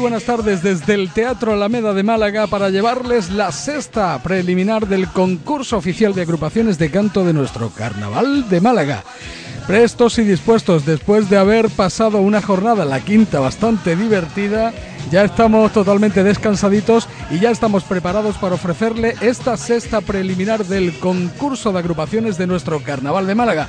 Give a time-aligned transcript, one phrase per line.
[0.00, 5.76] buenas tardes desde el Teatro Alameda de Málaga para llevarles la sexta preliminar del concurso
[5.76, 9.04] oficial de agrupaciones de canto de nuestro Carnaval de Málaga.
[9.66, 14.72] Prestos y dispuestos después de haber pasado una jornada, la quinta, bastante divertida,
[15.10, 21.72] ya estamos totalmente descansaditos y ya estamos preparados para ofrecerle esta sexta preliminar del concurso
[21.72, 23.68] de agrupaciones de nuestro Carnaval de Málaga.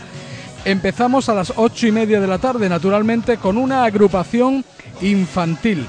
[0.63, 4.63] Empezamos a las ocho y media de la tarde, naturalmente, con una agrupación
[5.01, 5.85] infantil.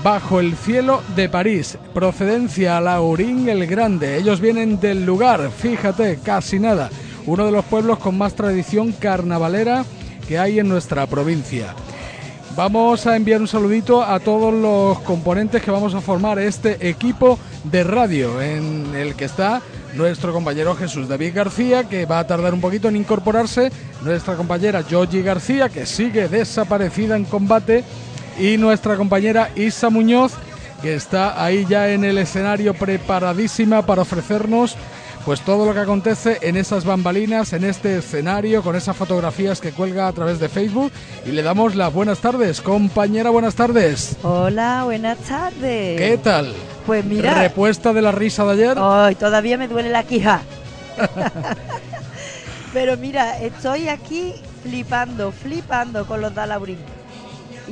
[0.00, 4.16] Bajo el cielo de París, procedencia Laurín el Grande.
[4.16, 6.90] Ellos vienen del lugar, fíjate, casi nada.
[7.26, 9.84] Uno de los pueblos con más tradición carnavalera
[10.26, 11.74] que hay en nuestra provincia.
[12.56, 17.38] Vamos a enviar un saludito a todos los componentes que vamos a formar este equipo
[17.64, 19.62] de radio en el que está
[19.94, 23.70] nuestro compañero Jesús David García, que va a tardar un poquito en incorporarse,
[24.02, 27.84] nuestra compañera Georgie García, que sigue desaparecida en combate,
[28.38, 30.32] y nuestra compañera Isa Muñoz,
[30.80, 34.76] que está ahí ya en el escenario preparadísima para ofrecernos
[35.24, 39.70] pues todo lo que acontece en esas bambalinas, en este escenario, con esas fotografías que
[39.70, 40.92] cuelga a través de Facebook.
[41.24, 42.60] Y le damos las buenas tardes.
[42.60, 44.16] Compañera, buenas tardes.
[44.22, 46.00] Hola, buenas tardes.
[46.00, 46.52] ¿Qué tal?
[46.86, 47.34] Pues mira.
[47.34, 48.76] ¿Repuesta de la risa de ayer?
[48.80, 50.42] Ay, todavía me duele la quija.
[52.72, 56.78] Pero mira, estoy aquí flipando, flipando con los Dalaurín.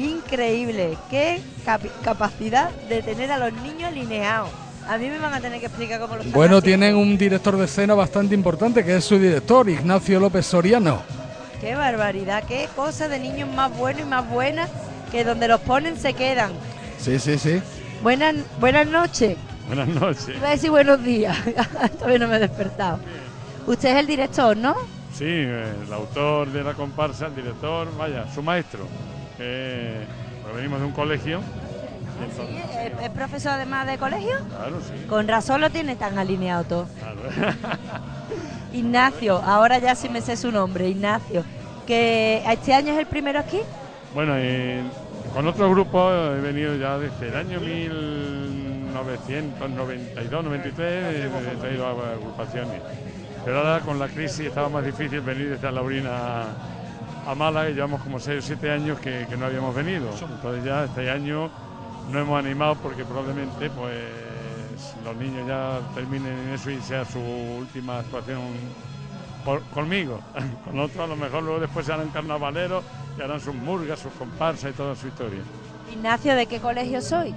[0.00, 1.42] Increíble, qué
[2.02, 4.48] capacidad de tener a los niños alineados.
[4.88, 6.84] A mí me van a tener que explicar cómo lo están Bueno, haciendo.
[6.84, 11.02] tienen un director de escena bastante importante, que es su director, Ignacio López Soriano.
[11.60, 14.70] Qué barbaridad, qué cosa de niños más buenos y más buenas
[15.12, 16.52] que donde los ponen se quedan.
[16.98, 17.60] Sí, sí, sí.
[18.02, 19.36] Buenas, buenas noches.
[19.66, 20.30] Buenas noches.
[20.34, 21.36] Iba a decir buenos días.
[21.98, 23.00] Todavía no me he despertado.
[23.66, 24.74] Usted es el director, ¿no?
[25.14, 28.86] Sí, el autor de la comparsa, el director, vaya, su maestro.
[29.40, 30.04] Eh,
[30.42, 31.40] pues venimos de un colegio.
[32.20, 32.56] y entonces-
[32.98, 34.36] ¿Es, es profesor además de colegio?
[34.48, 35.06] Claro, sí.
[35.08, 36.86] Con razón lo tiene tan alineado todo.
[36.98, 37.20] claro.
[38.72, 41.44] Ignacio, ahora ya sí me sé su nombre, Ignacio.
[41.86, 43.58] Que este año es el primero aquí.
[44.14, 44.80] bueno, eh,
[45.34, 52.80] con otro grupo he venido ya desde el año 1992, 93, eh, he traído agrupaciones.
[53.44, 56.44] Pero ahora con la crisis estaba más difícil venir desde Laurina
[57.26, 60.10] a, Málaga y llevamos como 6 o 7 años que, no habíamos venido.
[60.10, 61.50] Entonces ya este año
[62.10, 63.98] no hemos animado porque probablemente pues
[65.04, 68.40] los niños ya terminen en eso y sea su última actuación
[69.74, 70.20] conmigo.
[70.64, 72.84] Con otros a lo mejor luego después se harán carnavaleros
[73.18, 75.40] y harán sus murgas, sus comparsas y toda su historia.
[75.90, 77.34] Ignacio, ¿de qué colegio soy?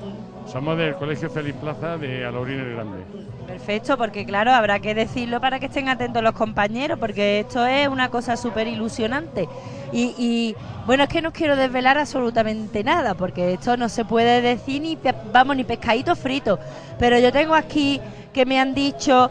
[0.51, 3.03] Somos del Colegio Feliz Plaza de Alaurín el Grande.
[3.47, 7.87] Perfecto, porque claro, habrá que decirlo para que estén atentos los compañeros, porque esto es
[7.87, 9.47] una cosa súper ilusionante.
[9.91, 10.55] Y, y,
[10.85, 14.97] bueno, es que no quiero desvelar absolutamente nada, porque esto no se puede decir ni,
[15.31, 16.59] vamos, ni pescadito frito.
[16.99, 18.01] Pero yo tengo aquí
[18.33, 19.29] que me han dicho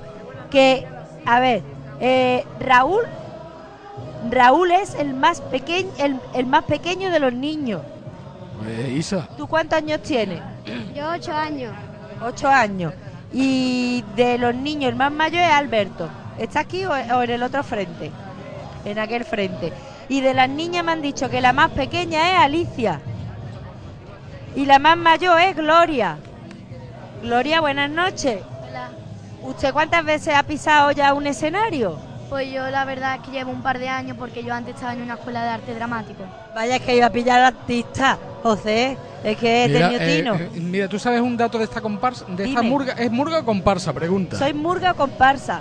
[0.51, 0.87] que,
[1.27, 1.63] a ver,
[2.01, 3.03] eh, Raúl,
[4.31, 7.83] Raúl es el más pequeño, el, el más pequeño de los niños.
[8.67, 9.29] Eh, Isa.
[9.37, 10.41] ¿Tú cuántos años tienes?
[10.95, 11.73] Yo ocho años.
[12.23, 12.93] Ocho años.
[13.33, 16.09] Y de los niños, el más mayor es Alberto.
[16.39, 18.11] ¿Está aquí o, o en el otro frente?
[18.85, 19.73] En aquel frente.
[20.09, 23.01] Y de las niñas me han dicho que la más pequeña es Alicia.
[24.55, 26.19] Y la más mayor es Gloria.
[27.23, 28.41] Gloria, buenas noches.
[28.69, 28.91] Hola.
[29.43, 31.99] ¿Usted cuántas veces ha pisado ya un escenario?
[32.33, 34.95] Pues yo la verdad es que llevo un par de años porque yo antes estaba
[34.95, 36.25] en una escuela de arte dramático.
[36.55, 38.97] Vaya, es que iba a pillar al artista, José.
[39.23, 40.35] Es que he Mira, tenido eh, tino.
[40.37, 42.25] eh, mira, ¿tú sabes un dato de esta comparsa?
[42.29, 42.95] De esta murga.
[42.95, 43.93] ¿Es murga o comparsa?
[43.93, 44.39] Pregunta.
[44.39, 45.61] Soy murga o comparsa.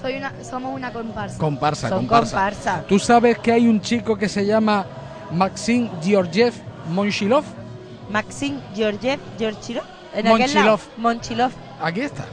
[0.00, 1.36] Soy una, somos una comparsa.
[1.36, 2.36] Comparsa, Son comparsa.
[2.36, 2.84] comparsa.
[2.88, 4.86] ¿Tú sabes que hay un chico que se llama
[5.30, 6.54] Maxim Georgiev
[6.88, 7.44] Monchilov?
[8.10, 9.84] Maxim Georgiev Georgilov.
[10.14, 10.64] En aquel Monchilov.
[10.64, 10.80] lado.
[10.96, 11.52] Monchilov.
[11.82, 12.24] Aquí está.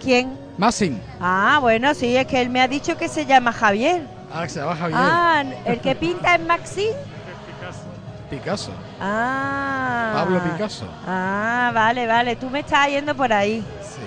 [0.00, 0.46] ¿Quién?
[0.58, 0.98] Maxim.
[1.20, 4.02] Ah, bueno, sí, es que él me ha dicho que se llama Javier.
[4.32, 5.00] Ah, se llama Javier.
[5.00, 6.90] Ah, el que pinta es Maxim.
[8.28, 8.72] Picasso.
[9.00, 10.10] Ah.
[10.14, 10.86] Pablo Picasso.
[11.06, 12.36] Ah, vale, vale.
[12.36, 13.64] Tú me estás yendo por ahí.
[13.80, 14.00] Sí.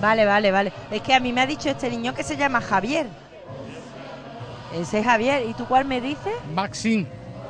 [0.00, 0.72] Vale, vale, vale.
[0.90, 3.06] Es que a mí me ha dicho este niño que se llama Javier.
[4.74, 5.44] Ese es Javier.
[5.48, 6.32] ¿Y tú cuál me dices?
[6.54, 7.06] Maxim.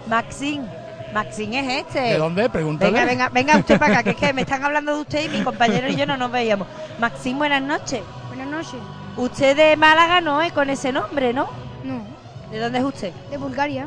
[0.09, 0.67] Maxim.
[1.15, 2.01] Maxim es este.
[2.01, 2.51] ¿De dónde?
[2.51, 2.91] Pregúntale.
[2.91, 5.29] Venga, venga, venga usted para acá, que es que me están hablando de usted y
[5.29, 6.67] mi compañero y yo no nos veíamos.
[6.99, 8.03] Maxim, buenas noches.
[8.43, 8.81] Buenas noches.
[9.19, 11.49] Usted de Málaga no es con ese nombre, ¿no?
[11.85, 12.03] No,
[12.51, 13.13] ¿De dónde es usted?
[13.31, 13.87] de Bulgaria.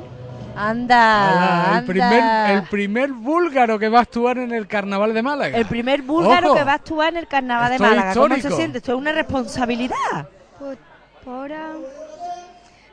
[0.56, 1.88] Anda, Ah, el, anda.
[1.88, 5.58] primer, el primer búlgaro que va a actuar en el carnaval de Málaga.
[5.58, 6.58] El primer búlgaro Ojo.
[6.58, 8.14] que va a actuar en el carnaval de es Málaga.
[8.14, 8.56] ¿Cómo se histórico.
[8.58, 8.78] siente?
[8.78, 10.28] Esto es una responsabilidad.
[10.60, 10.78] Pues,
[11.26, 11.70] por ahora...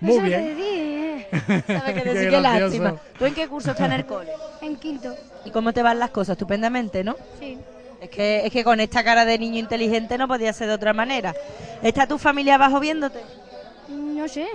[0.01, 0.57] Muy no sé bien.
[0.57, 1.29] decir, eh.
[1.67, 2.31] ¿Sabes qué Qué decir?
[2.31, 2.65] Qué gracioso.
[2.83, 2.95] lástima.
[3.19, 4.31] ¿Tú en qué curso estás en el cole?
[4.63, 5.15] En quinto.
[5.45, 6.33] ¿Y cómo te van las cosas?
[6.33, 7.17] Estupendamente, ¿no?
[7.39, 7.59] Sí.
[8.01, 10.93] Es que, es que con esta cara de niño inteligente no podía ser de otra
[10.93, 11.35] manera.
[11.83, 13.21] ¿Está tu familia abajo viéndote?
[13.89, 14.47] No sé.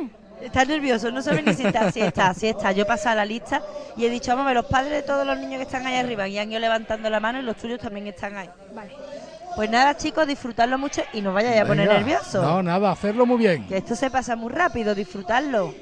[0.42, 2.71] Está nervioso, no sabe ni si está, si está, si está.
[2.71, 3.62] Yo pasé a la lista
[3.95, 5.95] y he dicho, vamos a ver, los padres de todos los niños que están ahí
[5.95, 8.50] arriba y han ido levantando la mano y los tuyos también están ahí.
[8.74, 8.92] Vale.
[9.56, 12.41] Pues nada, chicos, disfrutarlo mucho y no vayáis a poner nervioso.
[12.41, 13.65] No, nada, hacerlo muy bien.
[13.68, 15.74] Que esto se pasa muy rápido, disfrutarlo.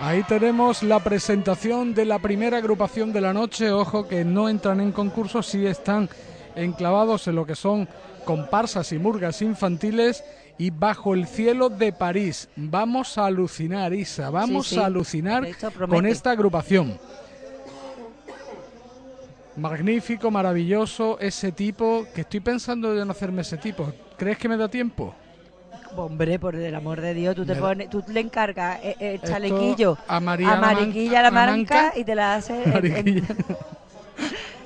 [0.00, 3.72] Ahí tenemos la presentación de la primera agrupación de la noche.
[3.72, 6.08] Ojo que no entran en concurso, sí están
[6.62, 7.88] enclavados en lo que son
[8.24, 10.22] comparsas y murgas infantiles
[10.58, 12.48] y bajo el cielo de París.
[12.56, 14.80] Vamos a alucinar, Isa, vamos Sí, sí.
[14.80, 15.46] a alucinar
[15.88, 16.98] con esta agrupación.
[19.56, 23.92] Magnífico, maravilloso, ese tipo, que estoy pensando en hacerme ese tipo.
[24.16, 25.14] ¿Crees que me da tiempo?
[25.96, 29.28] Hombre, por el amor de Dios, tú, te pones, tú le encargas eh, el Esto
[29.28, 33.22] chalequillo a María a Mariquilla la Manca y te la hace en- en- Mariquilla.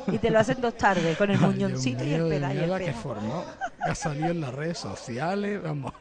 [0.07, 3.45] y te lo hacen dos tardes con el muñoncito y el pedal mierda que formó.
[3.81, 5.93] Ha salido en las redes sociales, vamos.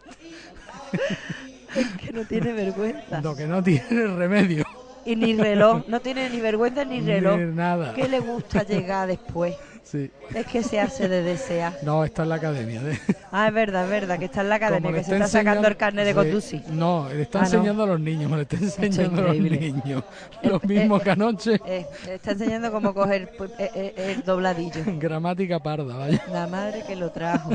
[2.00, 3.22] que no tiene vergüenza.
[3.22, 4.66] Lo que no tiene remedio.
[5.06, 7.40] Y ni reloj, no tiene ni vergüenza ni reloj.
[7.40, 7.94] Ni nada.
[7.94, 9.56] ¿Qué le gusta llegar después?
[9.84, 10.10] Sí.
[10.34, 11.78] Es que se hace de desear.
[11.84, 12.82] No, está en la academia.
[12.82, 12.98] de-
[13.32, 15.28] Ah, es verdad, es verdad, que está en la academia, Como le que se está
[15.28, 16.64] sacando el carnet de conducir.
[16.70, 17.48] No, le está Ah, no.
[17.48, 20.04] enseñando a los niños, me lo está enseñando a los niños.
[20.44, 21.60] Eh, Lo mismo que anoche.
[21.66, 24.82] Eh, está enseñando cómo coger pues, eh, eh, el dobladillo.
[25.00, 26.24] Gramática parda, vaya.
[26.32, 27.52] La madre que lo trajo.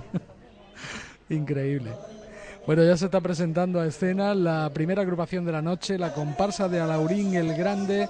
[1.28, 1.90] Increíble.
[2.66, 6.68] Bueno, ya se está presentando a escena la primera agrupación de la noche, la comparsa
[6.68, 8.08] de Alaurín el Grande,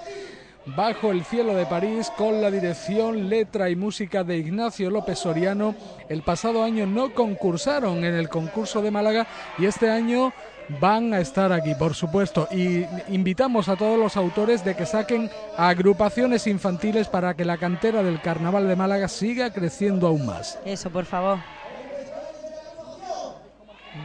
[0.74, 5.74] bajo el cielo de París, con la dirección, letra y música de Ignacio López Soriano.
[6.08, 9.26] El pasado año no concursaron en el concurso de Málaga
[9.58, 10.32] y este año
[10.80, 12.48] van a estar aquí, por supuesto.
[12.50, 18.02] Y invitamos a todos los autores de que saquen agrupaciones infantiles para que la cantera
[18.02, 20.58] del Carnaval de Málaga siga creciendo aún más.
[20.64, 21.38] Eso, por favor.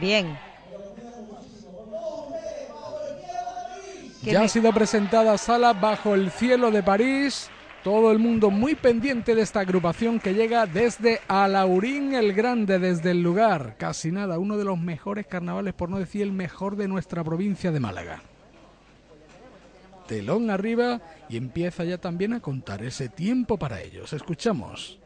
[0.00, 0.38] Bien.
[4.22, 7.50] Ya me- ha sido presentada Sala bajo el cielo de París.
[7.82, 13.10] Todo el mundo muy pendiente de esta agrupación que llega desde Alaurín el Grande, desde
[13.10, 13.74] el lugar.
[13.76, 17.72] Casi nada, uno de los mejores carnavales, por no decir el mejor de nuestra provincia
[17.72, 18.22] de Málaga.
[20.06, 24.12] Telón arriba y empieza ya también a contar ese tiempo para ellos.
[24.12, 24.98] Escuchamos.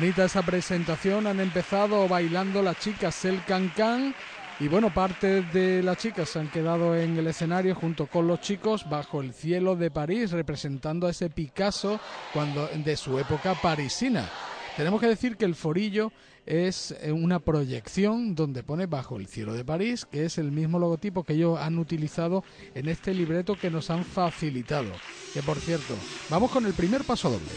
[0.00, 4.14] Bonita esa presentación, han empezado bailando las chicas el cancán
[4.58, 8.40] y bueno, parte de las chicas se han quedado en el escenario junto con los
[8.40, 12.00] chicos bajo el cielo de París, representando a ese Picasso
[12.32, 14.26] cuando de su época parisina.
[14.74, 16.12] Tenemos que decir que el forillo
[16.46, 21.24] es una proyección donde pone bajo el cielo de París, que es el mismo logotipo
[21.24, 22.42] que ellos han utilizado
[22.74, 24.92] en este libreto que nos han facilitado.
[25.34, 25.94] Que por cierto,
[26.30, 27.50] vamos con el primer paso doble.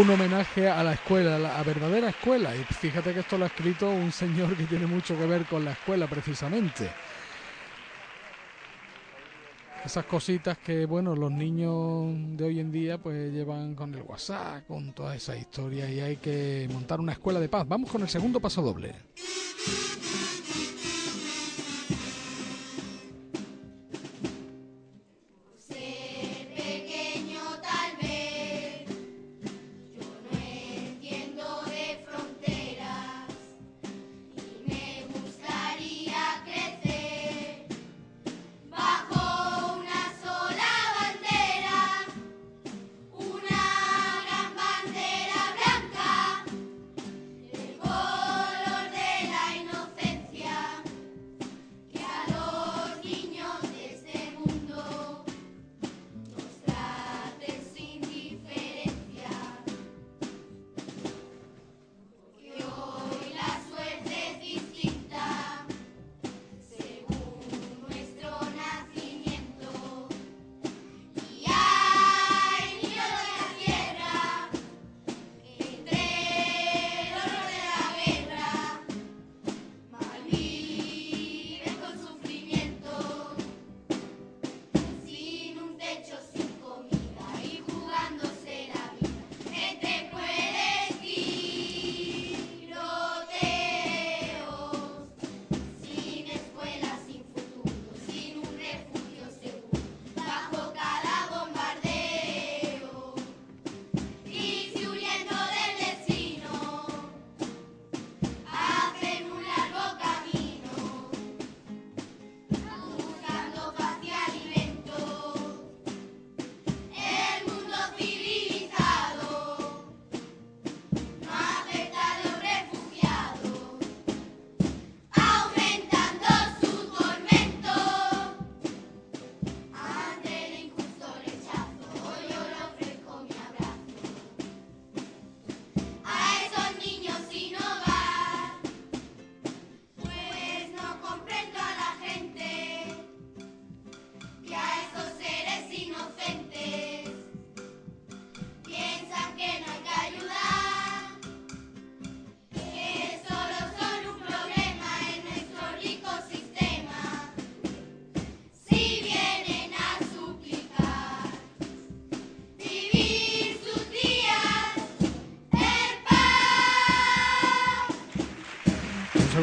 [0.00, 2.56] Un homenaje a la escuela, a la verdadera escuela.
[2.56, 5.62] Y fíjate que esto lo ha escrito un señor que tiene mucho que ver con
[5.62, 6.90] la escuela precisamente.
[9.84, 14.66] Esas cositas que, bueno, los niños de hoy en día pues llevan con el WhatsApp,
[14.66, 17.68] con toda esa historia y hay que montar una escuela de paz.
[17.68, 18.94] Vamos con el segundo paso doble.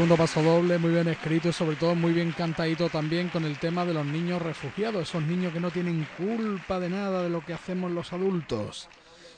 [0.08, 3.60] Segundo paso doble, muy bien escrito y sobre todo muy bien cantadito también con el
[3.60, 7.44] tema de los niños refugiados, esos niños que no tienen culpa de nada de lo
[7.44, 8.88] que hacemos los adultos.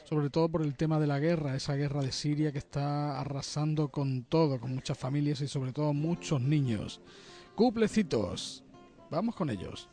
[0.04, 3.88] Sobre todo por el tema de la guerra, esa guerra de Siria que está arrasando
[3.88, 7.02] con todo, con muchas familias y sobre todo muchos niños.
[7.56, 8.64] Cuplecitos.
[9.10, 9.90] Vamos con ellos.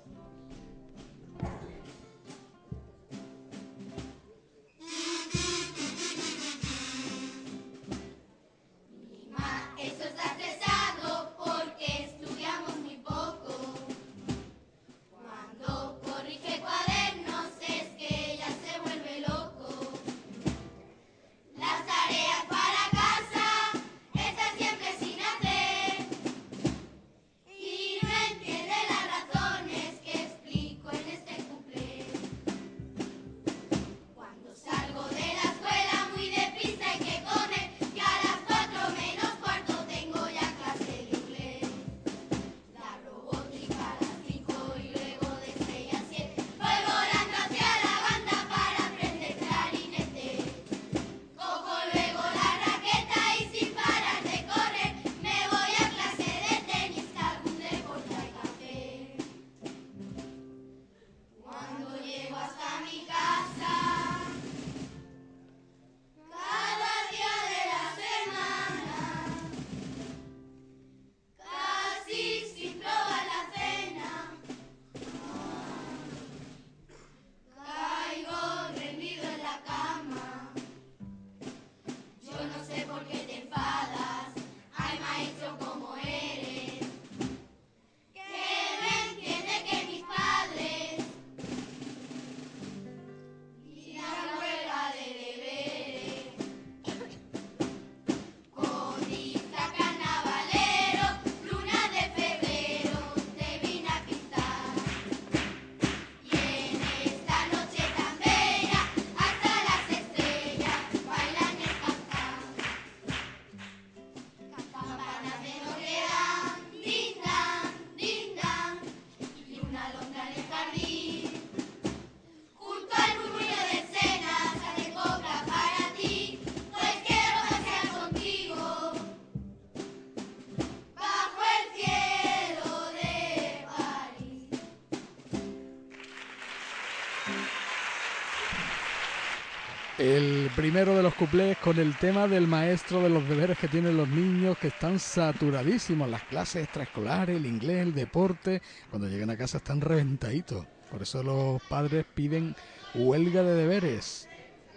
[140.76, 144.06] Primero de los cuplés con el tema del maestro de los deberes que tienen los
[144.10, 148.60] niños que están saturadísimos, las clases extraescolares, el inglés, el deporte,
[148.90, 150.66] cuando llegan a casa están reventaditos.
[150.90, 152.54] Por eso los padres piden
[152.94, 154.28] huelga de deberes.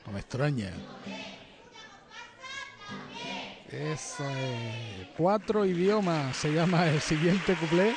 [0.06, 0.72] No me extraña.
[3.70, 4.20] Es.
[5.18, 7.94] Cuatro idiomas se llama el siguiente cuplé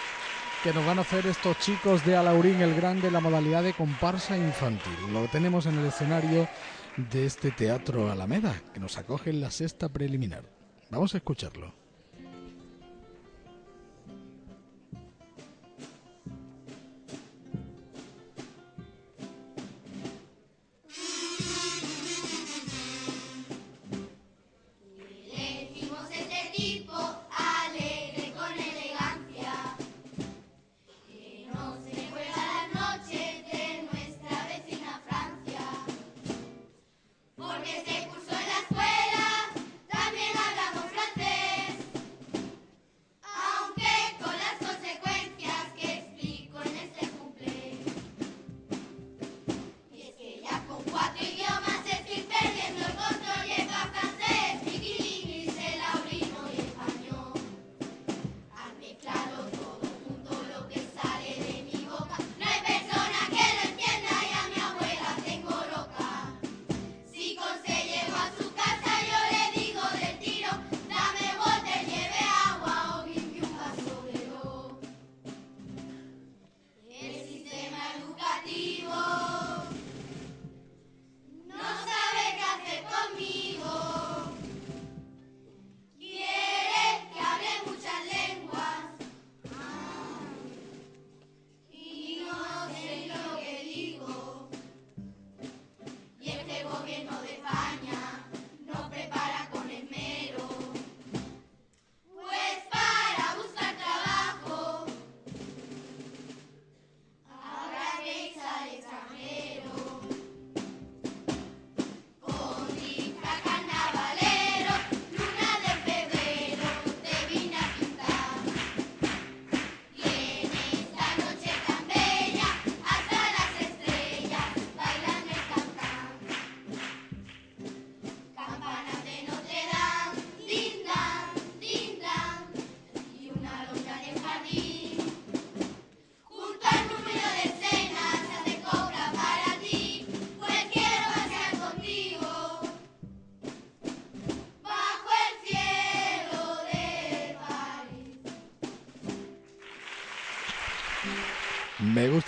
[0.65, 4.37] que nos van a hacer estos chicos de Alaurín el Grande, la modalidad de comparsa
[4.37, 4.93] infantil.
[5.12, 6.49] Lo tenemos en el escenario
[6.96, 10.44] de este teatro Alameda, que nos acoge en la sexta preliminar.
[10.90, 11.82] Vamos a escucharlo.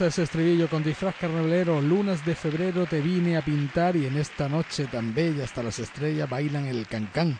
[0.08, 1.80] Ese estribillo con disfraz carnavalero.
[1.80, 5.78] Lunas de febrero te vine a pintar y en esta noche tan bella hasta las
[5.78, 7.38] estrellas bailan el cancán.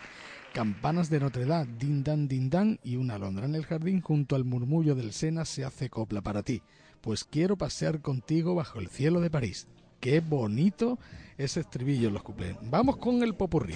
[0.53, 2.49] Campanas de Notre Dame, din dan, din
[2.83, 6.43] y una alondra en el jardín junto al murmullo del Sena se hace copla para
[6.43, 6.61] ti.
[7.01, 9.67] Pues quiero pasear contigo bajo el cielo de París.
[9.99, 10.97] Qué bonito
[11.37, 12.55] ese estribillo los cuplés.
[12.63, 13.75] Vamos con el popurrí.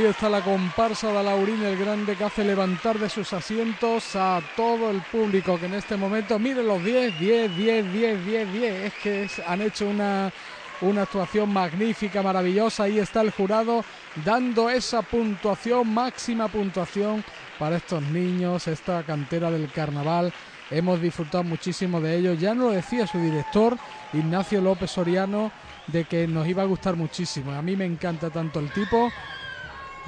[0.00, 4.40] Ahí está la comparsa de Laurín el Grande que hace levantar de sus asientos a
[4.56, 8.74] todo el público que en este momento, miren los 10, 10, 10, 10, 10, 10,
[8.86, 10.32] es que han hecho una,
[10.80, 12.84] una actuación magnífica, maravillosa.
[12.84, 13.84] Ahí está el jurado
[14.24, 17.22] dando esa puntuación, máxima puntuación
[17.58, 20.32] para estos niños, esta cantera del carnaval.
[20.70, 22.40] Hemos disfrutado muchísimo de ellos.
[22.40, 23.76] Ya nos lo decía su director,
[24.14, 25.52] Ignacio López Soriano,
[25.88, 27.52] de que nos iba a gustar muchísimo.
[27.52, 29.12] A mí me encanta tanto el tipo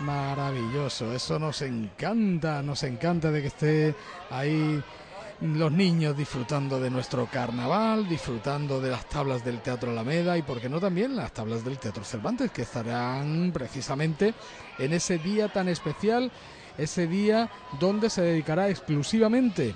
[0.03, 3.95] Maravilloso, eso nos encanta, nos encanta de que esté
[4.31, 4.83] ahí
[5.41, 10.61] los niños disfrutando de nuestro carnaval, disfrutando de las tablas del Teatro Alameda y, por
[10.61, 14.35] qué no, también las tablas del Teatro Cervantes, que estarán precisamente
[14.79, 16.33] en ese día tan especial,
[16.79, 17.49] ese día
[17.79, 19.75] donde se dedicará exclusivamente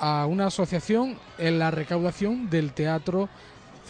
[0.00, 3.30] a una asociación en la recaudación del Teatro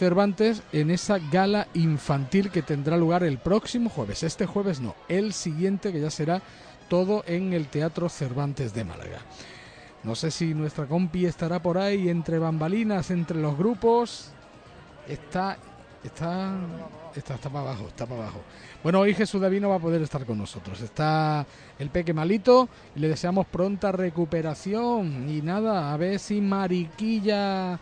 [0.01, 4.23] Cervantes en esa gala infantil que tendrá lugar el próximo jueves.
[4.23, 6.41] Este jueves no, el siguiente que ya será
[6.89, 9.19] todo en el Teatro Cervantes de Málaga.
[10.01, 14.31] No sé si nuestra compi estará por ahí entre bambalinas, entre los grupos.
[15.07, 15.59] Está,
[16.03, 16.51] está,
[17.15, 18.41] está, está para abajo, está para abajo.
[18.81, 20.81] Bueno, hoy Jesús David no va a poder estar con nosotros.
[20.81, 21.45] Está
[21.77, 25.29] el peque malito y le deseamos pronta recuperación.
[25.29, 27.79] Y nada, a ver si Mariquilla,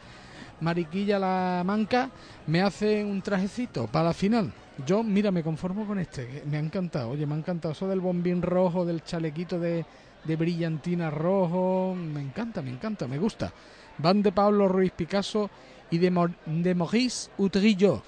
[0.62, 2.10] Mariquilla la manca
[2.48, 4.52] me hace un trajecito para la final.
[4.86, 7.10] Yo, mira, me conformo con este, me ha encantado.
[7.10, 9.86] Oye, me ha encantado eso del bombín rojo, del chalequito de,
[10.24, 11.96] de brillantina rojo.
[11.96, 13.52] Me encanta, me encanta, me gusta.
[13.98, 15.50] Van de Pablo Ruiz Picasso
[15.92, 18.02] y de, Mo- de Maurice Utrillo,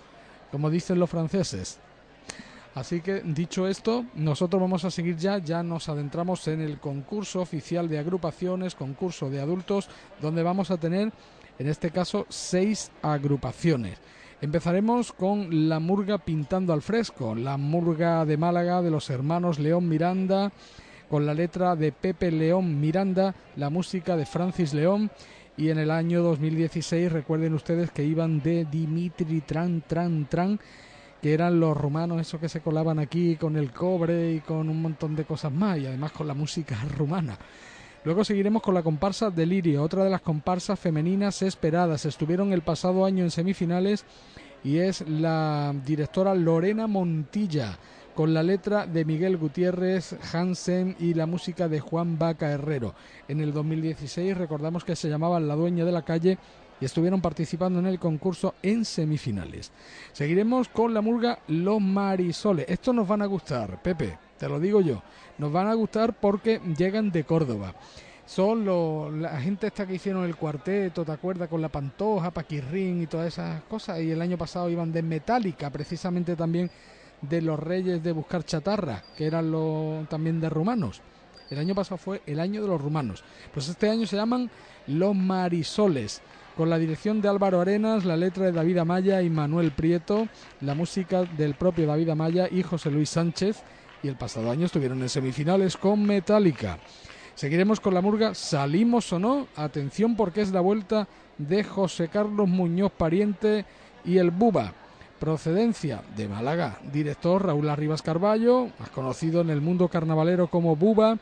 [0.51, 1.79] como dicen los franceses.
[2.73, 7.41] Así que dicho esto, nosotros vamos a seguir ya, ya nos adentramos en el concurso
[7.41, 9.89] oficial de agrupaciones, concurso de adultos,
[10.21, 11.11] donde vamos a tener,
[11.61, 13.99] en este caso, seis agrupaciones.
[14.41, 19.87] Empezaremos con la murga pintando al fresco, la murga de Málaga de los hermanos León
[19.87, 20.51] Miranda,
[21.07, 25.11] con la letra de Pepe León Miranda, la música de Francis León
[25.55, 30.59] y en el año 2016 recuerden ustedes que iban de Dimitri Tran Tran Tran
[31.21, 34.81] que eran los rumanos esos que se colaban aquí con el cobre y con un
[34.81, 37.37] montón de cosas más y además con la música rumana.
[38.03, 42.05] Luego seguiremos con la comparsa Delirio, otra de las comparsas femeninas esperadas.
[42.05, 44.05] Estuvieron el pasado año en semifinales
[44.63, 47.77] y es la directora Lorena Montilla
[48.15, 52.95] con la letra de Miguel Gutiérrez Hansen y la música de Juan Vaca Herrero.
[53.27, 56.39] En el 2016 recordamos que se llamaban La Dueña de la Calle
[56.81, 59.71] y estuvieron participando en el concurso en semifinales.
[60.11, 62.65] Seguiremos con la murga Los Marisoles.
[62.67, 65.03] Estos nos van a gustar, Pepe, te lo digo yo.
[65.41, 67.73] Nos van a gustar porque llegan de Córdoba.
[68.27, 71.49] Son la gente esta que hicieron el cuarteto, ¿te acuerdas?
[71.49, 73.99] Con la Pantoja, Paquirrín y todas esas cosas.
[74.01, 76.69] Y el año pasado iban de Metallica, precisamente también
[77.21, 81.01] de los Reyes de Buscar Chatarra, que eran también de rumanos.
[81.49, 83.23] El año pasado fue el año de los rumanos.
[83.51, 84.51] Pues este año se llaman
[84.85, 86.21] Los Marisoles,
[86.55, 90.27] con la dirección de Álvaro Arenas, la letra de David Amaya y Manuel Prieto,
[90.59, 93.63] la música del propio David Amaya y José Luis Sánchez.
[94.03, 96.79] Y el pasado año estuvieron en semifinales con Metallica.
[97.35, 99.47] Seguiremos con la murga Salimos o no.
[99.55, 103.65] Atención porque es la vuelta de José Carlos Muñoz Pariente
[104.03, 104.73] y el Buba.
[105.19, 106.79] Procedencia de Málaga.
[106.91, 111.19] Director Raúl Arribas Carballo, más conocido en el mundo carnavalero como Buba.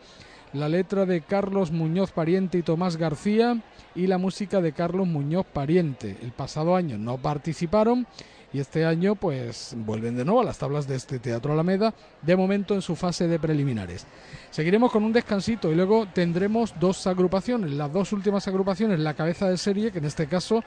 [0.54, 3.62] La letra de Carlos Muñoz Pariente y Tomás García
[3.94, 6.18] y la música de Carlos Muñoz Pariente.
[6.22, 8.08] El pasado año no participaron
[8.52, 12.36] y este año pues vuelven de nuevo a las tablas de este Teatro Alameda, de
[12.36, 14.06] momento en su fase de preliminares.
[14.52, 19.50] Seguiremos con un descansito y luego tendremos dos agrupaciones, las dos últimas agrupaciones, la cabeza
[19.50, 20.64] de serie, que en este caso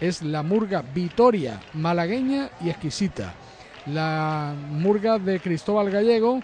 [0.00, 3.34] es la murga Vitoria, malagueña y exquisita.
[3.86, 6.40] La murga de Cristóbal Gallego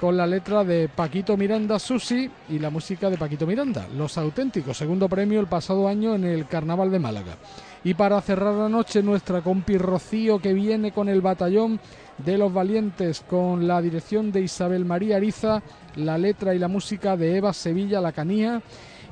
[0.00, 4.78] con la letra de Paquito Miranda Susi y la música de Paquito Miranda, Los Auténticos,
[4.78, 7.36] segundo premio el pasado año en el Carnaval de Málaga.
[7.82, 11.80] Y para cerrar la noche, nuestra compi Rocío que viene con el batallón
[12.18, 15.62] de los valientes con la dirección de Isabel María Ariza,
[15.96, 18.62] la letra y la música de Eva Sevilla La Canía.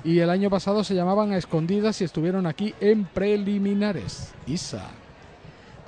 [0.05, 4.33] Y el año pasado se llamaban a escondidas y estuvieron aquí en preliminares.
[4.47, 4.91] Isa,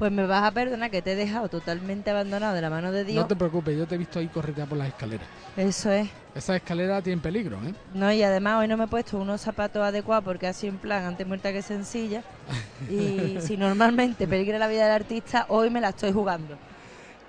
[0.00, 3.04] Pues me vas a perdonar que te he dejado totalmente abandonado de la mano de
[3.04, 3.20] Dios.
[3.20, 5.28] no te preocupes, yo te he visto ahí corretear por las escaleras.
[5.58, 6.08] Eso es.
[6.34, 7.74] Esa escalera tiene peligro, ¿eh?
[7.92, 11.04] No, y además hoy no me he puesto unos zapatos adecuados porque así en plan
[11.04, 12.22] antes muerta que sencilla.
[12.90, 16.56] Y si normalmente peligra la vida del artista, hoy me la estoy jugando.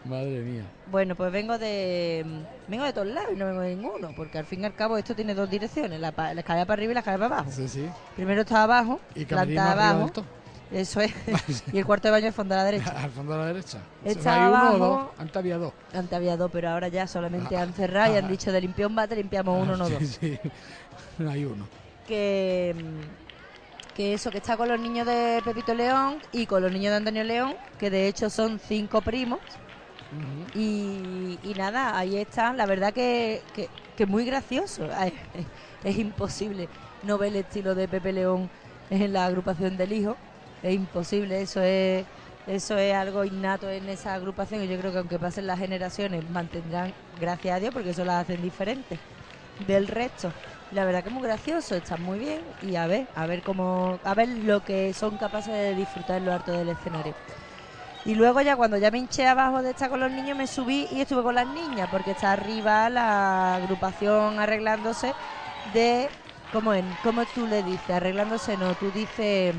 [0.06, 0.64] Madre mía.
[0.90, 2.26] Bueno, pues vengo de
[2.70, 4.98] vengo de todos lados y no vengo de ninguno, porque al fin y al cabo
[4.98, 7.52] esto tiene dos direcciones, la, pa- la escalera para arriba y la escalera para abajo.
[7.54, 7.86] Sí, sí.
[8.16, 10.26] Primero está abajo, Y planta abajo, todo.
[10.72, 11.14] Eso es.
[11.74, 12.92] y el cuarto de baño es fondo a la derecha.
[13.04, 13.80] Al fondo a la derecha.
[14.06, 14.78] Está ¿Hay uno o abajo.
[14.78, 15.08] dos?
[15.20, 15.74] Antes había dos.
[15.94, 18.96] Antes había dos, pero ahora ya solamente han cerrado y han dicho de limpiar un
[18.96, 20.18] bate, limpiamos uno, no Ah, sí, dos.
[20.20, 20.40] sí.
[21.20, 21.68] No hay uno.
[22.08, 26.72] Que, mm, que eso, que está con los niños de Pepito León y con los
[26.72, 29.40] niños de Antonio León, que de hecho son cinco primos.
[30.56, 32.54] Y, y nada, ahí está.
[32.54, 34.88] La verdad que, que, que muy gracioso.
[34.96, 35.46] Ay, Es,
[35.96, 36.68] es imposible
[37.04, 38.50] no ver el estilo de Pepe León
[38.90, 40.18] en la agrupación del hijo.
[40.62, 42.08] Es imposible, eso es,
[42.46, 46.24] eso es algo innato en esa agrupación y yo creo que aunque pasen las generaciones
[46.24, 49.02] mantendrán, gracias a Dios, porque eso las hacen diferentes
[49.58, 50.36] del resto.
[50.70, 54.00] La verdad que es muy gracioso, están muy bien y a ver, a ver cómo,
[54.04, 57.16] a ver lo que son capaces de disfrutar en lo alto del escenario.
[58.04, 60.88] Y luego ya cuando ya me hinché abajo de estar con los niños me subí
[60.90, 65.16] y estuve con las niñas porque está arriba la agrupación arreglándose
[65.64, 66.14] de
[66.50, 67.92] ¿cómo en cómo tú le dices?
[67.96, 69.54] Arreglándose no, tú dices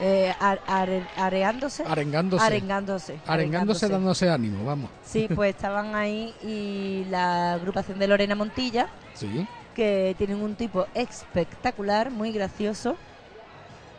[0.00, 2.42] eh, ar- are- areándose, Arengándose.
[2.44, 4.90] arengándose, Arengándose, dándose ánimo, vamos.
[5.04, 9.46] Sí, pues estaban ahí y la agrupación de Lorena Montilla Sí.
[9.74, 12.96] que tienen un tipo espectacular, muy gracioso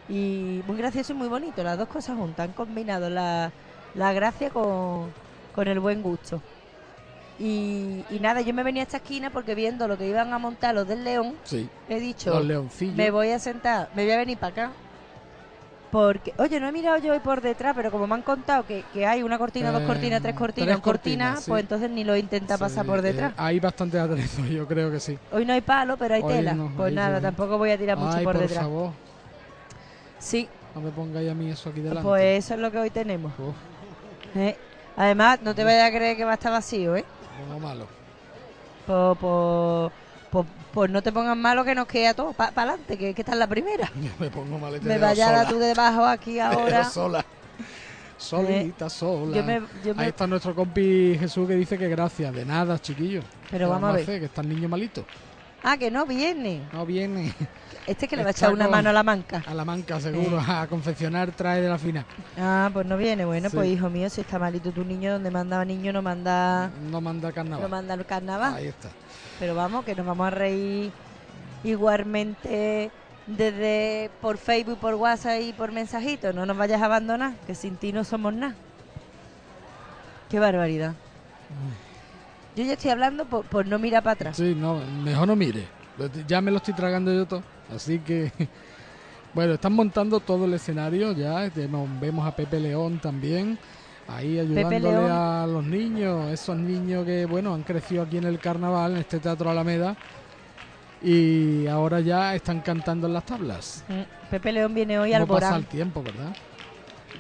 [0.10, 1.64] y muy gracioso y muy bonito.
[1.64, 3.52] Las dos cosas juntas han combinado la,
[3.96, 5.12] la gracia con,
[5.54, 6.42] con el buen gusto.
[7.40, 10.38] Y, y nada, yo me venía a esta esquina porque viendo lo que iban a
[10.38, 11.68] montar los del León, Sí.
[11.90, 14.72] he dicho, Los me voy a sentar, me voy a venir para acá.
[15.92, 18.84] Porque, oye, no he mirado yo hoy por detrás, pero como me han contado que,
[18.94, 21.52] que hay una cortina, dos Eh, cortinas, tres cortinas, cortina, cortinas, sí.
[21.52, 23.34] pues entonces ni lo intenta pasar por eh, detrás.
[23.38, 25.20] hay bastante aderezo, yo creo que sí.
[25.32, 26.54] Hoy no hay palo, pero hay Hoy tela.
[26.56, 28.64] no, pues nada, tampoco voy a tirar mucho Ay, por, por detrás.
[28.64, 28.94] favor,
[30.20, 32.08] Sí, no me pongáis a mí eso aquí delante.
[32.08, 33.34] pues eso es lo que hoy tenemos.
[34.36, 34.56] ¿eh?
[34.96, 37.06] Además, no te vayas a creer que va a estar vacío, ¿eh?
[37.38, 37.86] pongo malo.
[38.86, 39.92] Pues, pues,
[40.74, 43.38] pues, no te pongas malo que nos queda todo para adelante, que, que esta es
[43.38, 43.92] la primera.
[44.20, 44.80] me pongo mal.
[44.82, 46.84] Me vaya tú debajo aquí ahora.
[46.86, 47.26] sola.
[48.18, 49.36] Solita, sola.
[49.36, 52.34] Yo me, yo me- Ahí está nuestro compi Jesús que dice que gracias.
[52.34, 53.22] De nada, chiquillo.
[53.50, 54.04] Pero ¿Qué vamos a ver.
[54.04, 54.20] hacer?
[54.20, 55.06] Que está el niño malito.
[55.64, 56.62] Ah, que no viene.
[56.74, 57.34] No viene
[57.86, 59.44] Este es que le va a echar una mano a la manca.
[59.46, 60.40] a la manca, seguro.
[60.40, 62.06] A confeccionar trae de la fina.
[62.40, 63.26] Ah, pues no viene.
[63.26, 63.56] Bueno, Sí.
[63.56, 67.30] pues hijo mío, si está malito tu niño, donde manda niño no manda, No manda
[67.30, 67.70] no carnaval.
[67.70, 68.54] manda el carnaval.
[68.56, 68.90] Ahí está.
[69.42, 70.92] Pero vamos, que nos vamos a reír
[71.64, 72.92] igualmente
[73.26, 76.32] desde por Facebook, por WhatsApp y por mensajito.
[76.32, 78.54] No nos vayas a abandonar, que sin ti no somos nada.
[80.30, 80.94] Qué barbaridad.
[82.56, 84.38] Yo ya estoy hablando por, por no mirar para atrás.
[84.38, 85.66] Sí, no, mejor no mire.
[86.28, 87.42] Ya me lo estoy tragando yo todo.
[87.76, 88.32] Así que.
[89.34, 91.50] Bueno, están montando todo el escenario ya.
[91.56, 93.58] Vemos, vemos a Pepe León también.
[94.16, 96.32] Ahí ayudándole a los niños.
[96.32, 99.96] Esos niños que, bueno, han crecido aquí en el carnaval, en este Teatro Alameda.
[101.02, 103.84] Y ahora ya están cantando en las tablas.
[103.88, 105.54] Mm, Pepe León viene hoy al pasa Borán.
[105.56, 106.36] el tiempo, ¿verdad?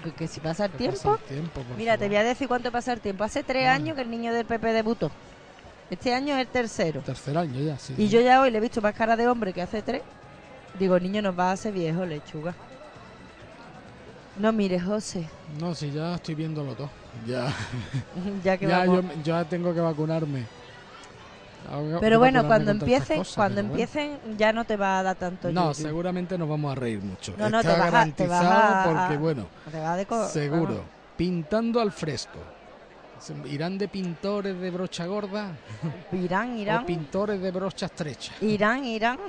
[0.04, 0.98] Que, que si pasa el tiempo.
[0.98, 3.24] pasa el tiempo, por Mira, te voy a decir cuánto pasa el tiempo.
[3.24, 3.74] Hace tres Ah.
[3.74, 5.10] años que el niño del Pepe debutó.
[5.90, 7.02] Este año es el tercero.
[7.02, 7.94] Tercer año ya, sí.
[7.98, 10.02] Y yo ya hoy le he visto más cara de hombre que hace tres.
[10.80, 12.54] Digo, niño, nos va a hacer viejo, lechuga.
[14.42, 15.28] No mires, José.
[15.60, 16.90] No, sí, ya estoy viéndolo todo.
[17.28, 17.54] Ya,
[18.44, 19.04] ya que ya, vamos.
[19.18, 20.46] yo, ya tengo que vacunarme.
[21.70, 23.70] Tengo que Pero bueno, vacunarme cuando empiecen, cosas, cuando bueno.
[23.72, 27.36] empiecen ya no te va a dar tanto No, seguramente nos vamos a reír mucho.
[27.38, 30.06] No, no, Está te vas a- te vas garantizado a- porque, bueno, Te va de
[30.08, 30.64] co- seguro.
[30.74, 30.82] vamos.
[31.18, 32.40] Pintando al fresco.
[33.46, 35.52] ¿Irán de pintores de brocha gorda
[36.12, 36.86] Irán, o Irán.
[36.88, 38.34] pintores de brocha estrecha?
[38.42, 39.20] Irán, Irán.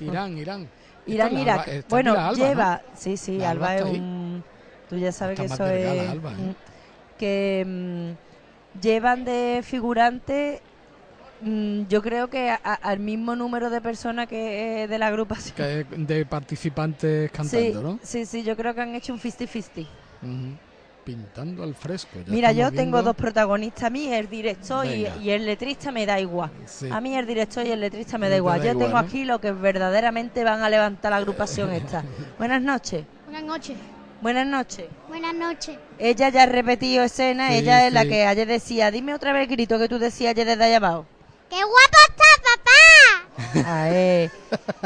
[0.00, 0.68] Irán, Irán.
[1.06, 1.34] Irán.
[1.34, 2.82] Alba- está bueno, lleva.
[2.94, 4.42] Sí, sí, Alba, Alba es ahí.
[4.88, 6.10] Tú ya sabes Está que delgada, es.
[6.10, 6.54] Alba, ¿eh?
[7.18, 10.60] Que mm, llevan de figurante.
[11.40, 15.06] mm, yo creo que a- a- al mismo número de personas que eh, de la
[15.08, 15.54] agrupación.
[15.54, 17.98] Que de participantes sí, cantando, ¿no?
[18.02, 19.86] sí, sí, yo creo que han hecho un 50-50.
[20.22, 20.56] Ujú.
[21.04, 22.18] Pintando al fresco.
[22.26, 23.84] ya Mira, yo tengo dos protagonistas.
[23.84, 26.50] A mí el director y, el letrista me da igual.
[26.66, 26.88] Sí.
[26.90, 28.58] A mí el director y el letrista me da igual.
[28.58, 29.06] da Yo igual, tengo ¿no?
[29.06, 32.04] aquí lo que verdaderamente van a levantar la agrupación esta.
[32.38, 33.06] Buenas noches.
[33.24, 33.76] Buenas noches.
[34.20, 34.86] Buenas noches.
[35.08, 35.78] Buenas noches.
[35.98, 39.42] Ella ya ha repetido escena, Sí, ella es la que ayer decía, dime otra vez
[39.42, 41.06] el grito que tú decías ayer desde allá abajo.
[41.48, 43.64] ¡Qué guapo está, papá!
[43.64, 44.30] Ah, eh.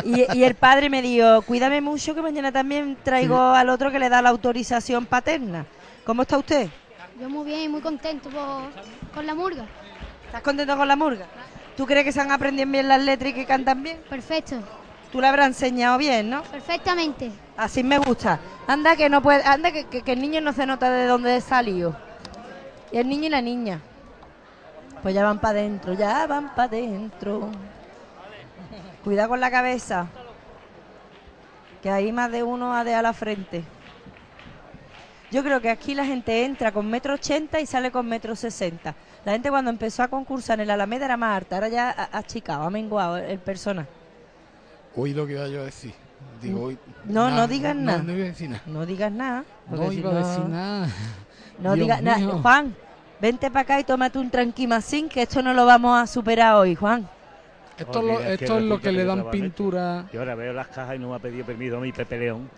[0.04, 3.98] y, y el padre me dijo, cuídame mucho que mañana también traigo al otro que
[3.98, 5.64] le da la autorización paterna.
[6.04, 6.68] ¿Cómo está usted?
[7.20, 8.70] Yo muy bien, muy contento por-
[9.14, 9.64] con la murga.
[10.26, 11.26] ¿Estás contento con la murga?
[11.76, 13.98] ¿Tú crees que se han aprendido bien las letras y que cantan bien?
[14.08, 14.56] Perfecto.
[15.12, 16.42] Tú la habrás enseñado bien, ¿no?
[16.44, 17.30] Perfectamente.
[17.56, 18.40] Así me gusta.
[18.66, 21.38] Anda que no puede, anda que, que- que el niño no se nota de dónde
[21.42, 21.94] salió.
[22.90, 23.80] Y el niño y la niña.
[25.02, 27.50] Pues ya van para adentro, ya van para adentro.
[29.04, 30.06] Cuidado con la cabeza.
[31.82, 33.64] que ahí más de uno ha de a la frente.
[35.32, 38.94] Yo creo que aquí la gente entra con metro ochenta y sale con metro sesenta.
[39.24, 42.16] La gente cuando empezó a concursar en el Alameda era más alta, ahora ya ha
[42.18, 43.86] achicado, ha menguado el persona.
[44.96, 45.94] Oí lo que iba yo a decir.
[46.40, 48.02] Digo, hoy- No, no digas no, nada.
[48.02, 48.62] No, iba a decir nada.
[48.66, 49.44] No digas nada.
[49.70, 50.88] No si iba a decir nada.
[51.58, 52.18] No digas nada.
[52.42, 52.74] Juan,
[53.20, 56.74] vente para acá y tómate un tranquimacín, que esto no lo vamos a superar hoy,
[56.74, 57.08] Juan.
[57.78, 60.04] Esto, es lo- es que esto es lo resulta que que le dan pintura.
[60.12, 62.50] Yo ahora veo las cajas y no me ha pedido permiso a mi Pepe León,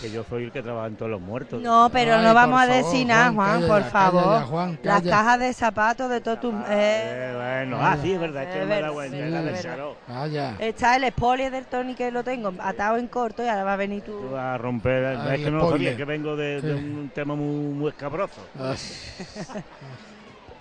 [0.00, 1.60] que yo soy el que trabaja en todos los muertos.
[1.60, 4.40] No, pero Ay, no vamos a favor, decir nada, Juan, por calla favor.
[4.40, 6.50] ya, Juan, Las cajas de zapatos de todo tu...
[6.50, 7.32] eh, Eh,
[7.64, 9.96] bueno, ah, sí, es verdad, es que Es no me he verdad, es de Charó.
[10.06, 10.56] Vaya.
[10.58, 13.76] Está el spoiler del Tony que lo tengo atado en corto y ahora va a
[13.76, 14.30] venir Tú tú.
[14.30, 16.84] vas a romper, Ay, es que no lo sabía, que vengo de, de Sí.
[16.84, 18.40] un tema muy, muy escabroso.
[18.58, 18.76] Ay,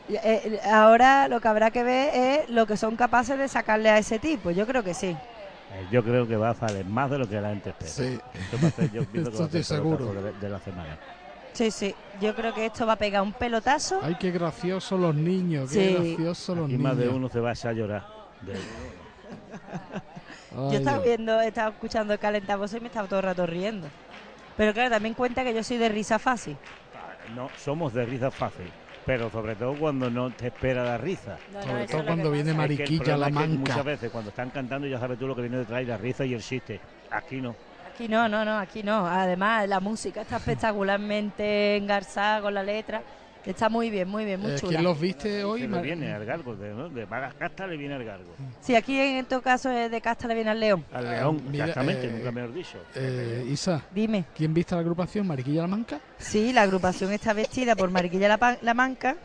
[0.10, 3.90] Eh, eh, ahora lo que habrá que ver es lo que son capaces de sacarle
[3.90, 4.52] a ese tipo.
[4.52, 5.16] Yo creo que sí.
[5.74, 7.92] Eh, Yo creo que va a salir más de lo que la gente espera.
[7.92, 8.20] sí.
[8.34, 10.22] Esto va a ser, yo pienso que va a Estoy ser el seguro.
[10.22, 10.98] de, de la semana.
[11.54, 11.96] Sí, sí.
[12.20, 14.00] Yo creo que esto va a pegar un pelotazo.
[14.02, 15.72] Ay, qué graciosos los niños.
[15.72, 16.18] Qué Sí.
[16.18, 16.82] los Aquí niños.
[16.82, 18.04] más de uno se va a llorar.
[18.42, 18.54] De-
[20.52, 21.06] Yo Ay, estaba Dios.
[21.08, 23.88] viendo, estaba escuchando el calentavoz y me estaba todo el rato riendo.
[24.56, 26.58] Pero claro, también cuenta que yo soy de risa fácil.
[27.36, 28.72] no, somos de risa fácil,
[29.06, 31.38] pero sobre todo cuando no te espera la risa.
[31.62, 33.72] Sobre todo cuando viene Es que el Mariquilla la problema es que manca.
[33.72, 36.26] Muchas veces cuando están cantando ya sabes tú lo que viene detrás y la risa
[36.26, 36.80] y el chiste.
[37.12, 37.56] Aquí no.
[37.94, 39.06] Aquí no, no, no, aquí no.
[39.06, 43.02] Además, la música está espectacularmente engarzada con la letra.
[43.46, 44.70] Está muy bien, muy bien, muy Eh, chula.
[44.72, 45.68] ¿Quién los viste hoy?
[45.68, 46.88] Le viene al galgo, de, ¿no?
[46.90, 48.32] de Magas Casta le viene al galgo.
[48.62, 50.86] Sí, aquí en todo caso es de casta le viene al león.
[50.94, 52.78] Al Ah, león, mira, exactamente, eh, nunca mejor dicho.
[52.96, 54.24] Eh, Isa, Dime.
[54.36, 55.28] ¿quién viste la agrupación?
[55.28, 56.00] ¿Mariquilla la manca?
[56.18, 59.18] Sí, la agrupación está vestida por Mariquilla la, la Manca,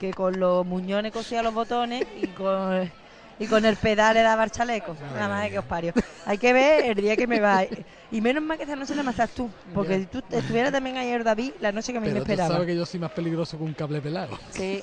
[0.00, 2.90] que con los muñones cosía los botones y con,
[3.38, 4.96] y con el pedal le daba el chaleco.
[5.14, 5.92] Nada más de que os parió.
[6.26, 7.64] Hay que ver el día que me va.
[8.10, 9.50] Y menos mal que esta noche más estás tú.
[9.74, 12.30] Porque si tú estuvieras también ayer David, la noche que a mí me Pero tú
[12.32, 12.54] esperaba.
[12.54, 14.38] sabes que yo soy más peligroso que un cable pelado.
[14.50, 14.82] Sí,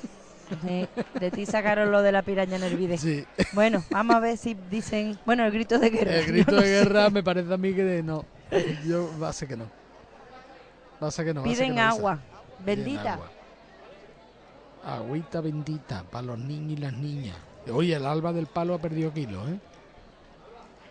[0.66, 0.88] sí.
[1.18, 2.98] De ti sacaron lo de la piraña en el vídeo.
[2.98, 3.24] Sí.
[3.52, 5.18] Bueno, vamos a ver si dicen.
[5.24, 6.16] Bueno, el grito de guerra.
[6.16, 6.72] El grito no de sé.
[6.84, 8.24] guerra me parece a mí que de no.
[8.86, 9.66] Yo va a ser que no.
[11.02, 11.42] Va a ser que no.
[11.44, 11.88] Piden que no, Isa.
[11.88, 12.18] agua.
[12.64, 13.12] Piden Bendita.
[13.14, 13.30] agua.
[14.84, 17.36] Agüita bendita para los niños y las niñas.
[17.72, 19.58] Oye, el alba del palo ha perdido kilos, ¿eh?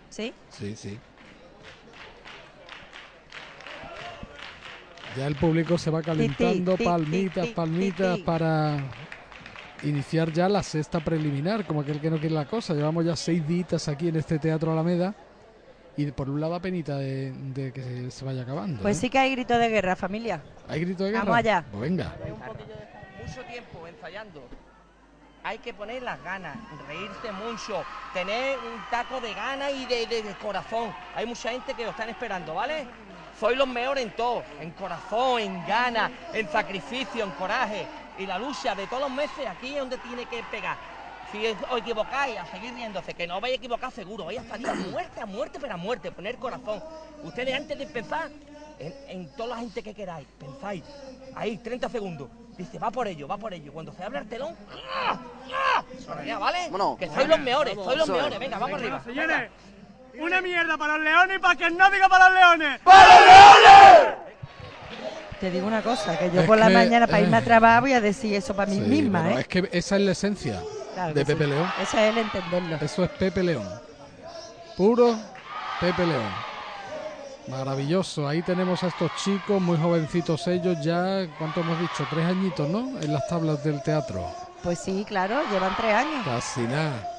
[0.09, 0.34] ¿Sí?
[0.49, 0.99] Sí, sí.
[5.17, 8.78] Ya el público se va calentando, palmitas, palmitas para
[9.84, 12.74] iniciar ya la sexta preliminar, como aquel que no quiere la cosa.
[12.74, 15.15] Llevamos ya seis días aquí en este Teatro Alameda
[15.97, 18.82] y por un lado a penita de, de que se, se vaya acabando.
[18.82, 19.01] Pues ¿eh?
[19.01, 20.41] sí que hay grito de guerra, familia.
[20.67, 21.24] ¿Hay grito de guerra?
[21.24, 21.65] Vamos allá.
[21.72, 22.15] Pues venga.
[23.26, 24.47] mucho tiempo ensayando.
[25.43, 27.83] Hay que poner las ganas, reírse mucho,
[28.13, 30.93] tener un taco de ganas y de, de- corazón.
[31.15, 32.85] Hay mucha gente que lo están esperando, ¿vale?
[33.39, 37.87] Soy los mejores en todo, en corazón, en ganas, en sacrificio, en coraje.
[38.17, 40.75] Y la lucha de todos los meses aquí es donde tiene que pegar.
[41.31, 44.67] Si os equivocáis, a seguir riéndose, que no vais a equivocar seguro, vais a salir
[44.67, 46.83] a muerte, a muerte, pero a muerte, poner corazón.
[47.23, 48.29] Ustedes antes de empezar,
[48.80, 50.84] en, en toda la gente que queráis, pensáis,
[51.36, 53.71] ahí, 30 segundos, dice, va por ello, va por ello.
[53.73, 54.55] Cuando se abre el telón,
[54.93, 55.19] ¡ah!
[55.53, 55.84] ¡ah!
[56.05, 56.69] Sonría, ¿vale?
[56.97, 59.01] Que sois los mejores, sois los mejores, venga, vamos arriba.
[59.03, 59.49] Señores,
[60.19, 62.82] una mierda para los leones y para que no diga para los leones.
[65.39, 67.41] Te digo una cosa, que yo Es por la que, mañana para eh, irme a
[67.41, 69.41] trabajar voy a decir eso para mí Sí, misma, pero ¿eh?
[69.41, 70.61] Es que esa es la esencia
[70.93, 71.32] Claro de que sí.
[71.32, 71.71] Pepe León.
[71.82, 72.75] Eso es el entenderlo.
[72.82, 73.65] Eso es Pepe León.
[74.75, 75.15] Puro
[75.80, 76.48] Pepe León.
[77.49, 78.27] Maravilloso.
[78.27, 82.05] Ahí tenemos a estos chicos, muy jovencitos ellos, ya, ¿cuánto hemos dicho?
[82.09, 82.99] Tres añitos, ¿no?
[83.01, 84.23] En las tablas del teatro.
[84.63, 86.25] Pues sí, claro, llevan tres años.
[86.25, 87.15] Casi nada.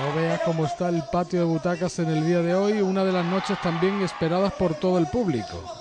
[0.00, 3.12] No veas cómo está el patio de butacas en el día de hoy, una de
[3.12, 5.80] las noches también esperadas por todo el público.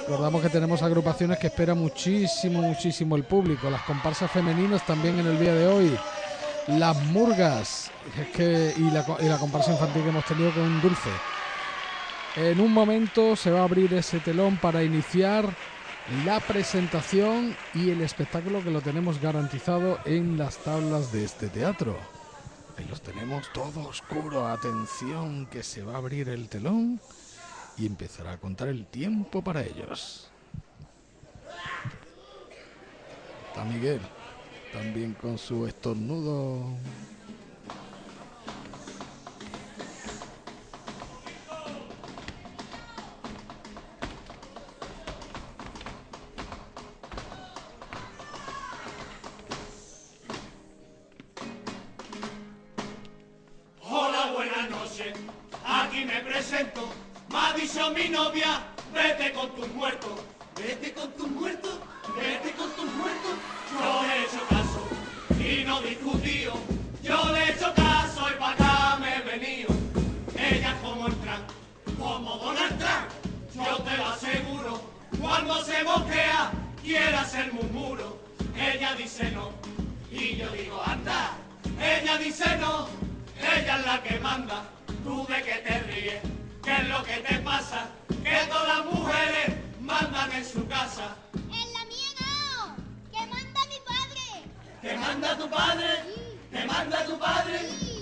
[0.00, 3.70] Recordamos que tenemos agrupaciones que espera muchísimo, muchísimo el público.
[3.70, 5.98] Las comparsas femeninas también en el día de hoy.
[6.68, 7.90] Las murgas
[8.34, 11.10] que, y, la, y la comparsa infantil que hemos tenido con Dulce.
[12.36, 15.44] En un momento se va a abrir ese telón para iniciar
[16.24, 21.96] la presentación y el espectáculo que lo tenemos garantizado en las tablas de este teatro.
[22.78, 24.46] Ahí los tenemos todo oscuro.
[24.46, 27.00] Atención que se va a abrir el telón
[27.76, 30.30] y empezará a contar el tiempo para ellos.
[33.48, 34.00] Está Miguel,
[34.72, 36.66] también con su estornudo.
[55.92, 56.88] aquí me presento.
[57.30, 58.62] Me ha dicho mi novia,
[58.92, 60.01] vete con tus muertos.
[76.92, 78.20] Quiere hacer murmuro,
[78.54, 79.50] ella dice no,
[80.10, 81.30] y yo digo anda,
[81.80, 82.86] ella dice no,
[83.40, 84.64] ella es la que manda,
[85.02, 86.22] tú de que te ríes,
[86.62, 87.88] ¿qué es lo que te pasa?
[88.22, 91.16] Que todas las mujeres mandan en su casa.
[91.32, 92.76] En la mía no,
[93.10, 94.26] que manda mi padre.
[94.82, 95.88] ¿Te manda tu padre?
[96.50, 97.58] ¿Te manda tu padre?
[97.70, 98.01] Sí.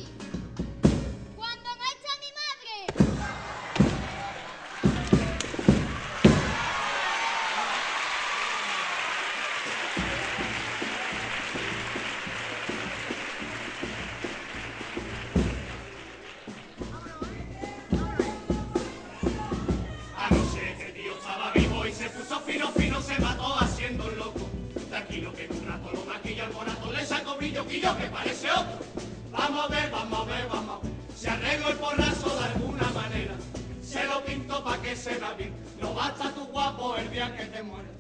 [27.71, 28.79] Brillo, quillo que parece otro.
[29.31, 30.93] Vamos a ver, vamos a ver, vamos a ver.
[31.17, 33.35] Se arregló el porrazo de alguna manera.
[33.83, 35.55] Se lo pinto pa' que se vea bien.
[35.81, 37.91] No basta tu guapo el día que te mueras.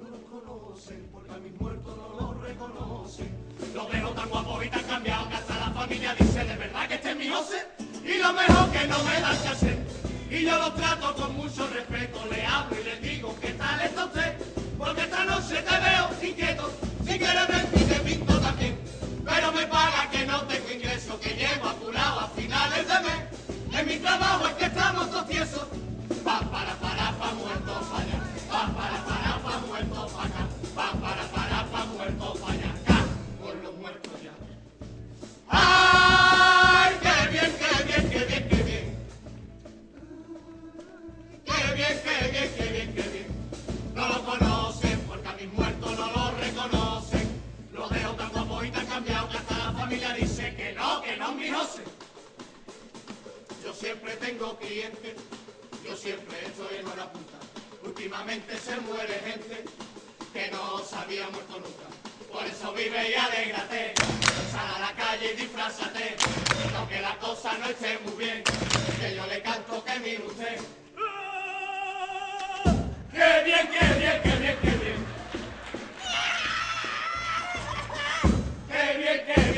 [0.00, 3.36] No lo conocen porque a mis muertos no lo reconocen.
[3.74, 6.94] Lo veo tan guapo y tan cambiado que hasta la familia dice de verdad que
[6.94, 7.66] este es mi José.
[8.04, 9.78] Y lo mejor que no me da hacer.
[10.30, 14.04] Y yo lo trato con mucho respeto, le hablo y le digo ¿qué tal está
[14.04, 14.36] usted?
[14.76, 16.70] Porque esta noche te veo inquieto,
[17.06, 18.37] si quieres ver y te pinto.
[19.38, 23.22] Pero me paga que no tengo ingreso, que llego apurado a finales de mes.
[23.72, 25.68] En mi trabajo es que estamos tiesos.
[26.24, 28.18] Pa para para pa muerto pa allá,
[28.50, 33.04] pa para para pa muerto pa acá, pa para para pa muerto pa allá, acá,
[33.40, 34.34] por los muertos ya.
[35.50, 38.86] ¡Ay, qué bien, qué bien, qué bien, qué bien!
[41.46, 43.28] ¡Qué bien, qué bien, qué bien, qué bien!
[43.94, 44.57] No lo conocen
[50.96, 51.82] que no mi José.
[53.62, 55.14] Yo siempre tengo clientes,
[55.84, 57.38] yo siempre estoy en hora punta.
[57.84, 59.64] Últimamente se muere gente
[60.32, 61.88] que no se había muerto nunca.
[62.32, 63.94] Por eso vive y alégrate,
[64.50, 66.16] sal a la calle y disfrázate.
[66.76, 68.42] Aunque la cosa no esté muy bien,
[69.00, 70.58] que yo le canto que mire usted.
[73.12, 75.06] ¡Qué bien, qué bien, qué bien, qué bien!
[78.70, 79.57] ¡Qué bien, qué bien, qué bien,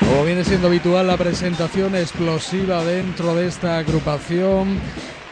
[0.00, 4.78] Como viene siendo habitual, la presentación explosiva dentro de esta agrupación.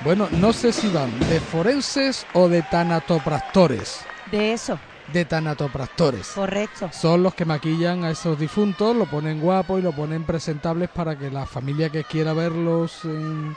[0.02, 4.00] Bueno, no sé si van de forenses o de tanatopractores.
[4.30, 4.78] De eso,
[5.12, 6.28] De tanatopractores.
[6.34, 6.88] correcto.
[6.92, 11.18] Son los que maquillan a esos difuntos, lo ponen guapo y lo ponen presentables para
[11.18, 13.56] que la familia que quiera verlos en,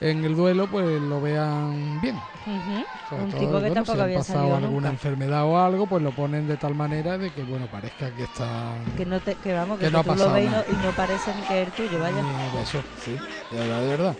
[0.00, 2.18] en el duelo, pues lo vean bien.
[3.10, 4.88] Un todo, tipo que bueno, tampoco si han había pasado salido alguna nunca.
[4.90, 8.74] enfermedad o algo, pues lo ponen de tal manera de que, bueno, parezca que está...
[8.96, 10.84] Que no te, que vamos, que, Que no ha tú lo ves y no, y
[10.84, 12.16] no parece ni que es el tuyo, vaya.
[12.16, 13.16] De eso, sí,
[13.50, 14.16] de verdad, de verdad.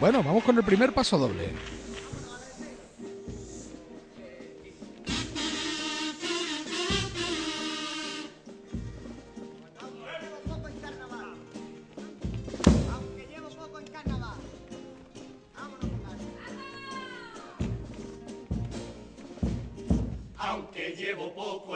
[0.00, 1.52] Bueno, vamos con el primer paso doble.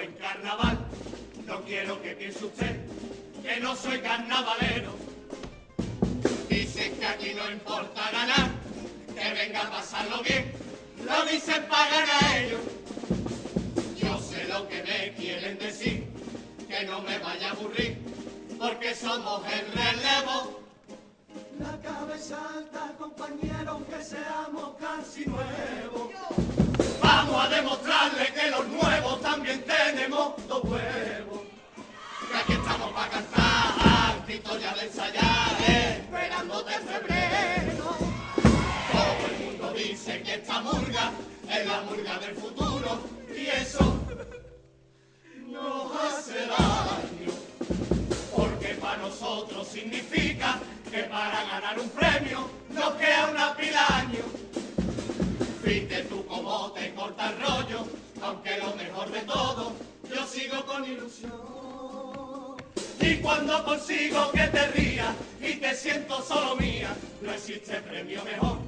[0.03, 0.79] En carnaval,
[1.47, 2.77] no quiero que piense usted
[3.43, 4.93] que no soy carnavalero.
[6.49, 8.51] Dicen que aquí no importa ganar,
[9.15, 10.53] que venga a pasarlo bien,
[11.05, 12.61] lo dicen para ganar ellos.
[13.97, 16.07] Yo sé lo que me quieren decir,
[16.69, 17.99] que no me vaya a aburrir,
[18.59, 20.61] porque somos el relevo.
[21.59, 26.70] La cabeza alta, compañero, aunque seamos casi nuevos.
[27.33, 31.41] A demostrarle que los nuevos también tenemos dos huevos.
[32.31, 34.27] Que aquí estamos para cantar,
[34.61, 37.97] ya de ensayar, esperándote en febrero.
[38.93, 41.13] Todo el mundo dice que esta murga
[41.49, 43.01] es la murga del futuro
[43.35, 44.01] y eso
[45.47, 47.33] nos hace daño.
[48.37, 50.59] Porque para nosotros significa
[50.91, 54.27] que para ganar un premio nos queda una pila de años.
[55.71, 57.87] Viste tú cómo te corta el rollo,
[58.21, 59.73] aunque lo mejor de todo,
[60.13, 61.31] yo sigo con ilusión.
[63.01, 66.93] Y cuando consigo que te rías y te siento solo mía,
[67.23, 68.59] no existe premio mejor.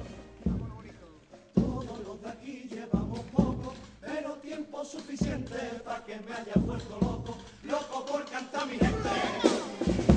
[1.53, 7.37] Todos los de aquí llevamos poco, pero tiempo suficiente para que me haya vuelto loco,
[7.63, 9.09] loco por cantar mi gente.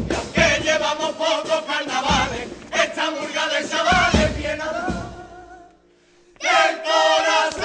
[0.09, 5.06] Y aunque llevamos pocos carnavales, esta murga de chavales viene a dar
[6.49, 7.63] el corazón.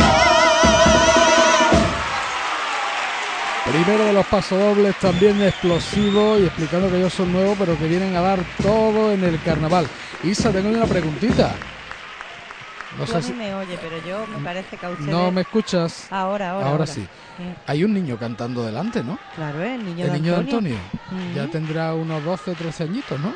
[3.72, 8.16] Primero de los pasodobles también explosivo y explicando que ellos son nuevos pero que vienen
[8.16, 9.88] a dar todo en el carnaval.
[10.24, 11.54] Isa, tengo una preguntita.
[12.98, 14.90] No sé si- me oye, pero yo me parece que a.
[15.00, 16.08] ¿No me escuchas?
[16.12, 16.88] Ahora, ahora, Ahora ahora.
[16.88, 17.08] sí.
[17.66, 19.18] Hay un niño cantando delante, ¿no?
[19.36, 19.76] Claro, ¿eh?
[19.76, 20.76] el niño, el de, niño Antonio.
[21.34, 23.34] Ya tendrá unos 12, 13 añitos, ¿no?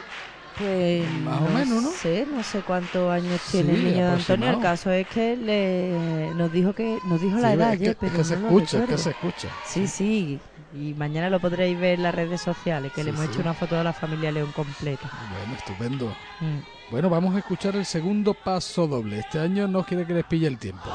[0.57, 1.91] Pues Más o menos, ¿no?
[1.91, 4.49] sé, no sé cuántos años tiene Sí, el niño de Antonio.
[4.51, 8.27] El caso es que le, nos dijo que nos dijo la edad es que, es
[8.27, 9.49] se no escucha, es que se escucha.
[9.65, 10.39] Sí, sí.
[10.73, 13.75] Y mañana lo podréis ver en las redes sociales, que le hemos hecho una foto
[13.75, 15.09] de la familia León completa.
[15.31, 16.07] Bueno, estupendo.
[16.39, 16.59] Mm.
[16.91, 19.19] Bueno, vamos a escuchar el segundo paso doble.
[19.19, 20.89] Este año no quiere que les pille el tiempo.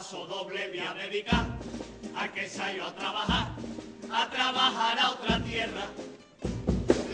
[0.00, 1.46] Paso doble voy a dedicar
[2.16, 3.48] a que ido a trabajar,
[4.10, 5.84] a trabajar a otra tierra,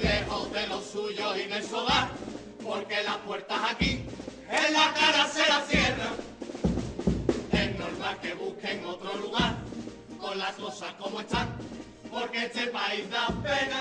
[0.01, 2.09] lejos de los suyos y de su hogar,
[2.63, 4.05] porque las puertas aquí
[4.49, 6.15] en la cara se las cierran.
[7.51, 9.57] Es normal que busquen otro lugar,
[10.21, 11.57] con las cosas como están,
[12.09, 13.81] porque este país da pena.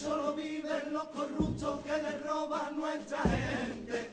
[0.00, 4.10] Solo viven los corruptos que le roban nuestra gente.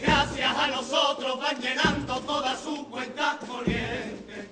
[0.00, 4.46] Gracias a nosotros van llenando todas sus cuentas corrientes.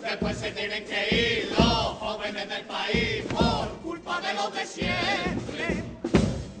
[0.00, 5.82] Después se tienen que ir los jóvenes del país por culpa de los de siempre.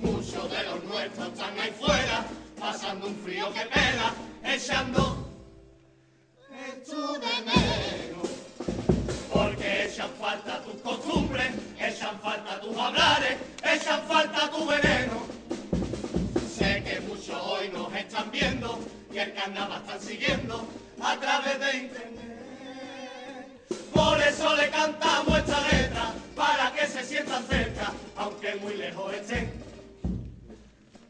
[0.02, 2.24] Muchos de los nuestros están ahí fuera,
[2.58, 4.12] pasando un frío que pela,
[4.42, 5.24] echando
[6.50, 8.33] esto de menos.
[9.94, 15.22] Echan falta tus costumbres, echan falta tus hablares, echan falta tu veneno.
[16.52, 18.76] Sé que muchos hoy nos están viendo
[19.12, 20.66] y el carnaval están siguiendo
[21.00, 23.68] a través de internet.
[23.94, 29.52] Por eso le cantamos esta letra, para que se sientan cerca, aunque muy lejos estén.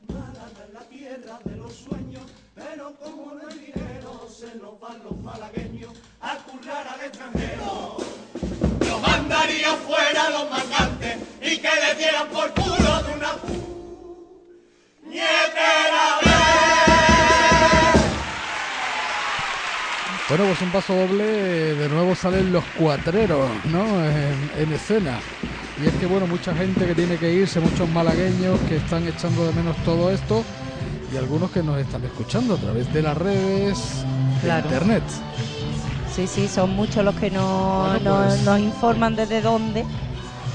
[0.09, 2.25] Málaga es la tierra de los sueños,
[2.55, 8.24] pero como no hay dinero, se nos van los malagueños a currar al extranjero.
[9.35, 13.33] Mandaría fuera los mangantes y que le dieran por culo de una
[15.03, 16.31] puñetera vez.
[20.29, 23.85] Bueno, pues un paso doble, de nuevo salen los cuatreros, ¿no?
[24.05, 25.19] En, en escena.
[25.83, 29.47] Y es que, bueno, mucha gente que tiene que irse, muchos malagueños que están echando
[29.49, 30.45] de menos todo esto
[31.13, 34.05] y algunos que nos están escuchando a través de las redes,
[34.41, 34.65] de Claro.
[34.69, 35.03] internet.
[36.15, 38.43] Sí, sí, son muchos los que no, Bueno, no- pues.
[38.45, 39.85] nos informan desde dónde,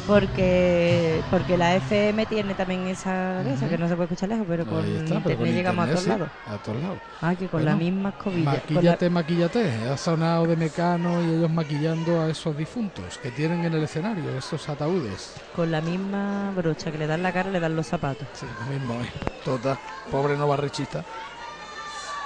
[0.07, 4.65] porque porque la FM tiene también esa cosa, que no se puede escuchar lejos, pero
[4.65, 6.29] con pero internet con llegamos a todos lados.
[6.45, 6.99] a todos lados.
[7.21, 8.45] Ah, que con Bueno, la misma escobilla.
[8.45, 9.69] la- Maquillate, maquillate.
[9.89, 14.37] Ha sonado de Mecano y ellos maquillando a esos difuntos que tienen en el escenario,
[14.37, 15.35] esos ataúdes.
[15.53, 18.27] Con la misma brocha que le dan la cara, le dan los zapatos.
[18.33, 19.09] Sí, lo mismo es.
[19.43, 19.77] Total,
[20.09, 21.03] pobre no barrichita.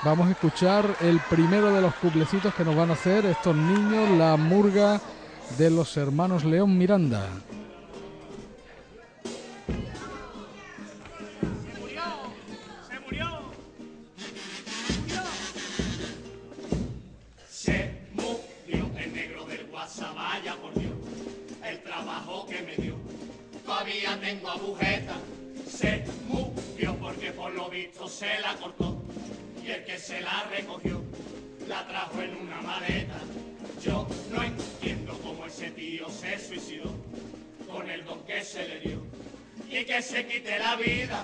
[0.03, 4.09] Vamos a escuchar el primero de los cuplecitos que nos van a hacer estos niños,
[4.17, 4.99] la murga
[5.57, 7.29] de los hermanos León Miranda.
[24.21, 25.15] Tengo agujeta,
[25.67, 29.01] se murió porque por lo visto se la cortó.
[29.63, 31.01] Y el que se la recogió,
[31.67, 33.19] la trajo en una maleta.
[33.81, 36.91] Yo no entiendo cómo ese tío se suicidó
[37.71, 39.01] con el don que se le dio.
[39.69, 41.23] Y que se quite la vida,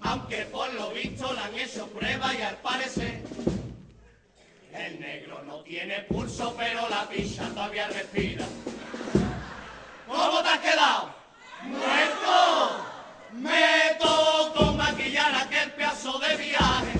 [0.00, 3.20] aunque por lo visto le han hecho pruebas y al parecer
[4.72, 8.46] el negro no tiene pulso, pero la picha todavía respira.
[10.06, 11.14] ¿Cómo te has quedado?
[11.64, 12.97] ¡Muerto!
[13.32, 16.92] Me tocó maquillar aquel pedazo de viaje.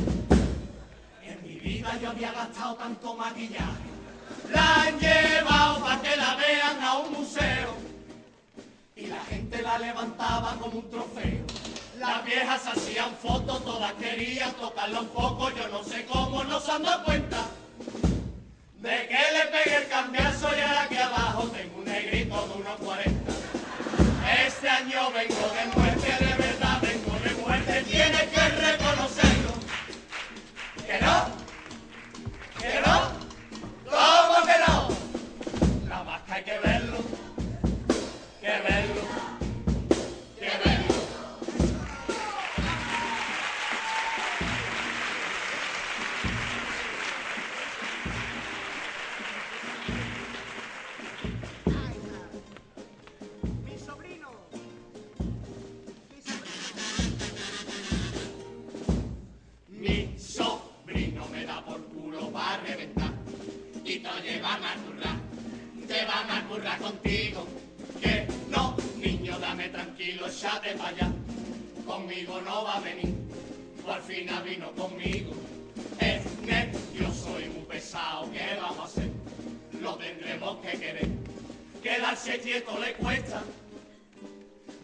[1.23, 3.89] En mi vida yo había gastado tanto maquillaje.
[4.53, 7.75] La han llevado para que la vean a un museo
[8.95, 11.45] y la gente la levantaba como un trofeo.
[11.99, 16.71] Las viejas hacían fotos, todas querían tocarla un poco, yo no sé cómo no se
[16.71, 17.39] han dado cuenta
[18.81, 22.77] de que le pegué el cambiazo y ahora aquí abajo tengo un negrito de unos
[22.77, 23.38] 40.
[24.61, 29.53] Este año vengo de muerte, de verdad vengo de muerte, tienes que reconocerlo.
[30.85, 31.38] ¿Que no?
[70.29, 71.11] Échate para allá.
[71.87, 73.15] Conmigo no va a venir,
[73.87, 75.33] o al final vino conmigo.
[75.99, 79.11] Es nervioso y muy pesado, ¿qué vamos a hacer?
[79.81, 81.09] Lo tendremos que querer.
[81.83, 83.43] Quedarse quieto le cuesta.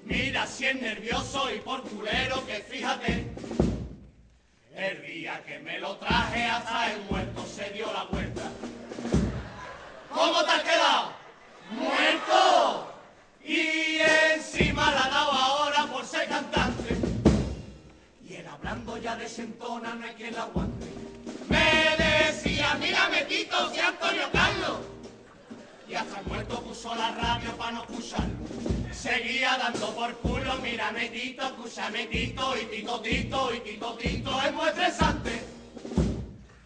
[0.05, 3.27] Mira si es nervioso y por culero que fíjate.
[4.75, 8.51] El día que me lo traje hasta el muerto se dio la vuelta.
[10.11, 11.13] ¿Cómo te has quedado?
[11.71, 12.94] ¡Muerto!
[13.45, 13.99] Y
[14.35, 16.97] encima la dado ahora por ser cantante.
[18.27, 20.87] Y él hablando ya desentona, no hay quien la aguante.
[21.49, 24.79] Me decía, mírame Tito, si Antonio Carlos.
[25.89, 28.35] Y hasta el muerto puso la radio para no escucharlo.
[28.93, 34.53] Seguía dando por culo, mírame Tito, escúchame Tito, y Tito Tito, y Tito Tito, es
[34.55, 35.45] muy estresante.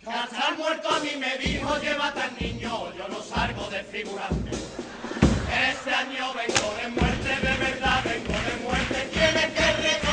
[0.06, 4.50] El muerto a mí me dijo, llévate al niño, yo no salgo de figurante.
[5.58, 10.07] Este año vengo de muerte, de verdad vengo de muerte, tienes que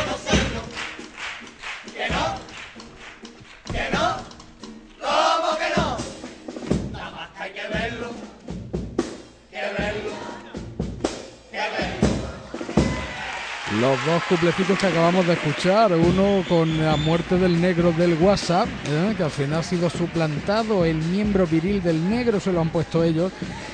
[13.80, 18.68] Los dos cuplecitos que acabamos de escuchar, uno con la muerte del negro del WhatsApp,
[18.88, 19.14] ¿eh?
[19.18, 23.04] que al final ha sido suplantado, el miembro viril del negro se lo han puesto
[23.04, 23.34] ellos,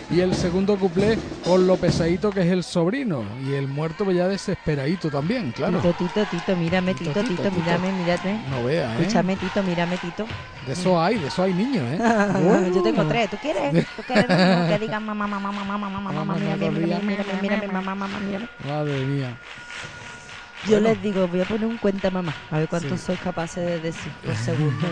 [0.10, 4.28] y el segundo cuplé con lo pesadito que es el sobrino, y el muerto ya
[4.28, 5.80] desesperadito también, claro.
[5.80, 8.39] Tito, Tito, Tito, mírame, Tito, Tito, Tito, mírame, mírate.
[8.49, 9.02] No vea, ¿eh?
[9.02, 10.26] Escúchame, Tito, mírame, Tito.
[10.66, 11.99] De eso hay, de eso hay niños, ¿eh?
[12.74, 13.30] Yo tengo tres.
[13.30, 13.86] ¿Tú quieres?
[13.95, 17.95] ¿Tú quieres que diga mamá, mamá, mamá, mamá, mamá, mamá, mírame, mírame, mírame, mírame, mamá,
[17.95, 18.47] mamá, mírame?
[18.68, 19.38] Madre mía.
[20.64, 20.89] Yo Bueno.
[20.89, 23.05] les digo, voy a poner un cuenta mamá, a ver cuántos Sí.
[23.07, 24.88] sois capaces de decir por segundo.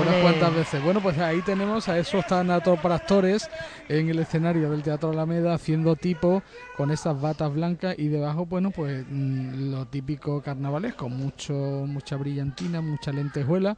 [0.00, 0.80] Unas cuantas veces.
[0.80, 3.50] Bueno, pues ahí tenemos a esos tanatopractores
[3.88, 8.70] en el escenario del Teatro Alameda haciendo tipo con esas batas blancas y debajo, bueno,
[8.70, 11.52] pues mm, lo típico carnavalesco, mucho
[11.86, 13.76] mucha brillantina, mucha lentejuela.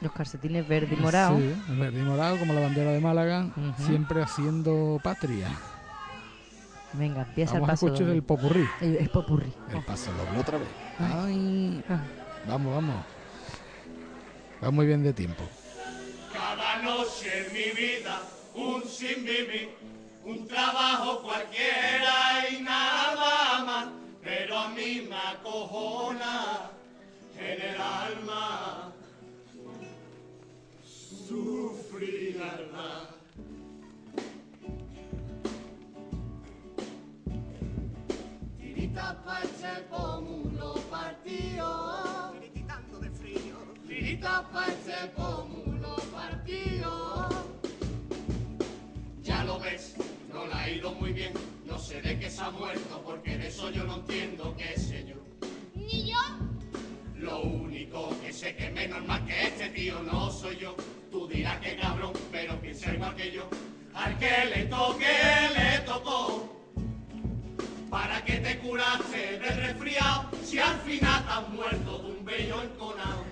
[0.00, 1.38] Los calcetines verde y morado.
[1.38, 3.46] Sí, verde y morado, como la bandera de Málaga,
[3.78, 5.48] siempre haciendo patria.
[6.98, 7.86] Venga, empieza Vamos el a paso.
[7.86, 8.16] escuchar doble.
[8.18, 8.68] el popurrí.
[8.80, 9.52] El, el popurrí.
[9.70, 10.68] El paso doble otra vez.
[10.98, 11.84] Ay.
[11.88, 12.02] Ah.
[12.46, 12.96] Vamos, vamos.
[14.62, 15.44] Va muy bien de tiempo.
[16.32, 18.20] Cada noche en mi vida,
[18.54, 19.70] un sin vivir,
[20.24, 23.86] un trabajo cualquiera y nada más,
[24.22, 26.70] pero a mí me acojona
[27.38, 28.92] en el alma
[31.28, 33.10] sufrir alma.
[38.98, 42.34] Tirita pa' ese pómulo partido.
[42.40, 43.56] Tiritando de frío.
[43.86, 47.28] Tirita pa' ese pómulo partido.
[49.22, 49.94] Ya lo ves,
[50.32, 51.32] no la ha ido muy bien.
[51.64, 55.06] No sé de qué se ha muerto, porque de eso yo no entiendo, qué sé
[55.06, 55.14] yo.
[55.76, 56.18] Ni yo.
[57.14, 60.74] Lo único que sé que menos más que este tío no soy yo.
[61.12, 63.48] Tú dirás que cabrón, pero piensa igual que yo.
[63.94, 65.06] Al que le toque,
[65.54, 66.57] le tocó.
[67.90, 73.24] ¿Para qué te curaste del resfriado si al final has muerto de un bello enconado?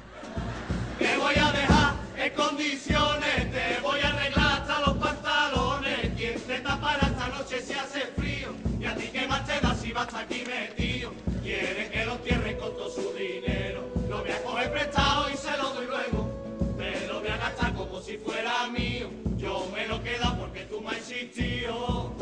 [0.98, 6.10] Te voy a dejar en condiciones, te voy a arreglar hasta los pantalones.
[6.16, 8.54] Quien te tapará esta noche si hace frío?
[8.80, 11.12] Y a ti que más te da si vas aquí metido.
[11.42, 13.86] Quieren que lo entierren con todo su dinero.
[14.08, 16.74] Lo voy a coger prestado y se lo doy luego.
[16.78, 19.10] Me lo voy a gastar como si fuera mío.
[19.36, 22.15] Yo me lo queda porque tú me has existido.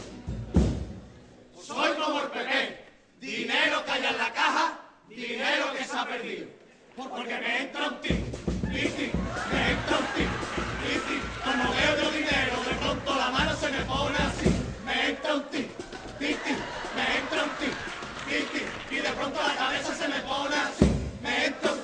[1.75, 2.85] Soy como el Pepe.
[3.21, 6.47] Dinero que hay en la caja, dinero que se ha perdido.
[6.97, 8.25] Porque me entra un tiro
[8.75, 9.11] Titi,
[9.53, 10.31] me entra un tic,
[10.83, 14.51] titi, como veo yo dinero, de pronto la mano se me pone así,
[14.85, 15.69] me entra un tic,
[16.19, 16.55] titi,
[16.97, 17.75] me entra un tic,
[18.27, 20.87] titi, y de pronto la cabeza se me pone así,
[21.23, 21.84] me entra un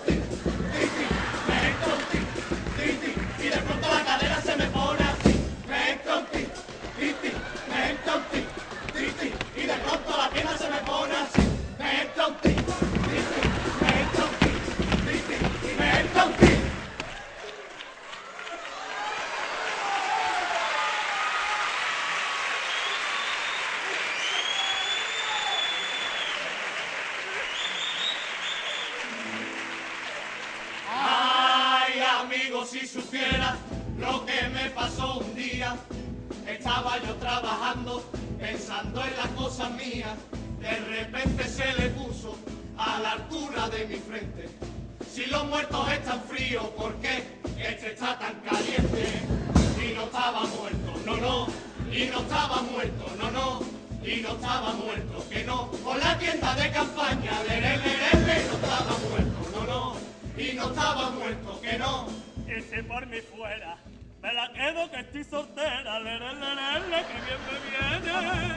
[54.30, 55.70] no estaba muerto, que no.
[55.84, 57.92] Con la tienda de campaña, le, le, le,
[58.26, 59.96] le, no estaba muerto, no, no.
[60.36, 62.06] Y no estaba muerto, que no.
[62.46, 63.76] Y si por mí fuera,
[64.22, 65.98] me la quedo que estoy soltera.
[66.00, 68.54] Le, le, le, le, le, que bien me viene.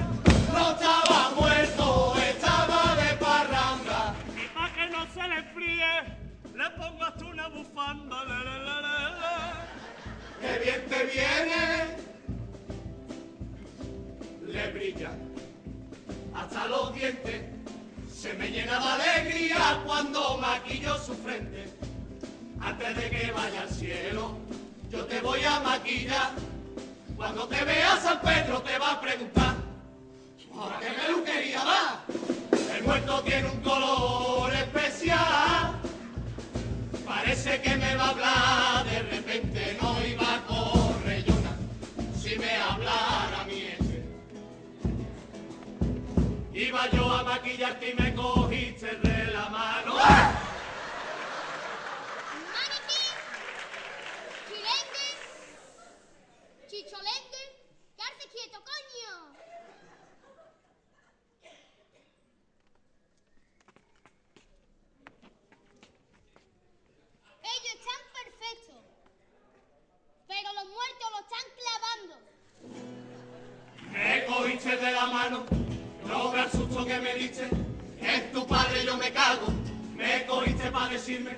[0.54, 4.14] No estaba muerto, estaba de parranda.
[4.38, 5.94] Y pa' que no se le fríe,
[6.56, 8.24] le pongo hasta una bufanda.
[8.26, 9.34] Le, le, le, le, le.
[10.42, 12.04] ¡Qué bien te viene!
[14.46, 15.12] Le brilla
[16.36, 17.42] hasta los dientes.
[18.14, 21.68] Se me llena de alegría cuando maquillo su frente.
[22.62, 24.38] Antes de que vaya al cielo,
[24.90, 26.32] yo te voy a maquillar.
[27.18, 29.56] Cuando te veas San Pedro te va a preguntar,
[30.56, 32.04] ¿a qué peluquería va?
[32.76, 35.80] El muerto tiene un color especial.
[37.06, 40.03] Parece que me va a hablar, de repente no
[46.56, 49.96] Iba yo a maquillarte y me cogiste de la mano.
[52.54, 53.06] Maniquí,
[54.48, 55.08] Chilende,
[56.70, 57.44] Chicholende,
[57.98, 59.34] quédate quieto, coño.
[67.42, 68.84] Ellos están perfectos,
[70.28, 72.16] pero los muertos lo están clavando.
[73.92, 75.46] Me cogiste de la mano,
[76.14, 77.50] no me que me diste.
[78.02, 79.48] Es tu padre, yo me cago.
[79.96, 81.32] Me cogiste para decirme,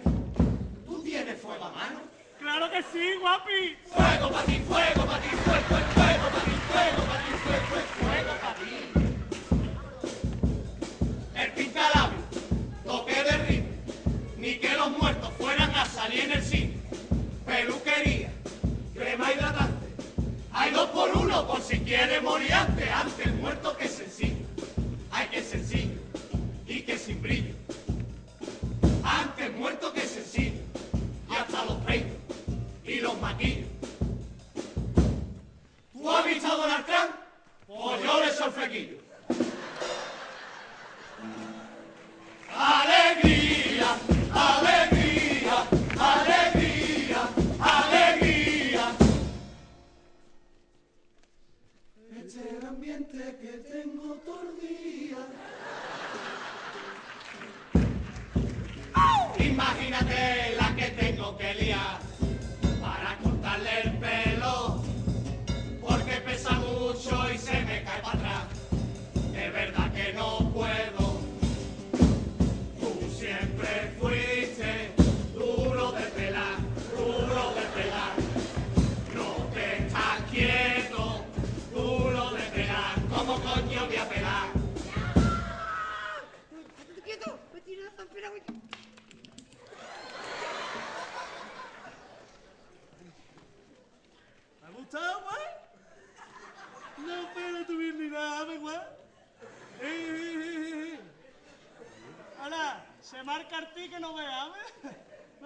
[0.86, 2.02] ¿tú tienes fuego a mano?
[2.40, 3.78] Claro que sí, guapi.
[3.94, 7.66] Fuego para ti, fuego para ti, fuego, fuego, fuego para ti, fuego para ti, fuego,
[7.70, 8.74] fuego, fuego para ti.
[11.36, 12.24] El pintalabio,
[12.86, 13.70] toque de ritmo,
[14.38, 16.74] ni que los muertos fueran a salir en el cine.
[17.46, 18.32] Peluquería,
[18.94, 19.88] crema hidratante,
[20.52, 24.45] hay dos por uno por si quiere morir antes, antes el muerto que sencillo.
[25.18, 25.95] Hay que sencillo y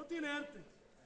[0.10, 0.60] No tiene arte.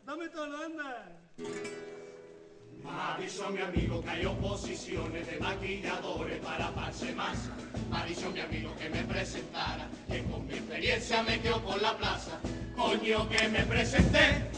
[0.06, 1.12] Dame todo, anda.
[1.38, 7.52] Me avisó mi amigo que hay oposiciones de maquilladores para parse masa.
[7.92, 11.98] Me avisó mi amigo que me presentara, que con mi experiencia me quedo por la
[11.98, 12.40] plaza.
[12.78, 14.50] Coño que me presenté,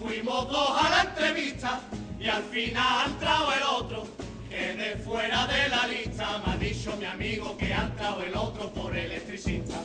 [0.00, 1.80] fuimos dos a la entrevista
[2.20, 4.06] y al final ha entrado el otro.
[4.48, 8.70] Quedé fuera de la lista, me ha dicho mi amigo que ha entrado el otro
[8.70, 9.80] por electricista.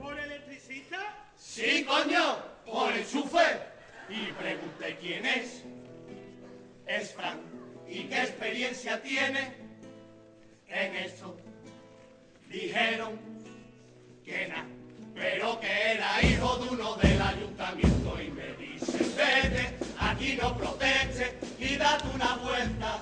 [0.00, 0.98] ¿Por electricista?
[1.36, 3.60] Sí, coño, por enchufe.
[4.08, 5.62] y pregunté quién es.
[6.86, 7.40] Es Frank.
[7.86, 9.52] ¿Y qué experiencia tiene
[10.68, 11.36] en esto?
[12.48, 13.18] Dijeron
[14.24, 14.66] que nada,
[15.14, 21.38] pero que era hijo de uno del ayuntamiento y me dicen, vete, aquí no protege
[21.58, 23.00] y date una vuelta.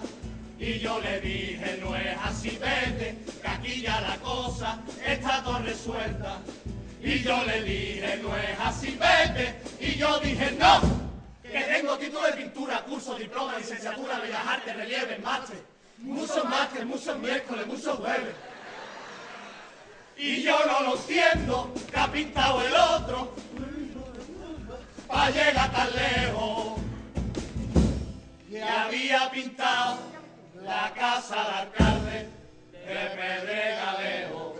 [0.58, 5.60] Y yo le dije, no es así, vete, que aquí ya la cosa está todo
[5.60, 6.40] resuelta.
[7.02, 10.80] Y yo le dije, no es así, vete, y yo dije, no,
[11.42, 15.62] que tengo título de pintura, curso, diploma, licenciatura, bellas artes, relieve, máster,
[15.98, 18.34] muchos máster, muchos miércoles, muchos jueves.
[20.18, 23.34] Y yo no lo entiendo, que ha pintado el otro,
[25.08, 26.80] pa' llegar tan lejos.
[28.50, 29.98] Y había pintado
[30.62, 32.28] la casa del alcalde
[32.72, 34.59] de Pedregalejo.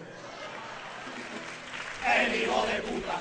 [2.07, 3.21] El hijo de puta.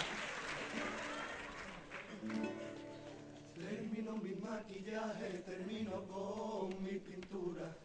[3.56, 7.76] Termino mi maquillaje, termino con mi pintura.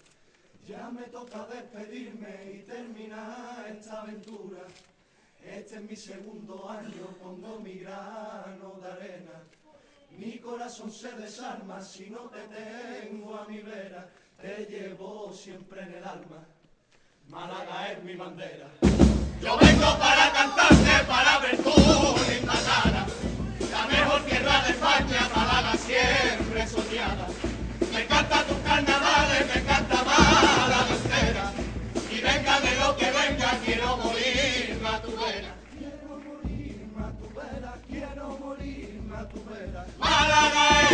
[0.67, 4.63] Ya me toca despedirme y terminar esta aventura.
[5.45, 9.43] Este es mi segundo año, pongo mi grano de arena.
[10.11, 14.09] Mi corazón se desarma si no te tengo a mi vera.
[14.41, 16.47] Te llevo siempre en el alma.
[17.29, 18.69] Málaga es mi bandera.
[19.43, 21.71] Yo vengo para cantarte, para ver tu
[22.31, 23.07] linda cara.
[23.71, 27.29] La mejor tierra de España, Málaga siempre soñada.
[27.93, 31.53] Me encanta tus carnavales, me encanta Málaga entera.
[32.11, 35.01] Y venga de lo que venga, quiero morirme a.
[35.79, 40.94] Quiero morirme a quiero morirme a tu eres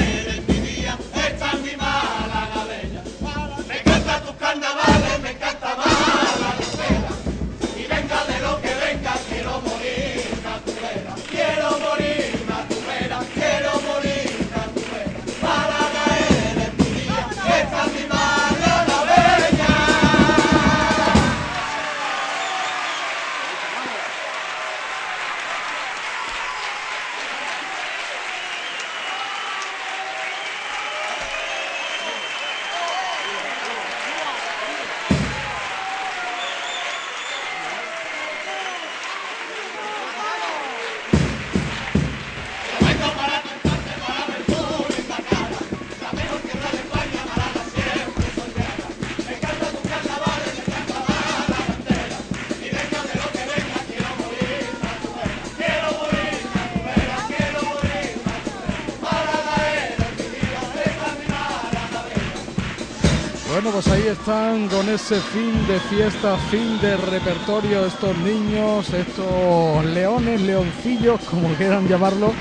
[63.73, 70.41] Pues ahí están con ese fin de fiesta, fin de repertorio, estos niños, estos leones,
[70.43, 72.33] leoncillos, como quieran llamarlo,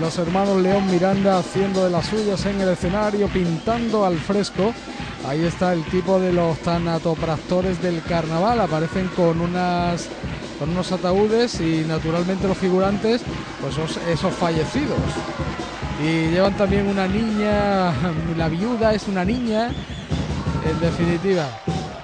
[0.00, 4.74] los hermanos León Miranda haciendo de las suyas en el escenario, pintando al fresco.
[5.26, 10.08] Ahí está el tipo de los tanatopractores del carnaval, aparecen con unas
[10.58, 13.22] con unos ataúdes y naturalmente los figurantes,
[13.60, 14.98] pues esos, esos fallecidos.
[16.02, 17.92] Y llevan también una niña,
[18.36, 19.70] la viuda es una niña,
[20.64, 21.46] en definitiva,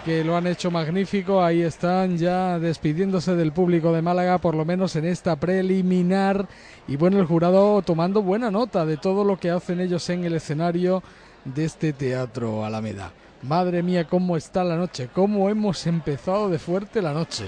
[0.05, 1.43] que lo han hecho magnífico.
[1.43, 6.47] Ahí están ya despidiéndose del público de Málaga, por lo menos en esta preliminar.
[6.87, 10.35] Y bueno, el jurado tomando buena nota de todo lo que hacen ellos en el
[10.35, 11.03] escenario
[11.45, 13.12] de este teatro Alameda.
[13.43, 17.47] Madre mía, cómo está la noche, cómo hemos empezado de fuerte la noche.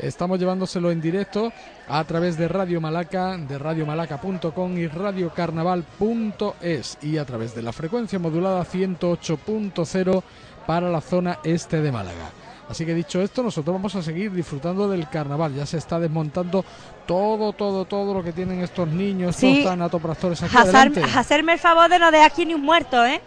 [0.00, 1.52] Estamos llevándoselo en directo
[1.88, 8.18] a través de Radio Malaca, de radiomalaca.com y radiocarnaval.es y a través de la frecuencia
[8.18, 10.22] modulada 108.0
[10.66, 12.30] para la zona este de Málaga.
[12.68, 15.54] Así que dicho esto, nosotros vamos a seguir disfrutando del carnaval.
[15.54, 16.64] Ya se está desmontando
[17.04, 19.58] todo, todo, todo lo que tienen estos niños, Sí.
[19.58, 21.02] estos tanatopractores aquí Hazar- adelante.
[21.18, 23.20] hacerme el favor de no dejar aquí ni un muerto, ¿eh?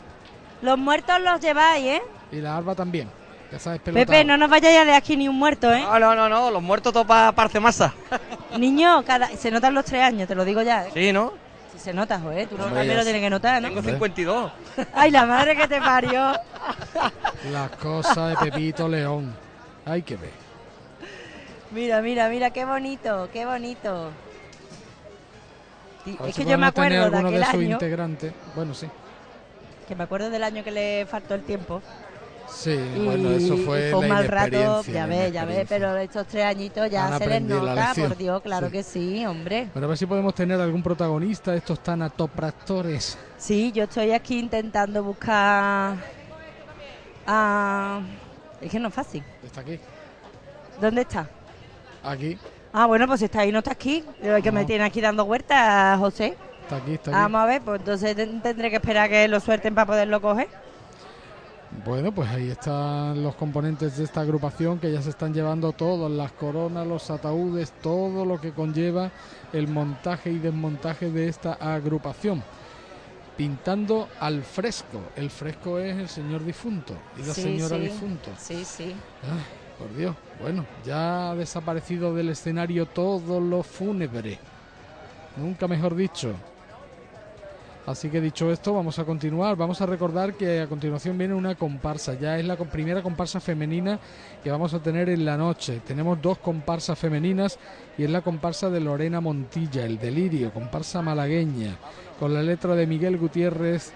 [0.61, 2.01] Los muertos los lleváis, ¿eh?
[2.31, 3.09] Y la arba también.
[3.53, 4.07] Ya sabes, pelotado.
[4.07, 5.83] Pepe, no nos vayáis a dejar aquí ni un muerto, ¿eh?
[5.83, 7.93] No, no, no, no, los muertos topa parce masa.
[8.57, 9.27] Niño, cada...
[9.27, 10.91] se notan los tres años, te lo digo ya, ¿eh?
[10.91, 11.33] Sí, ¿no?
[11.71, 12.47] Sí se nota, joder.
[12.47, 13.67] Tú no también ya lo tienes que notar, ¿no?
[13.67, 14.51] Tengo 52.
[14.95, 16.33] Ay, la madre que te parió.
[17.51, 19.35] Las cosas de Pepito León.
[19.85, 20.31] Hay que ver.
[21.69, 24.09] Mira, mira, mira, qué bonito, qué bonito.
[26.25, 28.33] Es si que yo me acuerdo de aquel de sus año, integrantes.
[28.55, 28.87] Bueno, sí.
[29.87, 31.83] que me acuerdo del año que le faltó el tiempo.
[32.47, 35.65] Sí, Y, bueno, eso y fue, fue un la mal rato, ya ves, ya ves,
[35.67, 38.71] pero estos tres añitos ya Han se les nota, por Dios, claro Sí.
[38.71, 39.69] que sí, hombre.
[39.73, 43.17] Bueno, a ver si podemos tener algún protagonista de estos tanatopractores.
[43.37, 45.95] Sí, yo estoy aquí intentando buscar
[47.25, 48.01] a...
[48.61, 49.23] Es que no es fácil.
[49.43, 49.79] Está aquí.
[50.79, 51.27] ¿Dónde está?
[52.03, 52.37] Aquí.
[52.71, 54.03] Ah, bueno, pues si está ahí, no está aquí.
[54.21, 56.35] Pero que me tiene aquí dando vueltas, José.
[56.63, 57.19] Está aquí, está aquí.
[57.19, 60.21] Vamos a ver, pues entonces ten- tendré que esperar a que lo suelten para poderlo
[60.21, 60.47] coger.
[61.85, 66.09] Bueno, pues ahí están los componentes de esta agrupación que ya se están llevando todos,
[66.09, 69.11] las coronas, los ataúdes, todo lo que conlleva
[69.51, 72.43] el montaje y desmontaje de esta agrupación.
[73.35, 75.01] Pintando al fresco.
[75.15, 77.81] El fresco es el señor difunto y la Sí, señora sí.
[77.81, 78.29] difunto.
[78.37, 78.95] Sí, sí.
[79.23, 79.43] Ay,
[79.79, 80.15] por Dios.
[80.39, 84.37] Bueno, ya ha desaparecido del escenario todo lo fúnebre.
[85.35, 86.33] Nunca mejor dicho.
[87.85, 89.57] Así que dicho esto, vamos a continuar.
[89.57, 92.13] Vamos a recordar que a continuación viene una comparsa.
[92.13, 93.99] Ya es la primera comparsa femenina
[94.41, 95.81] que vamos a tener en la noche.
[95.85, 97.59] Tenemos dos comparsas femeninas
[97.97, 101.75] y es la comparsa de Lorena Montilla, El Delirio, comparsa malagueña,
[102.19, 103.91] con la letra de Miguel Gutiérrez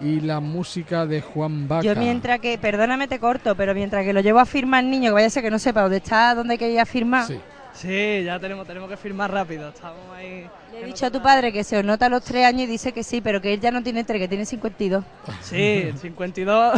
[0.00, 1.82] y la música de Juan Vaca.
[1.82, 5.14] Yo mientras que, perdóname te corto, pero mientras que lo llevo a firmar niño, que
[5.14, 7.26] vaya a ser que no sepa dónde está, dónde hay que ir a firmar.
[7.26, 7.40] Sí.
[7.74, 9.70] Sí, ya tenemos, tenemos que firmar rápido.
[9.70, 10.46] Estamos ahí.
[10.72, 12.92] Le he dicho a tu padre que se os nota los tres años y dice
[12.92, 15.04] que sí, pero que él ya no tiene tres, que tiene 52.
[15.42, 16.74] Sí, 52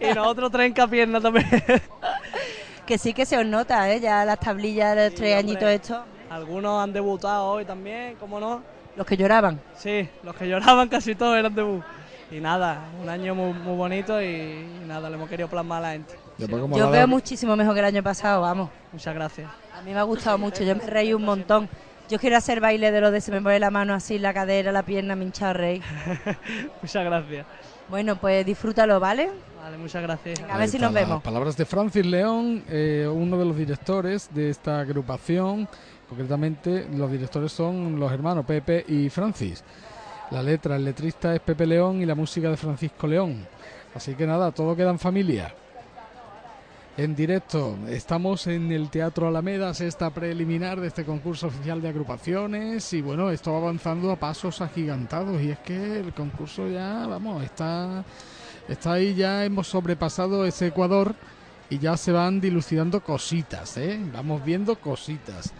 [0.00, 1.46] y nosotros tres en pierna también.
[2.86, 4.00] Que sí que se os nota, ¿eh?
[4.00, 5.52] Ya las tablillas de los Sí, tres hombre.
[5.52, 5.98] añitos estos.
[6.28, 8.60] Algunos han debutado hoy también, ¿cómo no?
[8.96, 9.60] Los que lloraban.
[9.76, 11.82] Sí, los que lloraban casi todos eran debut.
[12.30, 15.80] Y nada, un año muy, muy bonito y, y nada, le hemos querido plasmar a
[15.88, 16.14] la gente.
[16.38, 18.68] Yo veo muchísimo mejor que el año pasado, vamos.
[18.92, 19.48] Muchas gracias.
[19.78, 21.68] A mí me ha gustado mucho, yo me reí un montón.
[22.12, 24.70] Yo quiero hacer baile de lo de se me mueve la mano así, la cadera,
[24.70, 25.82] la pierna, me hincha reír.
[26.82, 27.46] Muchas gracias.
[27.88, 29.30] Bueno, pues disfrútalo, ¿vale?
[29.62, 30.42] Vale, muchas gracias.
[30.42, 31.22] A Ahí ver si nos vemos.
[31.22, 35.66] Palabras de Francis León, eh, uno de los directores de esta agrupación.
[36.06, 39.64] Concretamente, los directores son los hermanos Pepe y Francis.
[40.32, 43.46] La letra, el letrista es Pepe León y la música de Francisco León.
[43.94, 45.54] Así que nada, todo queda en familia.
[46.98, 52.92] En directo, estamos en el Teatro Alameda, sexta preliminar de este concurso oficial de agrupaciones
[52.92, 57.42] y bueno, esto va avanzando a pasos agigantados y es que el concurso ya, vamos,
[57.44, 58.04] está,
[58.68, 61.14] está ahí, ya hemos sobrepasado ese Ecuador
[61.70, 63.98] y ya se van dilucidando cositas, ¿eh?
[64.12, 65.54] Vamos viendo cositas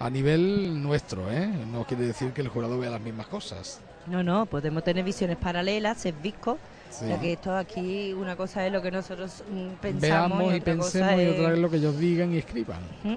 [0.00, 1.46] a nivel nuestro, ¿eh?
[1.46, 3.80] No quiere decir que el jurado vea las mismas cosas.
[4.08, 6.58] No, no, podemos tener visiones paralelas, ser viscos.
[6.92, 7.06] Sí.
[7.08, 10.60] Ya que esto aquí, una cosa es lo que nosotros mm, pensamos Veamos y, y
[10.60, 12.82] otra cosa pensemos y otra es- lo que ellos digan y escriban.
[13.02, 13.14] ¿Mm?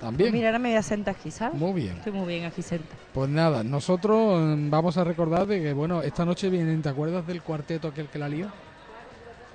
[0.00, 0.32] También.
[0.32, 1.58] Mira, ahora me voy a sentar aquí, ¿sabes?
[1.58, 1.96] Muy bien.
[1.96, 3.00] Estoy muy bien aquí sentada.
[3.12, 7.26] Pues nada, nosotros mm, vamos a recordar de que, bueno, esta noche vienen, ¿te acuerdas
[7.26, 8.46] del cuarteto aquel que la lió?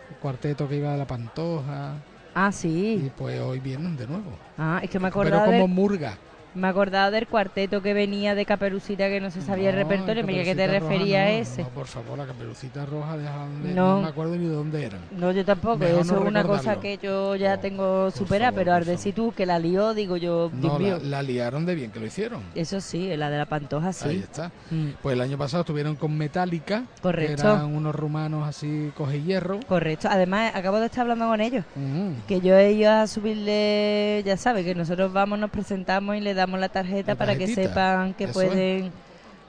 [0.09, 1.95] El cuarteto que iba a la Pantoja.
[2.33, 3.11] Ah, Y sí.
[3.15, 4.39] pues hoy vienen de nuevo.
[4.57, 6.17] Ah, es que me he Pero como murga.
[6.53, 10.23] Me he acordado del cuarteto que venía de Caperucita que no se sabía el repertorio.
[10.23, 11.63] Mira, ¿qué te refería a ese?
[11.63, 14.01] No, por favor, la caperucita roja, déjame- No.
[14.01, 14.99] me acuerdo ni de dónde eran.
[15.11, 15.77] No, yo tampoco.
[15.77, 19.45] Mejor Eso es una cosa que yo ya tengo superada, pero al decir tú que
[19.45, 22.41] la lió, digo yo, No, la, la liaron de bien que lo hicieron.
[22.55, 24.19] Eso sí, la de la pantoja Ahí sí.
[24.23, 24.51] está.
[24.71, 26.83] Mm, Pues el año pasado estuvieron con Metallica.
[27.01, 27.35] Correcto.
[27.43, 29.59] Que eran unos rumanos así coge hierro.
[29.67, 30.07] Correcto.
[30.11, 31.63] Además, acabo de estar hablando con ellos.
[31.75, 32.27] Mm.
[32.27, 36.33] Que yo he ido a subirle, ya sabes, que nosotros vamos, nos presentamos y le
[36.33, 38.49] damos la tarjeta La para que sepan que eso es.
[38.49, 38.91] pueden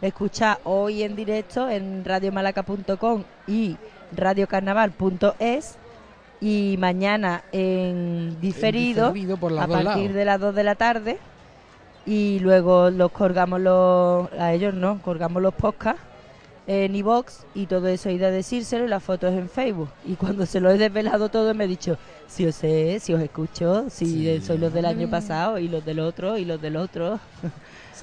[0.01, 3.77] escuchar hoy en directo en radiomalaca.com y
[4.17, 5.79] radiocarnaval.es
[6.41, 10.15] y mañana en diferido, diferido por los a partir lados.
[10.15, 11.19] de las 2 de la tarde
[12.05, 16.03] y luego los colgamos los, a ellos no, colgamos los podcasts
[16.67, 19.91] en iVox y todo eso he ido a decírselo y las fotos en Facebook.
[20.05, 23.21] Y cuando se lo he desvelado todo me he dicho, si os sé, si os
[23.21, 26.61] escucho, si Sí, eh, sois los del año pasado y los del otro y los
[26.61, 27.21] del otro.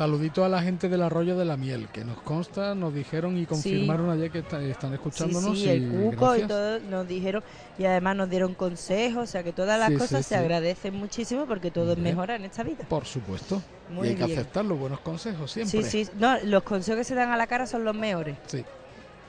[0.03, 3.45] Saludito a la gente del Arroyo de la Miel, que nos consta, nos dijeron y
[3.45, 5.59] confirmaron ayer que está- están escuchándonos.
[5.59, 6.47] sí, y el cuco y gracias.
[6.47, 7.43] todo nos dijeron
[7.77, 11.45] y además nos dieron consejos, o sea que todas las Sí, cosas se agradecen muchísimo
[11.47, 12.11] porque todo es Hombre.
[12.11, 12.85] mejora en esta vida.
[12.88, 13.61] Por supuesto.
[13.89, 14.39] Muy y hay que bien.
[14.39, 15.84] aceptar los buenos consejos siempre.
[15.84, 18.38] Sí, sí, no, los consejos que se dan a la cara son los mejores.
[18.47, 18.63] Sí.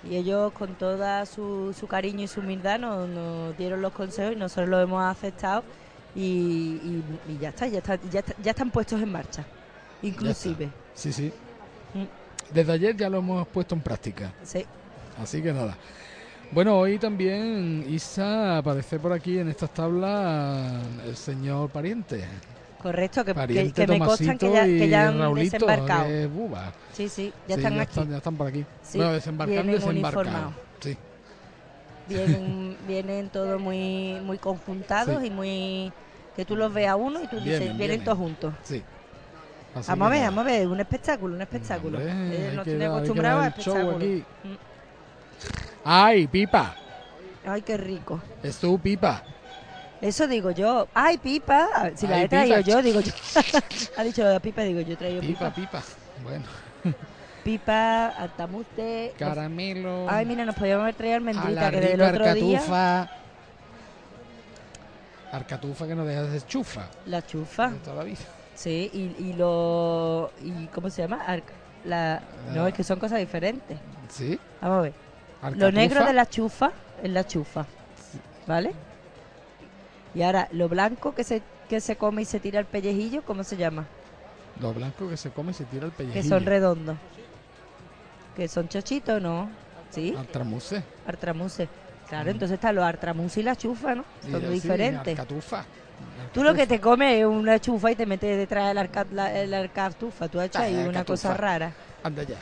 [0.09, 4.34] Y ellos con toda su, su cariño y su humildad nos, nos dieron los consejos
[4.34, 5.64] y nosotros los hemos aceptado
[6.14, 9.44] y, y- y ya está, ya está, ya está- ya están puestos en marcha.
[10.02, 10.68] Inclusive.
[10.94, 11.32] Sí, sí.
[11.94, 12.05] Mm.
[12.55, 14.32] Desde ayer ya lo hemos puesto en práctica.
[14.43, 14.64] Sí.
[15.22, 15.77] Así que nada.
[16.52, 22.24] Bueno, hoy también Isa aparece por aquí en estas tablas el señor pariente.
[22.82, 26.06] Correcto, que, Pariente que me constan que ya, que y ya han Raulito, desembarcado.
[26.06, 26.72] que es buba.
[26.93, 27.90] Sí, sí, ya Sí, están ya aquí.
[27.90, 28.64] Están, ya están por aquí.
[28.82, 29.18] Sí, bueno,
[29.86, 30.55] uniformados.
[30.81, 30.97] Sí.
[32.09, 35.27] Vienen, vienen todos muy, muy conjuntados Sí.
[35.27, 35.93] y muy...
[36.35, 38.05] Que tú los veas uno y tú dices, Vienen, vienen, vienen.
[38.05, 38.55] todos juntos.
[38.64, 38.82] Sí.
[39.74, 41.98] Así Vamos a ver, vamos a ver, un espectáculo, un espectáculo.
[41.98, 44.02] Hombre, hay nos que acostumbrados a espectáculos.
[44.02, 44.70] Mm.
[45.84, 46.74] ¡Ay, pipa!
[47.47, 48.20] Ay, qué rico.
[48.42, 49.22] Es tu pipa.
[50.01, 50.88] Eso digo yo.
[50.92, 51.92] ¡Ay, pipa!
[51.94, 52.70] Si la he traído pipa.
[52.70, 53.12] yo, digo yo.
[53.97, 55.51] ha dicho de pipa, digo yo he traído pipa.
[55.51, 55.82] Pipa, pipa.
[56.22, 56.44] Bueno.
[57.44, 59.14] pipa, altamute.
[59.18, 60.06] Caramelo.
[60.09, 62.59] Ay, mira, nos podíamos haber traído almendrita, la que del otro día.
[62.59, 63.10] arcatufa.
[65.32, 66.88] Arcatufa que no deja de ser chufa.
[67.06, 67.70] La chufa.
[67.70, 68.18] De toda la vida.
[68.61, 70.31] Sí, y, y lo.
[70.43, 71.24] Y, ¿Cómo se llama?
[71.82, 72.23] La,
[72.55, 73.78] no, es que son cosas diferentes.
[74.11, 74.39] ¿Sí?
[74.61, 74.93] Vamos a ver.
[75.41, 75.70] Lo Arcatufa.
[75.73, 76.70] negro de la chufa
[77.03, 77.65] es la chufa.
[78.47, 78.73] ¿Vale?
[80.15, 83.45] Y ahora, lo blanco que se, que se come y se tira el pellejillo, ¿cómo
[83.45, 83.87] se llama?
[84.61, 86.23] Lo blanco que se come y se tira el pellejillo.
[86.23, 86.99] Que son redondos.
[88.37, 89.49] Que son chochitos, ¿no?
[89.89, 90.15] ¿Sí?
[90.19, 90.82] Artramuse.
[91.07, 91.66] Artramuse.
[92.11, 94.05] Claro, entonces está los artramuse y la chufa, ¿no?
[94.31, 95.19] Son diferentes.
[95.19, 95.65] Arcatufa.
[96.32, 99.05] Tú lo que te comes es una chufa y te metes detrás de la, arca,
[99.12, 100.28] la, la arcatufa.
[100.28, 101.72] Tú has hecho Ah, ahí una cosa rara.
[102.05, 102.36] Anda ya.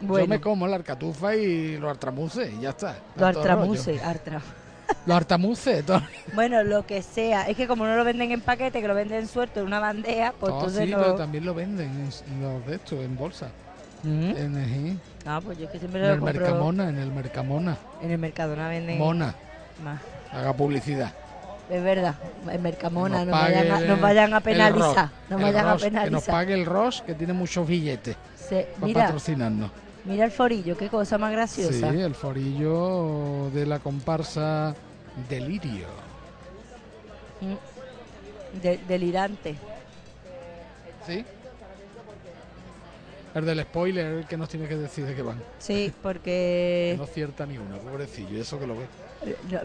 [0.00, 2.92] Yo me como la arcatufa y los artramuses y ya está.
[2.92, 3.92] los Tanto artramuse.
[3.92, 4.04] rollo.
[4.06, 4.42] Artra.
[5.04, 5.84] Los artamuses.
[5.84, 6.02] todo-
[6.34, 7.48] Bueno, lo que sea.
[7.48, 10.32] Es que como no lo venden en paquete, que lo venden suelto en una bandeja,
[10.38, 10.98] pues Oh, entonces sí, no...
[10.98, 13.48] pero también lo venden en, los de estos, en bolsa.
[14.04, 17.10] En, el- Ah, pues yo es que siempre en lo el compro Mercamona, en el
[17.10, 17.76] Mercamona.
[18.00, 19.34] en el Mercadona venden Mona.
[19.82, 20.00] más.
[20.32, 21.12] Haga publicidad.
[21.68, 22.14] Es verdad,
[22.50, 25.10] en Mercamona Nos nos, vayan a, nos vayan a penalizar.
[25.28, 26.34] Nos vayan a Ross, Que nos penalizar.
[26.34, 29.70] pague el Ross, que tiene muchos billetes Se- para mira, patrocinarnos.
[30.04, 31.88] mira el forillo, qué cosa más Sí, graciosa.
[31.88, 34.74] el forillo de la comparsa
[35.28, 35.86] Delirio.
[37.40, 38.62] Mm.
[38.62, 39.56] De- delirante.
[41.06, 41.24] ¿Sí?
[43.34, 45.42] El del spoiler, el que nos tiene que decir de qué van.
[45.58, 46.94] Sí, Que porque...
[46.98, 48.86] no cierta ni una, pobrecillo, eso que lo ve.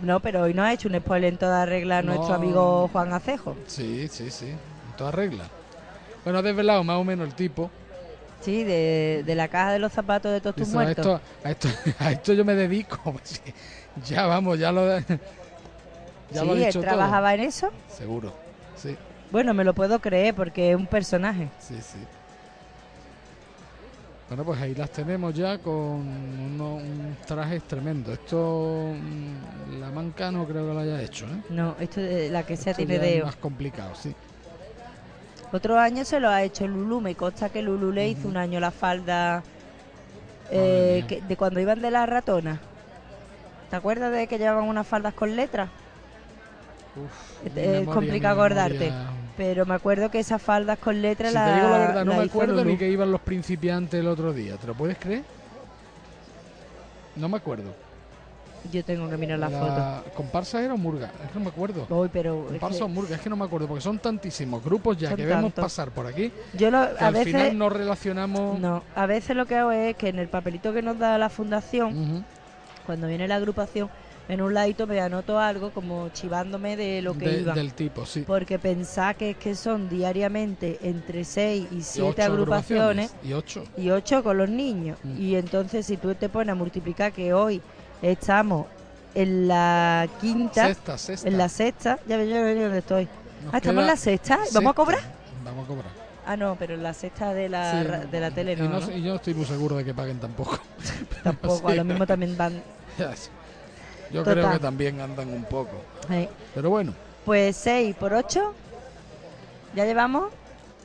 [0.01, 2.13] No, pero hoy no ha hecho un spoiler en toda regla No.
[2.13, 3.55] nuestro amigo Juan Acejo.
[3.67, 5.45] Sí, sí, sí, en toda regla.
[6.23, 7.69] Bueno, ha desvelado más o menos el tipo.
[8.41, 11.05] Sí, de, de la caja de los zapatos de todos tus Dice, a, muertos.
[11.05, 11.67] esto, a, esto,
[11.99, 12.99] a esto yo me dedico.
[13.93, 14.87] Pues ya vamos, ya lo,
[16.31, 16.81] ya lo ha sí, él todo.
[16.83, 17.69] trabajaba en eso.
[17.95, 18.33] Seguro,
[18.77, 18.95] sí,
[19.31, 21.49] Bueno, me lo puedo creer porque es un personaje.
[21.59, 21.97] sí, sí.
[24.31, 28.13] Bueno, pues ahí las tenemos ya con uno- un trajes tremendo.
[28.13, 31.41] Esto, mm, la manca no creo que lo haya hecho, ¿eh?
[31.49, 34.15] No, esto de la que sea Esto tiene ya es más complicado, sí.
[35.51, 37.01] Otro año se lo ha hecho Lulu.
[37.01, 39.43] Me consta que Lulu le hizo un año la falda
[40.49, 42.61] eh, que- de cuando iban de la ratona.
[43.69, 45.69] ¿Te acuerdas de que llevaban unas faldas con letras?
[46.95, 49.20] Uf, Es- es memoria, complicado memoria.
[49.41, 52.11] Pero me acuerdo que esas faldas con letras Si la te digo la verdad, no
[52.11, 54.55] la me acuerdo ni que iban los principiantes el otro día.
[54.57, 55.23] ¿Te lo puedes creer?
[57.15, 57.73] No me acuerdo.
[58.71, 60.11] Yo tengo que mirar la, foto.
[60.13, 61.07] ¿Comparsa era o Murga?
[61.25, 61.87] Es que no me acuerdo.
[61.89, 64.95] Voy, pero Comparsa que o Murga, es que no me acuerdo, porque son tantísimos grupos
[64.99, 65.63] ya Son que vemos tantos.
[65.63, 66.31] pasar por aquí.
[66.53, 68.59] yo lo- que a al veces final no relacionamos.
[68.59, 71.29] no, a veces lo que hago es que en el papelito que nos da la
[71.29, 72.23] fundación,
[72.85, 73.89] cuando viene la agrupación,
[74.29, 77.53] en un ladito me anoto algo como chivándome de lo que De- iba.
[77.53, 78.23] del tipo, sí.
[78.25, 83.33] Porque pensar que es que son diariamente entre 6 y Y 7 ocho agrupaciones Y
[83.33, 83.63] ocho.
[83.77, 84.97] y 8 con los niños.
[85.03, 85.21] Mm.
[85.21, 87.61] Y entonces si tú te pones a multiplicar que hoy
[88.01, 88.67] estamos
[89.13, 91.27] en la quinta, Sexta, sexta.
[91.27, 93.07] en la sexta, ya ves dónde estoy.
[93.43, 94.69] Nos Ah, estamos en la sexta, ¿vamos sexta.
[94.69, 94.99] a cobrar?
[95.43, 95.91] Vamos a cobrar.
[96.25, 98.79] Ah, no, pero en la sexta de la, Sí, ra- de la tele y no,
[98.91, 100.59] y yo no estoy muy seguro de que paguen tampoco.
[101.23, 102.61] Tampoco, a lo mismo también van...
[104.13, 104.33] Yo Total.
[104.35, 105.71] creo que también andan un poco.
[106.09, 106.27] eh.
[106.53, 106.93] Pero bueno,
[107.25, 108.53] Pues 6 por 8,
[109.75, 110.31] ya llevamos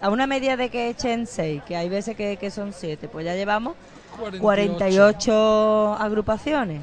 [0.00, 3.24] a una media de que echen 6, que hay veces que, que son 7, pues
[3.24, 3.74] ya llevamos
[4.18, 4.42] 48.
[4.42, 6.82] 48 agrupaciones.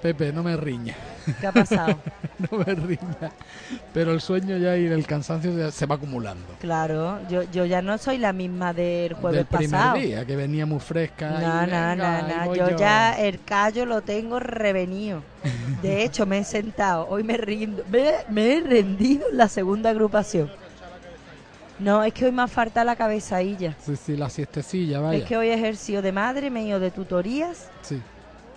[0.00, 0.94] Pepe, no me riña.
[1.40, 1.98] ¿Qué ha pasado?
[2.50, 3.30] no me riña.
[3.92, 6.46] Pero el sueño ya y el cansancio ya se va acumulando.
[6.60, 9.96] claro, yo, yo ya no soy la misma del jueves Del primer pasado.
[9.98, 11.30] día, que venía muy fresca.
[11.30, 15.22] No, y no, no, no, voy yo ya el callo lo tengo revenido.
[15.82, 19.90] De hecho, me he sentado, hoy me rindo, me, me he rendido en la segunda
[19.90, 20.50] agrupación.
[21.78, 23.74] No, es que hoy me ha faltado la cabezadilla.
[23.84, 25.18] Sí, sí, la siestecilla, vaya.
[25.18, 28.00] Es que hoy he ejercido de madre, me he ido de tutorías Sí.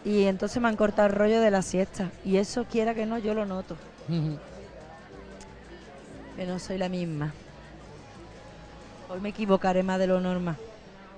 [0.08, 2.10] Y entonces me han cortado el rollo de la siesta.
[2.24, 3.76] Y eso, quiera que no, yo lo noto,
[6.38, 7.34] que no soy la misma.
[9.10, 10.56] Hoy me equivocaré más de lo normal.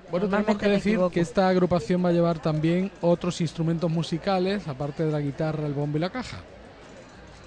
[0.09, 5.05] Bueno, tenemos que decir que esta agrupación va a llevar también otros instrumentos musicales, aparte
[5.05, 6.37] de la guitarra, el bombo y la caja.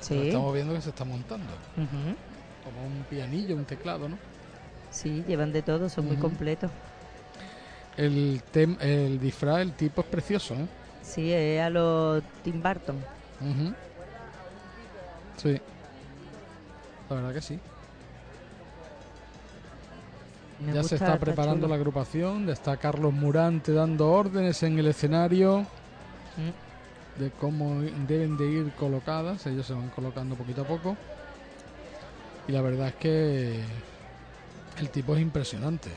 [0.01, 0.29] Sí.
[0.29, 1.53] Estamos viendo que se está montando.
[2.65, 4.17] Como un pianillo, un teclado, ¿no?
[4.93, 6.71] Sí, llevan de todo, son muy completos.
[7.97, 10.67] El, tem- el disfraz, el tipo es precioso, ¿eh?
[11.13, 12.97] Sí, es a los Tim Burton.
[13.41, 13.75] Ujú.
[15.37, 15.61] Sí.
[17.11, 17.59] La verdad que sí.
[20.65, 21.69] Me ya se está preparando chulo.
[21.69, 25.67] la agrupación, está Carlos Murante dando órdenes en el escenario
[26.39, 27.21] Mm.
[27.21, 30.97] de cómo deben de ir colocadas, ellos se van colocando poquito a poco.
[32.49, 33.61] Y la verdad es que
[34.81, 35.91] el tipo es impresionante.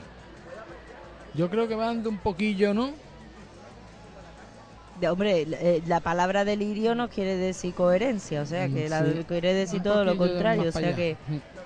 [1.36, 3.05] Yo creo que van de un poquillo, ¿no?
[5.00, 8.90] De- hombre, la- eh, la palabra delirio no quiere decir coherencia, o sea, que Mm,
[8.90, 9.24] la- sí.
[9.28, 10.96] quiere decir Un todo lo contrario, o sea, allá.
[10.96, 11.18] que,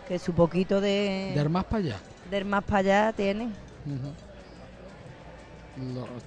[0.08, 1.98] que su poquito de, De más para allá.
[2.32, 3.50] del más para allá tiene.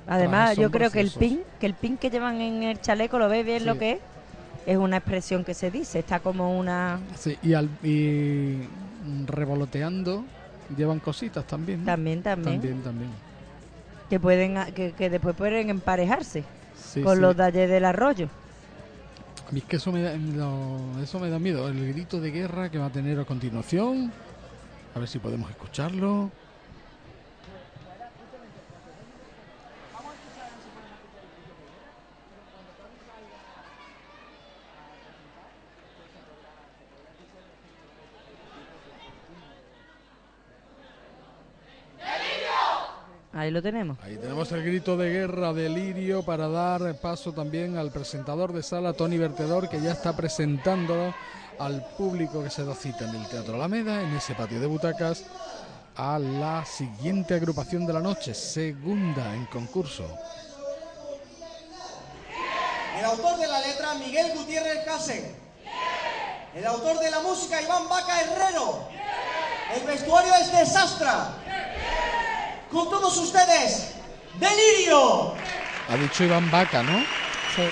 [0.06, 3.28] Además, yo creo que el pin, que el pin que llevan en el chaleco, ¿lo
[3.28, 3.64] ves bien Sí.
[3.66, 3.98] lo que es?
[4.64, 7.00] Es una expresión que se dice, está como una...
[7.18, 8.60] Sí, y, al, y
[9.26, 10.24] revoloteando
[10.76, 11.80] llevan cositas también.
[11.80, 11.86] ¿no?
[11.86, 12.60] También, también.
[12.60, 13.10] También, también.
[14.08, 16.44] Que pueden que, que después pueden emparejarse
[16.92, 17.20] Sí, con sí.
[17.22, 18.28] los talleres del arroyo.
[19.48, 21.68] A mí es que eso me, da, me da- eso me da miedo.
[21.68, 24.12] El grito de guerra que va a tener a continuación.
[24.94, 26.30] A ver si podemos escucharlo.
[43.34, 43.96] Ahí lo tenemos.
[44.02, 48.62] Ahí tenemos el grito de guerra de Lirio para dar paso también al presentador de
[48.62, 51.14] sala, Tony Vertedor, que ya está presentando
[51.58, 55.24] al público que se da cita en el Teatro Alameda, en ese patio de butacas,
[55.96, 60.04] a la siguiente agrupación de la noche, segunda en concurso.
[62.98, 65.34] El autor de la letra, Miguel Gutiérrez Casen.
[66.54, 68.88] El autor de la música, Iván Vaca Herrero.
[69.74, 71.30] El vestuario es de Sastra.
[72.72, 73.94] Con todos ustedes,
[74.40, 75.34] Delirio.
[75.88, 77.00] Ha dicho Iván Vaca, ¿no?
[77.54, 77.68] Sí.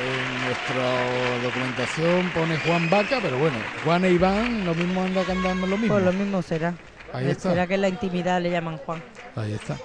[0.00, 5.66] En nuestra documentación pone Juan Vaca, pero bueno, Juan e Iván lo mismo anda cantando
[5.66, 5.94] lo mismo.
[5.94, 6.74] Pues lo mismo será.
[7.12, 7.50] Ahí está.
[7.50, 9.02] Será que en la intimidad le llaman Juan.
[9.36, 9.76] Ahí está.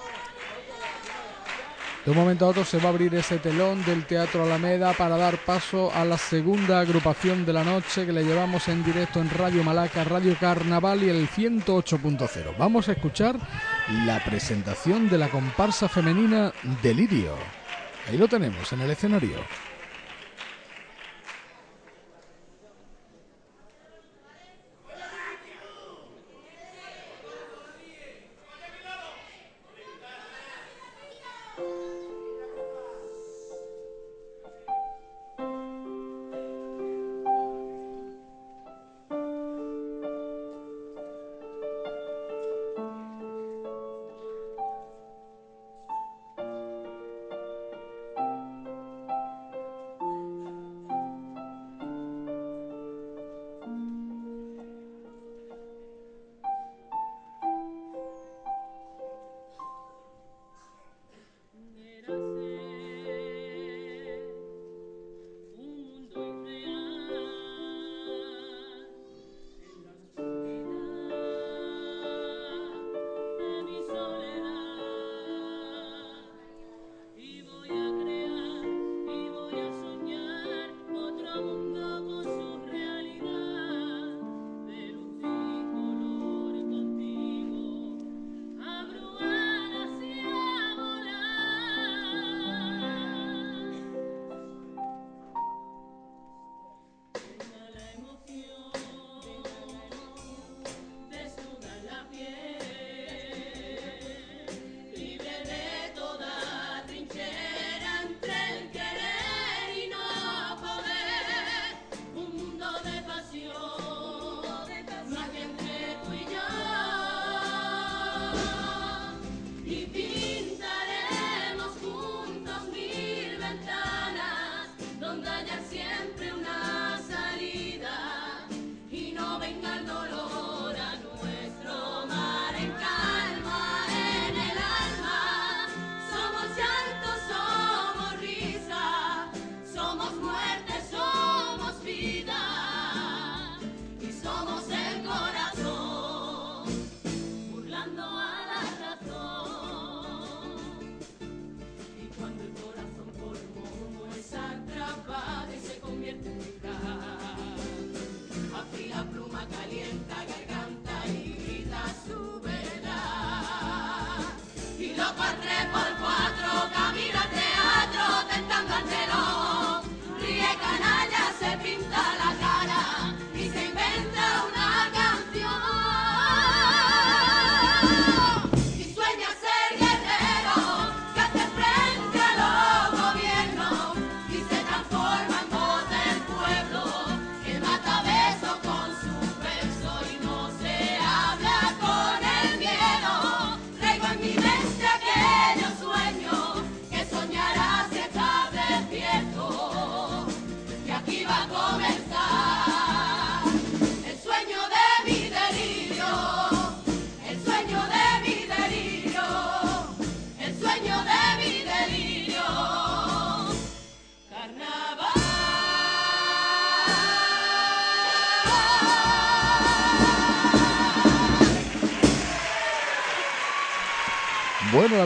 [2.07, 5.17] De un momento a otro se va a abrir ese telón del Teatro Alameda para
[5.17, 9.29] dar paso a la segunda agrupación de la noche que le llevamos en directo en
[9.29, 12.55] Radio Malaca, Radio Carnaval y el 108.0.
[12.57, 13.37] Vamos a escuchar
[14.05, 17.35] la presentación de la comparsa femenina Delirio.
[18.07, 19.66] Ahí lo tenemos en el escenario.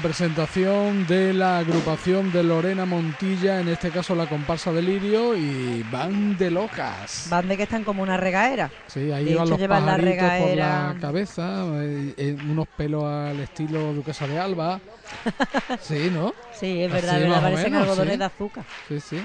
[0.02, 5.84] Presentación de la agrupación de Lorena Montilla, en este caso la comparsa de Lirio, y
[5.92, 7.28] van de locas.
[7.30, 8.70] Van de que están como una regaera.
[8.88, 12.38] Sí, ahí De van hecho, los llevan la pajaritos por regaera- la cabeza, eh, eh,
[12.50, 14.80] unos pelos al estilo Duquesa de Alba.
[15.82, 16.34] Sí, ¿no?
[16.54, 18.20] Sí, es Así verdad, o parecen menos, algodones sí.
[18.20, 18.64] de azúcar.
[18.88, 19.24] Sí, sí.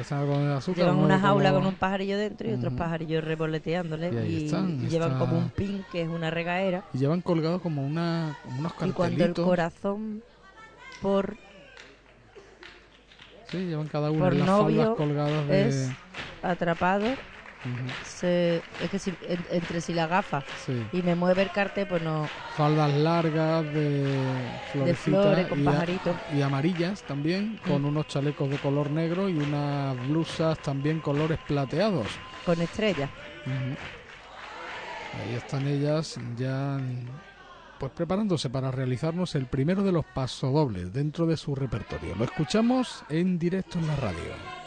[0.00, 0.84] Azúcar.
[0.84, 4.26] Llevan una Como- jaula con un pajarillo dentro y otros pajarillos revoloteándole.
[4.28, 6.84] Y Y, están, y llevan está- como un pin, que es una regaera.
[6.92, 8.96] Y llevan colgados como, una, como unos Y cartelitos.
[8.96, 10.22] cuando el corazón
[11.00, 11.36] por,
[13.44, 15.68] Sí, llevan cada uno las novio faldas colgadas de...
[15.68, 15.94] es
[16.42, 17.18] atrapado,
[18.04, 20.84] Se, es que si, en- entre si la gafa Sí.
[20.92, 22.26] y me mueve el cartel, pues no.
[22.56, 24.52] faldas largas de
[25.02, 27.86] flores con y, a- y amarillas también, con Mm.
[27.86, 32.06] unos chalecos de color negro y unas blusas también colores plateados.
[32.44, 33.10] Con estrellas.
[35.20, 36.78] Ahí están ellas ya
[37.78, 42.14] pues preparándose para realizarnos el primero de los pasodobles dentro de su repertorio.
[42.14, 44.63] Lo escuchamos en directo en la radio.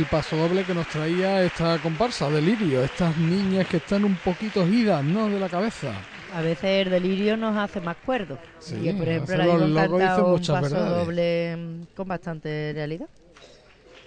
[0.00, 2.82] El paso doble que nos traía esta comparsa, Delirio.
[2.82, 5.28] Estas niñas que están un poquito idas, ¿no?
[5.28, 5.92] De la cabeza.
[6.34, 8.38] A veces el delirio nos hace más cuerdos.
[8.60, 10.72] Sí, y por ejemplo, la un paso verdades.
[10.72, 13.08] doble mm, con bastante realidad.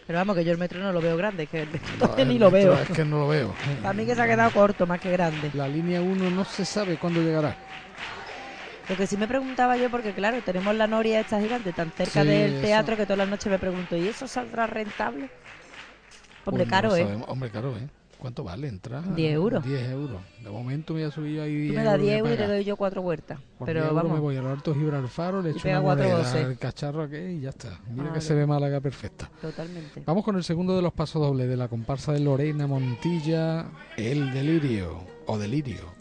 [0.08, 2.40] Pero vamos, que yo el metro no lo veo grande, que el metro No, ni
[2.40, 2.82] lo metro veo.
[2.84, 3.54] Es que no lo veo.
[3.82, 5.52] Para mí que se ha quedado corto más que grande.
[5.54, 7.56] La línea 1 no se sabe cuándo llegará.
[8.90, 12.22] Lo que sí me preguntaba yo, porque claro, tenemos la noria esta gigante tan cerca
[12.24, 12.66] Sí, del eso.
[12.66, 15.30] teatro que todas las noches me pregunto, ¿y eso saldrá rentable?
[16.46, 17.04] Hombre, no caro, lo ¿eh?
[17.04, 17.30] sabemos.
[17.30, 17.88] Hombre, caro, ¿eh?
[18.20, 19.16] ¿Cuánto vale entrar?
[19.16, 19.66] 10 euros.
[19.66, 20.22] 10 euros.
[20.42, 22.50] De momento me voy a subir ahí 10 Tú me das 10 euros y pagar.
[22.56, 23.40] doy yo cuatro vueltas.
[23.58, 26.06] Por Pero 10 euros vamos, me voy al Alto Gibralfaro, le Y echo una cuatro
[26.08, 27.82] moneda al cacharro aquí y ya está.
[27.94, 29.30] Mira Ah, que se ve Málaga perfecta.
[29.42, 30.04] totalmente.
[30.06, 33.66] Vamos con el segundo de los pasos dobles de la comparsa de Lorena Montilla,
[33.98, 35.93] El Delirio o Delirio.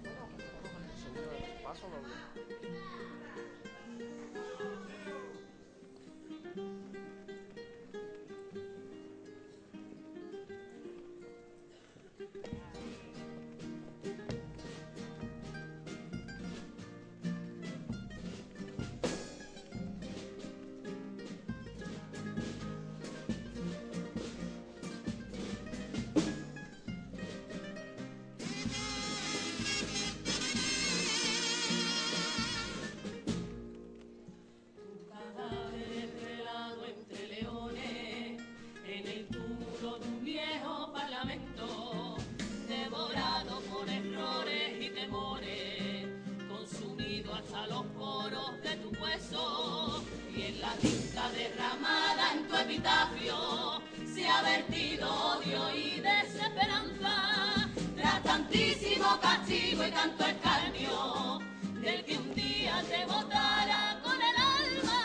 [54.15, 57.69] Se ha vertido odio y desesperanza.
[57.97, 61.39] Tras tantísimo castigo y tanto escarnio,
[61.81, 65.01] del que un día te botara con el alma.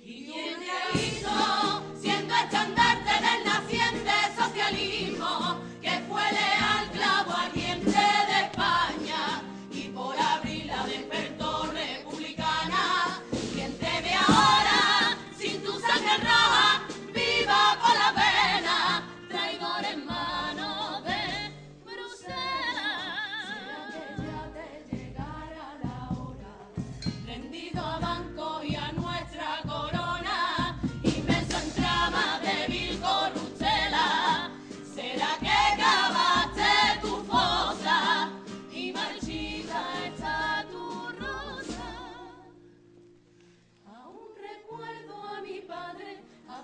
[0.00, 3.47] ¿Y quién te hizo siendo estandarte del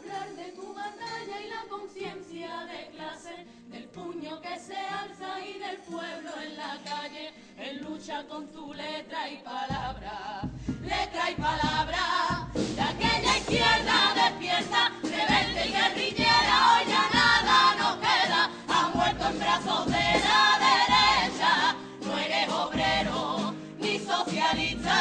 [0.05, 5.79] de tu batalla y la conciencia de clase, del puño que se alza y del
[5.79, 10.43] pueblo en la calle, en lucha con tu letra y palabra,
[10.83, 18.51] letra y palabra, de aquella izquierda despierta, rebelde y guerrillera, hoy ya nada nos queda,
[18.69, 24.99] ha muerto en brazos de la derecha, no eres obrero ni socialista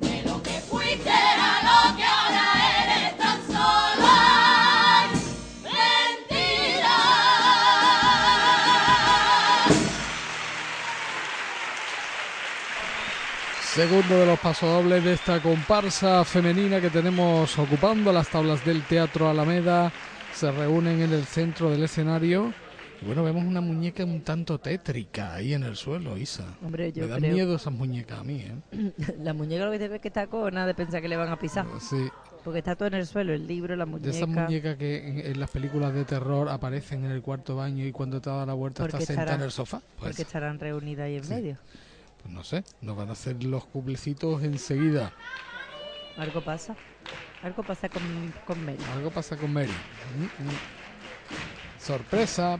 [0.00, 2.25] de lo que fuiste a lo que
[13.76, 19.28] Segundo de los pasodobles de esta comparsa femenina que tenemos ocupando las tablas del Teatro
[19.28, 19.92] Alameda.
[20.34, 22.54] Se reúnen en el centro del escenario.
[23.02, 26.44] Y bueno, vemos una muñeca un tanto tétrica ahí en el suelo, Isa.
[26.64, 28.40] Hombre, yo Me dan creo- miedo esas muñecas a mí,
[28.72, 28.92] ¿eh?
[29.22, 31.28] La muñeca lo que te ve es que está cona de pensar que le van
[31.28, 31.66] a pisar.
[31.78, 32.08] Sí.
[32.44, 34.10] Porque está todo en el suelo, el libro, la De muñeca.
[34.10, 37.92] esas muñecas que en, en las películas de terror aparecen en el cuarto baño y
[37.92, 39.80] cuando te da la vuelta estás sentada en el sofá.
[39.98, 41.34] Pues, Porque estarán reunidas ahí en Sí.
[41.34, 41.58] medio.
[42.28, 45.12] No sé, nos van a hacer los cuplecitos enseguida.
[46.16, 46.74] Algo pasa.
[47.42, 48.02] Algo pasa con,
[48.46, 48.78] con Mary.
[48.94, 49.70] Algo pasa con Mary.
[49.70, 51.78] Mm, mm.
[51.78, 52.58] Sorpresa.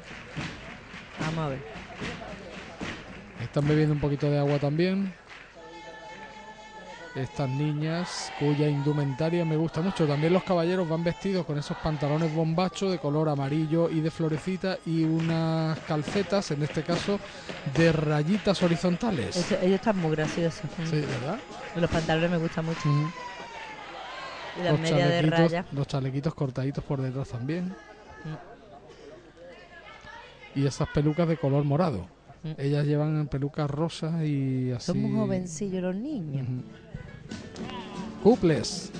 [1.20, 1.64] Vamos a ver.
[3.42, 5.12] Están bebiendo un poquito de agua también.
[7.16, 10.06] Estas niñas cuya indumentaria me gusta mucho.
[10.06, 14.76] También los caballeros van vestidos con esos pantalones bombacho de color amarillo y de florecita
[14.84, 17.18] y unas calcetas, en este caso,
[17.74, 19.34] de rayitas horizontales.
[19.34, 20.60] Eso- ellos están muy graciosos.
[20.84, 21.38] Sí, ¿verdad?
[21.74, 22.86] Los pantalones me gustan mucho.
[22.86, 23.10] Mm.
[24.58, 25.64] Y las Los medias de chalequitos- raya.
[25.72, 27.74] Los chalequitos cortaditos por detrás también.
[30.54, 32.08] Y esas pelucas de color morado.
[32.42, 32.52] Mm.
[32.58, 34.86] Ellas llevan pelucas rosas y así.
[34.86, 36.46] Son muy jovencillos los niños.
[38.22, 38.90] Cuples.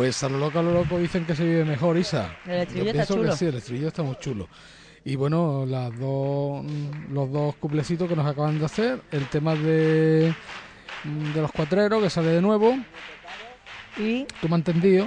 [0.00, 2.34] Pues a lo loco, a lo loco dicen que se vive mejor, Isa.
[2.46, 3.36] El estribillo Yo está que chulo.
[3.36, 4.48] sí, el estribillo está muy chulo.
[5.04, 6.64] Y bueno, las dos,
[7.10, 10.34] los dos cuplecitos que nos acaban de hacer, el tema de,
[11.34, 12.78] de los cuatreros que sale de nuevo.
[13.98, 15.06] Y tú me has entendido.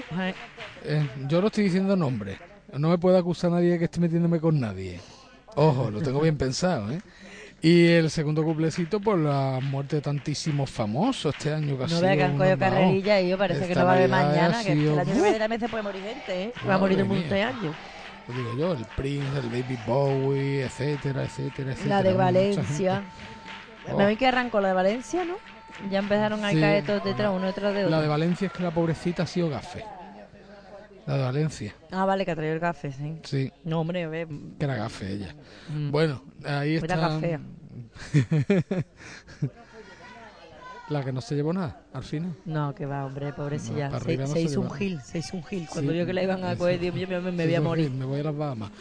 [0.84, 2.38] Eh, yo no estoy diciendo nombres.
[2.78, 5.00] No me puede acusar nadie de que esté metiéndome con nadie.
[5.56, 7.02] Ojo, lo tengo bien pensado, ¿eh?
[7.66, 12.02] Y el segundo cuplecito por la muerte de tantísimos famosos este año que ha No
[12.02, 14.60] vea que han cogido carrerilla y yo parece que Esta no va a haber mañana,
[14.60, 16.54] ha que el año que viene también se puede morir gente, ¿eh?
[16.70, 17.48] Va a morir un montón de mía.
[17.48, 17.76] años.
[18.28, 21.96] Lo digo yo, el Prince, el David Bowie, etcétera, etcétera, etcétera.
[21.96, 23.02] La de Valencia.
[23.86, 23.98] gente.
[23.98, 25.36] Me vi que arrancó la de Valencia, ¿no?
[25.90, 26.60] Ya empezaron a Sí.
[26.60, 27.90] caer todos detrás, uno detrás de otro.
[27.96, 29.86] La de Valencia es que la pobrecita ha sido gafe.
[31.06, 31.76] La de Valencia.
[31.92, 33.18] Ah, vale, que ha traído el café, sí.
[33.24, 33.52] Sí.
[33.66, 34.28] No, hombre, ve.
[34.58, 35.36] Que era gafe ella.
[35.70, 35.92] Mm.
[35.92, 36.96] Bueno, ahí Era está.
[36.98, 37.40] gafea.
[40.90, 42.36] la que no se llevó nada, al final.
[42.46, 43.90] No, que va, hombre, pobrecilla.
[43.90, 45.68] No, se arriba no se se hizo un gil, se hizo un gil.
[45.72, 46.80] Cuando Sí, vio que la iban a coger.
[46.80, 47.92] Dios mío, me, me voy a morir.
[47.92, 48.72] Me voy a las Bahamas.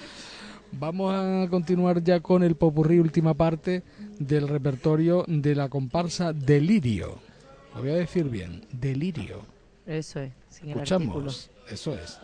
[0.72, 3.82] Vamos a continuar ya con el popurrí, última parte
[4.18, 7.18] del repertorio de la comparsa Delirio.
[7.74, 9.42] Lo voy a decir bien, Delirio.
[9.86, 11.28] Eso es, sin el artículo.
[11.28, 12.18] Escuchamos, eso es.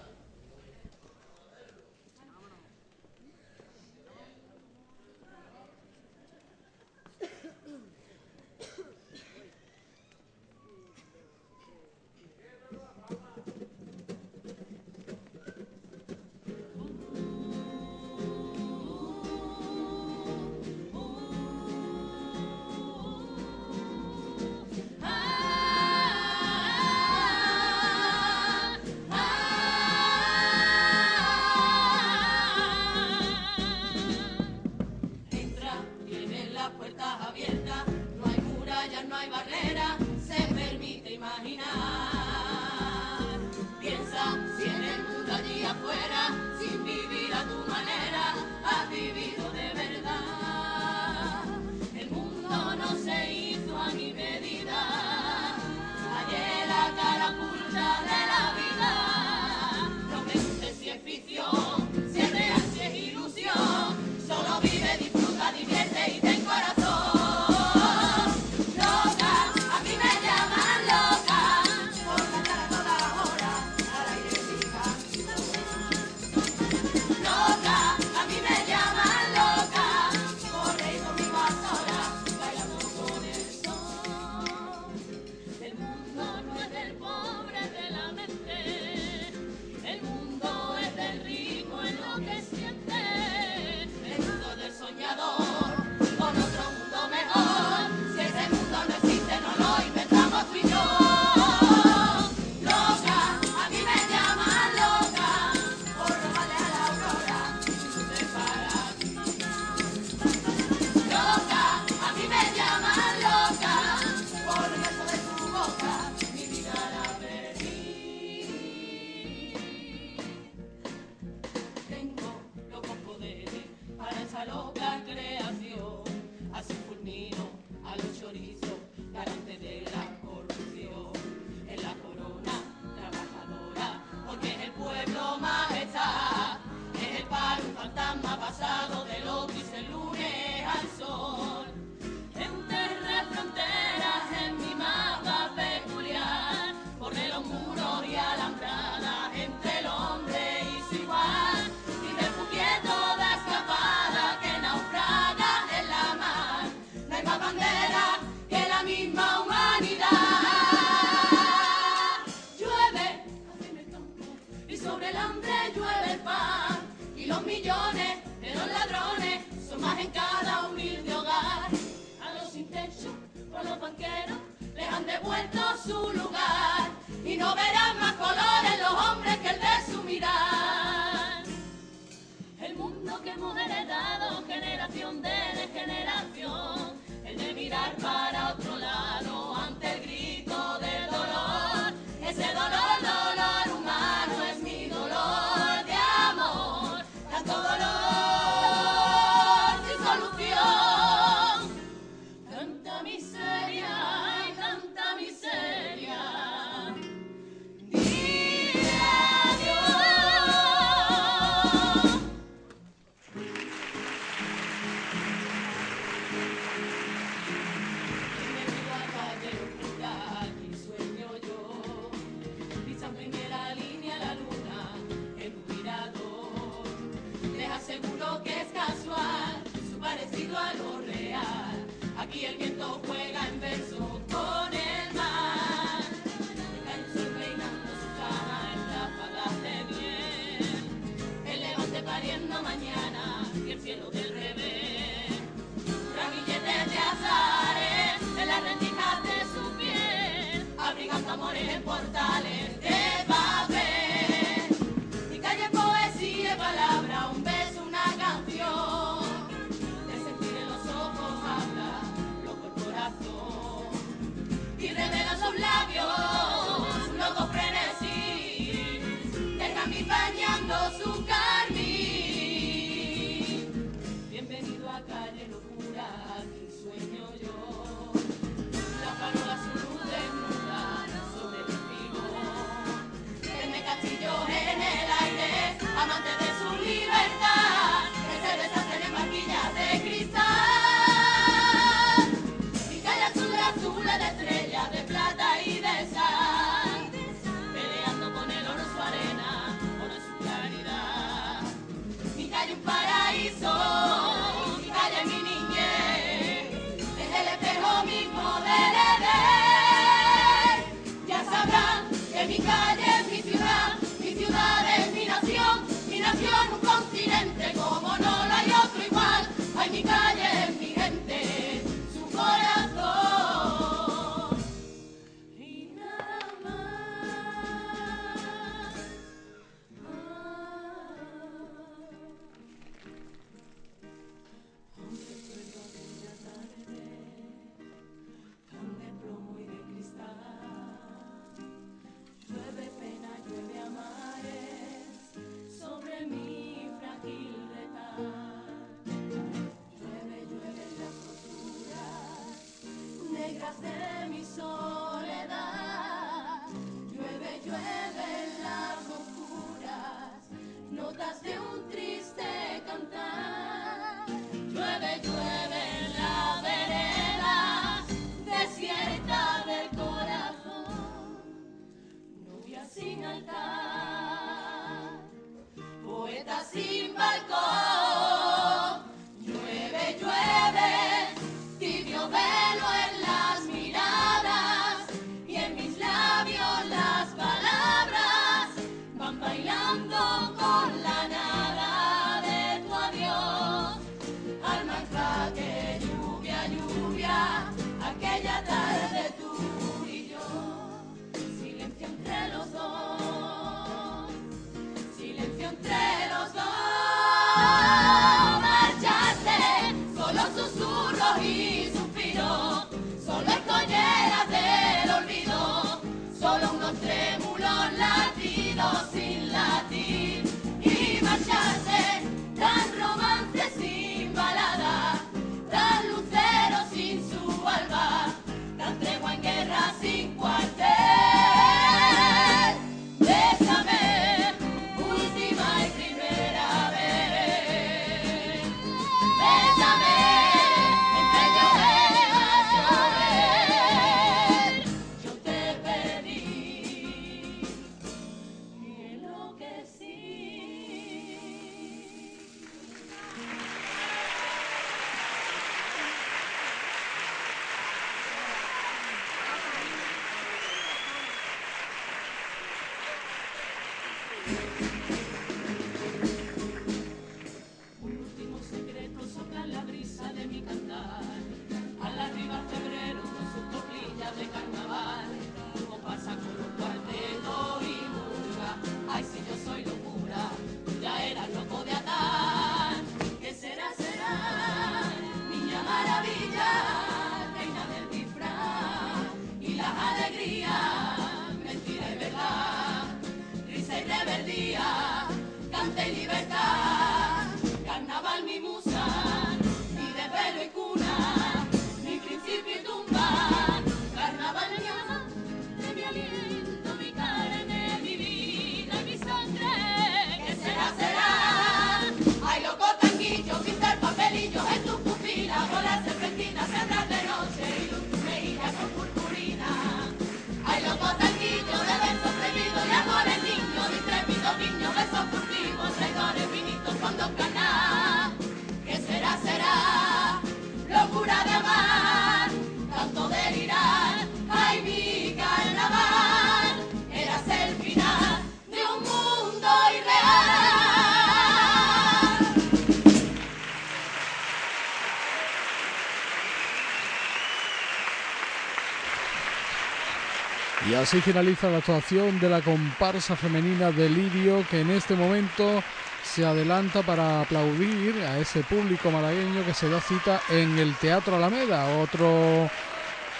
[551.00, 555.82] Así finaliza la actuación de la comparsa femenina de Lirio que en este momento
[556.24, 561.36] se adelanta para aplaudir a ese público malagueño que se da cita en el Teatro
[561.36, 562.68] Alameda, otro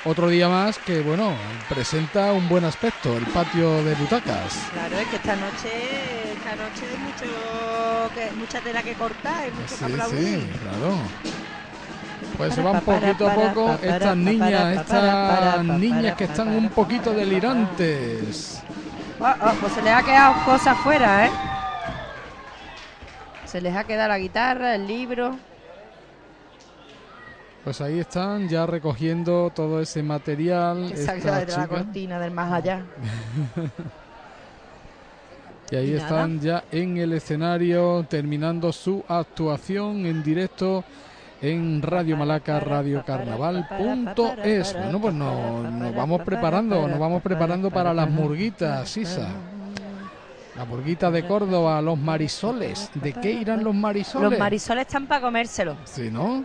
[0.05, 1.37] otro día más que bueno,
[1.69, 4.55] presenta un buen aspecto, el patio de butacas.
[4.73, 9.51] Claro, es que esta noche, esta noche hay mucho, que, mucha tela que cortar, hay
[9.51, 10.41] mucho que aplaudir.
[10.41, 10.99] sí, claro.
[12.39, 18.63] Pues se van poquito a poco estas niñas, estas niñas que están un poquito delirantes.
[19.21, 21.31] Ah, ah, pues se les ha quedado cosas fuera, ¿eh?
[23.45, 25.37] Se les ha quedado la guitarra, el libro.
[27.65, 30.93] Pues ahí están ya recogiendo todo ese material.
[30.93, 32.83] Estas de la cortina del más allá.
[35.71, 36.03] Y ahí Y nada.
[36.05, 40.83] están ya en el escenario terminando su actuación en directo
[41.41, 44.75] en Radio Malaca, radiocarnaval.es.
[44.75, 49.29] Bueno, pues nos, nos vamos preparando, nos vamos preparando para las murguitas, Sisa.
[50.57, 52.91] La murguita de Córdoba, los marisoles.
[52.95, 54.31] ¿De qué irán los marisoles?
[54.31, 55.77] Los marisoles están para comérselo.
[55.85, 56.45] Sí, ¿no?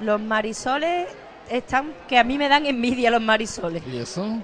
[0.00, 1.08] Los marisoles
[1.50, 3.82] están que a mí me dan envidia los marisoles.
[3.86, 4.38] ¿Y eso?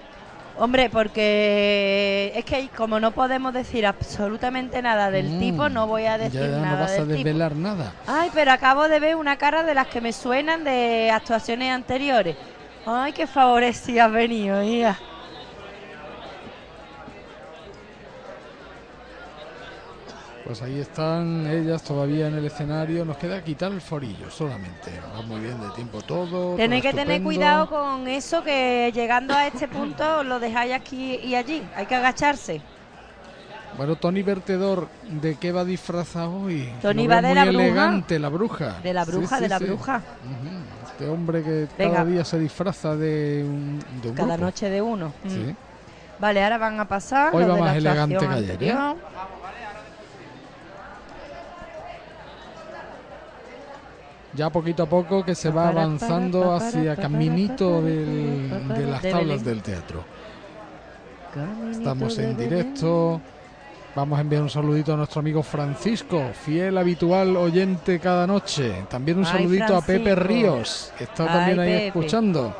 [0.62, 6.04] Hombre, porque es que como no podemos decir absolutamente nada del Mm, tipo, no voy
[6.04, 7.08] a decir ya, nada no vas a tipo.
[7.08, 7.94] desvelar nada.
[8.06, 12.36] Ay, pero acabo de ver una cara de las que me suenan de actuaciones anteriores.
[12.84, 15.00] Ay, qué favorecida has venido, hija.
[20.50, 23.04] Pues ahí están ellas todavía en el escenario.
[23.04, 24.90] Nos queda quitar el forillo solamente.
[25.16, 26.56] Va muy bien de tiempo todo.
[26.56, 31.36] Tenéis que tener cuidado con eso que llegando a este punto lo dejáis aquí y
[31.36, 31.62] allí.
[31.76, 32.60] Hay que agacharse.
[33.76, 36.68] Bueno, Tony Vertedor, ¿de qué va disfrazado hoy?
[36.82, 37.64] Tony va de la bruja.
[37.66, 38.80] elegante, la bruja.
[38.82, 39.64] De la bruja, sí, de la sí.
[39.66, 40.02] bruja.
[40.84, 41.94] Este hombre que Venga.
[41.98, 44.46] cada día se disfraza de un, de un Cada grupo.
[44.46, 45.12] noche de uno.
[45.22, 46.18] Mm.
[46.18, 47.32] Vale, ahora van a pasar.
[47.36, 48.72] Hoy va de la más elegante que ayer, ¿eh?
[48.72, 48.96] anterior.
[54.34, 59.62] Ya poquito a poco que se va avanzando hacia caminito del- de las tablas del
[59.62, 60.04] teatro.
[61.70, 63.20] Estamos en directo.
[63.94, 68.84] Vamos a enviar un saludito a nuestro amigo Francisco, fiel habitual oyente cada noche.
[68.88, 70.14] También un saludito a Pepe.
[70.14, 72.56] Ríos, que está también ahí escuchando.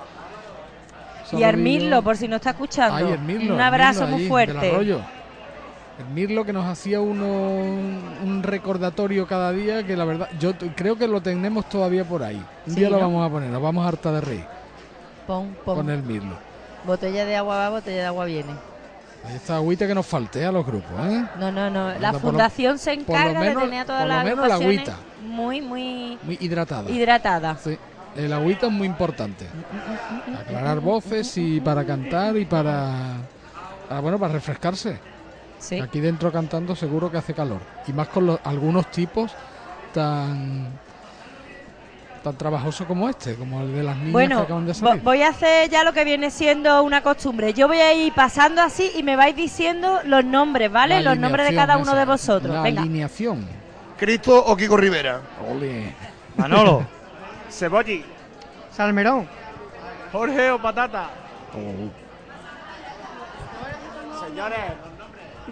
[1.33, 2.97] Y Armirlo, por si no está escuchando.
[3.55, 4.71] Un abrazo muy fuerte.
[6.14, 11.06] Mirlo que nos hacía uno, un recordatorio cada día que la verdad, yo creo que
[11.06, 12.43] lo tenemos todavía por ahí.
[12.66, 13.02] Un Sí, día lo ¿no?
[13.02, 14.44] vamos a poner, nos vamos a hartar de reír
[15.27, 15.77] Pon, pon.
[15.77, 16.35] con el Mirlo.
[16.85, 18.52] Botella de agua va, botella de agua viene.
[19.28, 21.24] Ahí está agüita que nos falte a los grupos, ¿eh?
[21.39, 21.89] No, no, no.
[21.90, 24.24] La Anda, por lo- fundación se encarga menos- de tener a todas por lo las
[24.24, 24.97] menos la agüita.
[25.27, 26.90] muy, muy Muy hidratada.
[26.90, 27.60] hidratadas.
[27.60, 27.77] Sí,
[28.16, 29.47] el agüita es muy importante.
[30.40, 33.16] Aclarar voces y para cantar y para,
[33.89, 34.98] para, bueno, para refrescarse.
[35.61, 35.78] Sí.
[35.78, 37.61] Aquí dentro cantando seguro que hace calor.
[37.87, 39.32] Y más con los- algunos tipos
[39.95, 40.69] tan
[42.23, 45.03] tan trabajosos como este, como el de las niñas que Bueno, acaban de salir.
[45.03, 47.55] voy a hacer ya lo que viene siendo una costumbre.
[47.55, 51.01] Yo voy a ir pasando así y me vais diciendo los nombres, ¿vale?
[51.01, 52.55] La los nombres de cada uno esa, de vosotros.
[52.55, 52.82] La Venga.
[52.82, 53.47] alineación.
[53.99, 55.20] Cristo o Kiko Rivera.
[55.51, 55.95] Ole.
[56.37, 56.87] Manolo.
[57.51, 58.05] Cebolli.
[58.70, 59.27] Salmerón.
[60.12, 61.09] Jorge o Patata.
[64.27, 64.59] Señores.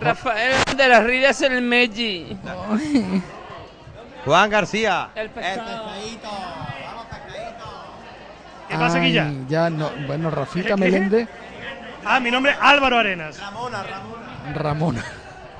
[0.00, 2.36] Rafael de las Ridas el Meji.
[4.24, 5.10] Juan García.
[5.14, 5.90] El pescado.
[8.68, 9.00] ¿Qué pasa,
[9.48, 10.76] Ya no, bueno, Rafita ¿Qué?
[10.76, 11.28] Meléndez,
[12.04, 13.40] Ah, mi nombre es Álvaro Arenas.
[14.54, 15.04] Ramona.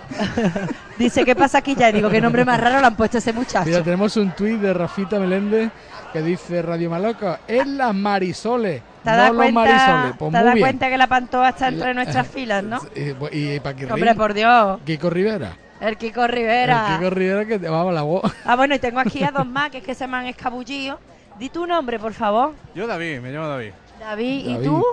[0.98, 1.92] Dice, ¿qué pasa aquí ya?
[1.92, 3.66] Digo, ¿qué nombre más raro le han puesto a ese muchacho?
[3.66, 5.70] Mira, tenemos un tuit de Rafita Meléndez
[6.12, 8.80] que dice Radio Maloca, es las Marisoles,
[9.10, 10.16] ¿Te no das los cuenta, Marisoles.
[10.18, 10.58] Pues te bien.
[10.60, 12.80] cuenta que la pantoja está entre La- nuestras filas, no?
[12.94, 14.80] Y, y Paquirrín, Hombre, por Dios.
[14.84, 15.56] Kiko Rivera.
[15.80, 16.88] El Kiko Rivera.
[16.92, 18.22] El Kiko Rivera que te vamos la voz.
[18.44, 20.98] Ah, bueno, y tengo aquí a dos más que es que se me han escabullido.
[21.38, 22.52] Di tu nombre, por favor.
[22.74, 23.70] Yo David, me llamo David.
[24.00, 24.66] David, ¿y David.
[24.66, 24.84] tú?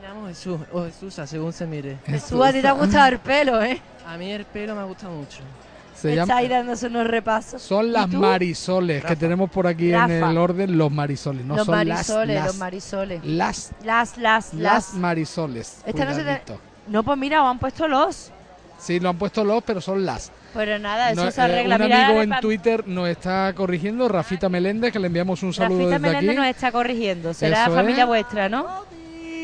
[0.00, 1.96] Me llamo Jesús, o Jesús, según se mire.
[2.06, 3.80] Jesús, a ti te ha gustado el pelo, ¿eh?
[4.06, 5.38] A mí el pelo me gusta mucho.
[6.00, 7.60] Se Está llama, ahí dándose unos repasos.
[7.60, 8.18] son ¿Y las tú?
[8.18, 10.14] Marisoles que tenemos por aquí Rafa.
[10.18, 13.24] en el orden, los Marisoles, no los son marisoles, las, los las, marisoles.
[13.24, 14.94] las, Las, las, las las.
[14.94, 15.78] Marisoles.
[15.84, 16.42] Esta no se te-.
[16.88, 18.30] No, pues mira, os han puesto los.
[18.78, 20.30] Sí, lo han puesto los, pero son las.
[20.54, 21.76] Pero nada, eso No, se eh, arregla.
[21.76, 25.78] un Mira, amigo en Twitter nos está corrigiendo, Rafita Meléndez, que le enviamos un saludo
[25.80, 26.36] Rafita desde Meléndez aquí.
[26.38, 27.34] nos está corrigiendo.
[27.34, 28.08] Será Eso familia es.
[28.08, 28.84] vuestra, ¿no?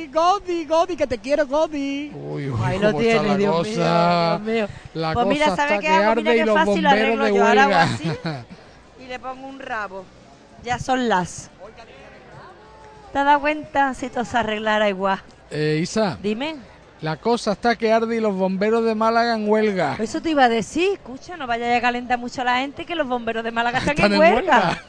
[0.08, 2.10] Godi, Godi, que te quiero, Godi.
[2.14, 3.68] Uy, uy, Ahí lo cómo está tiene, la Dios cosa.
[3.70, 4.40] mío, Dios
[4.70, 4.76] mío.
[4.94, 6.14] La Pues mira, cosa ¿sabe está qué hago?
[6.16, 7.46] Mira qué fácil lo arreglo yo.
[7.46, 8.10] Ahora hago así
[9.04, 10.04] y le pongo un rabo.
[10.64, 11.50] Ya son las.
[13.12, 15.20] ¿Te has dado cuenta si todo se arreglara igual?
[15.50, 16.56] Eh, Isa, Dime.
[17.04, 19.98] La cosa está que arde y los bomberos de Málaga en huelga.
[20.00, 22.94] Eso te iba a decir, escucha, no vaya a calentar mucho a la gente que
[22.94, 24.82] los bomberos de Málaga están, Están en en huelga.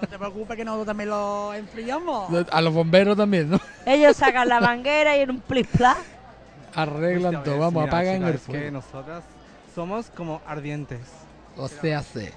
[0.00, 2.46] No te preocupes que nosotros también lo enfriamos.
[2.52, 3.60] A los bomberos también, ¿no?
[3.84, 5.66] Ellos sacan la manguera y en un plis.
[6.72, 8.70] Arreglan todo, vamos, Mira, apagan chica, el es que fuego.
[8.70, 9.24] nosotras
[9.74, 11.00] somos como ardientes.
[11.56, 12.32] O sea, sé.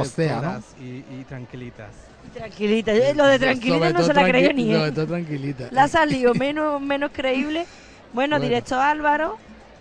[0.00, 0.84] O sea, ¿no?
[0.84, 1.90] Y, y tranquilitas.
[2.32, 4.94] Tranquilita, eh, lo de tranquilita Sobre no se la creyó ni él.
[4.94, 5.68] todo tranquilita.
[5.70, 7.66] La ha salido menos, menos creíble.
[8.12, 8.38] Bueno, Bueno.
[8.40, 9.36] directo Álvaro,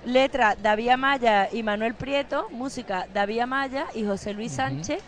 [0.05, 4.99] letra David Amaya y Manuel Prieto, música David Amaya y José Luis Sánchez.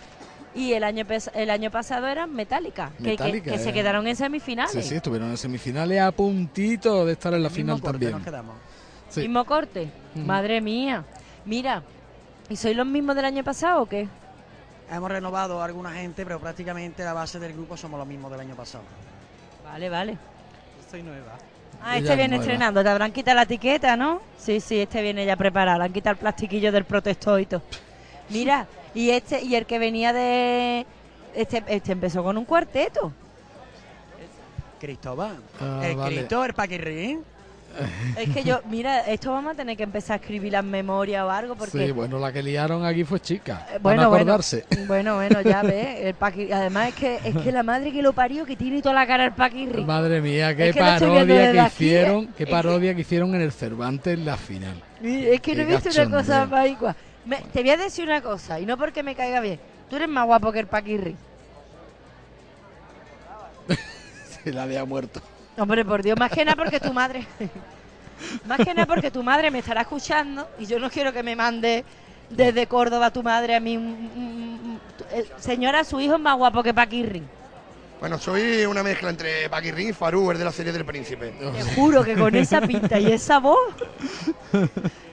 [0.54, 3.74] Y el año, el año pasado eran Metallica, que- que, Metallica, que se eh.
[3.74, 4.72] quedaron en semifinales.
[4.72, 8.16] Sí, sí, estuvieron en semifinales a puntito de estar en la final también.
[9.10, 9.22] Sí.
[9.22, 9.90] Mismo corte.
[10.16, 11.04] Madre mía.
[11.44, 11.84] Mira,
[12.48, 14.08] ¿y sois los mismos del año pasado o qué?
[14.92, 18.42] Hemos renovado a alguna gente, pero prácticamente la base del grupo somos los mismos del
[18.42, 18.84] año pasado.
[19.64, 20.18] Vale, vale.
[20.90, 21.38] Soy nueva.
[21.84, 22.44] Ah, este es viene nueva.
[22.44, 22.84] estrenando.
[22.84, 24.22] Te habrán quitado la etiqueta, ¿no?
[24.38, 25.80] Sí, sí, este viene ya preparado.
[25.80, 27.64] Le han quitado el plastiquillo del protector y todo.
[28.30, 30.86] Mira, y este, y el que venía de.
[31.34, 33.12] Este, este empezó con un cuarteto.
[34.80, 35.38] Cristóbal.
[35.60, 36.16] Ah, el vale.
[36.16, 37.24] Cristo, el Paquirrín.
[38.18, 41.30] Es que yo, mira, esto vamos a tener que empezar a escribir las memorias o
[41.30, 41.86] algo, porque.
[41.86, 43.66] Sí, bueno, la que liaron aquí fue chica.
[43.72, 44.66] Eh, Bueno, Bueno, bueno, acordarse.
[44.88, 46.00] bueno, bueno, ya ves.
[46.02, 48.96] El paqui- Además, es que, es que la madre que lo parió, que tiene toda
[48.96, 49.84] la cara el paquirri.
[49.84, 52.30] Madre mía, qué Es que parodia que aquí, hicieron, ¿eh?
[52.38, 54.82] qué Es que- parodia que hicieron en el Cervantes en la final.
[55.02, 56.96] Y Es que no he visto una cosa más igual.
[57.26, 59.60] Me- te voy a decir una cosa, y no porque me caiga bien.
[59.90, 61.16] Tú eres más guapo que el Paquirri.
[64.44, 65.22] Se la había muerto.
[65.58, 67.26] Hombre, por Dios, más que nada porque tu madre.
[68.46, 71.36] más que nada porque tu madre me estará escuchando y yo no quiero que me
[71.36, 71.86] mande
[72.30, 73.78] desde Córdoba tu madre a mí.
[73.78, 73.84] un-
[74.16, 74.80] un-
[75.38, 77.24] señora, su hijo es más guapo que Paquirri.
[78.00, 81.34] Bueno, soy una mezcla entre Paquirrín y Farú, el de la serie del príncipe.
[81.40, 83.58] Te juro que con esa pinta y esa voz.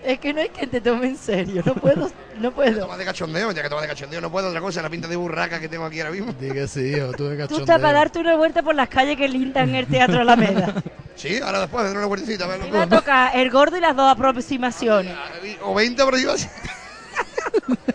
[0.05, 1.63] es que no hay que te tome en serio.
[1.65, 2.81] No puedo, no puedo.
[2.81, 5.17] Toma de cachondeo, ya que toma de cachondeo, no puedo otra cosa, la pinta de
[5.17, 6.33] burraca que tengo aquí ahora mismo.
[6.33, 7.61] Di que sí, hijo, tú de Tú cachondeo.
[7.61, 10.75] estás para darte una vuelta por las calles que lindan el Teatro Alameda.
[11.15, 13.81] Sí, ahora después de una vueltecita, a ver, Me va a tocar el gordo y
[13.81, 15.15] las dos aproximaciones.
[15.63, 16.35] O 20 por yo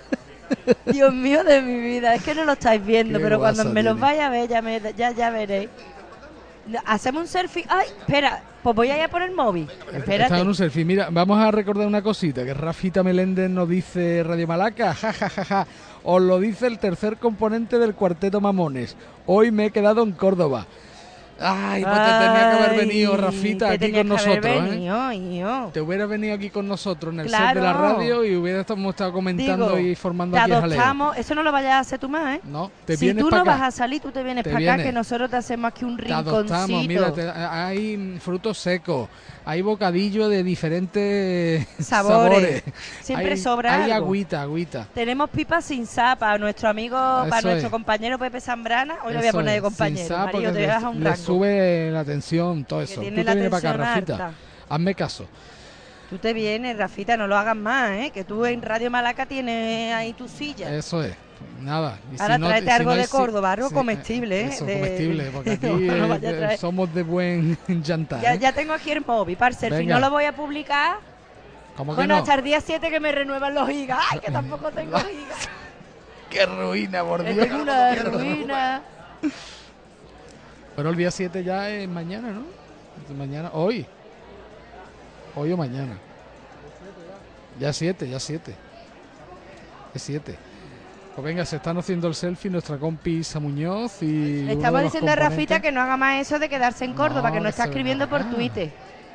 [0.86, 3.84] Dios mío de mi vida, es que no lo estáis viendo, Qué pero cuando me
[3.84, 5.70] los vaya a ver, ya, me- ya, ya veréis.
[6.86, 7.66] Hacemos un selfie.
[7.70, 9.70] Ay, espera, pues voy a ir a por el móvil.
[9.94, 10.38] Espérate.
[10.38, 10.84] en un selfie.
[10.84, 15.30] Mira, vamos a recordar una cosita, que Rafita Meléndez nos dice Radio Malaca, ja, ja,
[15.30, 15.68] ja, ja.
[16.04, 18.96] Os lo dice el tercer componente del cuarteto Mamones.
[19.26, 20.66] Hoy me he quedado en Córdoba.
[21.40, 24.62] Ay, pues te tenía que haber venido, Rafita, aquí con nosotros, ¿eh?
[24.62, 25.70] venido.
[25.72, 27.80] Te hubiera venido aquí con nosotros en el set de la Claro.
[27.94, 30.66] radio y hubiera estado, comentando Digo, y formando te aquí jaleo.
[30.80, 32.42] adoptamos, eso no lo vayas a hacer tú más, ¿eh?
[32.44, 33.52] No, te si vienes tú no acá.
[33.52, 36.04] vas a salir, tú te vienes para acá, que nosotros te hacemos aquí un Te
[36.04, 36.30] rinconcito.
[36.38, 39.08] adoptamos, mira, te- hay frutos secos,
[39.50, 42.64] hay bocadillo de diferentes Sabores.
[43.02, 44.08] Siempre hay, sobra Hay algo.
[44.08, 44.88] agüita, agüita.
[44.94, 47.72] Tenemos pipas sin sapa, nuestro amigo, para Eso nuestro es.
[47.72, 48.96] compañero Pepe Zambrana.
[49.06, 50.08] Hoy lo voy a poner de compañero.
[50.08, 53.00] sin te le- un le sube la tensión, todo eso.
[53.00, 54.32] tiene Tú la te vienes para acá, Rafita.
[54.70, 55.26] Hazme caso.
[56.10, 58.12] Tú te vienes, Rafita, no lo hagas más, ¿eh?
[58.14, 60.74] Que tú en Radio Malaca tienes ahí tu silla.
[60.76, 61.16] Eso es.
[61.62, 62.00] Nada.
[62.14, 64.42] Y si Ahora no- tráete si algo no de es- si- Córdoba, algo sí, comestible,
[64.42, 64.46] ¿eh?
[64.46, 68.22] Eso, De- comestible, porque aquí No, eh, somos de buen jantar.
[68.22, 68.40] Ya, ¿eh?
[68.40, 69.80] ya tengo aquí el móvil, para el selfie.
[69.80, 69.96] Venga.
[69.96, 70.98] No lo voy a publicar.
[71.76, 72.20] ¿Cómo que Bueno, no?
[72.22, 74.00] hasta el día 7 que me renuevan los gigas.
[74.12, 75.50] ¡Ay, que tampoco tengo gigas!
[76.30, 77.48] ¡Qué ruina, por Es Dios!
[77.62, 78.82] una ruina.
[80.76, 82.44] Pero el día 7 ya es mañana, ¿no?
[83.16, 83.86] Mañana, hoy.
[85.36, 85.98] Hoy o mañana.
[87.60, 88.56] Ya 7, ya 7.
[89.94, 90.36] Es 7.
[91.18, 94.44] Pues venga, se están haciendo el selfie nuestra compi Isa Muñoz y.
[94.44, 97.34] Le estamos diciendo a Rafita que no haga más eso de quedarse en Córdoba, No,
[97.34, 98.24] que nos está escribiendo por.
[98.30, 98.70] Twitter.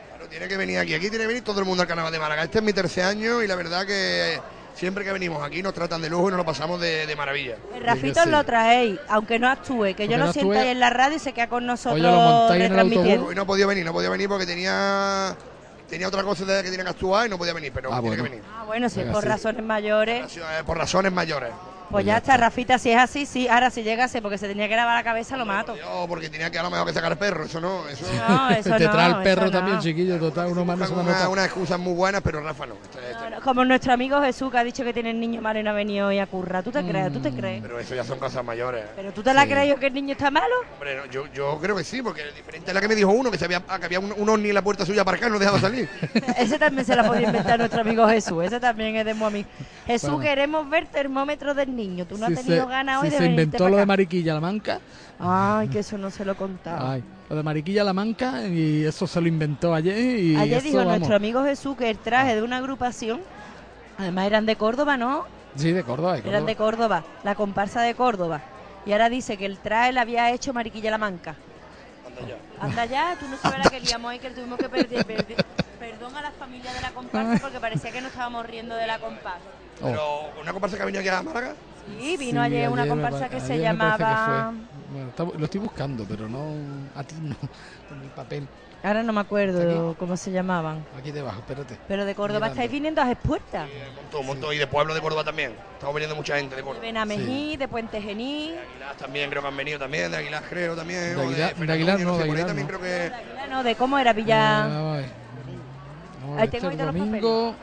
[0.08, 0.94] Claro, tiene que venir aquí.
[0.94, 2.42] Aquí tiene que venir todo el mundo al carnaval de Málaga.
[2.42, 4.40] Este es mi tercer año y la verdad que
[4.74, 7.54] siempre que venimos aquí nos tratan de lujo y nos lo pasamos de, de maravilla.
[7.72, 10.62] El Rafito lo traéis, aunque no actúe, que yo lo no siento actúe.
[10.62, 12.02] ahí en la radio y se queda con nosotros
[12.50, 13.32] Hoy retransmitiendo.
[13.32, 15.36] no podía venir, no podía venir porque tenía
[15.88, 18.16] tenía otra cosa de que tenía que actuar y no podía venir, pero tiene bueno.
[18.24, 18.42] que venir.
[18.52, 19.28] Ah, bueno, Venga, por sí.
[19.28, 20.36] razones mayores.
[20.36, 21.50] Eh, Por razones mayores.
[21.92, 23.46] Pues ya está, Rafita, si es así, sí.
[23.48, 25.76] Ahora, si llegase porque se tenía que lavar la cabeza, lo mato.
[25.76, 28.70] No, porque tenía que a lo mejor que sacar perro, eso no, eso No, eso
[28.78, 29.58] Te trae no, el perro eso no.
[29.58, 32.40] también, chiquillo, total, uno más no se va a Una, unas excusas muy buenas, pero
[32.40, 32.74] Rafa no.
[32.82, 35.60] Este- este- Bueno, Como nuestro amigo Jesús que ha dicho que tiene el niño malo
[35.60, 36.64] y no ha venido hoy a currar.
[36.64, 37.12] ¿Tú te crees?
[37.12, 37.60] ¿Tú te crees?
[37.62, 38.84] Pero eso ya son cosas mayores.
[38.96, 40.54] ¿Pero tú te la crees yo que el niño está malo?
[40.74, 43.30] Hombre, no, yo, yo creo que sí, porque diferente a la que me dijo uno,
[43.30, 45.30] que, se había, que había un, un ovni en la puerta suya para acá y
[45.30, 45.88] no dejaba salir.
[46.38, 48.44] Ese también se la podía inventar nuestro amigo Jesús.
[48.44, 49.48] Ese también es de muy amigo.
[49.86, 50.24] Jesús, Bueno.
[50.24, 51.81] queremos ver termómetro del niño.
[52.06, 53.86] Tú no Si has tenido se, ganas si hoy de se inventó lo de.
[53.86, 54.80] Mariquilla la Manca.
[55.18, 56.92] Ay, que eso no se lo contaba.
[56.92, 59.96] Ay, lo de Mariquilla la Manca y eso se lo inventó ayer.
[59.98, 60.92] Y Ayer eso, dijo vamos.
[60.98, 63.20] nuestro amigo Jesús que el traje de una agrupación,
[63.98, 65.24] además eran de Córdoba, ¿no?
[65.56, 68.40] Sí, de Córdoba, de Eran de Córdoba, la comparsa de Córdoba.
[68.86, 71.36] Y ahora dice que el traje la había hecho Mariquilla la Manca.
[72.60, 75.04] Anda ya, tú no sabes la que liamos ahí, que tuvimos que perder.
[75.06, 75.44] perder-
[75.78, 78.98] Perdón a la familia de la comparsa porque parecía que nos estábamos riendo de la
[79.00, 79.40] comparsa.
[79.82, 81.54] Pero una comparsa que ha venido aquí a Málaga.
[82.00, 84.52] Sí, vino Sí, ayer una ayer me comparsa pa- que se que llamaba...
[84.52, 84.92] fue.
[84.92, 86.52] Bueno, está- lo estoy buscando, pero no.
[86.94, 87.36] A ti no.
[87.88, 88.46] Con el papel.
[88.84, 90.84] Ahora no me acuerdo cómo se llamaban.
[90.98, 91.78] Aquí debajo, espérate.
[91.86, 92.54] Pero de Córdoba Mirando.
[92.54, 93.68] estáis viniendo a expuertas.
[93.68, 94.54] Un montón, un montón.
[94.54, 95.52] Y de Pueblo de Córdoba también.
[95.74, 96.84] Estamos viniendo mucha gente de De Córdoba.
[96.84, 98.56] Benamejí, de Puente Genil.
[98.58, 100.10] Aguilar también creo que han venido también.
[100.10, 101.00] De Aguilar creo también.
[101.00, 102.78] De Aguilar- de Fernando Aguilar no, de Aguilar también no.
[102.78, 103.12] creo que.
[103.50, 104.64] No, de cómo era Villa...
[104.64, 105.02] Ah,
[106.38, 107.54] Ahí tengo este ahí los domingo.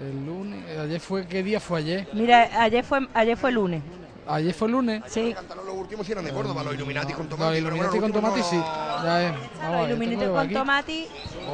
[0.00, 0.64] El lunes.
[0.68, 1.26] eh, Ayer fue.
[1.26, 2.08] ¿Qué día fue ayer?
[2.12, 3.82] Mira, ayer fue, ayer fue lunes.
[4.30, 5.02] Ayer fue lunes.
[5.08, 5.34] Sí.
[5.66, 7.60] Los últimos sí eran de Córdoba, los Illuminati con Los Tomati.
[7.62, 8.56] bueno, Illuminati los con Tomati, no- sí.
[9.04, 9.32] Ya es.
[9.62, 11.06] A Los Illuminati con tomati.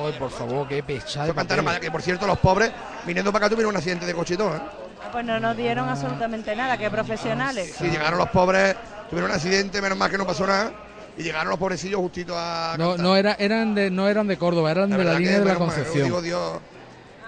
[0.04, 1.32] Ay, por favor, qué pechada.
[1.32, 2.72] cantaron que por cierto los pobres
[3.06, 4.60] viniendo para acá tuvieron un accidente de coche y todo, ¿eh?
[4.60, 7.76] Ah, Pues no nos dieron absolutamente nada, que profesionales.
[7.78, 8.74] Sí, llegaron los pobres,
[9.08, 10.72] tuvieron un accidente, menos mal que no pasó nada.
[11.16, 12.74] Y llegaron los pobrecillos justito a.
[12.76, 15.38] No, no, era, eran de, no eran de Córdoba, eran de la verdad línea que
[15.38, 16.04] de la Concepción.
[16.06, 16.58] digo, Dios.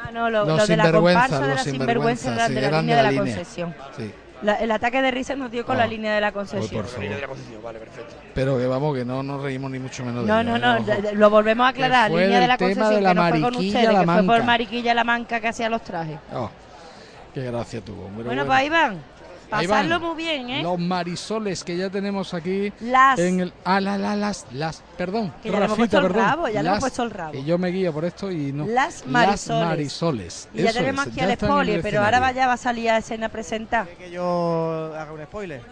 [0.09, 2.70] Ah, no, lo, Los lo de la comparsa de la sinvergüenza de sí, la eran
[2.73, 3.35] de línea de la la línea.
[3.37, 3.74] Concesión.
[3.97, 4.12] Sí.
[4.43, 5.78] La- el ataque de risa nos dio con Oh.
[5.78, 6.83] la línea de la Concesión.
[6.83, 7.09] por favor.
[7.11, 8.15] La vale, perfecto.
[8.35, 10.59] Pero que vamos, que no nos reímos ni mucho menos de No, no, ¿eh?
[10.59, 12.09] no, lo volvemos a aclarar.
[12.09, 14.01] Que fue Línea de la tema Concesión, de la que no fue con ustedes, La
[14.01, 14.45] que fue por.
[14.45, 16.19] Mariquilla La Manca que hacía los trajes.
[16.35, 16.51] Oh,
[17.33, 18.09] qué gracia tuvo.
[18.15, 18.99] pero Bueno, pues ahí van.
[19.51, 20.62] Pasarlo muy bien, ¿eh?
[20.62, 23.18] Los marisoles que ya tenemos aquí Las.
[23.18, 26.02] en el ah la, la, las las perdón Que ya le hemos Rafita, puesto el
[26.12, 27.32] perdón rabo, ya le hemos Las- puesto el rabo.
[27.32, 29.66] que yo me guío por esto y no Las marisoles.
[29.66, 30.48] marisoles.
[30.52, 32.90] Y ya Eso tenemos es, aquí ya el spoiler, pero ahora vaya va a salir
[32.90, 33.86] a escena a presentar.
[33.89, 35.62] Que yo haga un spoiler.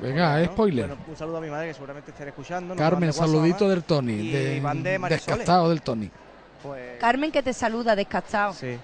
[0.00, 2.76] venga Bueno, spoiler bueno, un saludo a mi madre que seguramente estará escuchando.
[2.76, 5.26] Carmen WhatsApp, saludito del Tony y de, van de marisoles.
[5.26, 6.10] descastado del Tony
[6.62, 8.52] Pues, Carmen que te saluda, descastado.
[8.52, 8.76] sí.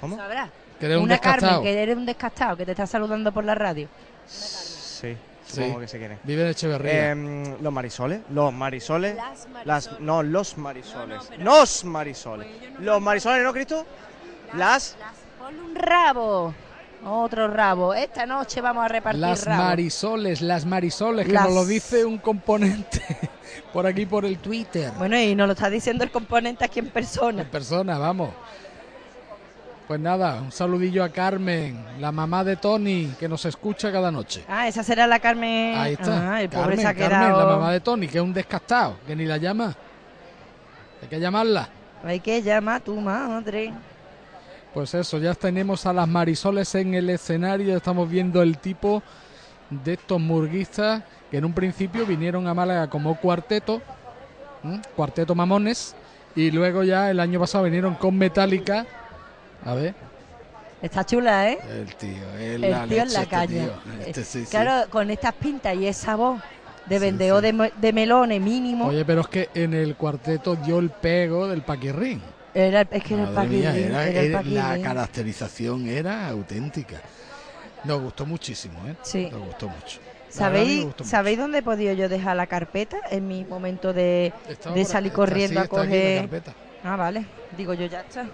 [0.00, 0.16] ¿Cómo?
[0.16, 0.48] ¿Sabrás?
[0.82, 1.52] Que eres un Una descastado.
[1.52, 3.86] Carmen, que eres un descastado, que te está saludando por la radio.
[4.26, 5.54] Sí, Sí.
[5.54, 6.18] supongo que se quiere.
[6.24, 12.48] vive en Echeverría Em, los marisoles, los marisoles, Las las, no, los marisoles, los marisoles,
[12.80, 13.86] los marisoles, ¿no, Cristo?
[14.54, 14.96] Las,
[15.38, 16.52] Ponle un rabo.
[17.04, 17.94] Otro rabo.
[17.94, 19.64] Esta noche vamos a repartir las rabos.
[19.64, 23.00] marisoles las marisoles que Las- nos lo dice un componente
[23.72, 26.88] por aquí por el Twitter Bueno, y nos lo está diciendo el componente aquí en
[26.90, 27.42] persona.
[27.42, 28.30] en persona vamos
[29.92, 34.42] pues nada un saludillo a Carmen la mamá de Tony que nos escucha cada noche
[34.48, 35.76] Ah, esa será la Carmen.
[35.76, 36.32] Ahí está.
[36.36, 38.32] Ah, el pobre Carmen, se ha Carmen, quedado- la mamá de Tony, que es un
[38.32, 39.74] descastado, que ni la llama.
[41.02, 41.68] Hay que llamarla.
[42.04, 43.74] Hay que llamar a tu madre.
[44.72, 47.76] Pues eso, ya tenemos a las marisoles en el escenario.
[47.76, 49.02] Estamos viendo el tipo
[49.68, 53.82] de estos murguistas que en un principio vinieron a Málaga como cuarteto,
[54.96, 55.94] cuarteto mamones,
[56.34, 58.86] y luego ya el año pasado vinieron con Metallica.
[59.64, 59.94] A ver,
[60.82, 61.58] Está chula, ¿eh?
[61.70, 62.10] el tío,
[62.40, 63.72] El tío en la este tío.
[64.04, 64.50] Este sí, sí.
[64.50, 66.42] Claro, con estas pintas y esa voz
[66.86, 67.10] de sí.
[67.80, 68.86] De, melones mínimo.
[68.88, 72.20] Oye, pero es que en el cuarteto dio el pego del paquirrín.
[72.52, 77.00] Era, es que era el mía, paquirrín, era- era el era- la caracterización era auténtica.
[77.84, 78.96] Nos gustó muchísimo, ¿eh?
[79.02, 79.28] Sí.
[79.30, 80.00] Nos gustó mucho.
[80.28, 81.04] ¿Sabéis, mucho.
[81.04, 82.96] ¿Sabéis dónde he podido yo dejar la carpeta?
[83.10, 84.32] En mi momento de,
[84.74, 86.28] de salir corriendo a coger.
[86.82, 87.24] Ah, vale.
[87.56, 88.26] Digo yo, ya está.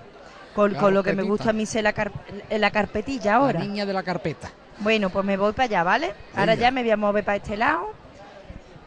[0.58, 2.10] Con, lo que me gusta a mí ser la, car-
[2.50, 3.60] la carpetilla ahora.
[3.60, 4.50] La niña de la carpeta.
[4.78, 6.14] Bueno, pues me voy para allá, ¿vale?
[6.34, 7.92] Ahora ya me voy a mover para este lado.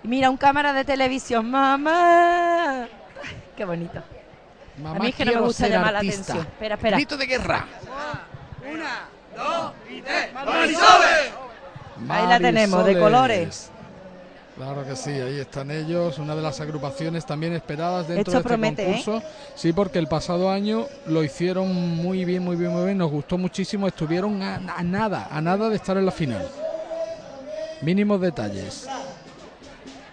[0.03, 1.49] Y mira, un cámara de televisión.
[1.49, 2.87] ¡Mamá!
[3.55, 4.01] Qué bonito.
[4.77, 6.33] Mamá, a mí es que no me gusta llamar artista.
[6.35, 6.53] la atención.
[6.53, 6.97] Espera, espera.
[6.97, 7.65] Grito de guerra.
[12.09, 12.97] Ahí la tenemos, de Marisoles.
[12.97, 13.70] colores.
[14.55, 18.37] Claro que sí, ahí están ellos, una de las agrupaciones también esperadas dentro Esto de
[18.37, 18.85] este promete, ¿eh?
[19.03, 19.23] concurso.
[19.55, 23.37] Sí, porque el pasado año lo hicieron muy bien, muy bien, muy bien, nos gustó
[23.37, 26.47] muchísimo, estuvieron a, a nada, a nada de estar en la final.
[27.81, 28.87] Mínimos detalles.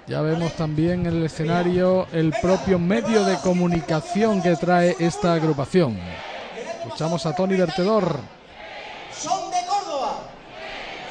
[0.07, 5.99] Ya vemos también en el escenario el propio medio de comunicación que trae esta agrupación.
[6.79, 8.19] Escuchamos a Tony Vertedor.
[9.13, 10.21] son de Córdoba.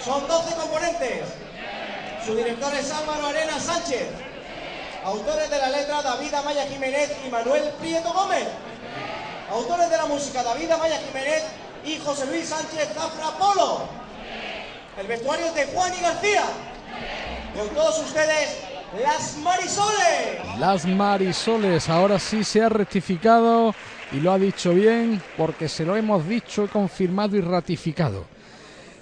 [0.03, 1.46] Son 12 componentes.
[2.27, 4.05] Su director es Álvaro Arena Sánchez.
[5.05, 8.45] Autores de la letra David Amaya Jiménez y Manuel Prieto Gómez.
[9.49, 11.43] Autores de la música David Amaya Jiménez
[11.85, 13.83] y José Luis Sánchez Zafra Polo.
[14.99, 16.43] El vestuario es de Juan y García.
[17.57, 18.57] Con todos ustedes,
[19.01, 20.59] las Marisoles.
[20.59, 23.73] Las Marisoles, ahora sí se ha rectificado
[24.11, 28.25] y lo ha dicho bien porque se lo hemos dicho, confirmado y ratificado.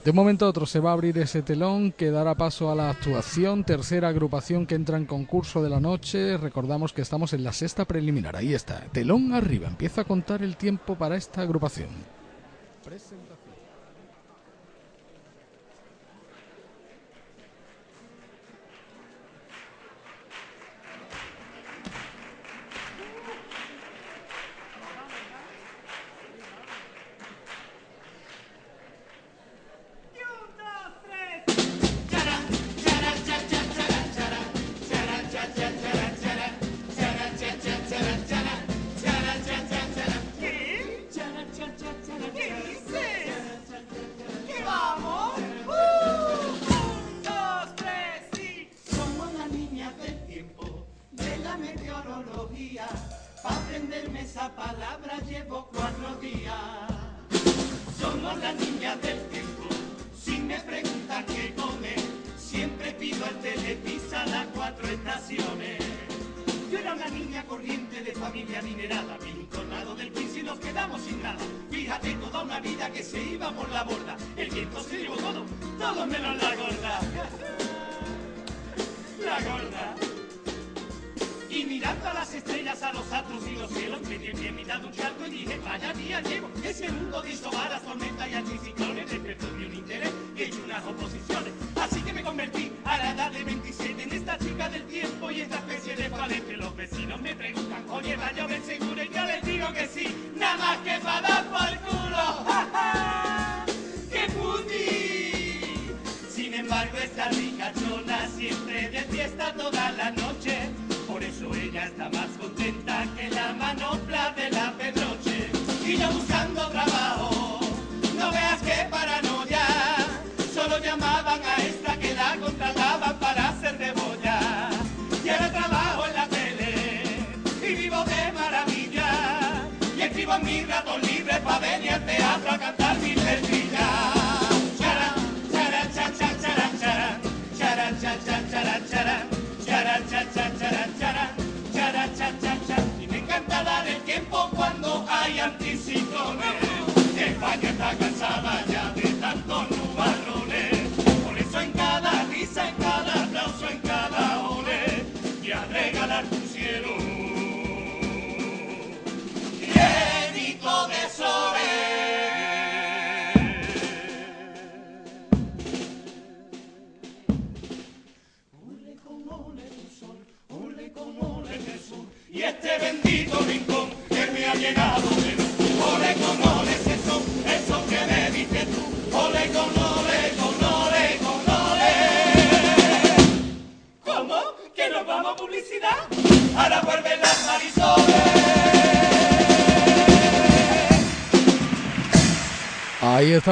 [0.05, 2.75] De un momento a otro se va a abrir ese telón que dará paso a
[2.75, 6.37] la actuación, tercera agrupación que entra en concurso de la noche.
[6.37, 10.57] Recordamos que estamos en la sexta preliminar, ahí está, telón arriba, empieza a contar el
[10.57, 11.89] tiempo para esta agrupación.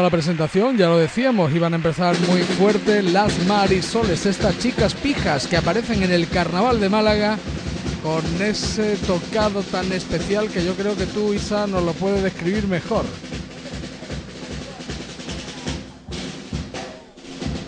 [0.01, 5.45] la presentación, ya lo decíamos, iban a empezar muy fuerte las Marisoles, estas chicas pijas
[5.45, 7.37] que aparecen en el Carnaval de Málaga
[8.01, 12.67] con ese tocado tan especial que yo creo que tú, Isa, nos lo puedes describir
[12.67, 13.05] mejor.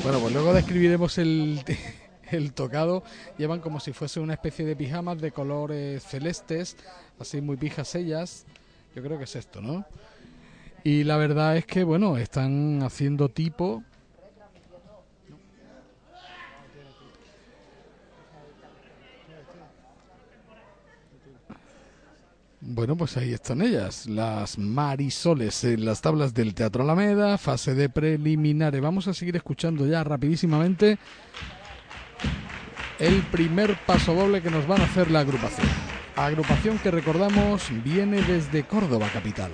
[0.04, 1.62] Bueno, pues luego describiremos el,
[2.32, 3.04] el tocado.
[3.38, 6.76] Llevan como si fuese una especie de pijamas de colores celestes,
[7.20, 8.46] así muy pijas ellas.
[8.96, 9.86] Yo creo que es esto, ¿no?
[10.86, 13.84] Y la verdad es que, bueno, están haciendo tipo.
[22.62, 27.90] Bueno, pues ahí están ellas, las Marisoles en las tablas del Teatro Alameda, fase de
[27.90, 28.80] preliminares.
[28.80, 31.00] Vamos a seguir escuchando ya rapidísimamente
[33.00, 35.68] el primer paso doble que nos van a hacer la agrupación.
[36.16, 39.50] Agrupación que recordamos viene desde Córdoba capital.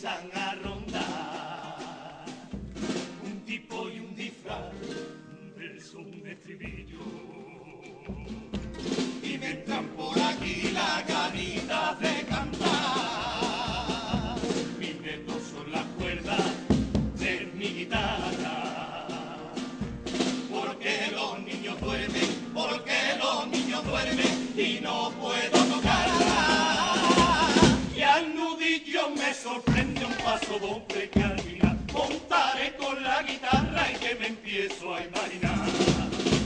[0.00, 2.24] empiezan a rondar.
[3.22, 4.72] Un tipo y un disfraz,
[5.30, 6.98] un verso, un estribillo.
[9.22, 12.68] Y me entran por aquí las ganitas de cantar.
[14.78, 16.54] Mis dedos son las cuerdas
[17.18, 19.36] de mi guitarra.
[20.50, 26.49] Porque los niños duermen, porque los niños duermen y no puedo tocarla.
[28.70, 33.96] Y nudillo me sorprende un paso doble que al final montaré con la guitarra y
[33.96, 35.68] que me empiezo a imaginar.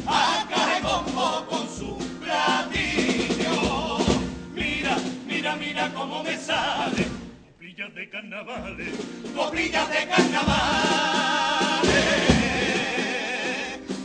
[0.06, 3.98] A bombo con su platillo.
[4.54, 4.96] Mira,
[5.26, 7.04] mira, mira cómo me sale.
[7.44, 8.94] Coplillas de carnavales,
[9.36, 10.64] coplillas de carnavales.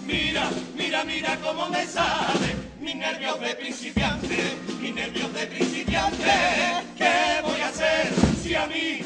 [0.05, 2.68] Mira, mira, mira cómo me sale.
[2.89, 6.25] Mis nervios de principiante, mis nervios de principiante.
[6.97, 8.11] ¿Qué voy a hacer
[8.41, 9.01] si a mí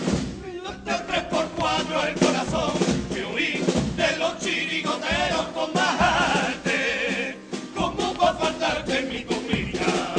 [0.64, 2.72] late tres por cuatro el corazón?
[3.14, 3.62] Que oí
[3.98, 7.38] de los chirigoteros con más arte.
[7.76, 10.16] ¿Cómo va a faltarte mi comida?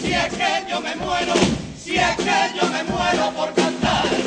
[0.00, 1.34] Si es que yo me muero,
[1.76, 4.23] si es que yo me muero por cantarte.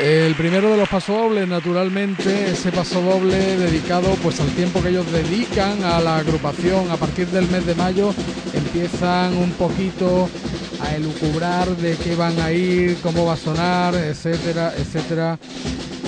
[0.00, 5.82] El primero de los pasodobles, naturalmente, ese pasodoble dedicado pues al tiempo que ellos dedican
[5.82, 8.14] a la agrupación a partir del mes de mayo,
[8.52, 10.30] empiezan un poquito
[10.78, 15.36] a elucubrar de qué van a ir, cómo va a sonar, etcétera, etcétera,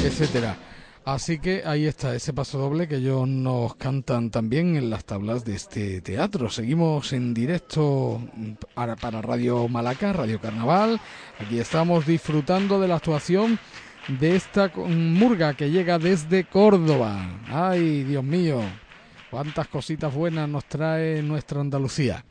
[0.01, 0.70] etcétera.
[1.05, 5.55] Así que ahí está ese pasodoble que ellos nos cantan también en las tablas de
[5.55, 6.51] este teatro.
[6.51, 8.21] Seguimos en directo
[8.75, 11.01] para, Radio Malaca, Radio Carnaval.
[11.39, 13.59] Aquí estamos disfrutando de la actuación
[14.09, 17.41] de esta murga que llega desde Córdoba.
[17.49, 18.61] Ay, Dios mío,
[19.31, 22.25] cuántas cositas buenas nos trae nuestra Andalucía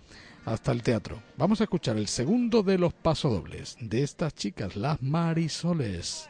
[0.46, 1.22] hasta el teatro.
[1.38, 6.30] Vamos a escuchar el segundo de los pasodobles de estas chicas, las Marisoles.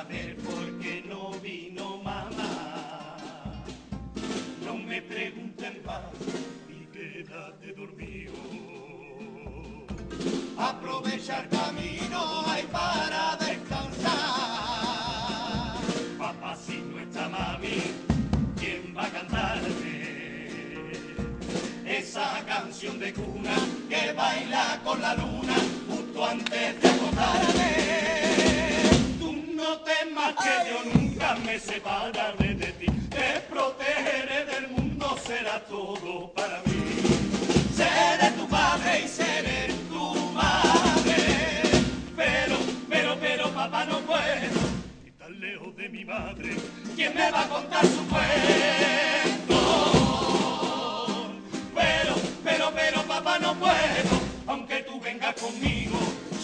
[0.00, 3.64] Saber por qué no vino mamá.
[4.64, 6.00] No me pregunten más
[6.68, 8.32] y quédate dormido.
[10.58, 14.12] Aprovecha el camino hay para descansar.
[16.18, 17.82] Papá si no está mami,
[18.58, 19.90] ¿quién va a cantarte?
[21.86, 23.56] esa canción de cuna
[23.88, 25.56] que baila con la luna
[25.88, 28.49] justo antes de acostarme.
[29.60, 36.32] No temas que yo nunca me separaré de ti, te protegeré del mundo, será todo
[36.32, 36.80] para mí.
[37.76, 41.62] Seré tu padre y seré tu madre,
[42.16, 42.56] pero,
[42.88, 44.60] pero, pero papá no puedo
[45.06, 46.56] estar lejos de mi madre.
[46.96, 49.60] ¿Quién me va a contar su cuento?
[51.74, 55.98] pero, pero, pero papá no puedo, aunque tú vengas conmigo,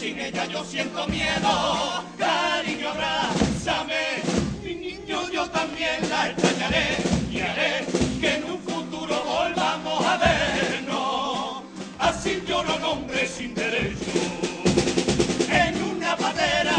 [0.07, 4.23] sin ella yo siento miedo, cariño abrázame,
[4.63, 6.97] mi niño yo también la extrañaré
[7.33, 7.85] y haré
[8.21, 11.65] que en un futuro volvamos a vernos,
[11.99, 14.05] así lloro nombre sin derecho,
[15.51, 16.77] en una patera,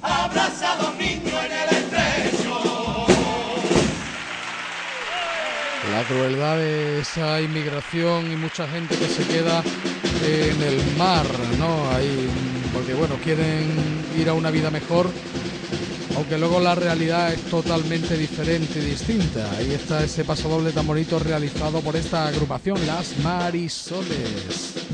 [0.00, 3.06] abrazados niños en el estrecho.
[5.92, 9.62] La crueldad de esa inmigración y mucha gente que se queda
[10.22, 11.26] en el mar,
[11.58, 11.90] ¿no?
[11.90, 15.06] Ahí, porque bueno, quieren ir a una vida mejor,
[16.16, 19.50] aunque luego la realidad es totalmente diferente y distinta.
[19.58, 24.86] Ahí está ese paso doble tan bonito realizado por esta agrupación, Las Marisoles.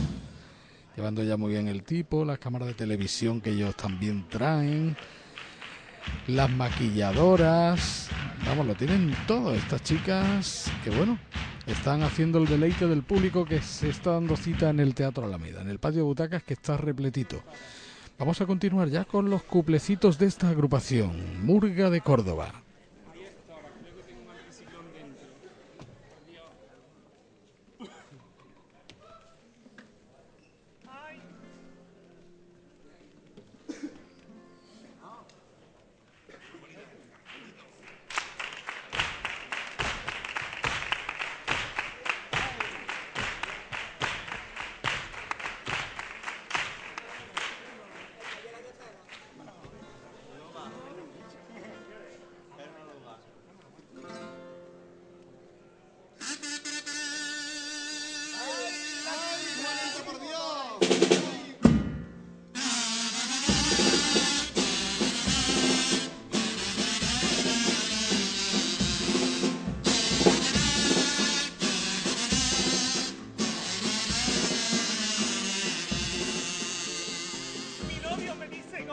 [0.97, 4.97] Llevando ya muy bien el tipo, las cámaras de televisión que ellos también traen
[6.27, 8.09] las maquilladoras,
[8.47, 11.19] vamos, lo tienen todo estas chicas que bueno,
[11.67, 15.63] están haciendo el deleite del público que se está dando cita en el Teatro Alameda,
[15.63, 17.43] en el patio de butacas que está repletito.
[18.19, 22.66] Vamos a continuar ya con los cuplecitos de esta agrupación, Murga de Córdoba.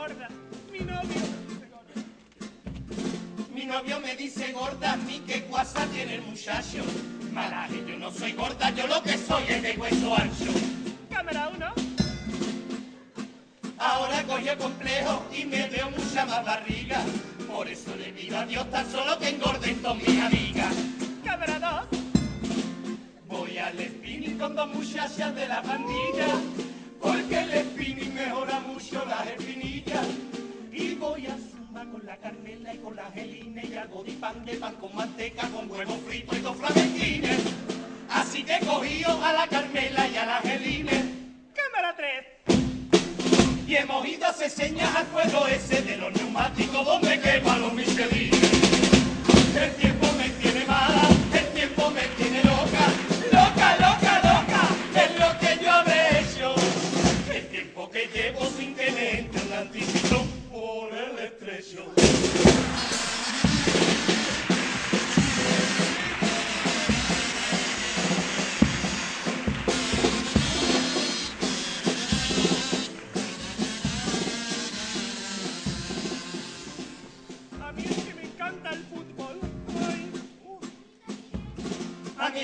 [0.03, 0.27] Gorda.
[0.71, 1.21] Mi novio.
[3.55, 6.83] Mi novio me dice gorda, ni qué guasa tiene el muchacho.
[7.31, 10.51] Malaje, yo no soy gorda, yo lo que soy es de hueso ancho.
[11.09, 11.73] Cámara uno.
[13.77, 17.01] Ahora cogió complejo y me veo mucha más barriga.
[17.49, 20.75] Por eso le pido a Dios tan solo que engorden con mis amigas.
[21.23, 21.99] Cámara dos.
[23.27, 26.27] Voy al spinning con dos muchachas de la pandilla.
[27.23, 30.05] Porque el spinning mejora mucho las espinillas.
[30.73, 34.43] Y voy a zumba con la Carmela y con la Angelina y algo de pan
[34.43, 37.39] de pan con manteca, con huevo frito y dos flamenquines.
[38.09, 40.91] Así que cogido a la Carmela y a la Angelina.
[41.53, 42.25] Cámara tres.
[43.67, 47.73] Y hemos ido a hacer señas al fuego ese de los neumáticos donde queman los
[47.73, 48.41] michelines.
[49.55, 52.85] El tiempo me tiene mala, el tiempo me tiene loca,
[59.71, 59.83] me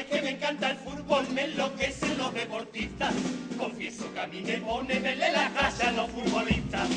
[0.09, 3.13] que me encanta el fútbol, me enloquecen los deportistas.
[3.57, 6.89] Confieso que a mí me pone verle la casa a los futbolistas.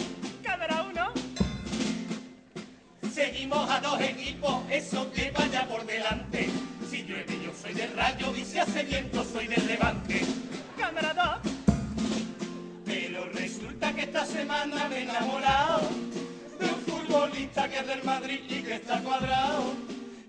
[0.43, 1.13] Cámara uno.
[3.13, 6.49] Seguimos a dos equipos, eso que vaya por delante.
[6.91, 10.23] Si llueve yo soy del rayo y si hace viento soy del levante.
[10.79, 11.53] Cámara dos.
[12.87, 15.89] Pero resulta que esta semana me he enamorado
[16.59, 19.75] de un futbolista que es del Madrid y que está cuadrado.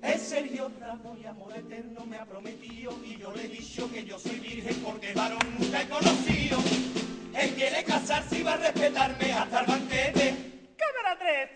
[0.04, 4.04] Es Sergio Ramos y amor eterno me ha prometido y yo le he dicho que
[4.04, 6.60] yo soy virgen porque varón nunca he conocido.
[7.34, 10.36] Él quiere casarse y va a respetarme hasta el banquete.
[10.78, 11.50] Cámara tres.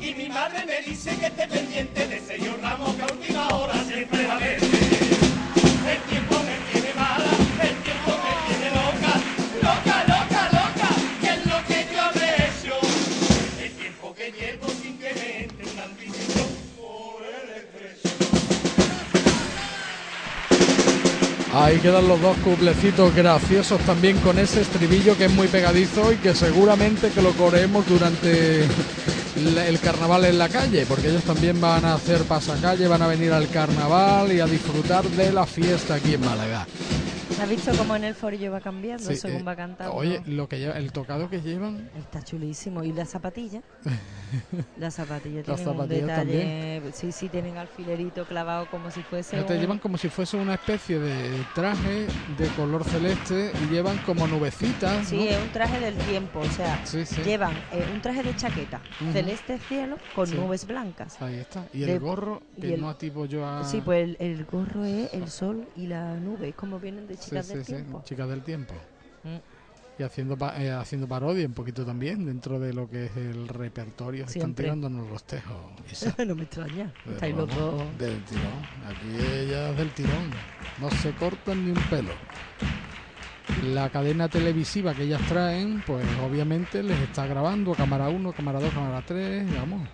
[0.00, 3.84] Y mi madre me dice que esté pendiente de Sergio Ramos que a última hora
[3.84, 4.66] siempre la vende.
[5.86, 6.33] El tiempo
[21.56, 26.16] Ahí quedan los dos cuplecitos graciosos también con ese estribillo que es muy pegadizo y
[26.16, 31.84] que seguramente que lo coreemos durante el carnaval en la calle, porque ellos también van
[31.84, 36.14] a hacer pasacalle, van a venir al carnaval y a disfrutar de la fiesta aquí
[36.14, 36.66] en Málaga.
[37.36, 39.94] ¿Has visto cómo en el forillo va cambiando Sí, según eh, va cantando?
[39.94, 42.84] Oye, lo que lleva, el tocado que llevan, Está chulísimo.
[42.84, 43.62] ¿Y las zapatillas?
[44.76, 46.92] Las zapatillas Las tienen un detalle.
[46.92, 49.42] Sí, sí, tienen alfilerito clavado como si fuese.
[49.44, 53.98] te un- llevan como si fuese una especie de traje de color celeste y llevan
[53.98, 55.06] como nubecitas.
[55.06, 55.22] Sí, ¿no?
[55.24, 56.40] es un traje del tiempo.
[56.40, 57.22] O sea, Sí, sí.
[57.22, 58.82] llevan eh, un traje de chaqueta,
[59.12, 61.20] celeste el cielo, con nubes blancas.
[61.22, 61.66] Ahí está.
[61.72, 63.64] Y De- el gorro, que y el- no atipo yo a...
[63.64, 67.16] Sí, pues el, el gorro es el sol y la nube, es como vienen de
[67.30, 68.02] chicas sí, del sí, tiempo.
[68.04, 68.74] chicas del tiempo.
[69.24, 69.36] Mm.
[69.96, 73.46] Y haciendo pa- eh, haciendo parodia un poquito también dentro de lo que es el
[73.46, 74.22] repertorio.
[74.24, 74.64] Están Siempre.
[74.64, 75.56] tirándonos los tejos.
[76.26, 76.92] No me extraña.
[77.08, 77.80] Estáis los dos.
[77.98, 78.44] Del tirón.
[78.88, 80.30] Aquí ellas del tirón.
[80.80, 82.10] No se cortan ni un pelo.
[83.62, 88.58] La cadena televisiva que ellas traen, pues obviamente les está grabando a cámara 1, cámara
[88.58, 89.86] 2, cámara 3, vamos.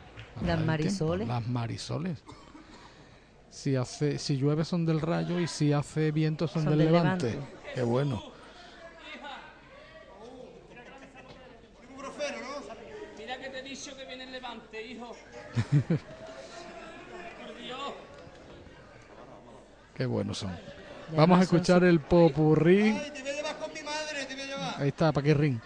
[0.46, 1.28] Las marisoles.
[1.28, 2.22] Las marisoles.
[3.50, 6.92] Si hace, si llueve son del rayo y si hace viento son, Son del, del
[6.92, 7.30] levante.
[7.32, 7.52] Levante.
[7.74, 8.22] Qué bueno.
[13.18, 15.14] Mira que te he dicho que viene el levante, hijo.
[17.40, 17.92] Por Dios.
[19.94, 20.56] Qué buenos son.
[21.16, 22.92] Vamos a son escuchar el popurrí.
[22.94, 24.74] Te voy a llevar con mi madre, te voy a llevar.
[24.80, 25.60] Ahí está, Paquirrín.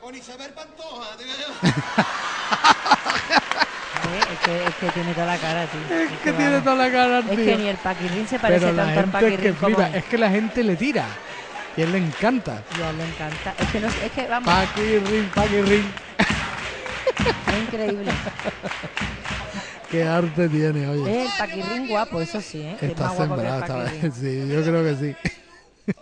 [0.00, 2.06] Con Isabel Pantoja, te voy a llevar.
[4.02, 5.80] Es que, es que tiene toda la cara, tío.
[5.96, 7.36] Es que tiene toda la cara, Es tío.
[7.36, 10.04] que ni el Paquirrín se parece Pero tanto al es que Paquirrín como flipa, es
[10.04, 11.06] que la gente le tira.
[11.76, 12.62] Y a él le encanta.
[12.78, 13.54] Y a él le encanta.
[13.58, 15.92] Es que, no, es que vamos, Paquirrín, Paquirrín.
[17.48, 18.12] es increíble.
[19.90, 21.02] Qué arte tiene, oye.
[21.24, 22.76] Es el Paquirrín guapo, eso sí, ¿eh?
[22.80, 24.12] Es Está que el sembrada, está- Paquirrín.
[24.12, 25.16] sí, yo creo que sí.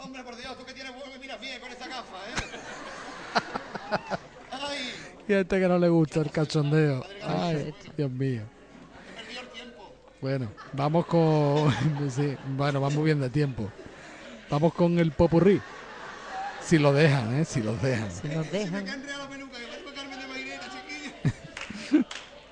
[0.03, 4.17] Hombre, por Dios, tú que tienes huevo y miras bien con esta gafa, ¿eh?
[5.31, 7.07] Y a este que no le gusta el cachondeo.
[7.23, 8.43] Ay, Dios mío.
[10.21, 11.73] Bueno, vamos con.
[12.17, 13.71] sí, bueno, vamos bien de tiempo.
[14.51, 15.61] Vamos con el popurrí.
[16.61, 17.45] Si lo dejan, ¿eh?
[17.45, 18.11] Si los dejan.
[18.11, 18.85] Si nos dejan.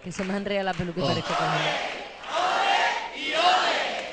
[0.04, 1.34] Que se me enreda la peluca y parezco.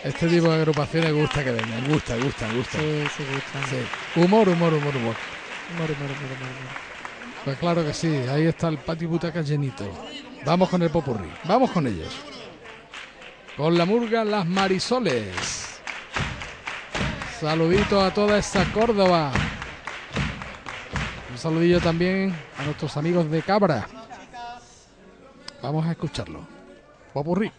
[0.03, 1.87] Este tipo de agrupaciones gusta que vengan.
[1.87, 2.79] Gusta, gusta, gusta.
[2.79, 3.67] Sí, sí, gusta.
[3.69, 3.77] Sí.
[4.19, 5.15] Humor, humor, humor, humor.
[5.69, 6.84] Humor, humor, humor, humor, humor.
[7.45, 9.85] Pues claro que sí, ahí está el patio butaca llenito.
[10.43, 12.11] Vamos con el popurrí, vamos con ellos.
[13.55, 15.79] Con la murga Las Marisoles.
[17.39, 19.31] Saludito a toda esta Córdoba.
[21.31, 23.87] Un saludillo también a nuestros amigos de Cabra.
[25.61, 26.39] Vamos a escucharlo.
[27.13, 27.51] Popurrí.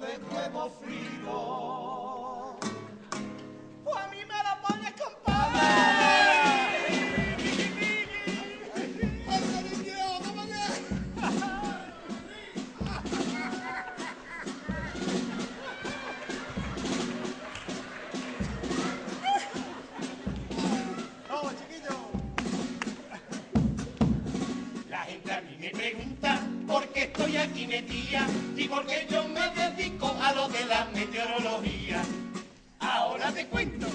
[0.00, 0.70] De huevo
[28.56, 32.02] y por qué yo me dedico a lo de la meteorología.
[32.80, 33.86] Ahora te cuento,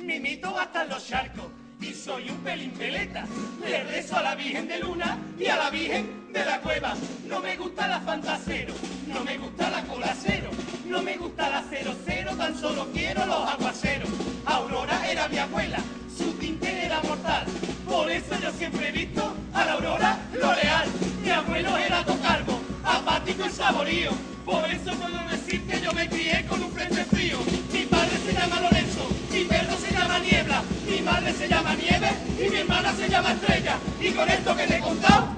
[0.00, 1.44] me meto hasta los charcos
[1.78, 3.26] y soy un pelín peleta.
[3.60, 6.94] Le rezo a la Virgen de Luna y a la Virgen de la Cueva.
[7.28, 8.72] No me gusta la fantasero,
[9.08, 10.48] no me gusta la cola cero,
[10.86, 14.08] no me gusta la cero cero, tan solo quiero los aguaceros.
[14.46, 15.80] Aurora era mi abuela,
[16.16, 17.44] su tinte era mortal.
[17.88, 20.88] Por eso yo siempre he visto a la Aurora L'Oreal.
[21.22, 24.10] Mi abuelo era tocarbo, apático y saborío.
[24.44, 27.38] Por eso puedo decir que yo me crié con un frente frío.
[27.72, 32.10] Mi padre se llama Lorenzo, mi perro se llama Niebla, mi madre se llama Nieve
[32.38, 33.76] y mi hermana se llama Estrella.
[34.00, 35.28] Y con esto que te he contado,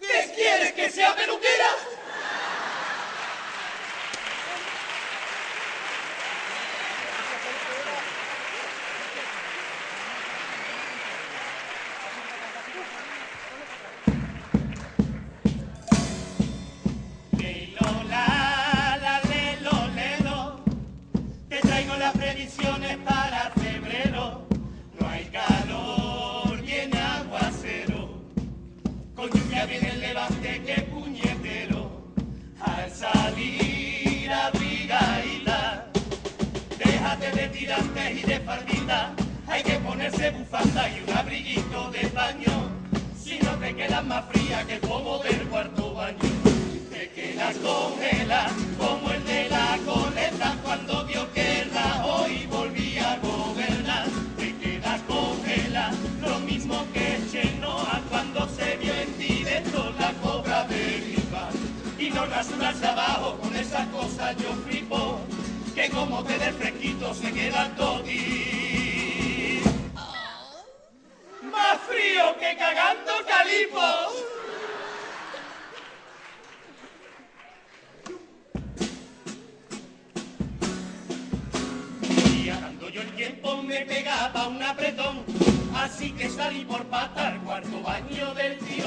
[0.00, 1.70] ¿qué quieres que sea peluquera?
[39.48, 42.70] Hay que ponerse bufanda y un abriguito de baño.
[43.20, 46.18] Si no te quedas más fría que el pomo del cuarto baño.
[46.90, 48.46] Te quedas congela
[48.78, 54.06] como el de la coleta cuando vio que Rajoy volvía a gobernar.
[54.36, 61.02] Te quedas congela lo mismo que Chenoa cuando se vio en directo la cobra de
[61.04, 61.48] Riva.
[61.98, 65.20] Y no rasurarse abajo con esas cosas yo flipo,
[65.76, 69.60] que como te des fresquito se queda toti.
[71.52, 74.10] Más frío que cagando calipos.
[82.32, 85.24] Y dando yo el tiempo me pegaba un apretón,
[85.74, 88.86] así que salí por pata al cuarto baño del tío.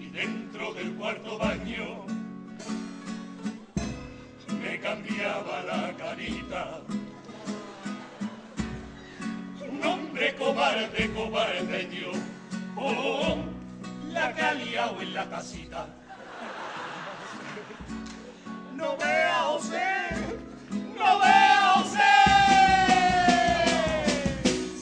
[0.00, 2.13] Y dentro del cuarto baño
[4.84, 6.82] cambiaba la carita.
[9.66, 12.12] Un hombre cobarde, cobarde yo,
[12.76, 13.36] oh,
[14.12, 15.86] la que ha liado en la casita.
[18.74, 19.90] No vea José,
[20.98, 22.14] no vea José.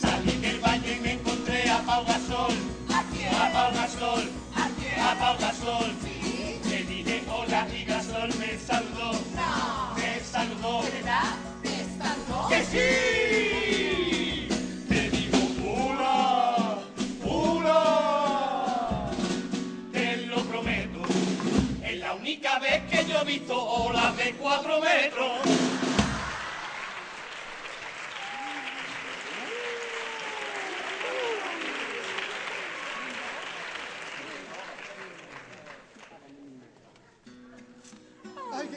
[0.01, 2.55] Salí del baño y me encontré a Pau Gasol,
[2.91, 4.25] a Pau Gasol,
[4.57, 5.93] a Pau Gasol.
[6.69, 9.13] Le dije hola y Gasol me saludó,
[10.33, 10.83] saludó.
[10.83, 11.37] ¿Verdad?
[11.63, 12.49] ¿Me saludó?
[12.49, 14.49] ¡Que sí!
[14.89, 15.39] Te digo
[15.69, 16.79] hola,
[17.23, 19.11] hola.
[19.93, 21.01] Te lo prometo,
[21.85, 25.52] es la única vez que yo he visto olas de cuatro metros.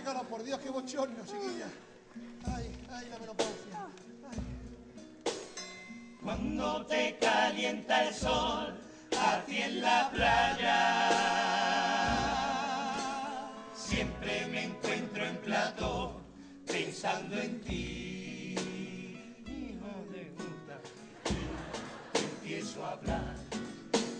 [0.05, 1.65] Por Dios, qué bochorno, chiquilla.
[2.55, 3.87] Ay, ay, la menopausia.
[6.23, 8.79] Cuando te calienta el sol
[9.17, 11.09] hacia en la playa,
[13.75, 16.21] siempre me encuentro en plato
[16.67, 18.55] pensando en ti.
[19.47, 20.81] Hijo de puta,
[22.13, 23.35] empiezo a hablar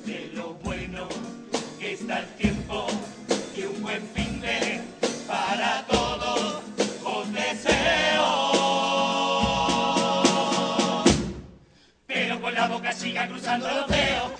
[0.04, 1.08] de lo bueno
[1.80, 2.88] que está el tiempo
[3.56, 4.65] y un buen fin de
[13.06, 14.32] siga cruzando los dedos.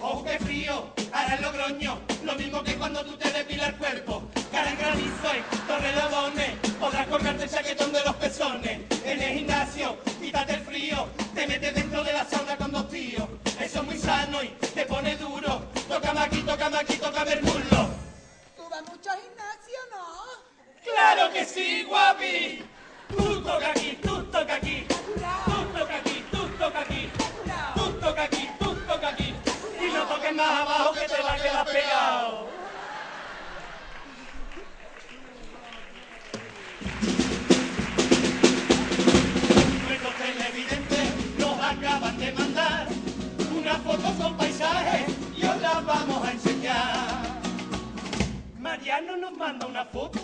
[0.00, 4.22] Ojo que frío, hará logroño, lo mismo que cuando tú te depilas el cuerpo.
[4.52, 8.80] Cara en granizo eh, y torrelodones, podrás colgarte el chaquetón de los pezones.
[9.04, 13.28] En el gimnasio, quítate el frío, te metes dentro de la sauna con dos tíos.
[13.60, 15.66] Eso es muy sano y te pone duro.
[15.88, 17.88] toca aquí, toca aquí, toca el muslo.
[18.56, 20.04] ¿Tú vas mucho al gimnasio, no?
[20.84, 22.62] ¡Claro que sí, guapi!
[23.08, 24.86] Tú toca aquí, tú toca aquí.
[43.96, 47.06] Fotos con paisajes y os las vamos a enseñar.
[48.58, 50.20] Mariano nos manda una foto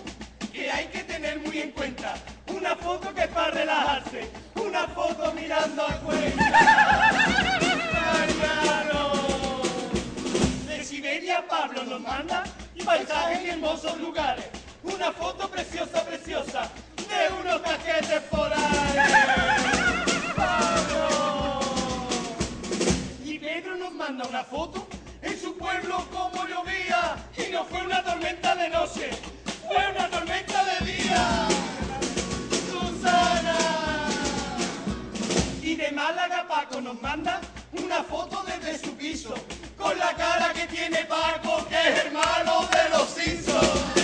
[0.52, 2.14] que hay que tener muy en cuenta.
[2.48, 6.44] Una foto que es para relajarse, una foto mirando a cuenta.
[8.12, 9.12] Mariano.
[10.66, 12.44] De Siberia Pablo nos manda
[12.84, 14.46] paisajes y hermosos lugares.
[14.82, 19.71] Una foto preciosa, preciosa de unos caquetes polares.
[24.02, 24.84] Manda una foto
[25.22, 29.10] en su pueblo como llovía y no fue una tormenta de noche,
[29.68, 31.46] fue una tormenta de día.
[32.68, 33.56] Susana.
[35.62, 37.40] Y de Málaga Paco nos manda
[37.80, 39.34] una foto desde su piso
[39.78, 44.01] con la cara que tiene Paco que es hermano de los Simpsons.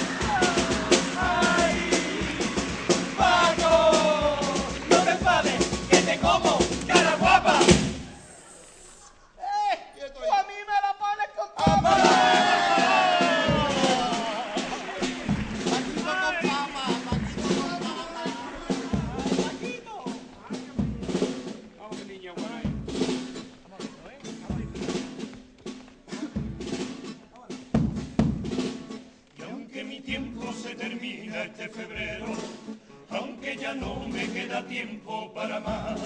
[34.49, 36.01] Queda tiempo para más,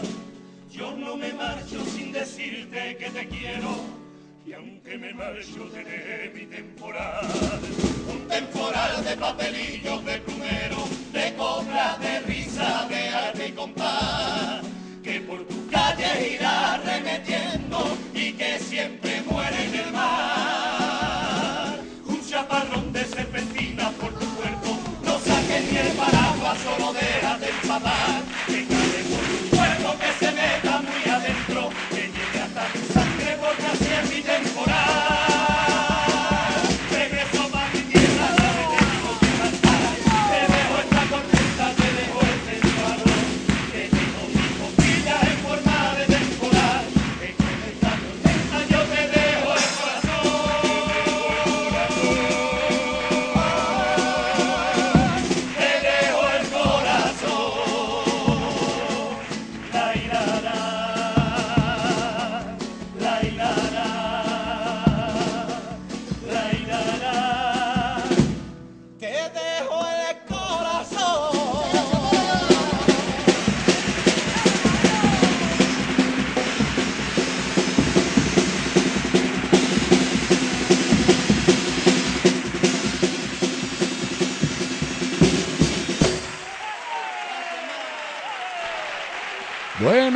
[0.68, 3.70] yo no me marcho sin decirte que te quiero.
[4.44, 7.60] Y aunque me marcho de mi temporal,
[8.12, 10.78] un temporal de papelillos de plumero,
[11.12, 14.62] de coplas, de risa, de arte y compás,
[15.04, 21.78] que por tus calles irá remetiendo y que siempre muere en el mar.
[22.06, 28.31] Un chaparrón de serpentina por tu cuerpo, no saques ni el paraguas, solo déjate empatar.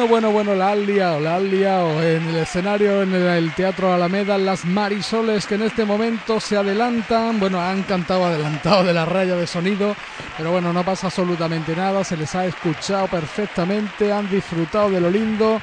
[0.09, 4.39] Bueno, bueno, la han liado, la han liado en el escenario, en el Teatro Alameda,
[4.39, 9.35] las Marisoles que en este momento se adelantan, bueno, han cantado adelantado de la raya
[9.35, 9.97] de sonido,
[10.37, 15.11] pero bueno, no pasa absolutamente nada, se les ha escuchado perfectamente, han disfrutado de lo
[15.11, 15.61] lindo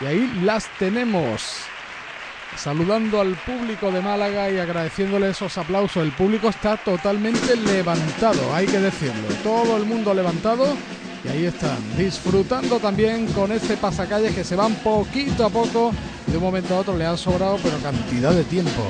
[0.00, 1.66] y ahí las tenemos.
[2.56, 6.02] Saludando al público de Málaga y agradeciéndole esos aplausos.
[6.02, 9.28] El público está totalmente levantado, hay que decirlo.
[9.42, 10.76] Todo el mundo levantado
[11.24, 15.92] y ahí están, disfrutando también con este pasacalles que se van poquito a poco.
[16.26, 18.82] De un momento a otro le han sobrado, pero cantidad de tiempo.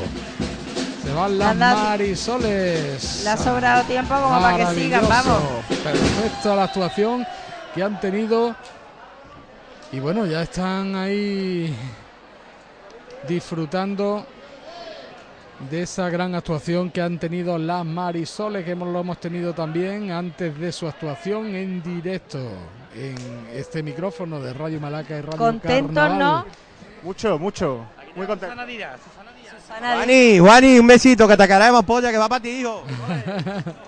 [1.05, 1.75] Se van las Anda.
[1.75, 3.23] Marisoles.
[3.25, 5.43] Le ha sobrado tiempo como para que sigan, vamos.
[5.83, 7.27] Perfecta la actuación
[7.75, 8.55] que han tenido.
[9.91, 11.75] Y bueno, ya están ahí
[13.29, 14.27] disfrutando
[15.71, 20.11] de esa gran actuación que han tenido las Marisoles, que hemos, lo hemos tenido también
[20.11, 22.39] antes de su actuación en directo
[22.95, 23.17] en
[23.53, 26.45] este micrófono de Radio Malaca y Radio Contentos, Carnaval.
[26.47, 26.47] ¿no?
[27.03, 27.87] Mucho, mucho.
[28.15, 28.55] Muy contento.
[28.55, 29.01] Susana Díaz.
[29.79, 32.83] Juani, Juani, un besito, que te queremos, polla, que va para ti, hijo.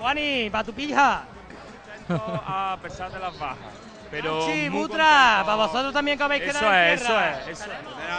[0.01, 1.25] Juani, para tu pija.
[2.09, 3.84] a pesar de las bajas.
[4.15, 5.47] Pero Sí, Butra, contento.
[5.47, 7.65] para vosotros también que habéis Eso quedado en es, eso es, eso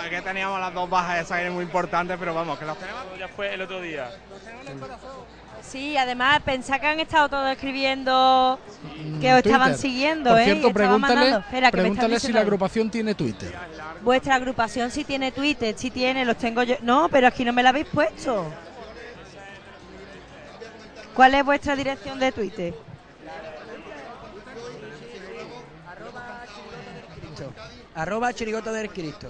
[0.04, 0.10] es.
[0.10, 3.02] que teníamos las dos bajas esas eran muy importantes, pero vamos, que las tenemos.
[3.18, 4.10] Ya fue el otro día.
[5.62, 8.60] Sí, además pensá que han estado todos escribiendo
[9.22, 9.46] que os Twitter.
[9.46, 10.44] estaban siguiendo, Por ¿eh?
[10.46, 11.40] cierto, estaban pregúntale, mandando.
[11.40, 13.54] Espera, pregúntale si la agrupación tiene Twitter.
[14.02, 16.76] Vuestra agrupación sí tiene Twitter, sí tiene, los tengo yo.
[16.82, 18.46] No, pero aquí no me la habéis puesto.
[21.16, 22.74] ¿Cuál es vuestra dirección de Twitter?
[27.96, 29.30] Arroba chirigota del Cristo.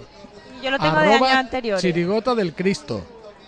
[0.62, 1.82] Yo lo tengo de años anteriores.
[1.82, 3.02] Chirigota del Cristo.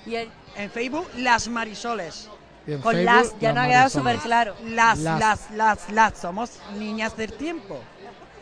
[0.06, 2.28] Y el- En Facebook, Las Marisoles.
[2.66, 4.54] Y en Con Facebook, las, ya las no ha quedado súper claro.
[4.66, 5.20] Las, Las.
[5.20, 7.80] las, las, las, Somos niñas del tiempo.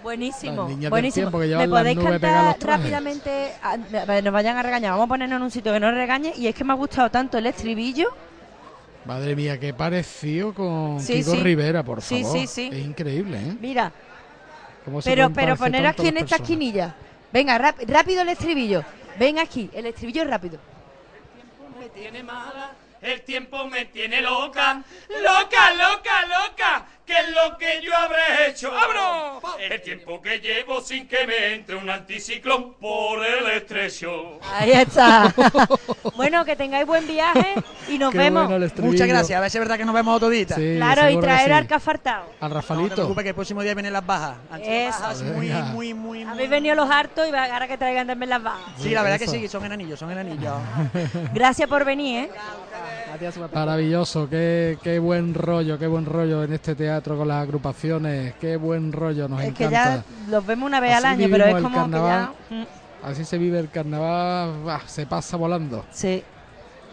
[0.02, 1.30] Buenísimo, Las niñas del buenísimo.
[1.30, 3.52] tiempo que ¿Me podéis cantar rápidamente?
[3.62, 4.92] A nos vayan a regañar.
[4.92, 6.32] Vamos a ponernos en un sitio que no regañe.
[6.36, 8.08] Y es que me ha gustado tanto el estribillo.
[9.04, 11.42] Madre mía, qué parecido con Sí, Kiko sí.
[11.42, 12.38] Rivera, por Sí, favor.
[12.38, 12.70] sí, sí.
[12.72, 13.56] Es increíble, ¿eh?
[13.60, 13.92] Mira,
[14.86, 16.94] Cómo se pero, poner aquí en esta esquinilla.
[17.32, 18.84] Venga, rap- rápido el estribillo.
[19.18, 20.58] Ven aquí, el estribillo es rápido.
[21.78, 22.70] me tiene mala,
[23.02, 28.70] el tiempo me tiene loca, loca, loca, loca, ¿qué es lo que yo habré hecho?
[28.76, 29.40] ¡Abro!
[29.58, 34.38] El tiempo que llevo sin que me entre un anticiclón por el estrecho.
[34.52, 35.32] Ahí está.
[36.16, 37.54] bueno, que tengáis buen viaje
[37.88, 38.42] y nos Qué vemos.
[38.44, 38.92] bueno el estribillo.
[38.92, 39.36] Muchas gracias.
[39.38, 40.56] A ver si es verdad que nos vemos todita.
[40.56, 41.52] Sí, Claro, y seguro que traer sí.
[41.52, 42.22] al cafartao.
[42.22, 42.94] Al No te Rafalito.
[42.96, 44.36] preocupes que el próximo día vienen las bajas.
[44.50, 45.00] Han sido Eso.
[45.00, 45.62] bajas muy, Venga.
[45.66, 46.32] muy, muy, muy.
[46.32, 48.72] Habéis venido los hartos y va- ahora que traigan también las bajas.
[48.78, 49.32] Sí, la verdad que Eso.
[49.34, 50.54] sí, son enanillos, son enanillos.
[51.32, 52.30] Gracias por venir, ¿eh?
[53.54, 58.56] Maravilloso, qué, qué buen rollo, qué buen rollo en este teatro con las agrupaciones, qué
[58.56, 59.96] buen rollo, nos es que encanta.
[59.96, 61.80] ya los vemos una vez al Así año, pero es como que ya...
[61.82, 62.30] carnaval.
[62.50, 62.62] Mm,
[63.04, 65.84] Así se vive el carnaval, se pasa volando.
[65.92, 66.22] Sí.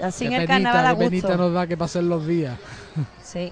[0.02, 1.44] Así Qué en el penita, carnaval a penita gusto.
[1.44, 2.58] nos da que pasen los días.
[3.24, 3.52] Sí.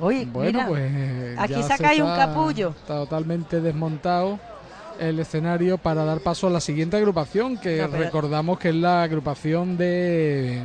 [0.00, 2.74] Oye, Bueno, mira, pues aquí sacáis un está capullo.
[2.86, 4.38] Totalmente desmontado
[5.00, 9.02] el escenario para dar paso a la siguiente agrupación, que No, recordamos que es la
[9.02, 10.62] agrupación de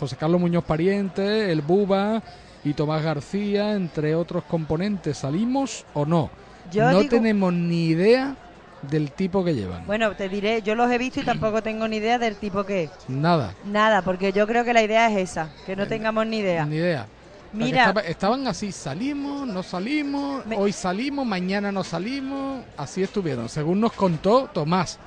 [0.00, 2.22] José Carlos Muñoz Pariente, el Buba
[2.66, 5.18] y Tomás García, entre otros componentes.
[5.18, 6.30] ¿Salimos o no?
[6.72, 8.34] Yo no digo- tenemos ni idea
[8.82, 9.86] del tipo que llevan.
[9.86, 12.84] Bueno, te diré, yo los he visto y tampoco tengo ni idea del tipo que
[12.84, 12.90] es.
[13.08, 13.54] Nada.
[13.64, 16.66] Nada, porque yo creo que la idea es esa, que no tengamos ni idea.
[16.66, 17.06] Ni idea.
[17.52, 17.78] Mira.
[17.84, 23.48] estaba- estaban así, salimos, no salimos, hoy salimos, mañana no salimos, así estuvieron.
[23.48, 24.98] Según nos contó Tomás.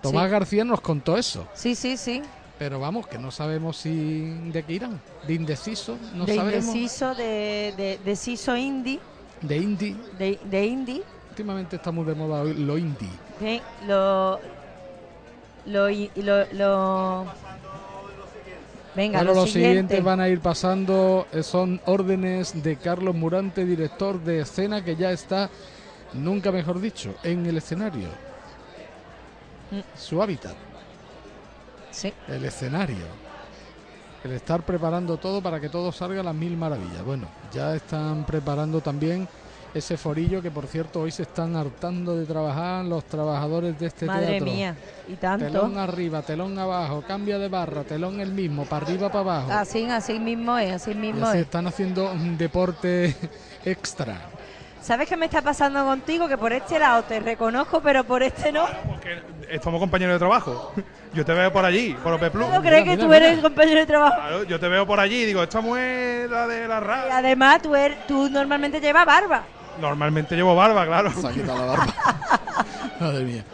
[0.00, 0.30] Tomás Sí.
[0.30, 1.46] García nos contó eso.
[1.52, 2.22] Sí, sí, sí.
[2.60, 5.00] Pero vamos, que no sabemos si de qué irán.
[5.26, 6.66] De indeciso, no de sabemos.
[6.66, 9.00] indeciso, de, de, de siso indie,
[9.40, 9.96] De indie.
[10.18, 13.08] de, de indie, Últimamente está muy de moda hoy lo indie.
[13.38, 14.38] sí, lo,
[15.64, 17.24] lo, lo, lo-
[18.94, 19.94] venga, bueno, lo los siguiente.
[19.94, 21.26] siguientes van a ir pasando.
[21.32, 25.48] eh, Son órdenes de Carlos Murante, director de escena, que ya está,
[26.12, 28.08] nunca mejor dicho, en el escenario.
[29.96, 30.54] Su hábitat.
[32.00, 32.12] Sí.
[32.28, 33.04] El escenario.
[34.24, 37.04] El estar preparando todo para que todo salga a las mil maravillas.
[37.04, 39.28] Bueno, ya están preparando también
[39.74, 44.06] ese forillo que, por cierto, hoy se están hartando de trabajar los trabajadores de este
[44.06, 44.46] Madre teatro.
[44.46, 44.76] mía,
[45.08, 45.44] y tanto.
[45.46, 49.52] Telón arriba, telón abajo, cambia de barra, telón el mismo, para arriba, para abajo.
[49.52, 51.44] Así, así mismo es, así y mismo así es.
[51.44, 53.14] están haciendo un deporte
[53.64, 54.20] extra.
[54.82, 56.26] ¿Sabes qué me está pasando contigo?
[56.26, 58.66] Que por este lado te reconozco, pero por este no.
[59.62, 60.72] Somos compañeros de trabajo.
[61.12, 62.48] Yo te veo por allí, por OP Plus.
[62.48, 64.14] ¿No crees que tú eres compañero de trabajo?
[64.16, 67.12] Claro, yo te veo por allí y digo, esta mujer la de la Y radio.
[67.14, 69.42] además tú, eres, tú normalmente llevas barba.
[69.80, 71.10] Normalmente llevo barba, claro.
[71.10, 71.86] Se ha quitado la barba.
[73.00, 73.44] Madre mía.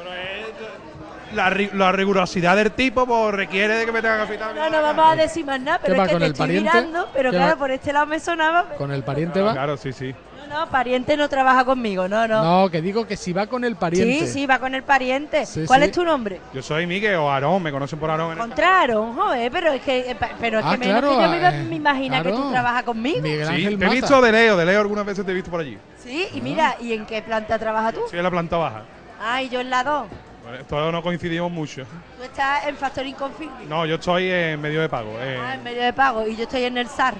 [1.32, 4.54] La, ri- la rigurosidad del tipo pues, requiere de que me tenga que afitar.
[4.54, 6.70] No, no vamos a decir más nada, pero ¿Qué va, es que te estoy pariente?
[6.70, 7.58] mirando, pero ¿Qué claro, va?
[7.58, 8.64] por este lado me sonaba.
[8.76, 9.52] ¿Con el pariente va?
[9.52, 10.14] Claro, sí, sí.
[10.48, 12.42] No, no, pariente no trabaja conmigo, no, no.
[12.64, 14.26] No, que digo que si va con el pariente.
[14.26, 15.44] sí, sí, va con el pariente.
[15.46, 15.86] Sí, ¿Cuál sí.
[15.86, 16.40] es tu nombre?
[16.54, 18.32] Yo soy Miguel o Aarón, me conocen por Aarón.
[18.32, 21.22] el- Contra Aaron, joder, pero es que, eh, pero es Ah, que menos claro, que
[21.22, 23.20] yo me, eh, me imagina que tú trabajas conmigo.
[23.22, 25.60] Miguel Sí, te he visto de Leo, de Leo algunas veces te he visto por
[25.60, 25.78] allí.
[26.02, 28.00] Sí, y mira, ¿y en qué planta trabajas tú?
[28.08, 28.82] Soy en la planta baja.
[29.20, 30.06] Ah, y yo en la 2.
[30.44, 31.84] Bueno, Todavía no coincidimos mucho.
[32.16, 33.68] Tú estás en Factoring Confirming.
[33.68, 35.10] No, yo estoy en medio de pago.
[35.20, 35.40] eh.
[35.42, 37.14] Ah, en medio de pago, y yo estoy en el SAR.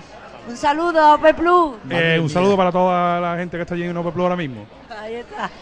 [0.48, 1.74] Un saludo a Ope Plus.
[1.90, 4.66] Eh, un saludo para toda la gente que está allí en OP Plus ahora mismo.
[4.90, 5.50] Ahí está.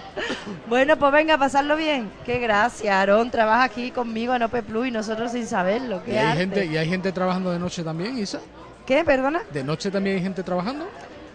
[0.68, 2.10] Bueno, pues venga, pasarlo bien.
[2.24, 6.00] Qué gracia, Aarón trabaja aquí conmigo en Ope Plus y nosotros sin saberlo.
[6.06, 6.38] ¿Y hay, arte.
[6.38, 8.40] gente, ¿Y hay gente trabajando de noche también, Isa?
[8.86, 9.04] ¿Qué?
[9.04, 9.42] ¿Perdona?
[9.52, 10.86] ¿De noche también hay gente trabajando?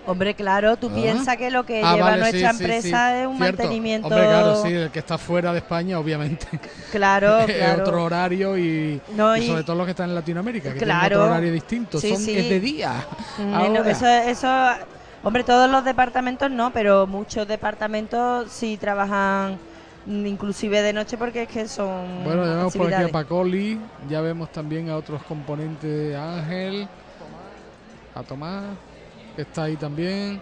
[0.10, 0.96] Hombre, claro, tú Ah.
[0.96, 3.18] piensas que lo que Ah, lleva vale, nuestra sí, empresa sí.
[3.22, 3.58] es un Cierto.
[3.62, 4.08] mantenimiento.
[4.08, 6.48] Hombre, claro, sí, el que está fuera de España, obviamente.
[6.92, 7.84] Claro, es claro.
[7.84, 10.98] otro horario y, No, y y- sobre todo los que están en Latinoamérica, que tienen
[10.98, 11.18] Claro.
[11.22, 12.00] otro horario distinto.
[12.00, 12.36] Sí, Son, sí.
[12.38, 13.06] Es de día.
[13.38, 13.90] Mm, Ahora.
[13.92, 14.48] Eso, eso
[15.22, 19.60] Hombre, todos los departamentos no, pero muchos departamentos sí trabajan
[20.06, 23.08] mm, inclusive de noche porque es que son Bueno, ya vemos por aquí a.
[23.10, 23.78] Pacoli,
[24.10, 26.88] ya vemos también a otros componentes, a Ángel,
[28.16, 28.64] a Tomás,
[29.35, 30.41] que está ahí también.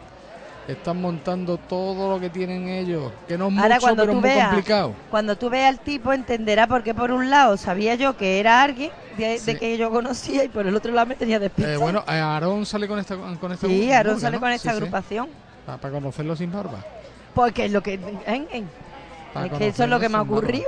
[0.68, 4.18] Están montando todo lo que tienen ellos, que no es Ahora mucho, cuando pero tú
[4.18, 4.94] es muy veas, complicado.
[5.10, 8.92] cuando tú veas al tipo entenderá porque por un lado sabía yo que era alguien
[9.16, 11.74] de, que yo conocía y por el otro lado me tenía despistado.
[11.74, 13.90] Eh, bueno, eh, Aarón sale con esta con esta sí.
[13.94, 14.42] Aarón ¿Que sale no?
[14.42, 14.82] con esta Sí, sí.
[14.84, 15.30] agrupación.
[15.66, 16.84] Pa- Para conocerlo sin barba.
[17.34, 18.70] Porque es lo que en- en-
[19.34, 20.68] Pa' es que eso es lo que me ha ocurrido.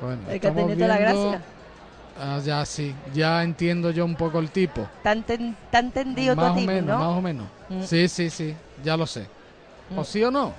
[0.00, 1.40] Bueno, que tiene toda la gracia.
[2.16, 4.88] Ah, ya sí, ya entiendo yo un poco el tipo.
[5.02, 6.98] Tan, ten- tan tendido más o tipo, menos, ¿no?
[6.98, 7.48] más o menos.
[7.68, 7.82] Mm.
[7.84, 9.30] Sí, sí, sí, ya lo sé.
[9.90, 10.04] ¿O Mm.
[10.04, 10.54] sí o no?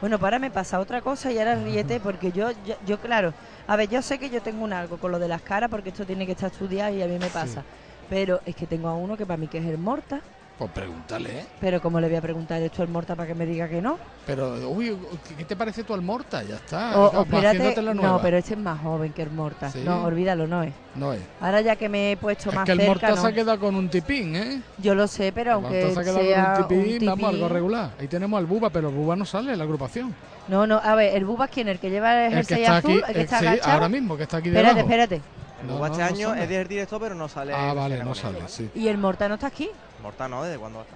[0.00, 3.34] Bueno, para me pasa otra cosa y ahora ríete porque yo, yo, yo, claro,
[3.66, 5.88] a ver, yo sé que yo tengo un algo con lo de las caras porque
[5.90, 7.64] esto tiene que estar estudiado y a mí me pasa.
[8.08, 10.22] Pero es que tengo a uno que para mí que es el Morta,
[10.58, 11.46] Pues pregúntale, ¿eh?
[11.60, 13.98] pero ¿cómo le voy a preguntar esto al Morta para que me diga que no?
[14.24, 14.96] Pero, uy,
[15.36, 16.44] ¿qué te parece tú al Morta?
[16.44, 16.96] Ya está.
[16.96, 18.08] O- espérate, haciéndote la nueva.
[18.12, 19.68] no, pero este es más joven que el Morta.
[19.72, 19.82] Sí.
[19.84, 20.72] No, olvídalo, no es.
[20.94, 21.20] No es.
[21.40, 23.16] Ahora ya que me he puesto Es más que el cerca, Morta no.
[23.16, 24.62] se ha quedado con un tipín, ¿eh?
[24.78, 27.06] Yo lo sé, pero El aunque Morta se ha quedado sea con un tipín, un
[27.20, 27.90] vamos, algo regular.
[27.98, 30.14] Ahí tenemos al Buba, pero el Buba no sale en la agrupación.
[30.46, 32.76] No, no, a ver, el Bubas quién, el que lleva el El que jersey está
[32.76, 33.72] azul, aquí, el que eh, está sí, agachado.
[33.72, 34.88] ahora mismo, que está aquí Espérate, debajo.
[34.88, 35.20] espérate.
[35.62, 37.52] No, Luego no, este año es del directo, pero no sale.
[37.56, 38.70] Ah, vale, no sale, sí.
[38.74, 39.68] Y el Morta no está aquí.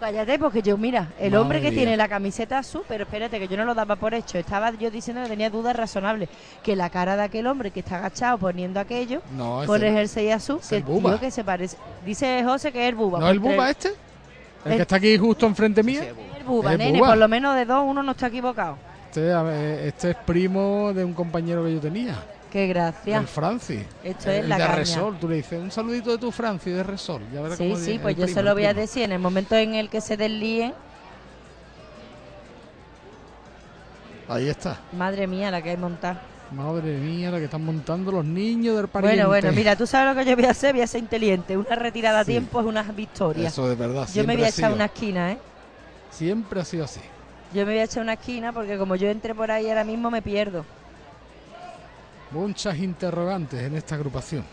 [0.00, 1.78] Cállate, porque yo, mira, el Madre hombre que mía.
[1.80, 4.38] tiene la camiseta azul, pero espérate, que yo no lo daba por hecho.
[4.38, 6.28] Estaba yo diciendo que tenía dudas razonables.
[6.62, 9.92] Que la cara de aquel hombre que está agachado poniendo aquello, No, es con el
[9.92, 11.10] jersey azul, es que el Buba.
[11.12, 11.76] tío que se parece.
[12.04, 13.18] Dice José que es el Buba.
[13.20, 13.88] ¿No es el Buba este?
[14.64, 16.02] El el- que está aquí justo enfrente mía.
[16.38, 17.08] El Buba, Es nene, Buba.
[17.10, 18.76] por lo menos de dos, uno no está equivocado.
[19.08, 22.14] Este, este es primo de un compañero que yo tenía.
[22.50, 23.18] Qué gracia.
[23.18, 23.82] El Francis.
[24.02, 24.76] Esto es el la de caña.
[24.76, 25.18] Resol.
[25.18, 27.22] Tú le dices un saludito de tu Francis de Resol.
[27.32, 29.18] Ya verás Sí, cómo sí, pues yo primo, se lo voy a decir en el
[29.18, 30.72] momento en el que se deslíen.
[34.28, 34.78] Ahí está.
[34.92, 36.22] Madre mía, la que hay montada.
[36.50, 39.16] Madre mía, la que están montando los niños del pariente.
[39.16, 41.56] Bueno, bueno, mira, tú sabes lo que yo voy a hacer, voy a ser inteligente.
[41.56, 43.48] Una retirada a tiempo es una victoria.
[43.48, 45.38] Eso de verdad, Yo me voy a ha echar una esquina, ¿eh?
[46.10, 47.00] Siempre ha sido así.
[47.52, 50.10] Yo me voy a echar una esquina porque como yo entre por ahí ahora mismo
[50.10, 50.64] me pierdo.
[52.30, 54.44] Muchas interrogantes en esta agrupación.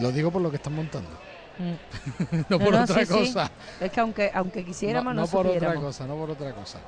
[0.00, 1.10] Lo digo por lo que están montando.
[1.58, 2.44] Mm.
[2.48, 3.12] no, por otra sí, sí.
[3.12, 3.50] cosa.
[3.80, 6.78] Es que aunque, aunque quisiéramos, no, no por otra cosa, no por otra cosa.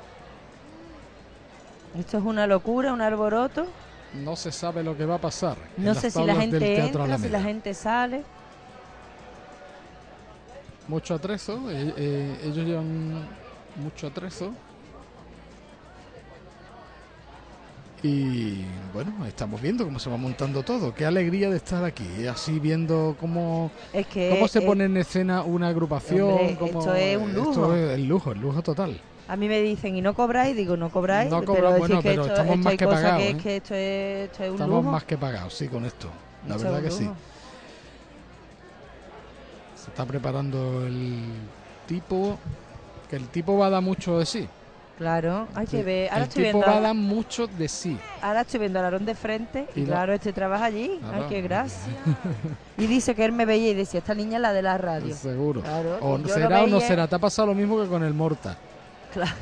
[1.99, 3.67] Esto es una locura, un alboroto.
[4.15, 5.57] No se sabe lo que va a pasar.
[5.77, 8.25] No sé si la gente entra, si la gente sale.
[10.89, 11.71] Mucho atrezo.
[11.71, 13.27] eh, eh, ellos llevan
[13.77, 14.53] mucho atrezo.
[18.03, 20.95] Y bueno, estamos viendo cómo se va montando todo.
[20.95, 24.97] Qué alegría de estar aquí, así viendo cómo, Es que cómo se eh, pone en
[24.99, 26.31] escena una agrupación.
[26.31, 27.75] Hombre, cómo- esto es un Esto lujo.
[27.75, 29.01] es el lujo, el lujo total.
[29.29, 30.55] A mí me dicen, ¿y no cobráis?
[30.55, 31.31] Digo, no cobráis.
[31.31, 33.31] No pero bueno, que pero esto, estamos esto más que pagados, que, ¿eh?
[33.31, 34.91] es que esto es, esto es un Estamos lujo.
[34.93, 36.09] más que pagados, sí, con esto.
[36.47, 37.11] La verdad que sí.
[39.75, 41.25] Se está preparando el
[41.89, 42.39] tipo,
[43.11, 44.47] que el tipo va a dar mucho de sí.
[44.97, 46.09] Claro, hay que ver.
[46.11, 47.99] Ahora el estoy, tipo viendo, va a dar mucho de sí.
[48.23, 50.99] ahora estoy viendo al Arón de frente y, Y la- claro, este trabaja allí.
[51.01, 51.25] Claro.
[51.25, 51.93] Ay, qué gracia.
[52.79, 55.15] y dice que él me veía y decía, esta niña es la de la radio.
[55.15, 55.61] Seguro.
[55.61, 56.89] Claro, o yo será lo o no veía.
[56.89, 57.07] será.
[57.07, 58.57] Te ha pasado lo mismo que con el Morta.
[59.13, 59.33] Claro.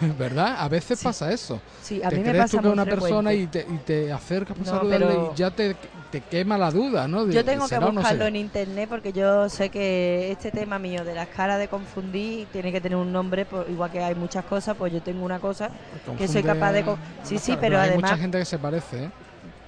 [0.18, 0.56] ¿Verdad?
[0.58, 1.60] A veces pasa eso.
[1.82, 3.78] Sí, a te mí me crees pasa tú que muy una persona y te, y
[3.78, 5.76] te acercas para No, saludarle pero- y ya te,
[6.10, 7.26] te quema la duda, ¿no?
[7.26, 10.50] De- Yo tengo que ¿será o no buscarlo en internet porque yo sé que este
[10.52, 14.00] tema mío de las caras de confundir tiene que tener un nombre, pues, igual que
[14.02, 15.70] hay muchas cosas, pues yo tengo una cosa
[16.16, 16.84] que soy capaz de...
[17.22, 18.10] Sí, sí, pero hay además...
[18.10, 19.10] mucha gente que se parece, ¿eh?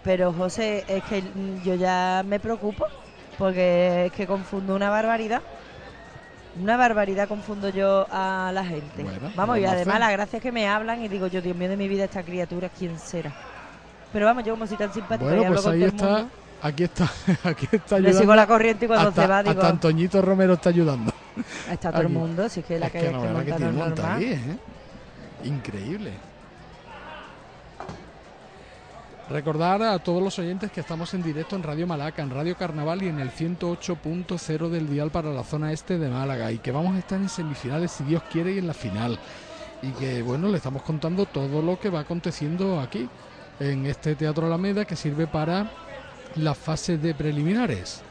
[0.02, 1.22] Pero José, es que
[1.62, 2.86] yo ya me preocupo
[3.36, 5.42] porque es que confundo una barbaridad.
[6.54, 9.02] Una barbaridad confundo yo a la gente.
[9.02, 11.76] Bueno, vamos, y además las gracias que me hablan y digo yo, Dios mío de
[11.76, 13.36] mi vida, esta criatura, ¿quién será?
[14.12, 15.94] Pero vamos, yo como soy tan simpática y Bueno, hablo pues con ahí todo el
[15.94, 16.30] está, mundo,
[16.62, 17.10] aquí está,
[17.48, 18.20] aquí está Le ayudando.
[18.20, 21.12] sigo la corriente y cuando hasta, se va digo- Hasta Antoñito Romero está ayudando.
[21.70, 22.14] está todo el Aquí.
[22.16, 24.58] mundo, si es que la Es que, que no que que tiene ahí, ¿eh?
[25.44, 26.12] Increíble.
[29.30, 33.02] Recordar a todos los oyentes que estamos en directo en Radio Malaca, en Radio Carnaval
[33.02, 36.94] y en el 108.0 del dial para la zona este de Málaga y que vamos
[36.96, 39.18] a estar en semifinales si Dios quiere y en la final.
[39.80, 43.08] Y que bueno, le estamos contando todo lo que va aconteciendo aquí
[43.62, 45.70] en este Teatro Alameda que sirve para
[46.36, 48.02] la fase de preliminares.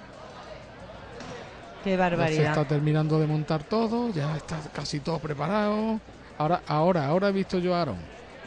[1.84, 2.46] Qué Ya se barbaridad.
[2.50, 6.00] está terminando de montar todo, ya está casi todo preparado.
[6.38, 7.98] Ahora, ahora, ahora he visto yo a Aaron.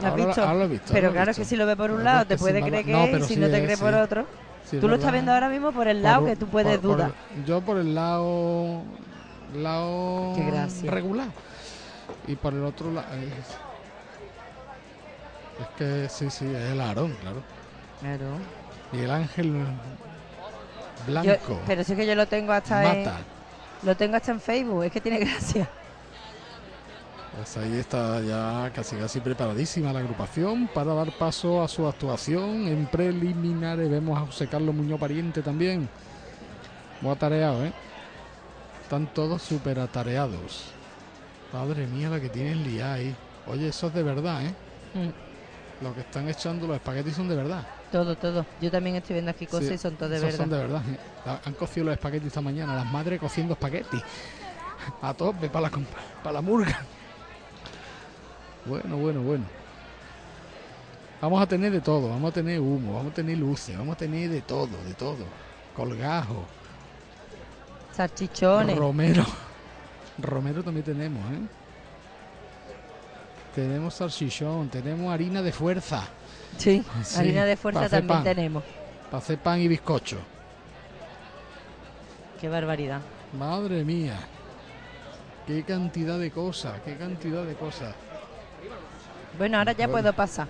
[0.01, 0.43] ¿Lo has Ahora, visto?
[0.43, 0.93] ahora lo he visto.
[0.93, 1.43] Pero claro, visto.
[1.43, 3.41] que si lo ve por un lado te puede creer que no, es, y si
[3.41, 4.27] no te cree por otro.
[4.71, 6.89] Sí, Tú lo estás viendo ahora mismo por el lado Por- que tú puedes por-
[6.89, 7.13] por- dudar.
[7.47, 8.83] yo por el lado
[9.57, 10.35] lado
[10.85, 11.29] regular.
[12.27, 13.07] Y por el otro lado.
[15.61, 17.43] Es que sí, sí, es el Aarón, claro.
[18.01, 18.27] Claro.
[18.93, 21.61] Y el ángel Yo- blanco.
[21.67, 23.19] pero sí que yo lo tengo hasta en, Mata.
[23.83, 25.69] lo tengo hasta en Facebook, es que tiene gracia.
[27.37, 32.69] Pues ahí está ya casi casi preparadísima la agrupación para dar paso a su actuación
[32.69, 33.91] en preliminares.
[33.91, 35.89] Vemos a José Carlos Muñoz Pariente también.
[37.01, 37.73] Muy atareado, ¿eh?
[38.83, 40.67] Están todos súper atareados.
[41.53, 43.15] Madre mía, la que tienen liada ahí.
[43.49, 44.55] Oye, eso es de verdad, ¿eh?
[44.95, 45.11] Mm,
[45.81, 47.67] Lo que están echando los espaguetis son de verdad.
[47.91, 48.47] todo, todo.
[48.61, 50.39] Yo también estoy viendo aquí cosas Sí, y son todas de verdad.
[50.39, 50.83] son de verdad.
[51.27, 52.75] Ha- Han cocido los espaguetis esta mañana.
[52.77, 54.03] Las madres cociendo espaguetis.
[55.03, 55.79] A tope para la,
[56.23, 56.79] para la murga.
[58.67, 59.45] Bueno, bueno, bueno.
[61.21, 62.09] Vamos a tener de todo.
[62.09, 65.25] Vamos a tener humo, vamos a tener luces, vamos a tener de todo, de todo.
[65.77, 66.45] Colgajo,
[67.93, 68.77] Salchichones.
[68.77, 69.25] romero.
[70.19, 71.41] Romero también tenemos, ¿eh?
[73.55, 76.03] Tenemos salchichón, tenemos harina de fuerza.
[76.59, 78.25] Sí, Sí, harina de fuerza también pan.
[78.25, 78.65] tenemos.
[79.11, 80.19] Para hacer pan y bizcocho.
[82.41, 83.01] Qué barbaridad.
[83.39, 84.19] Madre mía.
[85.47, 87.95] Qué cantidad de cosas, qué cantidad de cosas.
[89.39, 90.47] Bueno, ahora ya puedo pasar.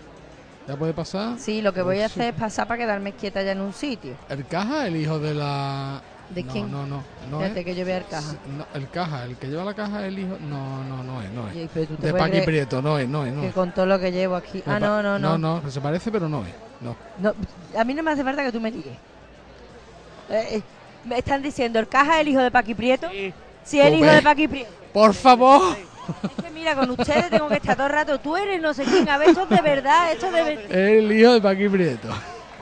[0.69, 1.39] ¿Ya puede pasar?
[1.39, 3.73] Sí, lo que voy a Pues, hacer es pasar para quedarme quieta ya en un
[3.73, 4.15] sitio.
[4.29, 6.01] ¿El caja, el hijo de la.
[6.31, 6.71] ¿De no, quién?
[6.71, 7.37] No, no, no.
[7.39, 8.31] Espérate es- que yo vea el caja.
[8.31, 10.37] Sí, no, el caja, el que lleva la caja es el hijo.
[10.41, 11.55] No, no, no es, no es.
[11.55, 13.55] Oye, pero tú te De Paqui Prieto, no es, no es, no Que es.
[13.55, 14.63] con todo lo que llevo aquí.
[14.67, 15.39] Ah, no, no, no.
[15.39, 16.53] No, no, se parece, pero no es.
[16.81, 16.97] No.
[17.19, 17.35] No,
[17.79, 18.95] a mí no me hace falta que tú me digas.
[20.31, 20.63] Eh, eh,
[21.05, 23.09] me están diciendo, ¿el caja es el hijo de Paqui Prieto?
[23.63, 24.73] Sí, el Pues hijo de Paqui Prieto.
[24.93, 25.77] Por favor.
[26.23, 28.19] Es que mira, con ustedes tengo que estar todo el rato.
[28.19, 29.09] Tú eres no sé quién.
[29.09, 30.73] A ver, esto es de verdad, esto es de verdad.
[30.77, 32.09] El hijo de Paqui Prieto.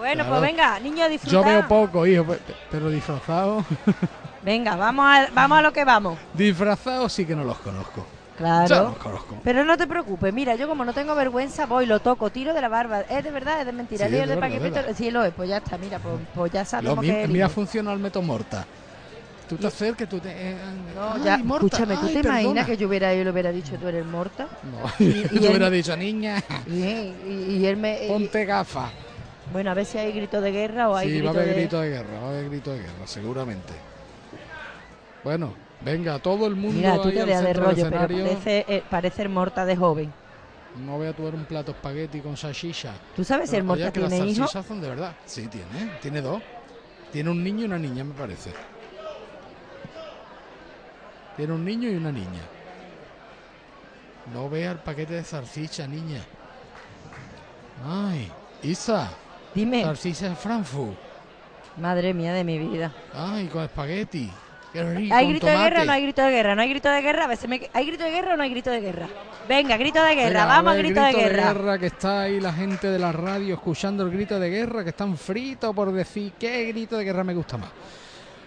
[0.02, 0.40] Bueno, Claro.
[0.40, 1.40] pues venga, niño, Yo disfruta.
[1.48, 3.64] veo poco, hijo, pe- pe- pero disfrazado.
[4.42, 6.18] Venga, vamos a, vamos a lo que vamos.
[6.34, 8.04] disfrazado sí que no los conozco.
[8.36, 8.66] Claro.
[8.66, 9.38] Ya los conozco.
[9.44, 12.60] Pero no te preocupes, mira, yo como no tengo vergüenza, voy, lo toco, tiro de
[12.60, 13.02] la barba.
[13.02, 13.60] ¿Es de verdad?
[13.60, 14.08] ¿Es de mentira?
[14.08, 14.94] Sí, ¿El hijo es de verdad.
[14.96, 17.28] Sí, lo es, pues ya está, mira, pues, pues ya Lo sabemos mi- que es
[17.28, 18.66] mira funciona el método morta.
[19.48, 20.30] Tú te acercas, tú te.
[20.32, 20.56] eh,
[20.96, 23.52] No, ay, ya, Morta, escúchame, ¿tú ay, te imaginas que yo hubiera, yo le hubiera
[23.52, 24.46] dicho tú eres morta?
[24.64, 27.98] No, Y- yo hubiera dicho, niña, Y, y- él me...
[28.08, 28.90] ponte gafas.
[29.52, 31.54] Bueno, a ver si hay grito de guerra o hay Sí, va a haber de...
[31.54, 33.72] grito de guerra, va a haber grito de guerra, seguramente.
[35.22, 39.22] Bueno, venga, todo el mundo Mira, tú te veas de rollo, pero parece, eh, parece
[39.22, 40.12] el morta de joven.
[40.86, 42.94] No voy a tomar un plato espagueti con salchicha.
[43.14, 44.46] ¿Tú sabes si el Morta que tiene hijo?
[44.46, 45.14] salchichas son de verdad.
[45.26, 46.42] Sí, tiene, tiene dos.
[47.12, 48.50] Tiene un niño y una niña, me parece.
[51.36, 52.40] Tiene un niño y una niña.
[54.32, 56.22] No vea el paquete de salchicha, niña.
[57.84, 58.30] Ay,
[58.62, 59.10] Isa.
[59.54, 59.82] Dime.
[59.82, 60.96] Salchicha de Frankfurt.
[61.76, 62.92] Madre mía de mi vida.
[63.14, 64.30] Ay, con espagueti.
[64.72, 65.14] Qué rico.
[65.14, 66.54] ¿Hay grito de guerra o no hay grito de guerra?
[66.54, 67.24] ¿No hay grito de guerra?
[67.24, 67.70] A veces me...
[67.74, 69.06] ¿Hay grito de guerra o no hay grito de guerra?
[69.48, 71.78] Venga, grito de guerra, Venga, vamos a ver, grito, de guerra.
[71.78, 75.16] que está ahí la gente de la radio escuchando el grito de guerra, que están
[75.16, 77.70] fritos por decir qué grito de guerra me gusta más.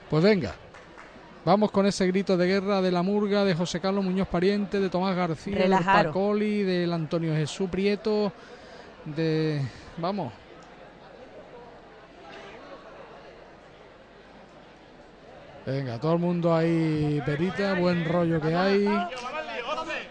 [0.09, 0.56] Pues venga,
[1.43, 4.90] vamos con ese grito de guerra de la murga de José Carlos Muñoz Pariente, de
[4.90, 6.14] Tomás García, de Relajaros.
[6.14, 8.32] Pacoli, del Antonio Jesús Prieto,
[9.03, 9.61] de...
[9.98, 10.44] Vamos.
[15.66, 18.88] Venga, todo el mundo ahí, perita, buen rollo que hay.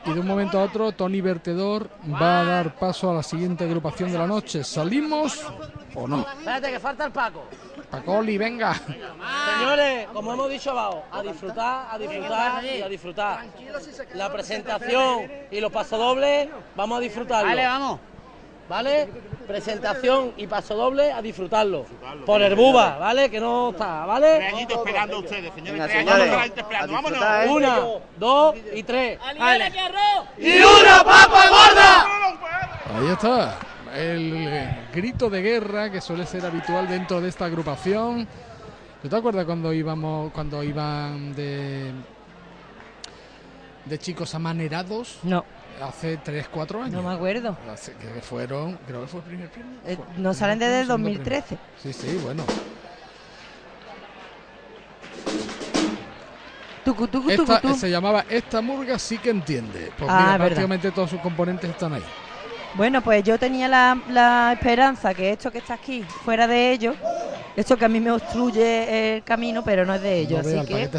[0.06, 1.88] Y de un momento a otro, Tony Vertedor
[2.20, 4.64] va a dar paso a la siguiente agrupación de la noche.
[4.64, 5.40] ¿Salimos
[5.94, 6.26] o no?
[6.38, 7.44] Espérate, que falta el Paco.
[7.90, 8.74] Pacoli, venga.
[8.74, 13.44] Señores, como hemos dicho abajo, a disfrutar, a disfrutar y a disfrutar.
[14.14, 17.48] La presentación y los pasodobles, vamos a disfrutarlo.
[17.48, 18.00] Vale, vamos.
[18.68, 19.08] ¿Vale?
[19.46, 21.84] Presentación y pasodoble a disfrutarlo.
[22.24, 23.30] Por el buba, ¿vale?
[23.30, 24.36] Que no está, ¿vale?
[24.36, 25.84] Tres añitos esperando a ustedes, señores.
[25.84, 26.96] Tres esperando.
[26.96, 27.22] a Vámonos.
[27.22, 27.48] ¿eh?
[27.50, 27.80] Una,
[28.16, 29.18] dos y tres.
[29.38, 29.72] Vale.
[30.38, 32.06] ¡Y una papa gorda!
[32.96, 33.58] Ahí está.
[33.94, 38.26] El eh, grito de guerra que suele ser habitual dentro de esta agrupación.
[39.02, 41.92] ¿Tú te acuerdas cuando íbamos, cuando iban de
[43.84, 45.18] de chicos amanerados?
[45.22, 45.44] No.
[45.82, 47.02] Hace 3, 4 años.
[47.02, 47.56] No me acuerdo.
[47.70, 49.78] Hace- que fueron, creo que fue el primer premio.
[49.86, 51.56] Eh, Fue- no salen desde el segundo 2013.
[51.56, 51.64] premio.
[51.82, 52.44] Sí, sí, bueno.
[56.84, 57.74] Tucu, tucu, tucu, Esta, tu.
[57.74, 59.90] se llamaba Esta murga sí que entiende.
[59.98, 62.04] Pues Ah, mira, prácticamente todos sus componentes están ahí.
[62.74, 66.96] Bueno, pues yo tenía la, la esperanza que esto que está aquí fuera de ellos,
[67.56, 70.32] esto que a mí me obstruye el camino, pero no es de ellos.
[70.44, 70.98] No así que paquete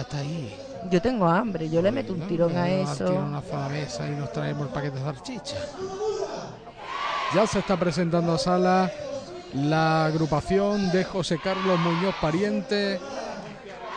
[0.00, 0.54] está ahí.
[0.90, 3.04] Yo tengo hambre, yo le meto un tirón a eso.
[3.04, 5.56] una y nos traemos el paquete de salchicha.
[7.34, 8.90] Ya se está presentando a sala
[9.52, 13.00] la agrupación de José Carlos Muñoz Pariente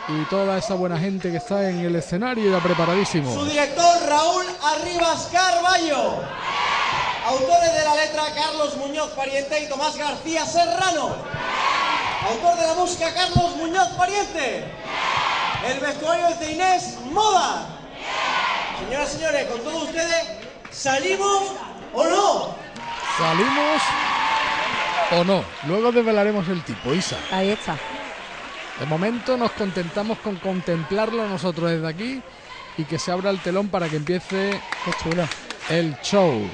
[0.08, 3.32] y toda esa buena gente que está en el escenario ya preparadísimo.
[3.32, 6.14] Su director Raúl Arribas Carballo.
[7.26, 11.14] Autores de la letra Carlos Muñoz Pariente y Tomás García Serrano.
[12.28, 14.64] Autor de la música Carlos Muñoz Pariente.
[15.66, 17.66] El vestuario es de Inés Moda.
[18.78, 20.24] Señoras y señores, con todos ustedes,
[20.70, 21.52] ¿salimos
[21.92, 22.54] o no?
[23.18, 23.82] ¿Salimos
[25.12, 25.44] o no?
[25.66, 27.16] Luego desvelaremos el tipo, Isa.
[27.30, 27.76] Ahí está.
[28.78, 32.22] De momento nos contentamos con contemplarlo nosotros desde aquí
[32.78, 34.58] y que se abra el telón para que empiece
[35.68, 36.48] el show.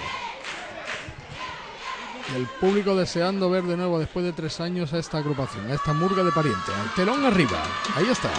[2.34, 5.92] El público deseando ver de nuevo después de tres años a esta agrupación, a esta
[5.92, 6.72] murga de pariente.
[6.84, 7.62] El telón arriba,
[7.94, 8.30] ahí está.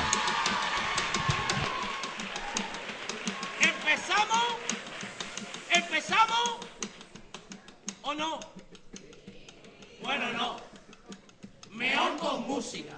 [3.61, 4.45] ¿Empezamos?
[5.71, 6.57] ¿Empezamos?
[8.01, 8.39] ¿O no?
[10.03, 10.57] Bueno, no.
[11.71, 12.93] Mejor con música.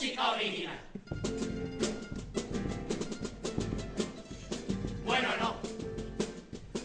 [0.00, 0.80] Música original.
[5.04, 5.54] Bueno, no.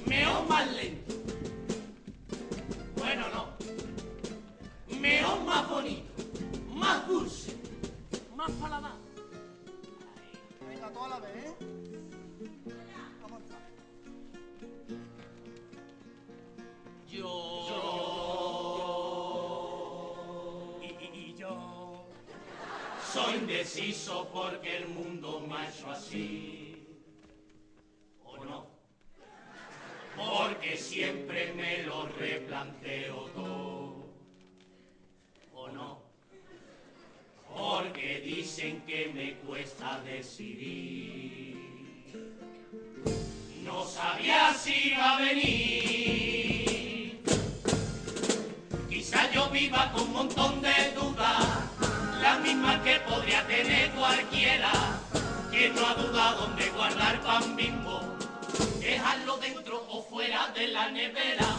[0.06, 1.14] Mejor más lento.
[2.98, 4.98] Bueno, no.
[5.00, 6.11] Mejor más bonito.
[6.74, 7.56] Más dulce.
[8.35, 8.95] Más paladar.
[10.68, 11.56] Venga, toda la vez, ¿eh?
[17.08, 17.75] Yo.
[23.36, 25.36] Indeciso porque el mundo
[25.86, 26.88] hecho así.
[28.24, 28.68] ¿O no?
[30.16, 34.06] Porque siempre me lo replanteo todo.
[35.54, 36.02] ¿O no?
[37.56, 41.56] Porque dicen que me cuesta decidir.
[43.64, 47.24] No sabía si iba a venir.
[48.90, 51.45] Quizá yo viva con un montón de dudas,
[52.26, 54.72] las mismas que podría tener cualquiera.
[55.52, 58.02] Que no ha dudado dónde guardar pan bimbo,
[58.80, 61.50] dejarlo dentro o fuera de la nevera.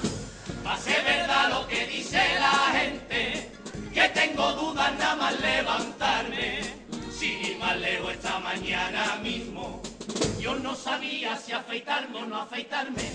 [0.67, 3.53] Va a ser verdad lo que dice la gente,
[3.95, 6.77] que tengo dudas nada más levantarme.
[7.23, 9.83] Ir más lejos esta mañana mismo,
[10.39, 13.11] yo no sabía si afeitarme o no afeitarme,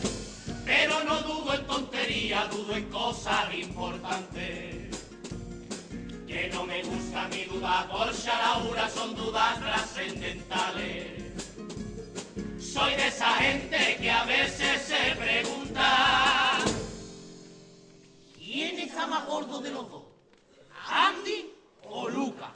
[0.65, 5.10] pero no dudo en tontería, dudo en cosas importantes.
[6.31, 11.33] Que no me gusta mi duda por Sharaura, son dudas trascendentales.
[12.57, 16.57] Soy de esa gente que a veces se pregunta
[18.37, 20.03] ¿Quién está más gordo de los dos?
[20.87, 21.53] ¿Andy
[21.83, 22.53] o Luca?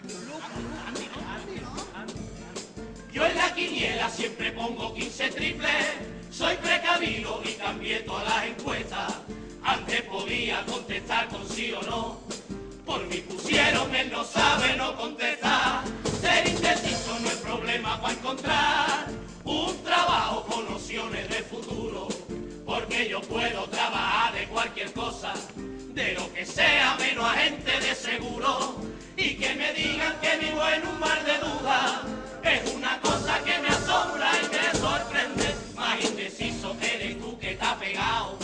[3.11, 5.85] Yo en la quiniela siempre pongo 15 triples.
[6.31, 9.15] Soy precavido y cambié todas las encuestas.
[9.63, 12.44] Antes podía contestar con sí o no.
[12.85, 15.83] Por mí pusieron él no sabe, no contesta.
[16.21, 19.07] Ser indeciso no es problema para encontrar
[19.43, 22.07] un trabajo con nociones de futuro.
[22.63, 25.33] Porque yo puedo trabajar de cualquier cosa,
[25.93, 28.75] de lo que sea menos agente de seguro.
[29.17, 32.01] Y que me digan que vivo en un mar de dudas
[32.43, 35.55] es una cosa que me asombra y me sorprende.
[35.75, 38.37] Más indeciso eres tú que está pegado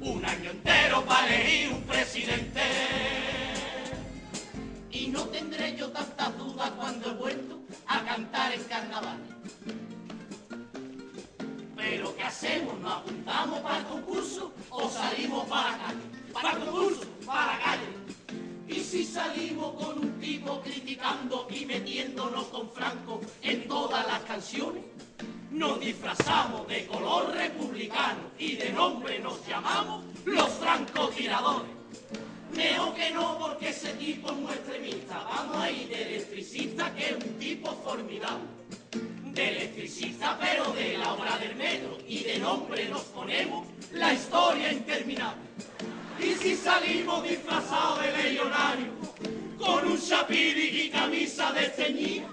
[0.00, 3.19] un año entero para elegir un presidente.
[5.10, 9.18] No tendré yo tantas dudas cuando he vuelto a cantar en carnaval.
[11.76, 12.78] Pero ¿qué hacemos?
[12.78, 16.00] ¿Nos apuntamos para el concurso o salimos para la calle?
[16.32, 17.86] Para el concurso, para la calle.
[18.68, 24.84] Y si salimos con un tipo criticando y metiéndonos con Franco en todas las canciones,
[25.50, 31.79] nos disfrazamos de color republicano y de nombre nos llamamos los francotiradores.
[32.54, 35.18] Mejor que no, porque ese tipo es muy extremista.
[35.24, 38.48] Vamos a ir de electricista, que es un tipo formidable.
[39.24, 41.98] De electricista, pero de la obra del metro.
[42.06, 45.42] Y de nombre nos ponemos la historia interminable.
[46.18, 48.92] Y si salimos disfrazados de legionario,
[49.58, 52.28] con un chapiri y camisa de ceñida,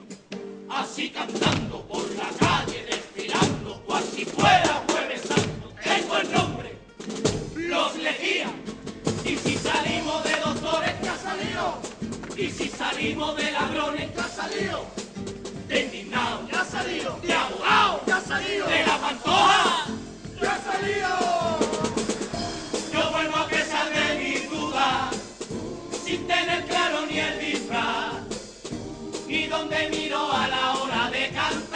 [0.70, 6.76] así cantando por la calle, desfilando, cual si fuera jueves santo, tengo el nombre,
[7.56, 8.50] los Lejía.
[9.24, 9.97] Y si salimos
[12.38, 14.86] Y si salimos de ladrones, ¿qué ha salido?
[15.68, 17.20] De indignados, ¿qué ha salido?
[17.24, 18.68] De abogados, ¿qué ha salido?
[18.68, 19.86] De la pantoja,
[20.40, 21.60] ¿qué ha salido?
[22.94, 25.16] Yo vuelvo a pesar de mis dudas,
[26.06, 28.14] sin tener claro ni el disfraz,
[29.28, 31.67] ni donde miro a la hora de cantar.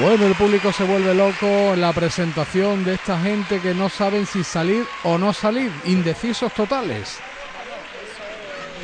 [0.00, 4.26] Bueno, el público se vuelve loco en la presentación de esta gente que no saben
[4.26, 7.18] si salir o no salir, indecisos totales.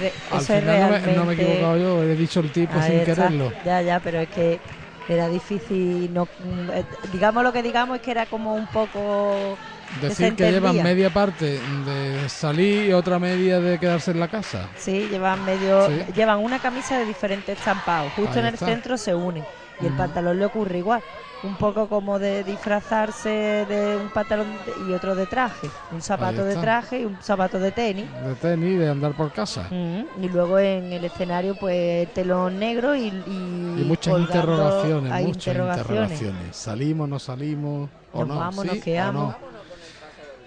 [0.01, 2.51] Re- Al eso es final no me, no me he equivocado yo, he dicho el
[2.51, 3.15] tipo Ahí sin está.
[3.15, 3.52] quererlo.
[3.65, 4.59] Ya, ya, pero es que
[5.07, 6.12] era difícil.
[6.12, 6.28] No,
[6.73, 9.57] eh, digamos lo que digamos es que era como un poco.
[10.01, 14.68] Decir que llevan media parte de salir y otra media de quedarse en la casa.
[14.75, 16.12] Sí, llevan medio, Sí.
[16.12, 18.12] llevan una camisa de diferentes estampados.
[18.15, 18.67] Justo Ahí en el está.
[18.67, 19.47] centro se unen
[19.81, 21.03] y el pantalón le ocurre igual.
[21.43, 23.28] Un poco como de disfrazarse
[23.69, 24.47] de un pantalón
[24.89, 25.69] y otro de traje.
[25.93, 28.07] Un zapato de traje y un zapato de tenis.
[28.27, 29.69] De tenis, de andar por casa.
[29.70, 36.12] Y luego en el escenario, pues telón negro y, y, Y muchas interrogaciones, muchas interrogaciones.
[36.12, 36.57] interrogaciones.
[36.57, 37.91] ¿Salimos, no salimos?
[38.15, 38.36] ¿O Nos no?
[38.36, 39.28] vamos, ¿Sí nos quedamos.
[39.28, 39.36] no?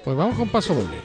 [0.03, 0.97] Pues vamos con paso doble.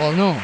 [0.00, 0.36] O no?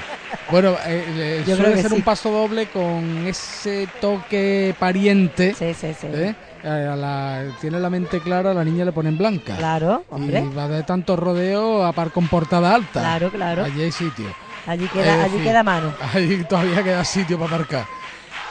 [0.50, 1.97] Bueno, eh, eh, suele ser sí.
[1.97, 5.55] un paso doble con ese toque pariente.
[5.55, 6.07] Sí, sí, sí.
[6.12, 6.34] ¿eh?
[6.65, 9.57] A la- tiene la mente clara, a la niña le ponen blanca.
[9.57, 10.41] Claro, hombre.
[10.41, 13.00] Y va de tanto rodeo a par con portada alta.
[13.00, 13.65] Claro, claro.
[13.65, 14.26] Allí hay sitio.
[14.66, 15.94] Allí queda, allí queda mano.
[16.15, 17.86] Ahí todavía queda sitio para marcar.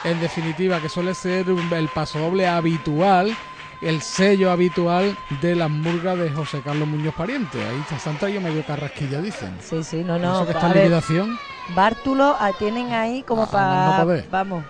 [0.04, 3.36] En definitiva, que suele ser un- el paso doble habitual,
[3.84, 7.62] el sello habitual de las murgas de José Carlos Muñoz Pariente.
[7.64, 9.56] Ahí está, han traído medio carrasquilla, dicen.
[9.60, 10.36] Sí, sí, no, no.
[10.36, 11.38] Eso que está en liquidación.
[11.74, 13.98] Bártulo ah, tienen ahí como Ah, para.
[13.98, 14.28] no poder.
[14.30, 14.64] vamos.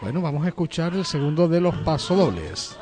[0.00, 2.76] Bueno, vamos a escuchar el segundo de los pasodobles.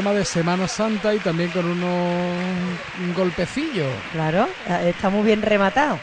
[0.00, 3.84] Tema de Semana Santa y también con unos un golpecillo.
[4.12, 4.48] Claro,
[4.86, 5.98] está muy bien rematado.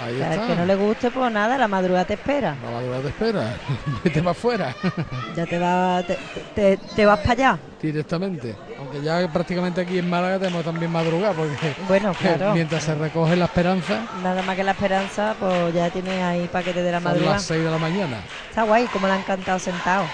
[0.00, 0.42] Ahí O sea, está.
[0.42, 2.54] el que no le guste, pues nada, la madrugada te espera.
[2.64, 3.54] La madrugada te espera.
[4.04, 4.76] Vete para afuera.
[5.36, 6.16] Ya te, va, te,
[6.54, 7.58] te- te vas para allá.
[7.80, 8.54] Directamente.
[8.78, 12.52] Aunque ya prácticamente aquí en Málaga tenemos también madrugada porque Bueno, claro.
[12.54, 16.80] mientras se recoge la esperanza Nada más que la esperanza, pues ya tienes ahí paquete
[16.80, 17.32] de la madrugada.
[17.34, 18.18] las 6 de la mañana.
[18.50, 20.04] Está guay, como le han cantado sentado.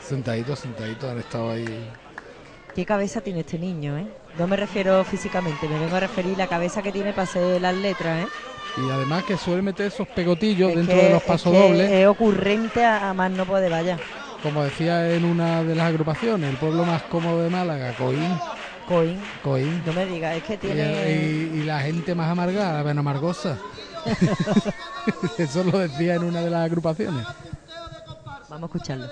[0.00, 1.90] Sentaditos, sentaditos han estado ahí.
[2.76, 4.06] ¿Qué cabeza tiene este niño, eh?
[4.38, 7.74] No me refiero físicamente, me vengo a referir la cabeza que tiene para hacer las
[7.74, 8.28] letras, ¿eh?
[8.76, 11.58] Y además que suele meter esos pegotillos Es dentro que- de los es pasos que
[11.58, 11.90] dobles.
[11.90, 13.98] Es ocurrente a, a más no poder, vaya.
[14.42, 18.38] Como decía en una de las agrupaciones, el pueblo más cómodo de Málaga, Coín.
[18.86, 19.22] Coín.
[19.42, 19.82] Coín.
[19.86, 21.10] No me digas, es que Y, tiene...
[21.10, 23.58] y- y la gente más amargada, bueno, amargosa.
[25.38, 27.24] Eso lo decía en una de las agrupaciones.
[28.50, 29.06] Vamos a escucharlo.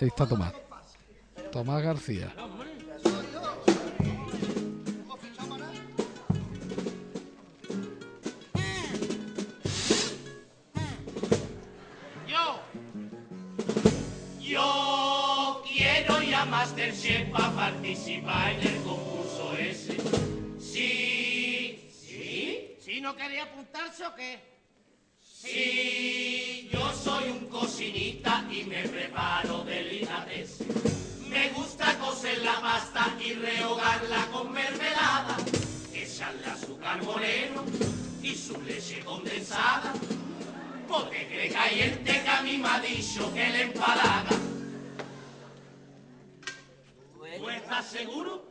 [0.00, 0.52] Ahí está Tomás.
[1.50, 2.32] Tomás García.
[16.50, 19.96] Masterchef para participar en el concurso ese.
[20.58, 24.38] Sí, sí, ¿Si no quería apuntarse o qué?
[25.20, 30.66] sí, yo soy un cocinita y me preparo delicatessen.
[31.28, 35.36] Me gusta cocer la pasta y rehogarla con mermelada,
[35.92, 37.64] echarle azúcar moreno
[38.22, 39.92] y su leche condensada.
[40.88, 44.30] Porque cree caliente que a mí me ha dicho que le empalaga.
[47.36, 48.42] ¿Tú estás seguro?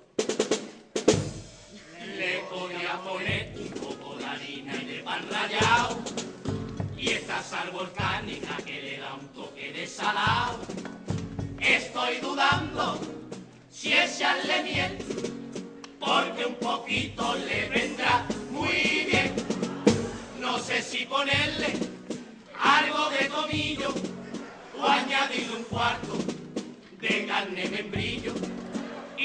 [2.17, 5.99] Le podía poner un poco de harina y de pan rallado
[6.95, 10.59] y esta sal volcánica que le da un toque de salado.
[11.59, 12.99] Estoy dudando
[13.71, 14.97] si echarle miel,
[15.99, 19.33] porque un poquito le vendrá muy bien.
[20.39, 21.73] No sé si ponerle
[22.61, 23.93] algo de tomillo
[24.79, 26.17] o añadirle un cuarto
[26.99, 28.33] de carne membrillo.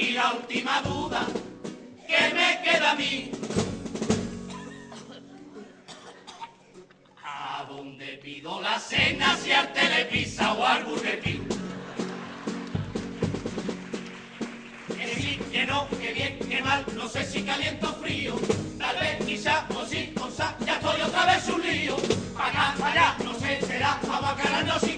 [0.01, 1.27] Y la última duda
[2.09, 3.31] que me queda a mí.
[7.23, 11.47] ¿A dónde pido la cena si al Televisa o al Burretín?
[14.97, 18.37] Que sí, que no, que bien, que mal, no sé si caliento o frío.
[18.79, 21.97] Tal vez, quizá, o sí, o sa, ya estoy otra vez un lío.
[22.39, 24.97] Pa' acá, pa' allá, no sé, será, pa' bacarano si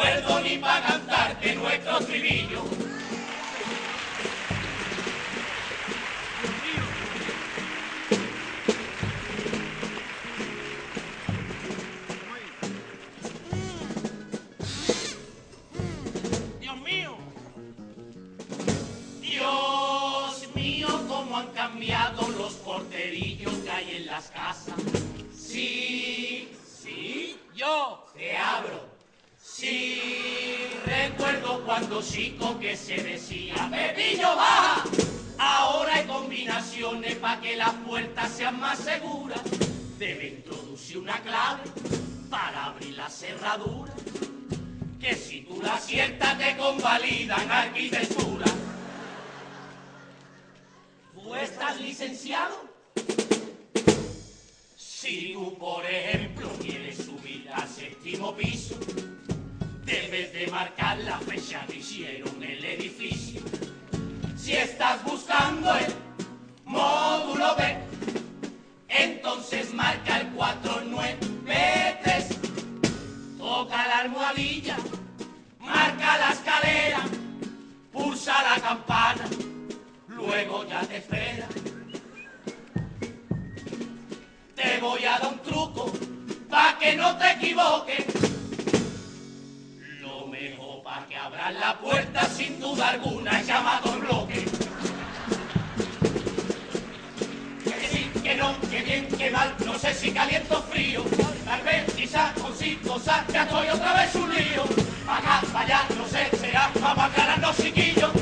[0.00, 2.64] acuerdo ni para cantarte nuestro estribillo.
[16.60, 17.16] Dios mío.
[19.20, 24.74] Dios mío, cómo han cambiado los porterillos que hay en las casas.
[25.36, 28.99] Sí, sí, yo te abro.
[29.60, 34.84] Sí, recuerdo cuando chico que se decía, Pepillo baja.
[35.36, 39.42] Ahora hay combinaciones para que las puertas sean más seguras.
[39.98, 41.60] Debe introducir una clave
[42.30, 43.92] para abrir la cerradura.
[44.98, 48.46] Que si tú la aciertas te convalidan arquitectura.
[51.12, 52.64] ¿Tú estás licenciado?
[54.74, 58.74] Si tú, por ejemplo, quieres subir al séptimo piso,
[59.90, 63.40] debes de marcar la fecha que hicieron el edificio.
[64.36, 65.92] Si estás buscando el
[66.64, 67.76] módulo B,
[68.88, 72.28] entonces marca el 493.
[73.36, 74.76] Toca la almohadilla,
[75.58, 77.00] marca la escalera,
[77.92, 79.24] pulsa la campana,
[80.06, 81.48] luego ya te espera.
[84.54, 85.92] Te voy a dar un truco
[86.48, 88.20] pa' que no te equivoques.
[90.90, 94.44] Lo mejor pa' que abras la puerta sin duda alguna llamado el bloque.
[97.64, 101.04] Que sí, que no, que bien, que mal, no sé si caliento o frío.
[101.44, 102.80] Tal vez, quizá, con sí,
[103.32, 104.64] ya estoy otra vez un lío.
[105.06, 108.19] Acá, pa' allá, no sé, será pa' bajar los chiquillos.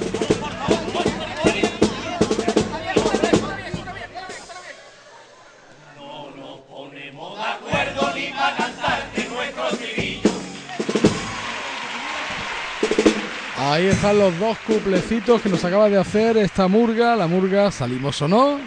[13.70, 18.20] Ahí están los dos cuplecitos que nos acaba de hacer esta murga, la murga Salimos
[18.22, 18.58] o no,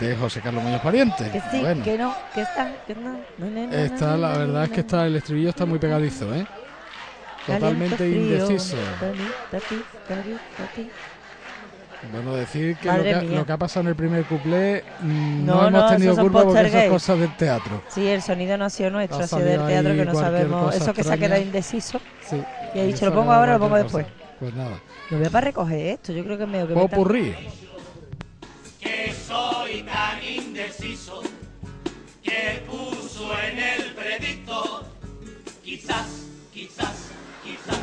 [0.00, 1.30] de José Carlos Muñoz Pariente.
[1.30, 3.12] Que sí, Bueno, que no, que está, que no.
[3.36, 6.46] no, no, no, está, la verdad es que está el estribillo está muy pegadizo, ¿eh?
[7.46, 8.76] Totalmente indeciso.
[12.12, 13.38] Bueno, decir que lo, que ha- mía.
[13.40, 16.44] lo que ha pasado en el primer cuplé mm, no, No, hemos no, tenido culpa
[16.44, 17.82] porque eso es cosa del teatro.
[17.88, 20.74] Sí, el sonido no ha sido nuestro, Ha ha sido del teatro que no sabemos.
[20.74, 22.00] Eso que se ha quedado indeciso.
[22.20, 22.40] Sí.
[22.74, 24.06] Y he dicho, ¿lo pongo ahora o lo pongo después?
[24.38, 24.80] Pues nada.
[25.10, 27.34] Lo veo para recoger esto, yo creo que me que Popurrí.
[28.80, 31.22] que soy tan indeciso
[32.22, 34.84] que puso en el predicto
[35.64, 37.08] quizás, quizás,
[37.42, 37.80] quizás.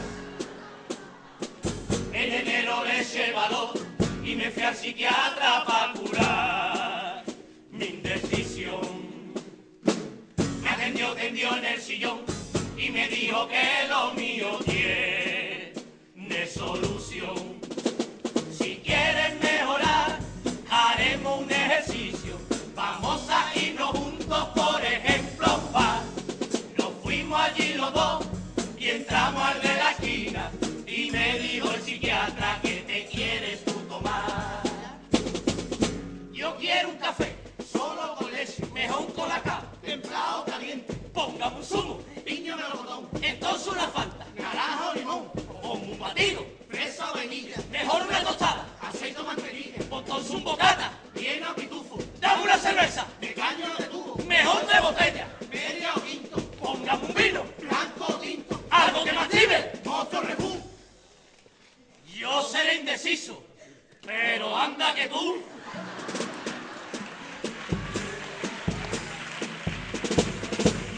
[2.14, 3.95] En enero le valor
[4.26, 7.24] y me fui al psiquiatra para curar
[7.72, 8.82] mi indecisión.
[10.64, 12.22] Me atendió, tendió en el sillón
[12.76, 17.60] y me dijo que lo mío tiene solución.
[18.52, 20.20] Si quieres mejorar,
[20.72, 22.40] haremos un ejercicio.
[22.74, 26.02] Vamos a irnos juntos, por ejemplo, a un bar.
[26.80, 28.26] Nos fuimos allí los dos
[28.80, 30.52] y entramos al de la esquina.
[30.88, 32.60] Y me dijo el psiquiatra
[39.00, 40.94] un colacao, templado caliente.
[41.14, 45.32] Póngame un zumo, piña melocotón, entonces una falta, naranja o limón,
[45.64, 50.92] o un batido, fresa o vainilla, mejor una tostada, aceite o mantequilla, entonces un bocata,
[51.50, 56.02] o pitufo, dame una cerveza, de caño o de tubo, mejor de botella, media o
[56.02, 60.58] quinto, póngame un vino, blanco o tinto, algo que me active, otro refú.
[62.14, 63.42] Yo seré indeciso,
[64.02, 65.42] pero anda que tú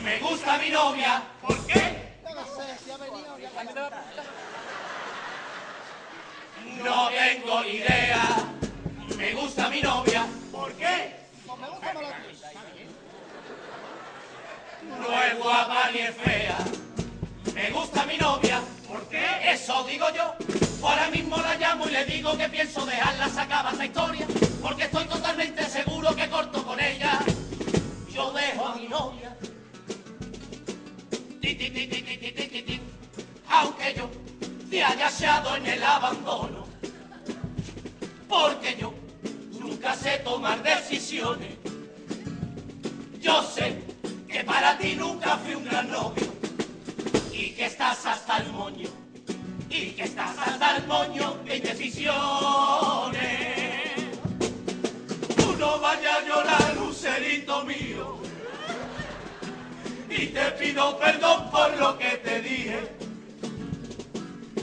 [0.07, 1.21] Me gusta mi novia.
[1.41, 2.15] ¿Por qué?
[6.81, 8.23] No tengo ni idea.
[9.17, 10.25] Me gusta mi novia.
[10.49, 11.13] ¿Por qué?
[14.87, 16.57] No es guapa ni es fea.
[17.53, 18.61] Me gusta mi novia.
[18.87, 19.51] ¿Por qué?
[19.51, 20.35] Eso digo yo.
[20.87, 24.25] Ahora mismo la llamo y le digo que pienso dejarla sacada esta historia.
[24.61, 27.19] Porque estoy totalmente seguro que corto con ella.
[28.09, 29.26] Yo dejo a mi novia.
[33.49, 34.09] Aunque yo
[34.69, 36.67] te haya hallado en el abandono.
[38.27, 38.93] Porque yo
[39.57, 41.53] nunca sé tomar decisiones.
[43.21, 43.81] Yo sé
[44.27, 46.27] que para ti nunca fui un gran novio.
[47.31, 48.89] Y que estás hasta el moño.
[49.69, 52.11] Y que estás hasta el moño de indecisiones.
[55.37, 57.76] Tú no vayas a llorar, lucerito mío
[60.09, 62.79] y te pido perdón por lo que te dije.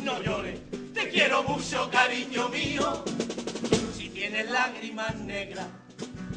[0.02, 0.58] No llores,
[0.92, 3.04] te quiero mucho, cariño mío.
[3.96, 5.66] Si tienes lágrimas negras,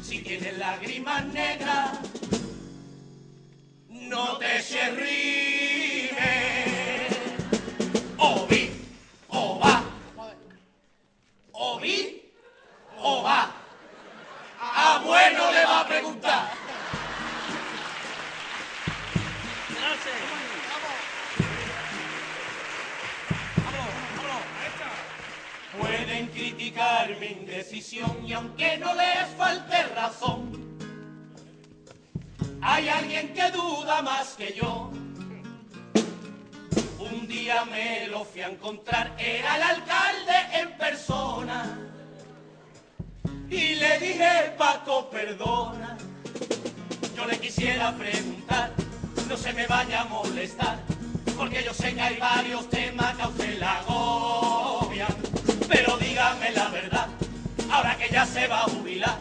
[0.02, 1.98] si tienes lágrimas negras,
[3.88, 4.78] no te se.
[8.18, 8.70] O vi,
[9.28, 9.82] o va.
[11.52, 12.22] O vi,
[13.00, 13.50] o va.
[14.60, 16.47] A bueno le va a preguntar.
[27.20, 30.78] Mi indecisión y aunque no les falte razón,
[32.60, 34.90] hay alguien que duda más que yo.
[36.98, 41.78] Un día me lo fui a encontrar, era el alcalde en persona.
[43.48, 45.96] Y le dije, Paco, perdona.
[47.16, 48.72] Yo le quisiera preguntar,
[49.28, 50.78] no se me vaya a molestar,
[51.36, 54.87] porque yo sé que hay varios temas que a usted la agobian.
[56.54, 57.08] La verdad,
[57.70, 59.18] ahora que ya se va a jubilar,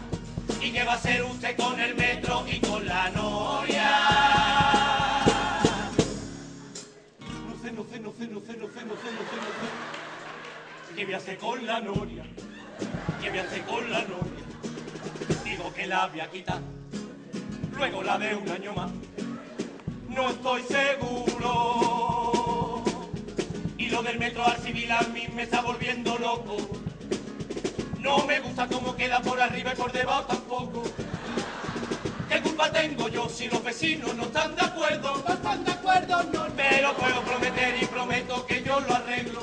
[0.62, 3.92] ¿y qué va a hacer usted con el metro y con la noria?
[7.48, 9.22] No sé, no sé, no sé, no sé, no sé, no sé, no sé, no
[9.22, 9.68] sé.
[10.96, 12.24] ¿Qué voy a hacer con la noria?
[13.22, 14.46] ¿Qué voy a hacer con la noria?
[15.44, 16.62] Digo que la voy a quitar,
[17.76, 18.90] luego la de un año más.
[20.10, 21.64] No estoy seguro.
[23.78, 26.58] Y lo del metro al civil a mí me está volviendo loco.
[28.00, 30.84] No me gusta cómo queda por arriba y por debajo tampoco.
[32.30, 35.24] ¿Qué culpa tengo yo si los vecinos no están de acuerdo?
[35.28, 36.48] No están de acuerdo, no.
[36.56, 39.42] Pero puedo prometer y prometo que yo lo arreglo.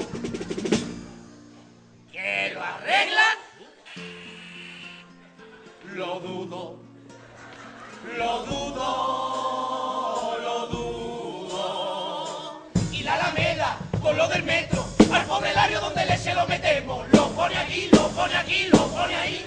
[2.12, 3.38] ¿Que lo arreglan?
[5.94, 6.78] Lo dudo.
[8.18, 10.38] Lo dudo.
[10.42, 12.62] Lo dudo.
[12.92, 14.73] Y la Alameda, con lo del metro,
[15.34, 17.08] al pobre Lario donde le se lo metemos.
[17.12, 19.44] Lo pone aquí, lo pone aquí, lo pone ahí.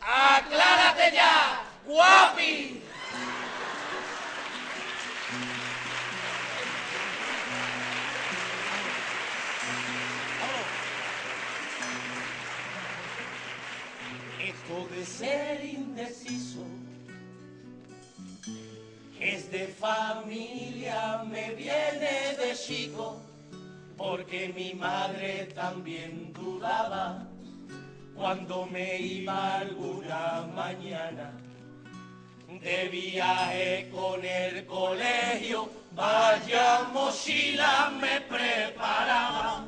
[0.00, 2.82] ¡Aclárate ya, guapi!
[14.44, 16.64] Esto de ser indeciso
[19.20, 23.20] es de familia, me viene de chico,
[24.02, 27.24] porque mi madre también dudaba
[28.16, 31.30] cuando me iba alguna mañana
[32.48, 39.66] de viaje con el colegio, vaya mochila me preparaba.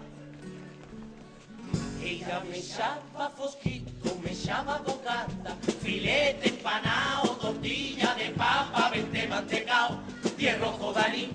[2.02, 10.00] Ella me echaba fosquito, me echaba bocata, filete empanado, tortilla de papa, vente mantecao,
[10.36, 11.30] tierra darí,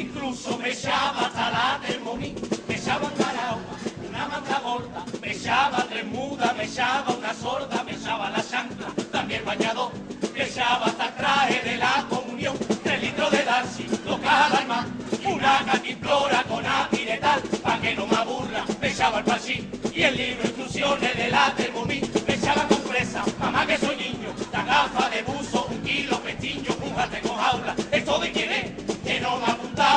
[0.00, 2.34] incluso me echaba hasta la termoní,
[2.68, 3.76] me echaba caragua,
[4.08, 8.88] una manga gorda, me echaba tres mudas, me echaba una sorda, me echaba la chancla,
[9.12, 9.92] también bañador,
[10.32, 13.86] me echaba hasta traje de la comunión, tres litros de Darcy,
[14.22, 14.86] cajas de más,
[15.24, 20.16] una cantimplora con apiretal, pa' que no me aburra, me echaba el pasín, y el
[20.16, 25.22] libro instrucciones de la Thermomix, me echaba compresa, mamá que soy niño, la gafa de
[25.22, 28.83] buzo, un kilo pestiño, un jarte con jaula, ¿esto de quién es?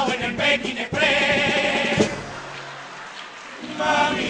[0.06, 2.09] En el Pekín Express.
[3.77, 4.22] Mami,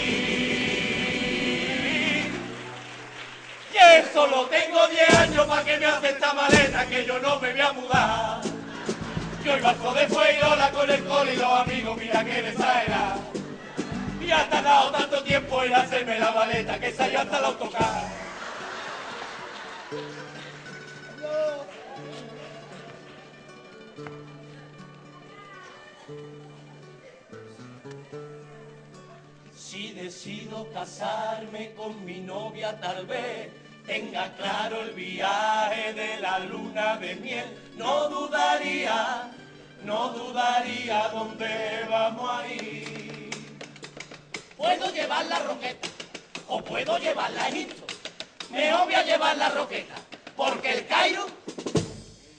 [3.72, 7.52] que solo tengo 10 años para que me hace esta maleta que yo no me
[7.52, 8.42] voy a mudar.
[9.44, 13.18] Yo iba al de Fuerola con el col y los amigos, mira que desaera.
[14.22, 18.04] Y ha tardado tanto tiempo en hacerme la maleta que salió hasta el autocar.
[29.70, 33.50] Si decido casarme con mi novia tal vez
[33.86, 39.30] tenga claro el viaje de la luna de miel, no dudaría,
[39.84, 43.30] no dudaría dónde vamos a ir.
[44.56, 45.90] Puedo llevar la roqueta
[46.48, 47.94] o puedo llevarla a Egipto.
[48.50, 49.96] Me voy a llevar la roqueta
[50.38, 51.26] porque el Cairo,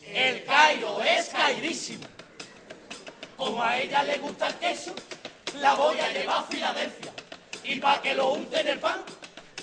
[0.02, 2.06] el Cairo es cairísimo.
[3.36, 4.94] Como a ella le gusta el queso,
[5.60, 7.17] la voy a llevar a Filadelfia.
[7.68, 9.02] Y para que lo unte en el pan,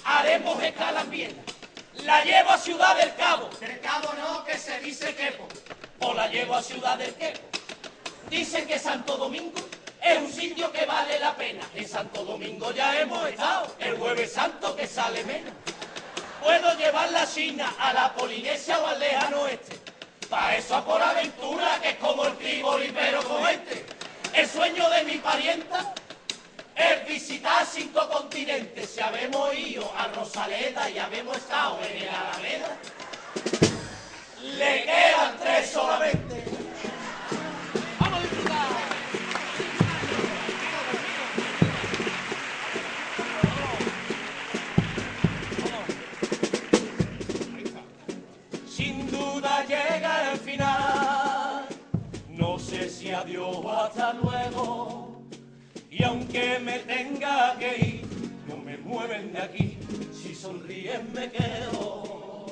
[0.04, 1.44] haremos escala en Viena.
[2.04, 3.50] La llevo a Ciudad del Cabo.
[3.60, 5.48] Del Cabo no, que se dice Quepo.
[6.02, 7.42] O la llevo a Ciudad del Quepo.
[8.30, 9.60] Dicen que Santo Domingo
[10.04, 11.64] es un sitio que vale la pena.
[11.74, 13.76] En Santo Domingo ya hemos estado.
[13.80, 15.54] El jueves santo que sale menos.
[16.44, 19.80] Puedo llevar la China a la Polinesia o al lejano oeste.
[20.30, 23.84] Pa' eso a por aventura, que es como el Trípoli pero con este.
[24.32, 25.96] El sueño de mi parienta
[26.76, 28.90] es visitar cinco continentes.
[28.90, 32.78] Si habemos ido a Rosaleda y habemos estado en el Alameda,
[34.42, 36.44] le quedan tres solamente.
[38.00, 38.68] ¡Vamos a disfrutar!
[48.68, 51.66] Sin duda llega el final.
[52.30, 55.05] No sé si adiós o hasta luego.
[55.98, 58.02] Y aunque me tenga que ir,
[58.50, 59.78] no me mueven de aquí.
[60.12, 62.48] Si sonríen me quedo.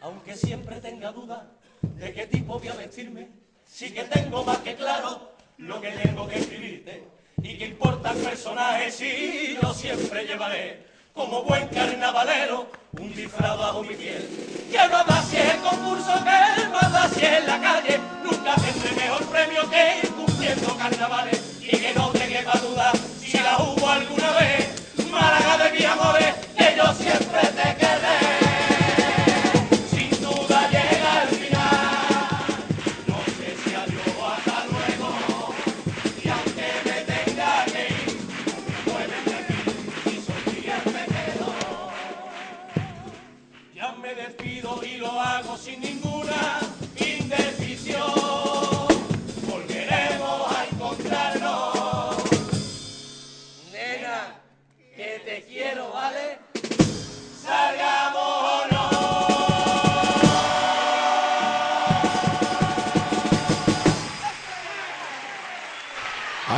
[0.00, 1.48] Aunque siempre tenga duda
[1.80, 3.28] de qué tipo voy a vestirme,
[3.64, 7.04] sí que tengo más que claro lo que tengo que escribirte.
[7.40, 12.68] Y que importa el personaje si yo siempre llevaré como buen carnavalero
[12.98, 14.28] un disfraz bajo mi piel.
[14.72, 18.90] Que no si es el concurso, que no da si es la calle, nunca tendré
[18.96, 20.08] mejor premio que
[20.48, 21.40] ir cumpliendo carnavales.
[21.62, 24.27] Y que no te quepa duda si la hubo alguna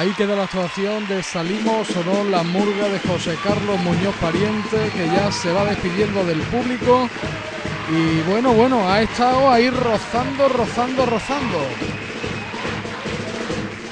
[0.01, 5.05] Ahí queda la actuación de Salimos sonó la murga de José Carlos Muñoz Pariente, que
[5.05, 7.07] ya se va despidiendo del público.
[7.91, 11.59] Y bueno, bueno, ha estado ahí rozando, rozando, rozando.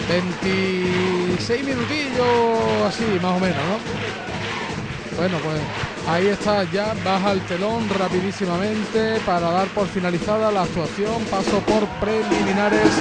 [0.09, 5.19] 26 minutillos, así, más o menos, ¿no?
[5.19, 5.61] Bueno, pues
[6.09, 11.23] ahí está, ya baja el telón rapidísimamente para dar por finalizada la actuación.
[11.25, 12.95] Paso por preliminares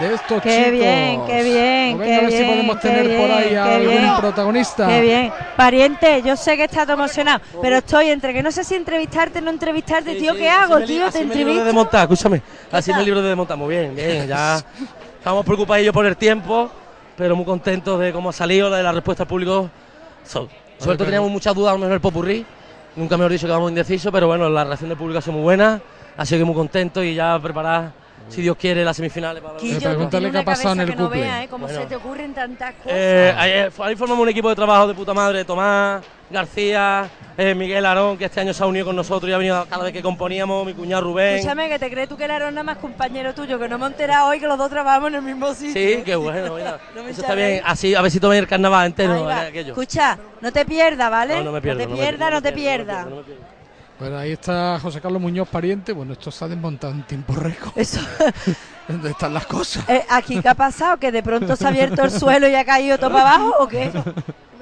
[0.00, 0.70] de estos Qué chicos.
[0.72, 3.64] bien, qué bien, qué a ver si bien, podemos qué tener por ahí bien, a
[3.64, 4.16] qué algún bien.
[4.16, 4.86] protagonista.
[4.88, 5.32] Qué bien.
[5.56, 9.42] Pariente, yo sé que estás emocionado, pero estoy entre que no sé si entrevistarte o
[9.42, 11.10] no entrevistarte, tío, ¿qué hago, tío?
[11.10, 11.64] ¿Te me libro de entrevisto?
[11.64, 12.42] desmontar, escúchame.
[12.70, 14.26] Así me libro de desmontar, muy bien, bien.
[14.26, 14.62] Ya
[15.18, 16.70] estamos preocupadillos por el tiempo,
[17.16, 19.70] pero muy contentos de cómo ha salido, la de la respuesta al público.
[20.24, 20.48] So-
[20.78, 22.44] sobre todo teníamos muchas dudas en el popurrí.
[22.96, 25.42] Nunca mejor dicho que vamos indecisos, pero bueno, la reacción del público ha sido muy
[25.42, 25.80] buena.
[26.16, 27.92] Así que muy contentos y ya preparar,
[28.28, 29.42] si Dios quiere, las semifinales.
[29.42, 31.48] Para Quillo, preguntarle qué ha una pasado en cabeza el que no veas, ¿eh?
[31.48, 31.80] Cómo Bueno.
[31.80, 32.92] se te ocurren tantas cosas.
[32.92, 37.84] Eh, ahí, ahí formamos un equipo de trabajo de puta madre, Tomás, García, eh, Miguel
[37.84, 40.02] Arón, que este año se ha unido con nosotros y ha venido cada vez que
[40.02, 41.36] componíamos, mi cuñado Rubén.
[41.36, 43.84] Escúchame, que te crees tú que el Aarón nada más compañero tuyo, que no me
[43.84, 45.72] he enterado hoy que los dos trabajamos en el mismo sitio.
[45.72, 46.78] Sí, qué bueno, mira.
[46.96, 49.30] No me Eso está bien, así a ver si tomen el carnaval entero.
[49.30, 49.60] Eh.
[49.66, 51.36] Escucha, no te pierdas, ¿vale?
[51.36, 53.06] No, no me pierdo, te no me pierdas, pierdo, no te pierdas.
[54.02, 55.92] Bueno, ahí está José Carlos Muñoz Pariente.
[55.92, 57.72] Bueno, esto se ha desmontado en tiempo récord.
[57.76, 58.00] Eso.
[58.88, 59.88] ¿Dónde están las cosas?
[59.88, 60.96] Eh, ¿Aquí qué ha pasado?
[60.96, 63.68] ¿Que de pronto se ha abierto el suelo y ha caído todo para abajo o
[63.68, 63.92] qué?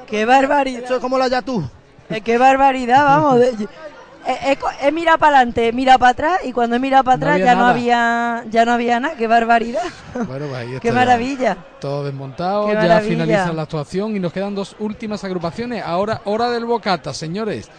[0.07, 0.83] ¡Qué barbaridad!
[0.83, 1.65] Esto es como la Yatú.
[2.11, 3.39] Eh, ¡Qué barbaridad, vamos!
[3.39, 3.49] de-
[4.27, 7.05] eh, he, co- he mirado para adelante, he mirado para atrás y cuando he mirado
[7.05, 7.71] para No atrás había ya no nada.
[7.71, 9.15] había ya no había nada.
[9.17, 9.83] ¡Qué barbaridad!
[10.15, 11.57] Bueno, pues ahí está ¡Qué maravilla!
[11.81, 13.11] Todo desmontado, Qué ya maravilla.
[13.11, 15.83] finaliza la actuación y nos quedan dos últimas agrupaciones.
[15.83, 17.71] Ahora, hora del bocata, señores.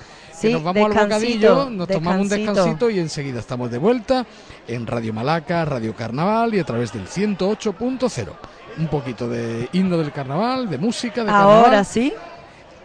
[0.41, 2.89] Que nos vamos al bocadillo, nos tomamos un descansito.
[2.89, 4.25] y enseguida estamos de vuelta
[4.67, 8.29] en Radio Malaca, Radio Carnaval y a través del 108.0.
[8.77, 11.65] Un poquito de himno del carnaval, de música, de carnaval.
[11.65, 12.13] Ahora sí.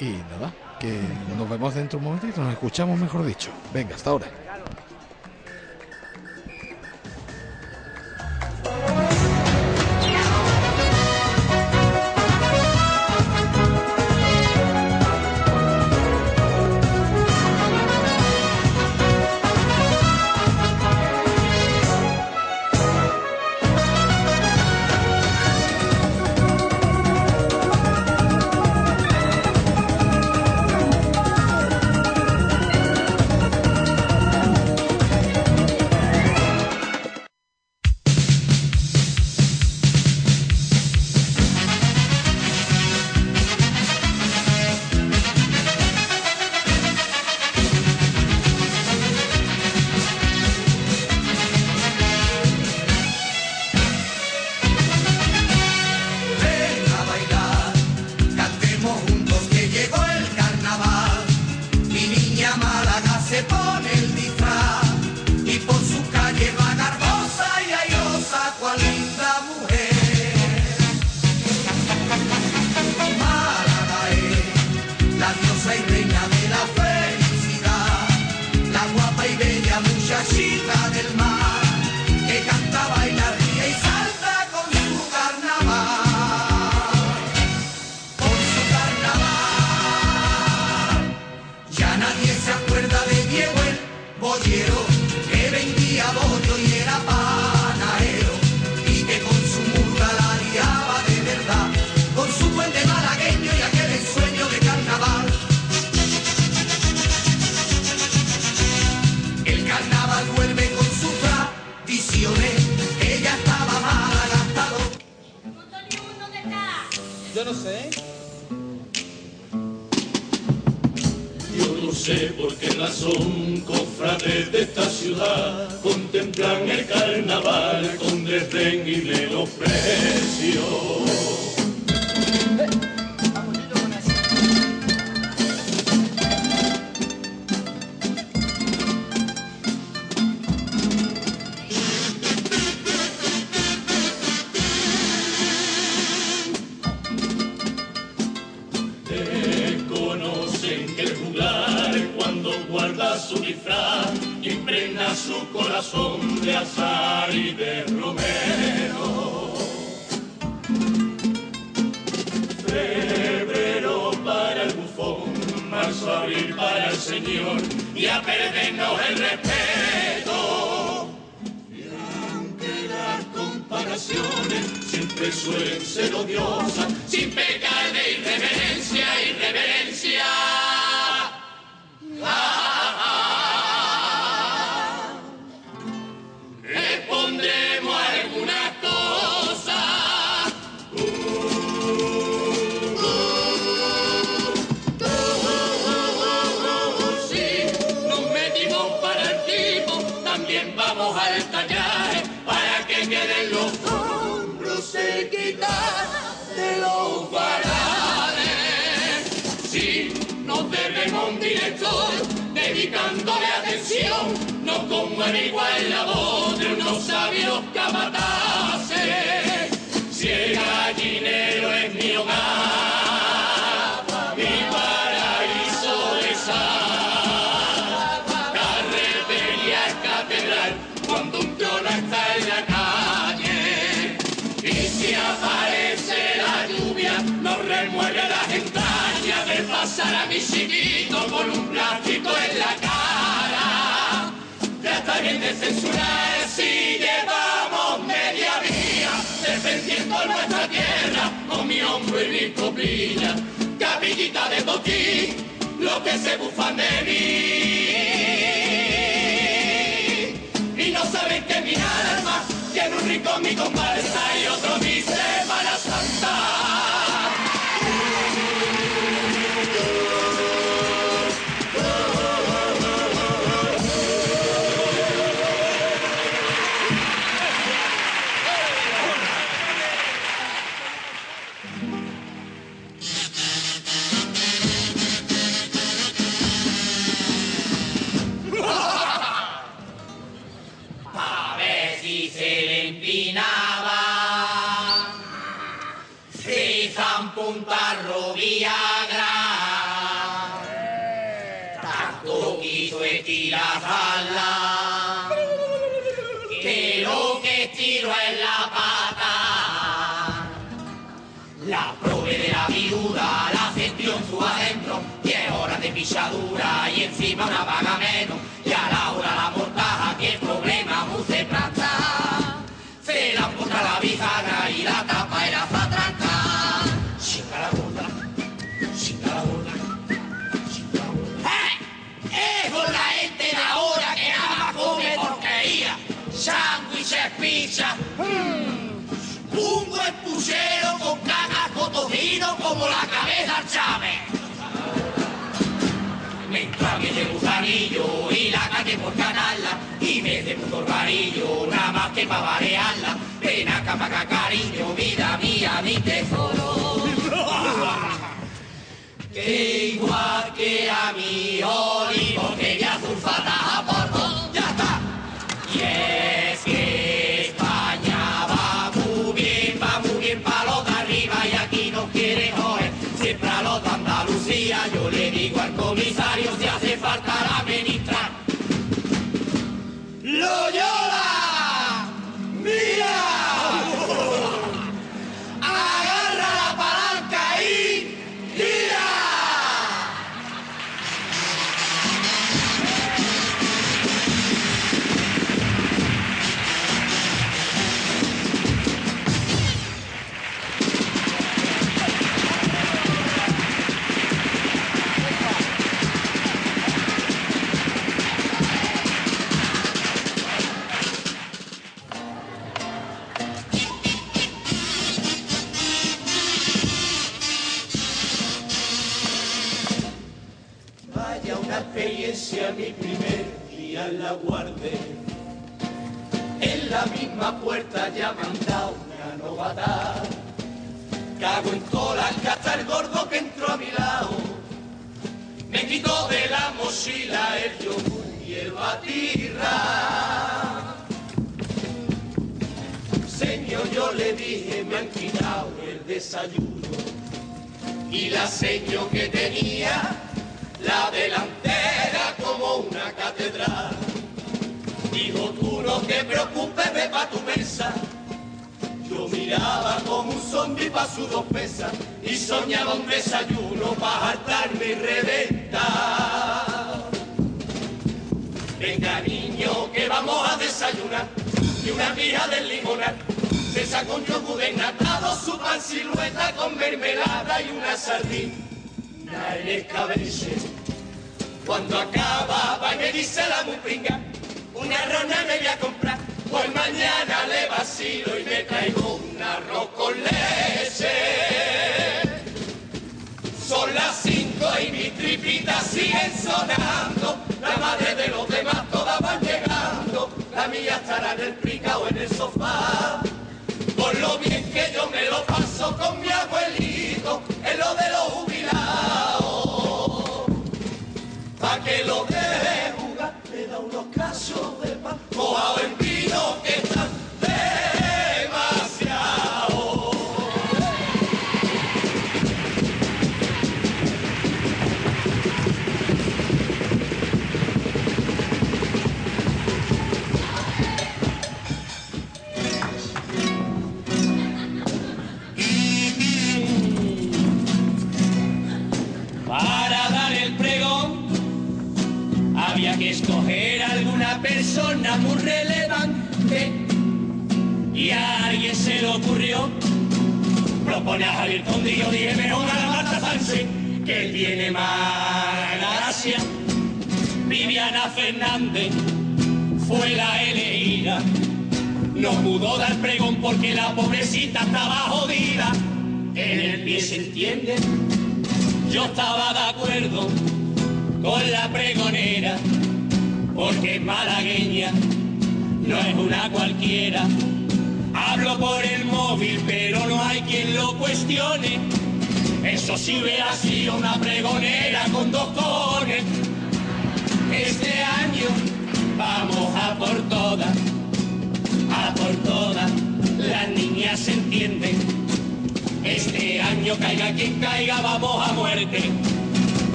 [0.00, 1.00] Y nada, que
[1.36, 3.50] nos vemos dentro de un momentito, nos escuchamos mejor dicho.
[3.72, 4.26] Venga, hasta ahora.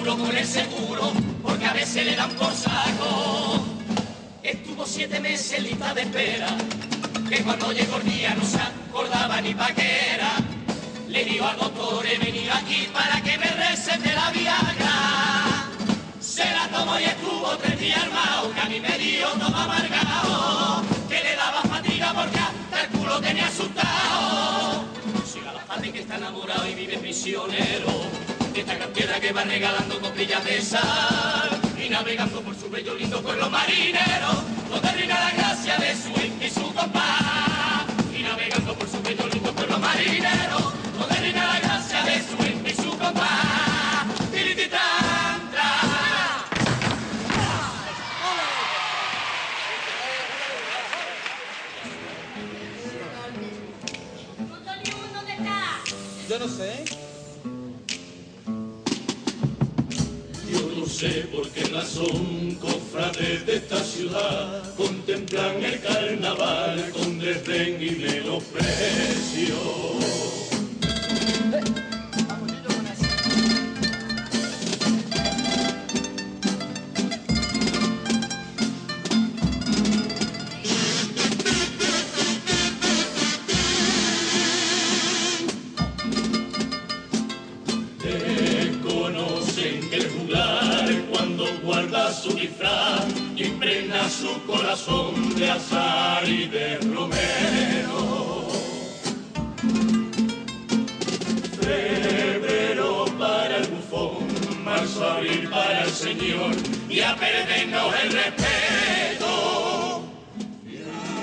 [0.00, 1.12] duro, ponerse duro,
[1.42, 3.64] porque a veces le dan por saco.
[4.42, 6.48] Estuvo siete meses lista de espera,
[7.28, 10.32] que cuando llegó el día no se acordaba ni pa' qué era.
[11.08, 15.68] Le dijo al doctor, eh, he venido aquí para que me recete la Viagra.
[16.20, 20.82] Se la tomó y estuvo tres días armado, que a mí me dio todo amargado,
[21.08, 24.84] que le daba fatiga porque hasta el culo tenía asustado.
[25.30, 28.39] Siga la parte que está enamorado y vive prisionero
[28.74, 30.60] gran piedra que va regalando costillas de
[31.84, 36.10] y navegando por su bello lindo pueblo marinero, donde reina la gracia de su
[36.44, 40.39] y su compás y navegando por su bello lindo pueblo marinero.
[62.00, 69.56] son cofrades de esta ciudad, contemplan el carnaval con desdén y menosprecio.
[94.20, 98.48] Su corazón de azar y de romero.
[101.58, 104.26] Febrero para el bufón,
[104.62, 106.54] marzo, abril para el señor,
[106.88, 110.02] y a perdernos el respeto.
[110.66, 110.76] Y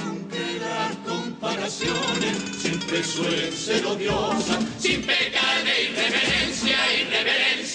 [0.03, 7.66] aunque las comparaciones siempre suelen ser odiosas, sin pecar de irreverencia, irreverencia.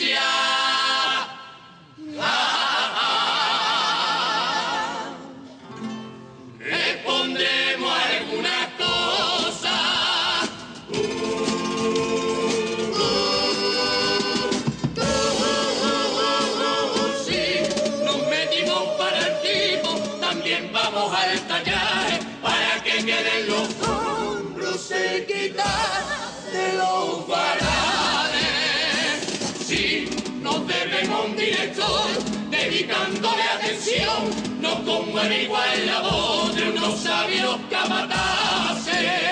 [35.20, 39.31] El igual la voz de unos sabios capataces.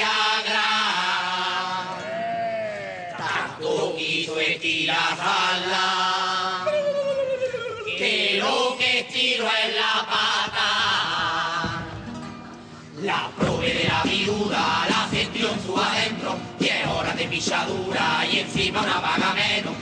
[0.00, 0.70] Viagra.
[3.18, 5.84] Tanto quiso estirarla.
[7.98, 10.70] Que lo que estiro es la pata.
[13.02, 16.38] La probé de la viuda, la sentió en su adentro.
[16.58, 19.74] Diez horas de pichadura y encima una vaga menos.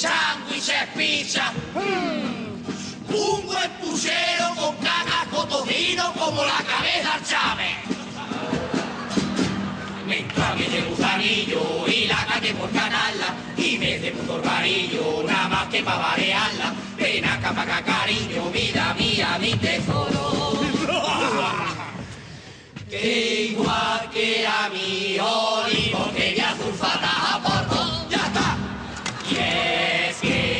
[0.00, 1.52] Sándwiches, pizza.
[1.74, 7.76] mm, un buen puchero con cagas cotocino como la cabeza al Chávez.
[10.06, 15.48] Mientras viene el gusanillo y la calle por ganarla y me de puto organillo, nada
[15.50, 16.72] más que pa' variarla.
[16.96, 20.60] Ven acá pa' acá, cariño, vida mía, mi tesoro.
[22.88, 27.29] que igual que a mi olivo que ya sulfata
[30.22, 30.59] Y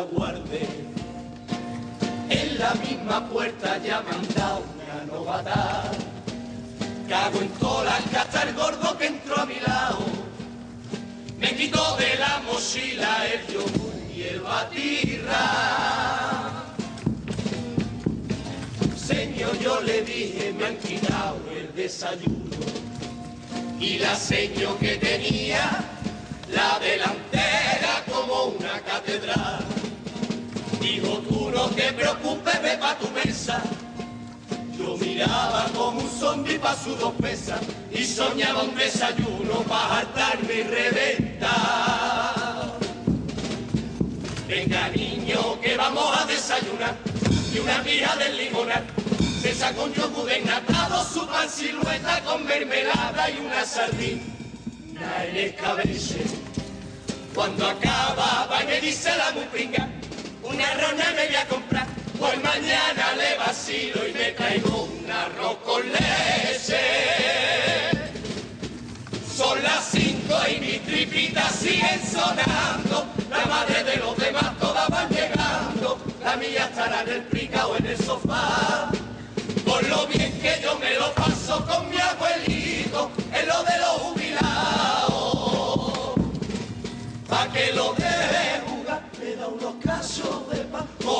[0.00, 0.60] la.
[2.28, 4.26] En la misma puerta ya me han
[4.74, 5.92] una novatada.
[7.08, 7.50] Cago en
[8.10, 9.98] que hasta el gordo que entró a mi lado.
[11.38, 15.44] Me quitó de la mochila el yogur y el batirra.
[18.96, 22.56] Señor, yo le dije, me han quitado el desayuno.
[23.78, 25.84] Y la seño que tenía,
[26.48, 29.73] la delantera como una catedral.
[30.84, 33.62] Dijo tú no te preocupes, ve pa' tu mesa.
[34.76, 40.52] Yo miraba como un zombi pa' sus dos pesas y soñaba un desayuno pa' hartarme
[40.52, 41.54] y reventar.
[44.46, 46.94] Venga niño que vamos a desayunar
[47.54, 48.84] y una pija del limonar.
[49.40, 54.20] Se sacó un yogur desnatado, su pan silueta con mermelada y una sardina
[55.28, 56.24] en escabeche.
[57.34, 59.88] Cuando acababa y me dice la mupringa,
[60.44, 61.86] una rona me voy a comprar,
[62.18, 66.80] pues mañana le vacilo y me traigo un arroz con leche.
[69.36, 75.08] Son las cinco y mis tripitas siguen sonando, la madre de los demás todas van
[75.08, 78.90] llegando, la mía estará en el prica o en el sofá.
[79.64, 84.13] Por lo bien que yo me lo paso con mi abuelito, en lo de los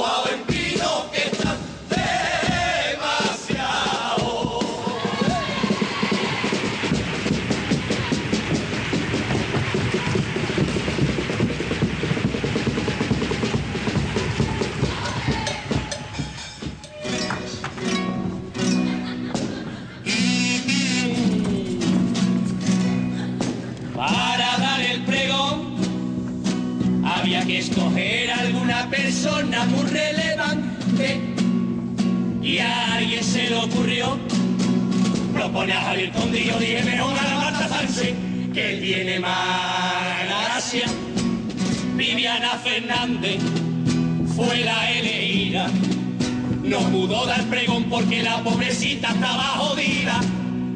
[0.05, 0.44] pan, mojado
[28.91, 31.21] persona muy relevante
[32.43, 34.19] y a alguien se le ocurrió
[35.33, 38.15] proponer a Javier yo dije mejor a la Marta Sánchez
[38.55, 40.87] que tiene más gracia.
[41.97, 43.41] Viviana Fernández
[44.37, 45.69] fue la elegida.
[46.63, 50.21] No pudo dar pregón porque la pobrecita estaba jodida.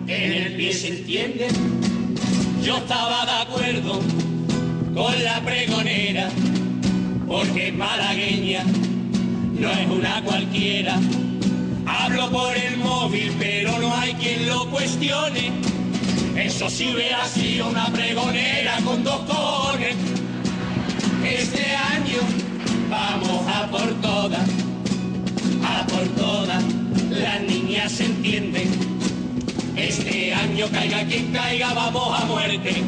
[0.09, 1.49] En el pie se entiende.
[2.65, 4.01] Yo estaba de acuerdo
[4.95, 6.28] con la pregonera,
[7.28, 8.65] porque malagueña,
[9.58, 10.98] no es una cualquiera.
[11.86, 15.52] Hablo por el móvil, pero no hay quien lo cuestione.
[16.36, 19.94] Eso sí hubiera sido una pregonera con dos cojones.
[21.24, 22.20] Este año
[22.89, 24.48] vamos a por todas,
[25.65, 26.65] a por todas.
[27.10, 28.68] Las niñas se entienden.
[29.76, 32.82] Este año caiga quien caiga, vamos a muerte.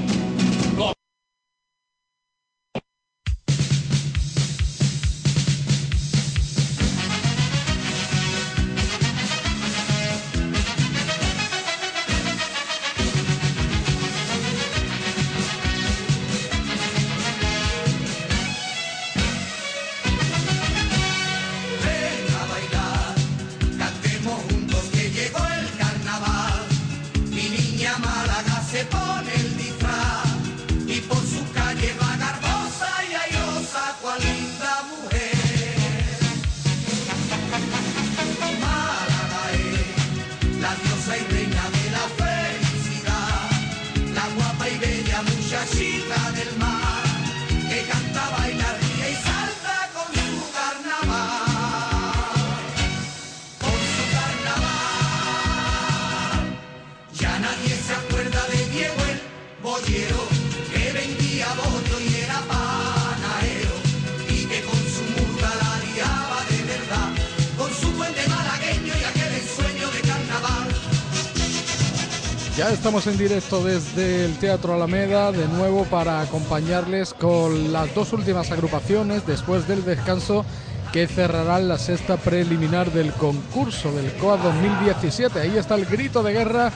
[72.61, 78.13] Ya estamos en directo desde el Teatro Alameda, de nuevo para acompañarles con las dos
[78.13, 80.45] últimas agrupaciones después del descanso
[80.93, 85.41] que cerrarán la sexta preliminar del concurso del COA 2017.
[85.41, 86.71] Ahí está el grito de guerra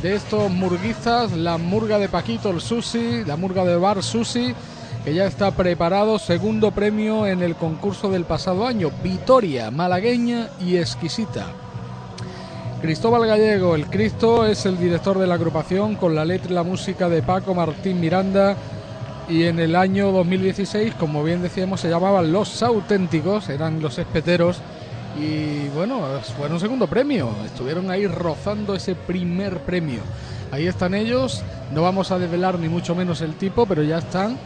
[0.00, 4.54] de estos murguistas, la murga de Paquito, el Susi, la murga de Bar Susi,
[5.04, 10.78] que ya está preparado, segundo premio en el concurso del pasado año, Vitoria, malagueña y
[10.78, 11.67] exquisita.
[12.80, 16.62] Cristóbal Gallego, el Cristo, es el director de la agrupación con la letra y la
[16.62, 18.56] música de Paco Martín Miranda.
[19.28, 24.60] Y en el año 2016, como bien decíamos, se llamaban Los Auténticos, eran los espeteros.
[25.20, 26.00] Y bueno,
[26.36, 30.00] fueron segundo premio, estuvieron ahí rozando ese primer premio.
[30.52, 31.42] Ahí están ellos,
[31.74, 34.38] no vamos a desvelar ni mucho menos el tipo, pero ya están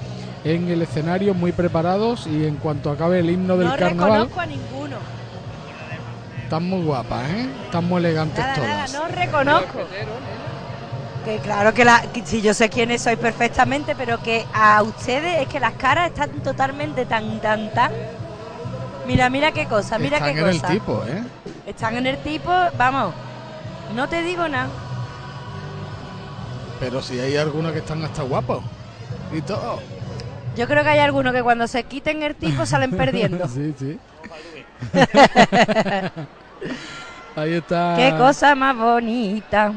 [0.43, 2.27] en el escenario muy preparados.
[2.27, 5.22] Y en cuanto acabe el himno del no carnaval, reconozco a ninguno.
[6.53, 7.49] Están muy guapas, ¿eh?
[7.65, 8.93] están muy elegantes Nada, nada, todas.
[8.93, 9.79] no reconozco.
[11.25, 15.41] Que claro que, la, que si yo sé quiénes sois perfectamente, pero que a ustedes
[15.41, 17.91] es que las caras están totalmente tan, tan, tan.
[19.07, 20.67] Mira, mira qué cosa, mira están qué en cosa.
[20.67, 21.23] el tipo, ¿eh?
[21.67, 23.15] Están en el tipo, vamos.
[23.95, 24.69] No te digo nada.
[26.81, 28.63] Pero si hay algunos que están hasta guapos
[29.33, 29.79] y todo.
[30.55, 33.49] Yo creo que hay algunos que cuando se quiten el tipo salen perdiendo.
[33.49, 33.99] sí, sí.
[37.37, 37.95] Ahí está.
[37.97, 39.73] Qué cosa más bonita.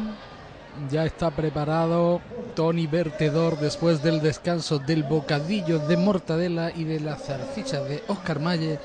[0.91, 2.19] Ya está preparado
[2.53, 8.41] Tony Vertedor después del descanso del bocadillo de mortadela y de la zarcilla de Oscar
[8.41, 8.77] Malle.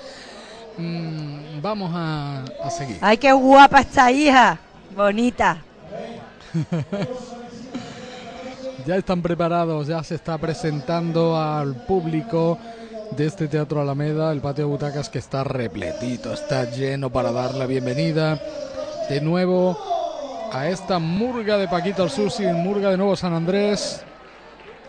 [0.79, 2.99] Mm, vamos a, a seguir.
[3.01, 4.59] Ay, qué guapa esta hija.
[4.95, 5.59] Bonita.
[8.87, 12.57] Ya están preparados, ya se está presentando al público
[13.17, 17.55] de este Teatro Alameda, el patio de butacas que está repletito, está lleno para dar
[17.55, 18.41] la bienvenida
[19.09, 19.79] de nuevo
[20.53, 24.03] a esta murga de Paquito Susi, murga de Nuevo San Andrés,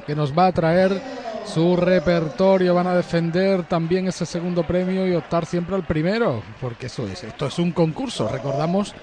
[0.05, 1.01] que nos va a traer
[1.45, 6.87] su repertorio, van a defender también ese segundo premio y optar siempre al primero, porque
[6.87, 8.93] eso es, esto es un concurso, recordamos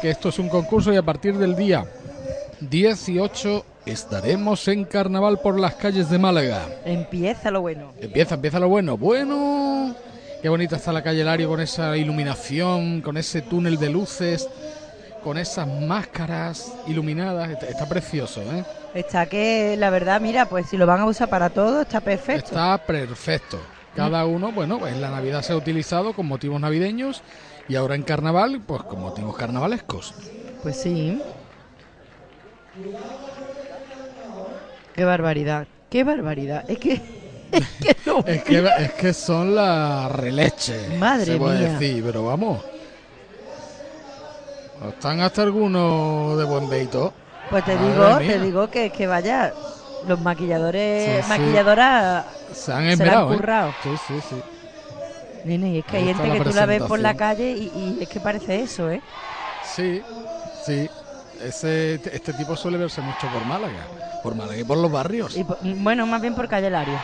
[0.00, 1.84] que esto es un concurso y a partir del día
[2.60, 6.66] 18 estaremos en carnaval por las calles de Málaga.
[6.84, 7.92] Empieza lo bueno.
[8.00, 8.96] Empieza, empieza lo bueno.
[8.96, 9.94] Bueno,
[10.42, 14.48] qué bonita está la calle Lario con esa iluminación, con ese túnel de luces,
[15.22, 17.50] con esas máscaras iluminadas.
[17.50, 18.64] Está, está precioso, ¿eh?
[18.94, 22.46] Está que, la verdad, mira, pues si lo van a usar para todo, está perfecto.
[22.46, 23.58] Está perfecto.
[23.94, 27.22] Cada uno, bueno, pues en la Navidad se ha utilizado con motivos navideños
[27.68, 30.14] y ahora en carnaval, pues con motivos carnavalescos.
[30.62, 31.20] Pues sí.
[35.00, 35.66] Qué barbaridad.
[35.88, 36.64] Qué barbaridad.
[36.68, 37.00] Es que.
[37.52, 40.78] Es que no Es que, es que son la releche.
[40.86, 41.78] Madre se puede mía.
[41.78, 42.64] decir, pero vamos.
[44.88, 47.14] Están hasta algunos de buen veito.
[47.48, 48.26] Pues te Madre digo, mía.
[48.26, 49.54] te digo que, que vaya.
[50.02, 51.26] Los maquilladores, Sí, sí.
[51.26, 53.42] maquilladoras Se han la esmerado, ¿eh?
[53.42, 53.76] currado.
[53.82, 54.42] Sí, sí, sí.
[55.42, 57.70] Nene, y es que Ahí hay gente que tú la ves por la calle y,
[57.74, 59.04] y es que parece eso, ¿eh?
[59.60, 60.04] Sí,
[60.52, 60.90] sí.
[61.32, 63.90] Ese, este tipo suele verse mucho por Málaga.
[64.22, 65.36] Por Málaga y por los barrios.
[65.36, 66.98] Y bueno, más bien por calle Lario.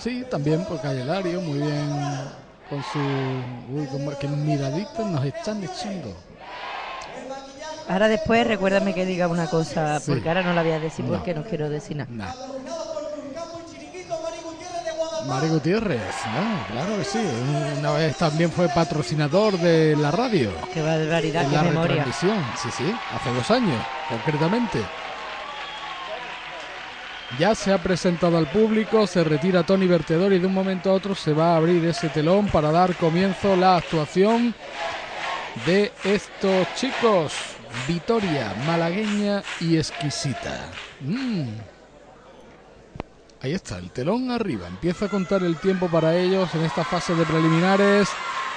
[0.00, 1.90] Sí, también por Calle Lario, muy bien
[2.68, 2.98] con su...
[2.98, 6.14] Uy, cómo- qué miraditas nos están echando.
[7.88, 10.10] Ahora después recuérdame que diga una cosa, Sí.
[10.12, 11.12] porque ahora no la voy a decir No.
[11.12, 12.10] porque no quiero decir nada.
[12.10, 12.32] Nah.
[15.26, 17.18] Mari Gutiérrez, ah, claro que sí.
[17.78, 20.50] Una vez también fue patrocinador de la radio.
[20.72, 22.06] Qué barbaridad, en qué la memoria.
[22.12, 22.28] Sí,
[22.70, 24.80] sí, hace dos años, concretamente.
[27.36, 30.94] Ya se ha presentado al público, se retira Tony Vertedor y de un momento a
[30.94, 34.54] otro se va a abrir ese telón para dar comienzo la actuación
[35.66, 37.34] de estos chicos.
[37.86, 40.70] Vitoria, malagueña y exquisita.
[41.00, 41.48] Mm.
[43.42, 44.66] Ahí está, el telón arriba.
[44.66, 48.08] Empieza a contar el tiempo para ellos en esta fase de preliminares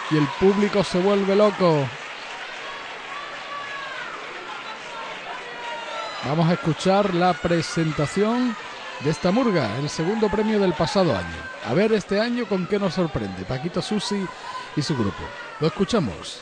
[0.09, 1.85] y el público se vuelve loco.
[6.25, 8.55] Vamos a escuchar la presentación
[9.03, 11.37] de esta murga, el segundo premio del pasado año.
[11.65, 14.23] A ver este año con qué nos sorprende Paquito Susi
[14.75, 15.23] y su grupo.
[15.59, 16.41] Lo escuchamos.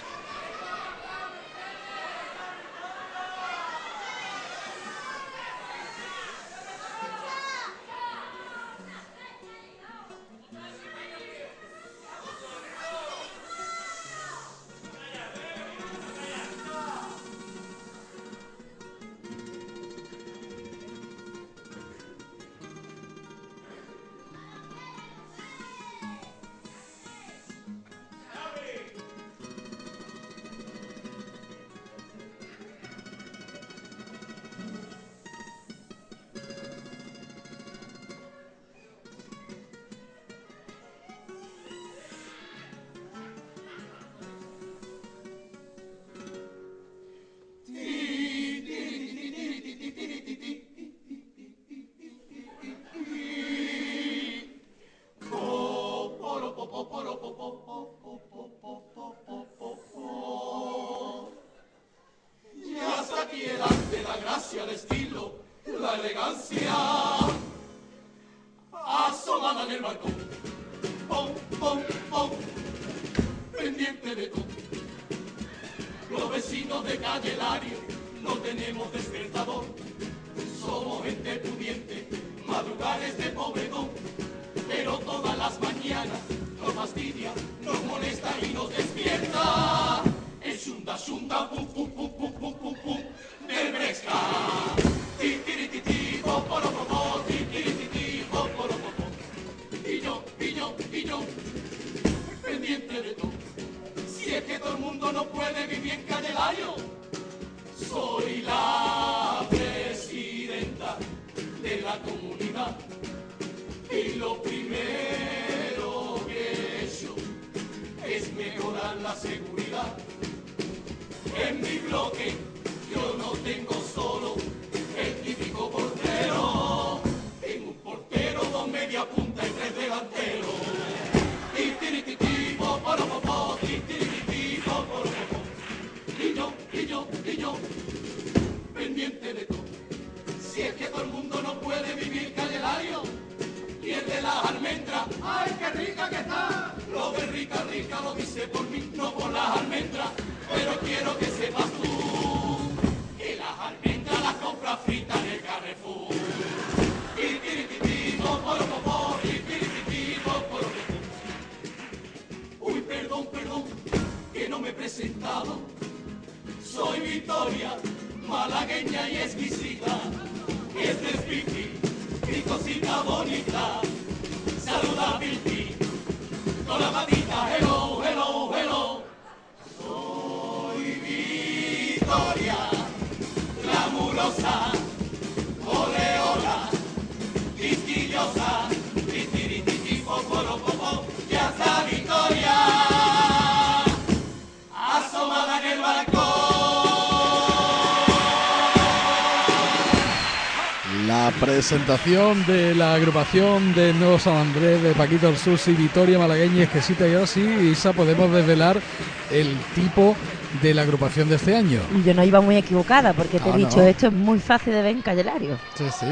[201.69, 207.07] Presentación de la agrupación de Nuevo San Andrés, de Paquito Sus y Vitoria Malagueña Exquisita
[207.07, 208.81] y así, Isa, podemos desvelar
[209.29, 210.17] el tipo
[210.61, 211.79] de la agrupación de este año.
[211.95, 213.83] Y yo no iba muy equivocada porque te Ah, he dicho, no.
[213.83, 215.57] esto es muy fácil de ver en Callelario.
[215.75, 216.05] Sí, sí,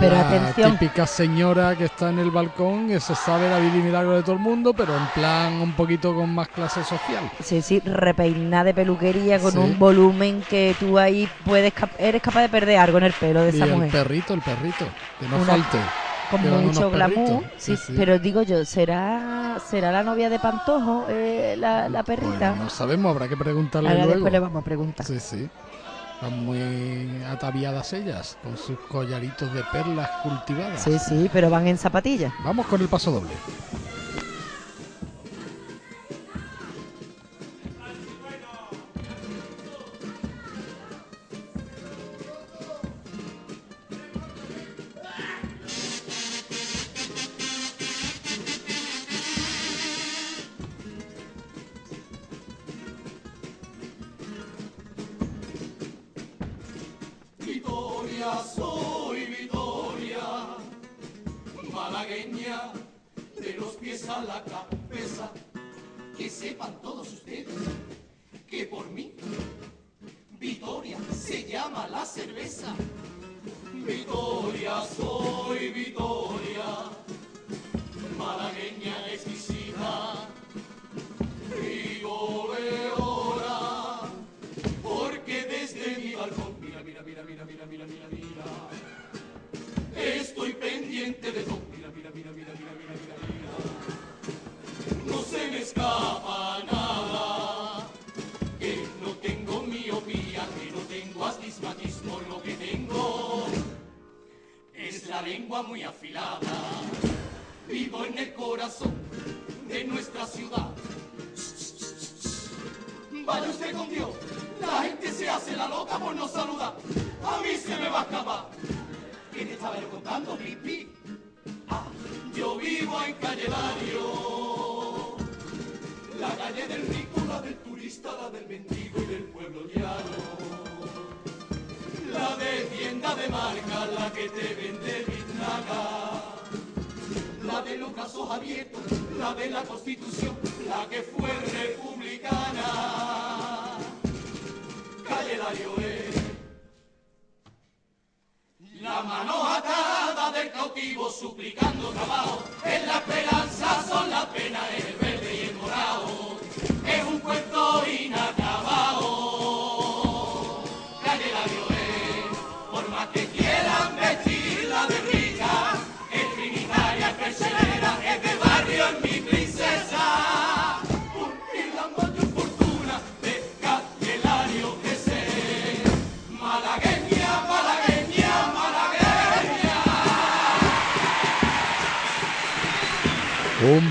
[0.00, 0.72] Pero la atención.
[0.78, 4.22] típica señora que está en el balcón, que se sabe la vida y milagro de
[4.22, 7.30] todo el mundo, pero en plan un poquito con más clase social.
[7.42, 9.58] Sí, sí, repeinada de peluquería con Sí.
[9.58, 13.50] un volumen que tú ahí puedes eres capaz de perder algo en el pelo de
[13.52, 13.90] Y esa el mujer.
[13.90, 14.86] perrito, el perrito,
[15.20, 15.78] que no Una- falte.
[16.30, 17.42] Con que van mucho glamour.
[17.42, 17.78] perritos.
[17.78, 22.50] Sí, pero digo yo, ¿será será la novia de Pantojo eh, la, la perrita?
[22.50, 24.14] Bueno, no sabemos, habrá que preguntarle Ahora luego.
[24.14, 25.06] después le vamos a preguntar.
[25.06, 25.48] Sí, sí.
[26.14, 30.80] Están muy ataviadas ellas, con sus collaritos de perlas cultivadas.
[30.80, 32.32] Sí, sí, pero van en zapatillas.
[32.42, 33.34] Vamos con el paso doble.
[62.14, 65.32] De los pies a la cabeza.
[66.16, 67.48] Que sepan todos ustedes
[68.46, 69.14] que por mí,
[70.38, 72.72] Vitoria se llama la cerveza.
[73.84, 76.33] Vitoria, soy Vitoria,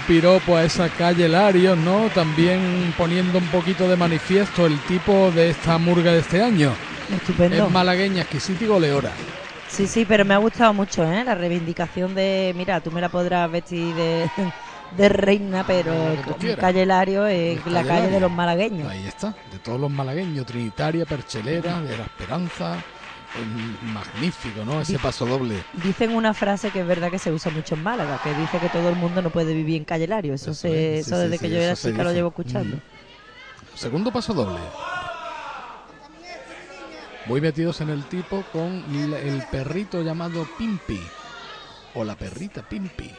[0.07, 2.09] piropo a esa calle Larios, ¿no?
[2.09, 6.73] También poniendo un poquito de manifiesto el tipo de esta murga de este año.
[7.13, 7.65] Estupendo.
[7.65, 9.11] Es malagueña, exquisita y goleora.
[9.67, 11.23] Sí, sí, pero me ha gustado mucho, ¿eh?
[11.23, 14.29] La reivindicación de, mira, tú me la podrás vestir de,
[14.95, 16.59] de reina, pero como quieras.
[16.59, 18.87] calle Lario es la Calle calle de los malagueños.
[18.87, 22.77] Ahí está, de todos los malagueños, Trinitaria, Perchelera, de la Esperanza,
[23.93, 24.81] magnífico, ¿no?
[24.81, 25.63] Ese paso doble.
[25.83, 28.69] Dicen una frase que es verdad que se usa mucho en Málaga, que dice que
[28.69, 30.33] todo el mundo no puede vivir en calle Lario.
[30.33, 32.77] Eso, se, es, sí, eso sí, desde sí, que yo era chica lo llevo escuchando.
[32.77, 33.77] Mm.
[33.77, 34.59] Segundo paso doble.
[37.25, 40.99] Muy metidos en el tipo con el perrito llamado Pimpi.
[41.95, 43.09] O la perrita Pimpi.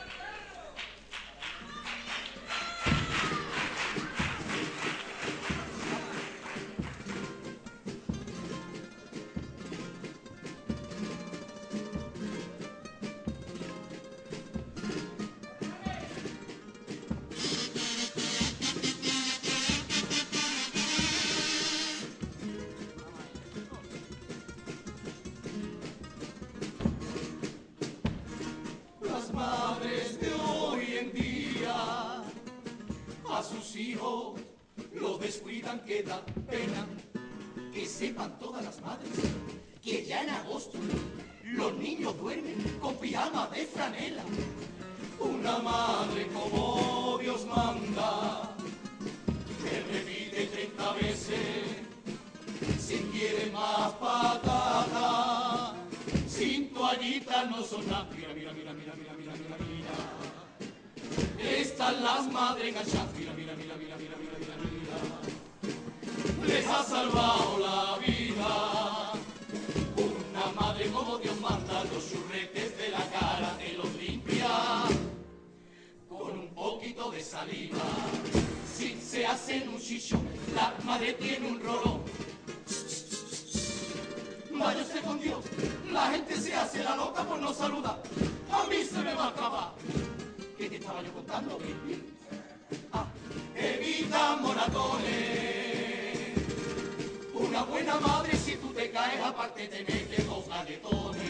[33.77, 34.41] Hijos
[34.93, 36.86] los descuidan que da pena.
[37.73, 39.11] Que sepan todas las madres
[39.83, 40.78] que ya en agosto
[41.44, 44.23] los niños duermen con pijama de franela.
[45.20, 48.57] Una madre como Dios manda,
[49.62, 51.39] que repite 30 veces,
[52.78, 55.75] si quiere más patata,
[56.27, 58.09] sin toallitas no son nada.
[58.17, 60.24] Mira, mira, mira, mira, mira, mira, mira, mira.
[61.39, 63.15] Están las madres enganchadas.
[63.18, 66.47] Mira, mira, mira, mira, mira, mira, mira, mira.
[66.47, 69.12] Les ha salvado la vida.
[69.97, 74.49] Una madre como Dios manda, los churretes de la cara te los limpia
[76.08, 77.78] con un poquito de saliva.
[78.76, 80.20] Si se hacen un chicho,
[80.55, 82.02] la madre tiene un rolón.
[84.52, 85.44] Vaya usted con Dios,
[85.91, 88.02] la gente se hace la loca por no saludar.
[88.50, 89.73] A mí se me va a acabar.
[90.57, 92.00] ¿Qué te estaba yo contando, Pipi?
[92.92, 93.07] Ah,
[93.57, 95.05] evita moratones.
[97.34, 101.23] Una buena madre, si tú te caes, aparte te mete dos galetones.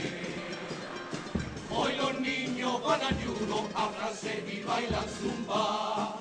[1.71, 6.17] Hoy los niños van a judo, a francés y bailan zumba.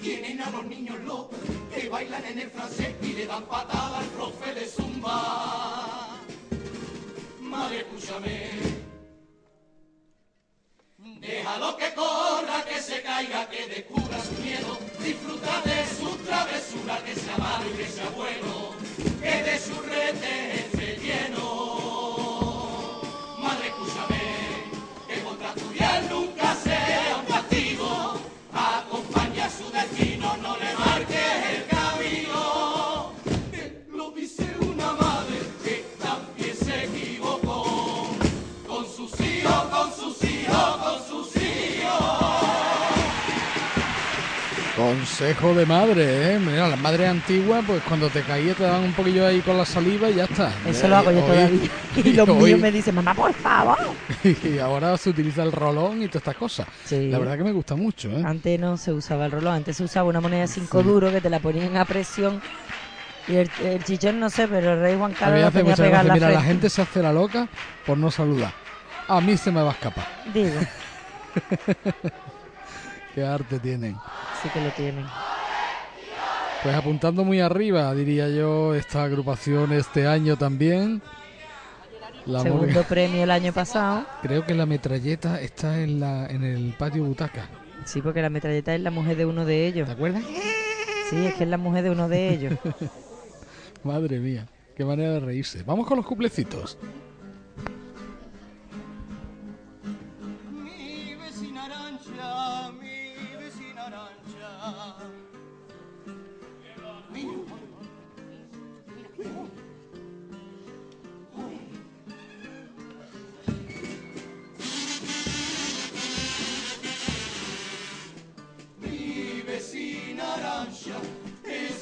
[0.00, 1.38] Tienen a los niños locos
[1.74, 6.18] que bailan en el francés y le dan patada al profe de zumba.
[7.42, 8.79] Madre, escúchame.
[11.20, 14.78] Déjalo que corra, que se caiga, que descubra su miedo.
[15.04, 18.70] Disfruta de su travesura, que sea malo y que sea bueno.
[19.20, 20.79] Que de su rete
[44.80, 46.38] Consejo de madre, ¿eh?
[46.38, 49.66] Mira, las madres antiguas, pues cuando te caías te daban un poquillo ahí con la
[49.66, 50.50] saliva y ya está.
[50.66, 51.70] Eso Eh, lo hago yo hoy- todavía.
[51.96, 53.76] Y los hoy- míos me dicen, mamá, por favor.
[54.24, 56.66] y ahora se utiliza el rolón y todas estas cosas.
[56.90, 58.22] La verdad que me gusta mucho, ¿eh?
[58.24, 61.20] Antes no se usaba el rolón, antes se usaba una moneda de 5 duros que
[61.20, 62.40] te la ponían a presión.
[63.28, 65.72] Y el, el chichón no sé, pero el rey Juan A mí Carlos me lo
[65.72, 67.46] hace la Mira, la gente se hace la loca
[67.84, 68.54] por no saludar.
[69.08, 70.06] A mí se me va a escapar.
[70.24, 70.58] Digo,
[73.14, 73.96] Qué arte tienen.
[74.42, 75.04] sí que lo tienen.
[76.62, 81.00] Pues apuntando muy arriba, diría yo, esta agrupación este año también.
[82.26, 84.04] La Segundo Morgan- premio el año pasado.
[84.22, 87.48] Creo que la metralleta está en, la, en el patio butaca.
[87.86, 89.86] Sí, porque la metralleta es la mujer de uno de ellos.
[89.86, 90.22] ¿Te acuerdas?
[91.08, 92.54] Sí, es que es la mujer de uno de ellos.
[93.82, 95.62] Madre mía, qué manera de reírse.
[95.62, 96.76] Vamos con los cuplecitos.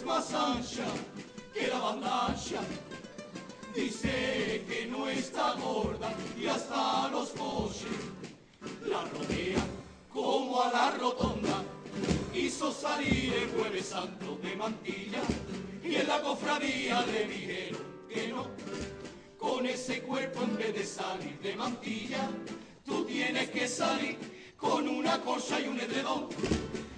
[0.09, 0.35] Más
[1.53, 2.61] que la banda ancha.
[3.75, 7.99] Dice que no está gorda y hasta los coches
[8.87, 9.63] la rodea
[10.11, 11.63] como a la rotonda.
[12.35, 15.21] Hizo salir el jueves santo de mantilla
[15.85, 18.47] y en la cofradía le dijeron que no.
[19.37, 22.31] Con ese cuerpo en vez de salir de mantilla,
[22.85, 24.17] tú tienes que salir
[24.59, 26.29] con una colcha y un edredón.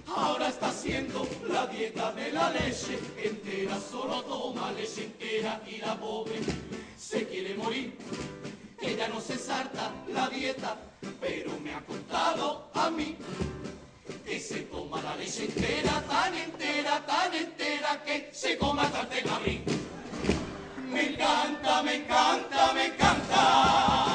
[0.07, 5.97] Ahora está haciendo la dieta de la leche entera, solo toma leche entera y la
[5.97, 6.39] pobre
[6.97, 7.97] se quiere morir.
[8.81, 10.75] Ella no se salta la dieta,
[11.21, 13.15] pero me ha contado a mí
[14.25, 19.61] que se toma la leche entera, tan entera, tan entera que se coma hasta el.
[20.89, 24.10] Me encanta, me encanta, me encanta.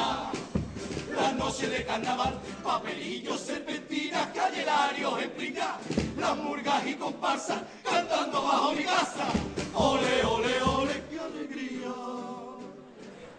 [1.47, 9.27] Noche de carnaval, papelillos, serpentinas, callerarios en las murgas y comparsas cantando bajo mi casa.
[9.73, 11.93] Ole, ole, ole, qué alegría.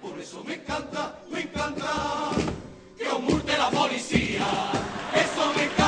[0.00, 2.30] Por eso me encanta, me encanta
[2.96, 4.46] que os multe la policía.
[5.14, 5.88] Eso me encanta,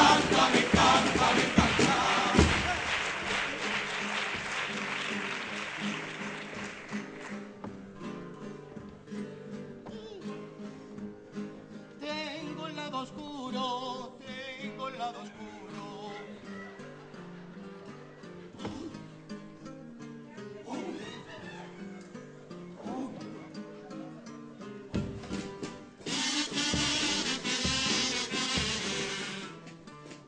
[13.60, 14.18] oscuro,
[14.60, 16.10] tengo el lado oscuro.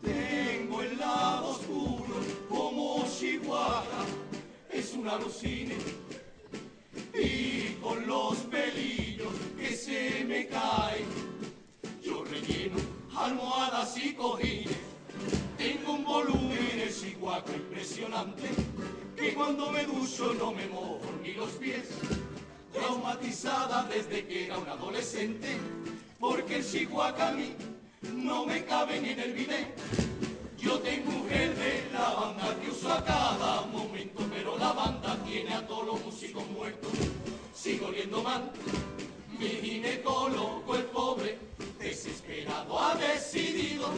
[0.03, 2.15] Tengo el lado oscuro
[2.49, 3.85] como Chihuahua,
[4.71, 5.77] es un alucine.
[7.15, 11.07] Y con los pelillos que se me caen,
[12.03, 14.77] yo relleno almohadas y cojines.
[15.57, 18.49] Tengo un volumen en Chihuahua impresionante,
[19.17, 21.89] que cuando me ducho no me mojo ni los pies.
[22.73, 25.49] Traumatizada desde que era un adolescente,
[26.19, 27.55] porque el Chihuahua a mí
[28.15, 29.69] no me cabe ni en el bidet.
[30.59, 35.55] Yo tengo un gel de lavanda que uso a cada momento, pero la banda tiene
[35.55, 36.93] a todos los músicos muertos.
[37.53, 38.51] Sigo oliendo mal,
[39.39, 41.39] mi ginecólogo, el pobre,
[41.83, 43.91] desesperado, ha decidido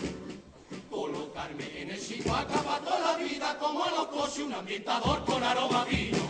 [0.90, 5.42] colocarme en el chihuahua para toda la vida, como a los coches, un ambientador con
[5.42, 6.24] aroma vino.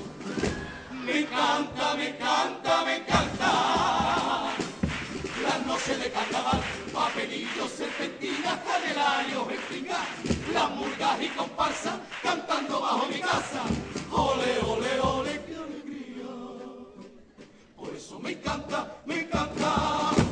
[1.05, 4.53] Me encanta, me encanta, me encanta
[5.43, 6.61] las noches de carnaval,
[6.93, 10.09] papelillos, serpentinas, canelarios, espingas,
[10.53, 13.63] las murgas y comparsas cantando bajo mi casa.
[14.11, 16.27] Ole, ole, ole, qué alegría.
[17.77, 20.24] Por eso me encanta, me encanta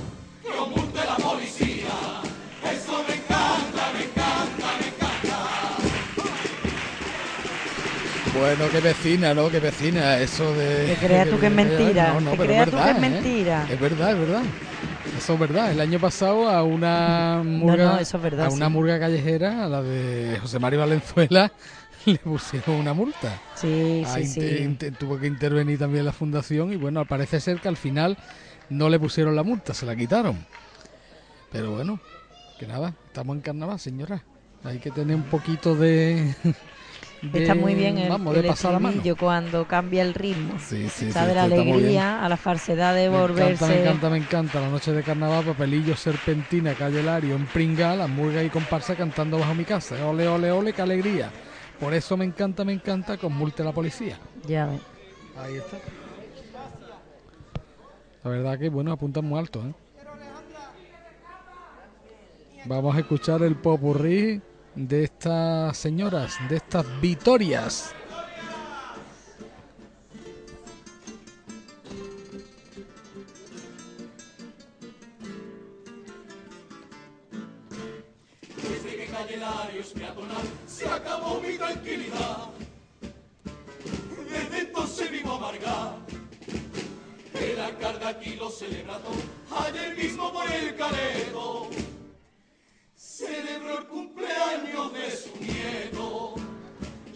[8.39, 9.51] Bueno, qué vecina, ¿no?
[9.51, 10.87] Qué vecina, eso de...
[10.87, 13.01] Te creas tú que es mentira, No, no, pero creas es tú que es ¿eh?
[13.01, 13.67] mentira.
[13.71, 14.43] Es verdad, es verdad.
[15.19, 15.71] Eso es verdad.
[15.71, 19.69] El año pasado a una murga, no, eso es verdad, a una murga callejera, a
[19.69, 21.53] la de José María Valenzuela,
[22.07, 23.39] le pusieron una multa.
[23.55, 24.77] Sí, sí, sí.
[24.99, 28.17] tuvo que intervenir también la fundación y bueno, parece ser que al final
[28.71, 30.39] no le pusieron la multa, se la quitaron.
[31.53, 32.01] Pero bueno,
[32.59, 34.23] que nada, estamos en carnaval, señora.
[34.65, 36.35] Hay que tener un poquito de...
[37.23, 40.59] de- Está muy bien el, vamos, el estribillo cuando cambia el ritmo.
[40.59, 43.65] Sí, sí, Está sí, de la alegría a la falsedad de Me volverse.
[43.65, 44.61] encanta, me encanta, me encanta.
[44.61, 49.39] La noche de carnaval, papelillo, serpentina, calle Lario, en Pringa, las murgas y comparsa cantando
[49.39, 50.05] bajo mi casa.
[50.07, 51.31] Ole, ole, ole, qué alegría.
[51.79, 54.19] Por eso me encanta, me encanta con multe la policía.
[54.47, 54.69] Ya.
[55.37, 55.79] Ahí está.
[58.25, 59.73] La verdad que, bueno, apuntan muy alto, ¿eh?
[62.65, 64.41] Vamos a escuchar el popurrí
[64.75, 67.95] de estas señoras, de estas victorias.
[78.57, 82.49] Desde que calle Lario es peatonal, se acabó mi tranquilidad.
[84.31, 85.99] Desde entonces vivo amargado.
[87.35, 88.99] El alcalde aquí lo celebra
[89.67, 91.69] ayer mismo por el Caledo.
[93.27, 96.35] Celebró el cumpleaños de su nieto.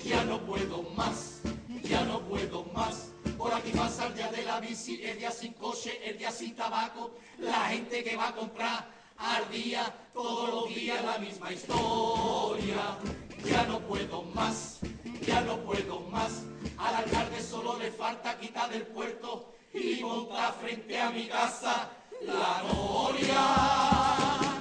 [0.05, 1.41] Ya no puedo más,
[1.83, 3.11] ya no puedo más.
[3.37, 6.55] Por aquí pasa el día de la bici, el día sin coche, el día sin
[6.55, 7.17] tabaco.
[7.39, 12.99] La gente que va a comprar al día, todos los días la misma historia.
[13.45, 14.79] Ya no puedo más,
[15.27, 16.45] ya no puedo más.
[16.79, 21.91] Al alcalde solo le falta quitar del puerto y montar frente a mi casa
[22.23, 24.56] la noria.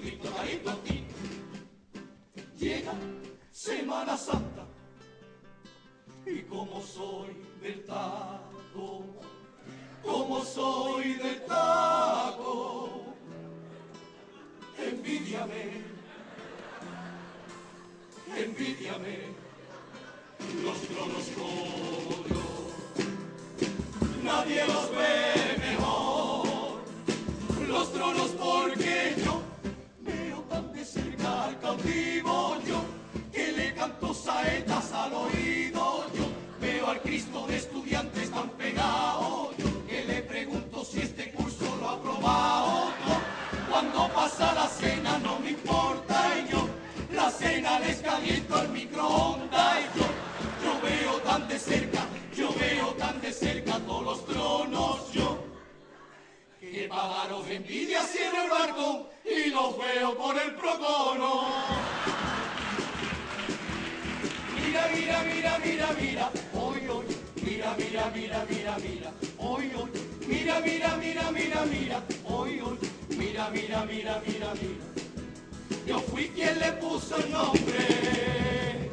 [0.00, 1.06] Trito, tarí, totín.
[2.58, 2.92] Llega
[3.50, 4.66] Semana Santa
[6.26, 9.04] y como soy del taco,
[10.02, 13.14] como soy del taco,
[14.78, 15.82] envidiame,
[18.36, 19.18] envidiame,
[20.62, 22.44] los tronos como yo
[24.24, 26.80] nadie los ve mejor.
[27.68, 29.43] Los tronos porque yo
[32.66, 32.84] yo,
[33.32, 36.26] que le canto saetas al oído yo,
[36.60, 41.88] veo al Cristo de estudiantes tan pegado yo, que le pregunto si este curso lo
[41.88, 42.92] ha probado
[43.70, 46.68] cuando pasa la cena no me importa y yo,
[47.12, 50.04] la cena les caliento el microondas yo,
[50.64, 55.53] yo veo tan de cerca, yo veo tan de cerca todos los tronos yo
[57.54, 61.46] envidia cierra el balcón y los veo por el procono.
[64.54, 67.06] Mira, mira, mira, mira, mira, hoy, hoy,
[67.42, 69.90] mira, mira, mira, mira, mira, hoy, hoy,
[70.26, 72.78] mira, mira, mira, mira, mira, hoy, hoy,
[73.10, 74.84] mira, mira, mira, mira, mira.
[75.86, 78.90] Yo fui quien le puso el nombre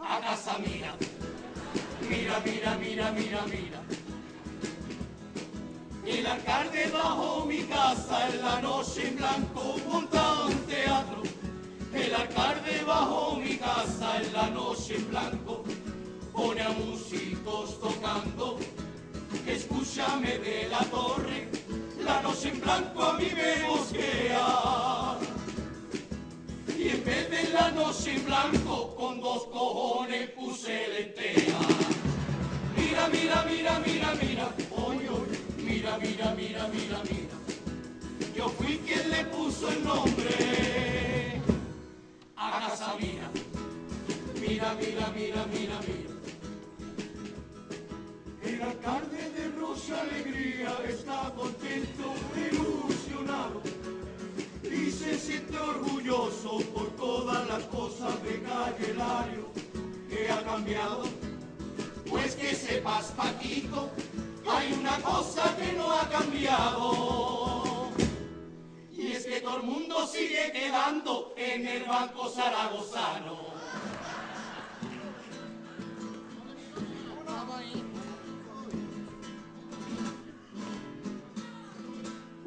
[0.00, 0.94] a casa mía.
[2.08, 3.84] Mira, mira, mira, mira, mira.
[6.06, 11.22] El alcalde bajó mi casa en la noche en blanco, montado un teatro.
[11.94, 15.64] El alcalde bajó mi casa en la noche en blanco,
[16.32, 18.58] pone a músicos tocando.
[19.46, 21.48] Escúchame de la torre,
[22.02, 25.18] la noche en blanco a mí me mosquea.
[26.76, 31.58] Y en vez de la noche en blanco, con dos cojones puse lentea.
[32.76, 35.33] Mira, mira, mira, mira, mira, oye, oye,
[35.64, 37.36] mira, mira, mira, mira, mira.
[38.36, 41.40] Yo fui quien le puso el nombre
[42.36, 43.30] a casa mía.
[44.40, 46.14] Mira, mira, mira, mira, mira.
[48.42, 53.62] El alcalde de Rosa Alegría está contento, ilusionado
[54.62, 59.48] y se siente orgulloso por todas las cosas de Calle Lario
[60.10, 61.04] que ha cambiado.
[62.08, 63.90] Pues que sepas, Paquito,
[64.46, 67.88] hay una cosa que no ha cambiado.
[68.90, 73.54] Y es que todo el mundo sigue quedando en el Banco Zaragozano.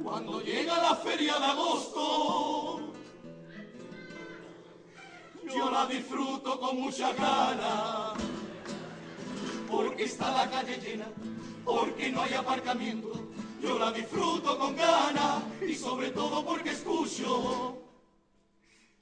[0.03, 2.93] Cuando llega la feria de agosto,
[5.53, 8.13] yo la disfruto con mucha gana,
[9.69, 11.07] porque está la calle llena,
[11.67, 13.11] porque no hay aparcamiento,
[13.61, 17.77] yo la disfruto con ganas y sobre todo porque escucho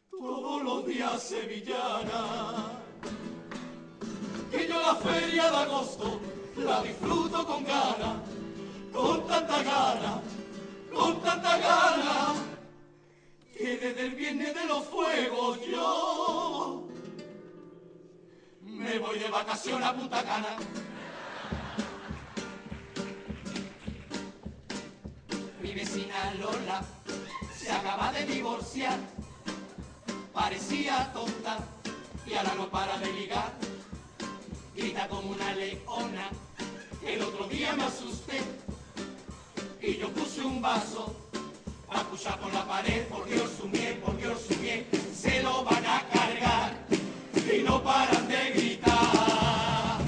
[0.09, 2.81] todos los días sevillana.
[4.49, 6.19] Que yo la feria de agosto
[6.57, 8.17] la disfruto con ganas,
[8.91, 10.21] con tanta gana,
[10.91, 12.33] con tanta gana,
[13.55, 16.87] que desde el viernes de los fuegos yo
[18.63, 20.57] me voy de vacación a Punta Cana.
[25.75, 26.81] Vecina Lola
[27.53, 28.97] se acaba de divorciar,
[30.33, 31.57] parecía tonta
[32.25, 33.51] y ahora no para de ligar.
[34.73, 36.29] Grita como una leona,
[37.05, 38.39] el otro día me asusté
[39.81, 41.13] y yo puse un vaso
[41.89, 46.71] a puchar por la pared porque Orsumie, porque Orsumie se lo van a cargar
[47.53, 49.99] y no paran de gritar.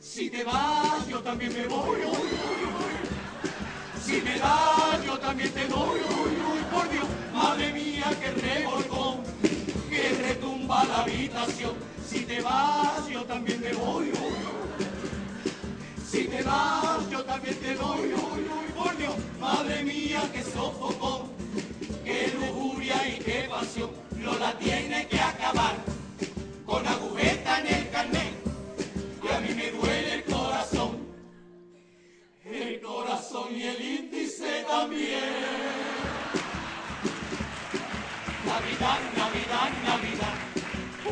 [0.00, 1.98] Si te vas, yo también me voy.
[1.98, 3.03] uy, uy, uy.
[4.04, 6.00] Si me das, yo también te doy.
[6.00, 9.22] uy, uy, por Dios, madre mía, que revolcón,
[9.88, 11.72] que retumba la habitación.
[12.06, 14.10] Si te vas, yo también me voy.
[14.10, 14.84] uy, uy.
[16.06, 21.22] Si te vas, yo también te doy, uy, uy, por Dios, madre mía, que sofocón,
[22.04, 25.76] qué lujuria y qué pasión, Lola tiene que acabar
[26.64, 28.23] con agujeta en el carnet,
[32.74, 35.20] el corazón y el índice también.
[38.44, 40.34] Navidad, Navidad, Navidad,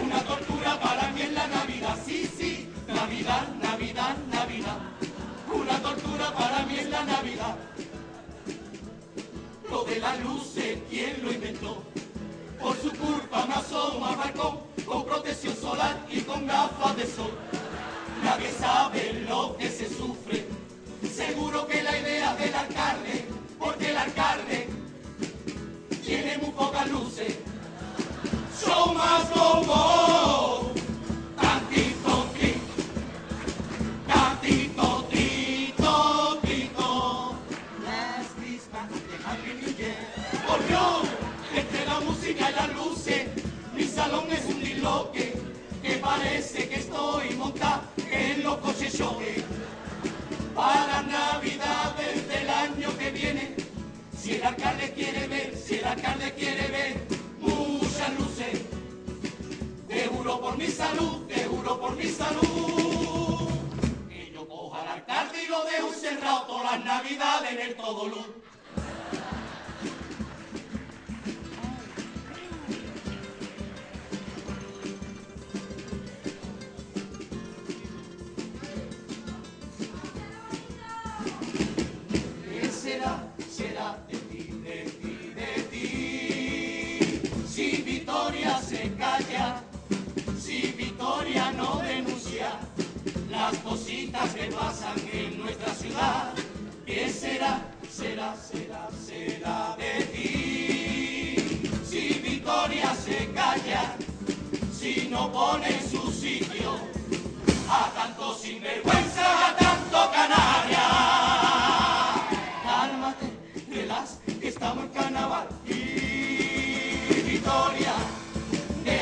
[0.03, 4.79] una tortura para mí en la Navidad, sí, sí, Navidad, Navidad, Navidad,
[5.53, 7.57] una tortura para mí en la Navidad.
[9.71, 11.83] Lo de las luces, ¿quién lo inventó?
[12.61, 17.31] Por su culpa me asomo al balcón con protección solar y con gafas de sol.
[18.25, 20.47] Nadie sabe lo que se sufre,
[21.09, 23.27] seguro que la idea del alcalde,
[23.59, 24.69] porque el alcalde
[26.05, 27.39] tiene muy pocas luces.
[28.61, 30.73] Show más bombón,
[31.41, 32.55] tantito tri,
[34.07, 37.37] tantito trito, trito.
[37.85, 39.73] Last Christmas, the Happy New
[41.57, 43.29] entre la música y las luces,
[43.75, 45.35] mi salón es un disloque,
[45.83, 49.42] que parece que estoy montada en los coches choque.
[50.55, 53.57] Para Navidades del año que viene,
[54.19, 57.07] si el alcalde quiere ver, si el alcalde quiere ver
[57.41, 58.61] muchas luces,
[59.89, 63.49] te juro por mi salud, te juro por mi salud,
[64.09, 68.09] que yo coja al alcalde y lo dejo encerrado todas las navidades en el todo
[68.09, 68.27] luz.
[90.77, 92.53] Victoria no denuncia
[93.31, 96.33] las cositas que pasan en nuestra ciudad,
[96.87, 97.61] ¿qué será,
[97.91, 101.37] será, será, será de ti?
[101.85, 103.97] Si Victoria se calla,
[104.73, 106.79] si no pone su sitio
[107.69, 110.87] a tanto sinvergüenza, a tanto canalla.
[112.65, 113.33] Cálmate,
[113.69, 115.49] relax, que estamos en carnaval.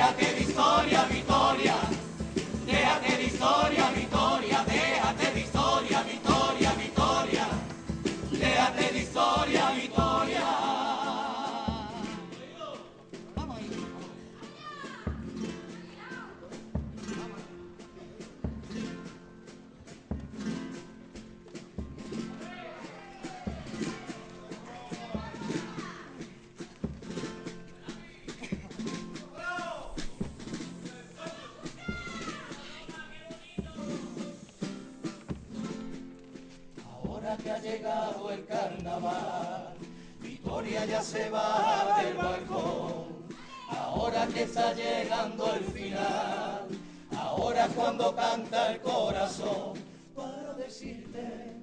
[0.00, 1.74] Déjate de historia, Victoria.
[2.64, 4.09] Déjate de historia, Victoria.
[38.30, 39.74] El carnaval,
[40.20, 43.26] Victoria ya se va del balcón.
[43.68, 46.66] Ahora que está llegando el final,
[47.16, 49.74] ahora cuando canta el corazón,
[50.14, 51.60] para decirte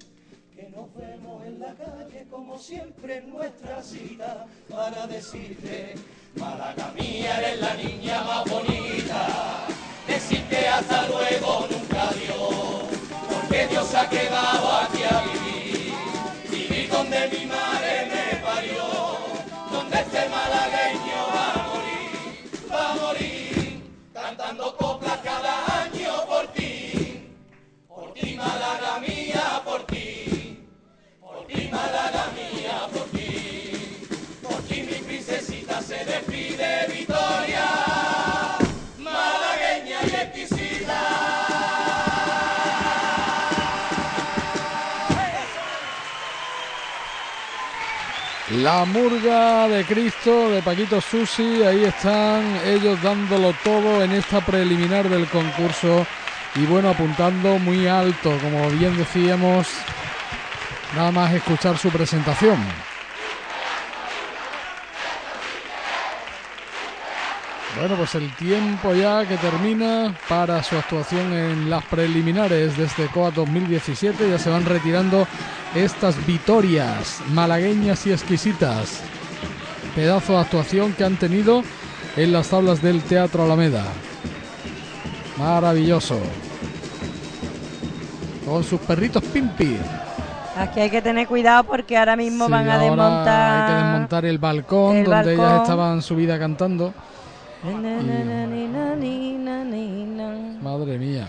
[0.53, 5.95] que nos vemos en la calle como siempre en nuestra cita, para decirte,
[6.35, 9.67] Málaga mía, eres la niña más bonita,
[10.07, 12.83] decirte hasta luego nunca adiós.
[13.29, 15.56] Porque Dios ha quedado aquí a vivir
[16.97, 18.83] donde mi madre me parió,
[19.71, 23.81] donde este malagueño va a morir, va a morir,
[24.13, 24.86] cantando coplas
[48.63, 55.07] La murga de Cristo de Paquito Susi, ahí están ellos dándolo todo en esta preliminar
[55.07, 56.07] del concurso
[56.55, 59.67] y bueno, apuntando muy alto, como bien decíamos,
[60.95, 62.57] nada más escuchar su presentación.
[67.79, 73.05] Bueno, pues el tiempo ya que termina para su actuación en las preliminares de este
[73.05, 74.31] COA 2017.
[74.31, 75.27] Ya se van retirando
[75.75, 79.01] estas vitorias malagueñas y exquisitas.
[79.95, 81.63] Pedazo de actuación que han tenido
[82.15, 83.83] en las tablas del Teatro Alameda.
[85.37, 86.19] Maravilloso.
[88.45, 89.77] Con sus perritos Pimpi.
[90.57, 93.61] Aquí hay que tener cuidado porque ahora mismo Sí, van a ahora desmontar.
[93.61, 96.93] Hay que desmontar el balcón el donde ellas estaban subida cantando.
[100.61, 101.27] Madre mía.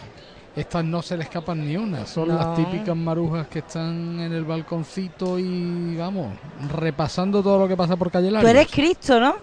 [0.59, 2.05] Estas no se le escapan ni una.
[2.05, 2.35] Son No.
[2.35, 6.33] las típicas marujas que están en el balconcito y vamos,
[6.75, 8.51] repasando todo lo que pasa por calle Tú Larios.
[8.51, 9.37] eres Cristo, ¿no?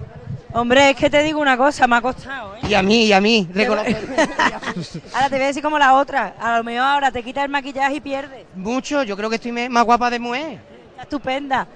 [0.54, 2.60] Hombre, es que te digo una cosa, me ha costado, ¿eh?
[2.70, 3.98] Y a mí, y a mí, reconocer.
[5.14, 6.36] Ahora te voy a decir como la otra.
[6.40, 8.46] A lo mejor ahora te quitas el maquillaje y pierdes.
[8.56, 10.60] Mucho, yo creo que estoy más guapa de mujer.
[10.92, 11.68] Está estupenda.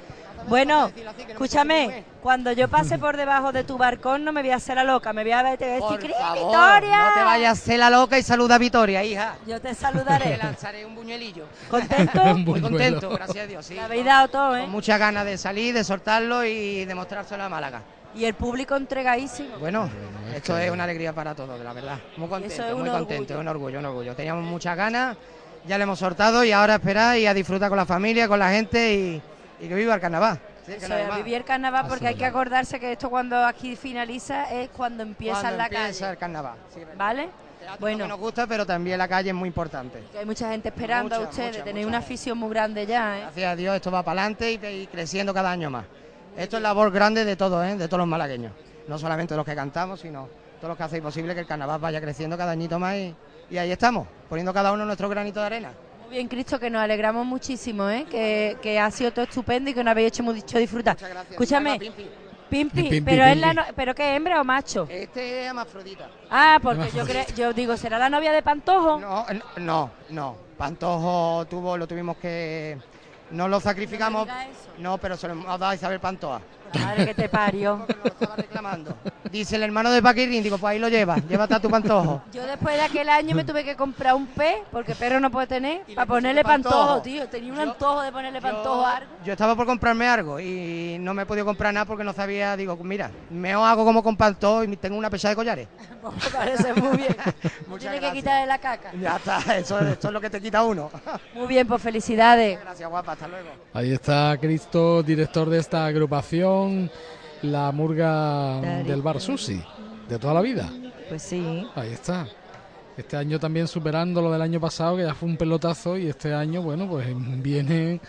[0.47, 0.91] Bueno,
[1.27, 4.83] escúchame, cuando yo pase por debajo de tu balcón no me voy a hacer la
[4.83, 6.97] loca, me voy a ver, te voy a decir, Por "Cris, favor, Victoria.
[7.07, 9.35] No te vayas a hacer la loca y saluda a Victoria, hija.
[9.45, 10.37] Yo te Te saludaré.
[10.37, 11.45] lanzaré un buñuelillo.
[11.69, 12.23] ¿Contento?
[12.37, 13.75] Muy contento, gracias a Dios, sí.
[13.75, 14.61] Le habéis dado todo, ¿eh?
[14.61, 17.81] Con muchas ganas de salir, de soltarlo y demostrárselo a Málaga.
[18.15, 19.57] Y el público entregadísimo.
[19.59, 19.87] Bueno,
[20.35, 21.99] esto es una alegría para todos, la verdad.
[22.17, 23.39] Muy contento, es muy contento, orgullo.
[23.39, 24.15] un orgullo, un orgullo.
[24.15, 25.15] Teníamos muchas ganas,
[25.67, 28.49] ya le hemos soltado y ahora esperar y a disfrutar con la familia, con la
[28.49, 29.21] gente y,
[29.59, 30.39] y que viva el carnaval.
[30.65, 31.17] Sí, es, más.
[31.17, 35.41] vivir el carnaval porque hay que acordarse que esto cuando aquí finaliza es cuando empieza
[35.41, 36.11] Cuando la empieza calle.
[36.11, 36.57] el carnaval.
[36.73, 37.29] sí, ¿Vale?
[37.79, 40.03] Bueno, nos gusta, pero también la calle es muy importante.
[40.11, 42.85] Que hay mucha gente esperando a Mucha, ustedes, mucha, tenéis mucha una afición muy grande
[42.85, 43.21] ya, ¿eh?
[43.21, 45.85] Gracias a Dios esto va para adelante y, y creciendo cada año más.
[46.37, 47.75] Esto es labor grande de todos, ¿eh?
[47.75, 48.53] de todos los malagueños.
[48.87, 50.29] No solamente los que cantamos, sino
[50.59, 53.15] todos los que hacéis posible que el carnaval vaya creciendo cada añito más y,
[53.49, 55.71] y ahí estamos, poniendo cada uno nuestro granito de arena.
[56.09, 58.05] Bien, Cristo, que nos alegramos muchísimo, ¿eh?
[58.09, 60.97] Que, que ha sido todo estupendo y que nos habéis hecho mucho disfrutar.
[61.29, 62.09] Escúchame, Bueno, Pimpi.
[62.49, 63.69] Pimpi, Pimpi, pero es la Pimpi.
[63.69, 64.87] no- pero qué hembra o macho?
[64.89, 66.09] Este es Amafrodita.
[66.31, 68.99] Ah, porque yo creo, yo digo, ¿será la novia de Pantojo?
[68.99, 69.25] No,
[69.57, 70.35] no, no.
[70.57, 72.77] Pantojo tuvo, lo tuvimos que.
[73.31, 74.25] No lo sacrificamos.
[74.25, 74.69] No diga eso.
[74.79, 76.41] No, pero se lo hemos dado a Isabel Pantoja.
[76.73, 77.85] Madre que te parió.
[78.03, 78.95] estaba reclamando.
[79.31, 82.23] Dice el hermano de Paquirrín, digo, pues ahí lo llevas, llévate a tu pantojo.
[82.33, 85.47] Yo después de aquel año me tuve que comprar un pez, porque perro no puede
[85.47, 86.75] tener, para ponerle pantojo.
[86.75, 87.27] pantojo, tío.
[87.27, 89.11] Tenía un antojo de ponerle pantojo a algo.
[89.23, 92.55] Yo estaba por comprarme algo y no me he podido comprar nada porque no sabía,
[92.57, 95.67] digo, mira, me hago como con pantojo y tengo una pesa de collares.
[96.01, 97.15] Me parece muy bien.
[97.67, 98.91] Muchas Tienes que quitarle la caca.
[98.99, 100.89] Ya está, eso, eso es lo que te quita uno.
[101.33, 102.59] Muy bien, pues felicidades.
[102.61, 103.49] Gracias, guapa, hasta luego.
[103.73, 106.58] Ahí está Cristo, director de esta agrupación,
[107.41, 109.61] la murga del bar Susi,
[110.07, 110.69] de toda la vida.
[111.07, 111.67] Pues sí.
[111.75, 112.27] Ahí está.
[112.97, 116.33] Este año también superando lo del año pasado, que ya fue un pelotazo, y este
[116.33, 117.07] año, bueno, pues
[117.41, 117.99] viene,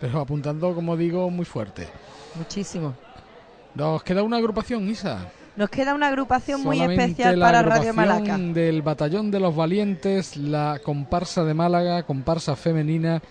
[0.00, 1.88] pero apuntando, como digo, muy fuerte.
[2.36, 2.94] Muchísimo.
[3.74, 5.30] Nos queda una agrupación, Isa.
[5.56, 8.38] Nos queda una agrupación muy Solamente especial la para Radio Malaca.
[8.38, 13.22] Del Batallón de los Valientes, la comparsa de Málaga, comparsa femenina,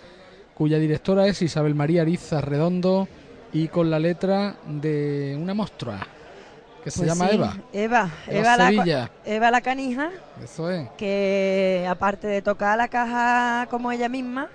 [0.56, 3.08] cuya directora es Isabel María Ariza Redondo
[3.56, 6.00] y con la letra de una monstrua
[6.84, 7.58] que se Pues llama sí, Eva.
[7.74, 9.10] Eva, Eva Eva la.
[9.26, 10.10] Eva la canija,
[10.44, 10.88] Eso es.
[10.98, 14.50] que aparte de tocar la caja como ella misma,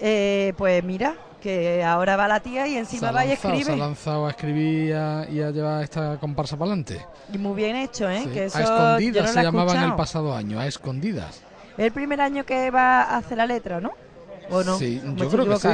[0.00, 3.60] eh, pues mira, que ahora va la tía y encima va y lanzado, se ha
[3.60, 3.78] escribe.
[3.78, 7.04] lanzado a escribir y a, y a llevar esta comparsa para adelante.
[7.32, 8.22] Y muy bien hecho, ¿eh?
[8.24, 8.30] Sí.
[8.30, 11.42] Que eso a escondidas no se la he llamaban el pasado año, a escondidas.
[11.76, 13.90] Es el primer año que va a hacer la letra, ¿no?
[14.50, 14.76] ¿O no?
[14.78, 15.68] Sí, yo creo que sí.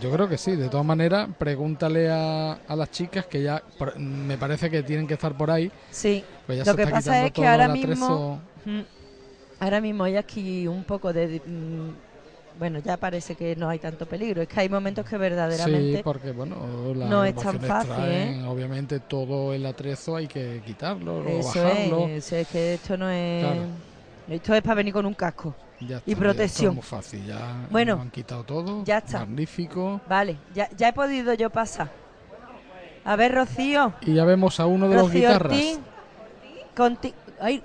[0.00, 0.56] Yo creo que sí.
[0.56, 3.62] De todas maneras, pregúntale a, a las chicas que ya
[3.98, 5.70] me parece que tienen que estar por ahí.
[5.90, 6.24] Sí.
[6.46, 8.80] Pues Lo que está pasa es que ahora mismo, Mm.
[9.60, 14.06] ahora mismo hay aquí un poco de, mm, bueno, ya parece que no hay tanto
[14.06, 14.42] peligro.
[14.42, 16.56] Es que hay momentos que verdaderamente Sí, porque bueno,
[16.94, 18.48] las no es tan fácil, traen, ¿eh?
[18.48, 22.06] obviamente todo el atrezo hay que quitarlo, o Eso bajarlo.
[22.08, 23.60] es, eso es que esto no es, Claro.
[24.30, 26.70] esto es para venir con un casco Ya está, y protección.
[26.78, 28.84] está muy fácil, ya Bueno, nos han quitado todo.
[28.84, 29.20] ya está.
[29.20, 30.00] Magnífico.
[30.08, 31.90] Vale, ya, ya he podido yo pasar.
[33.04, 33.92] A ver, Rocío.
[34.00, 35.52] Y ya vemos a uno de los Rocío guitarras.
[35.52, 35.78] Ortiz.
[36.74, 37.62] Conti ay,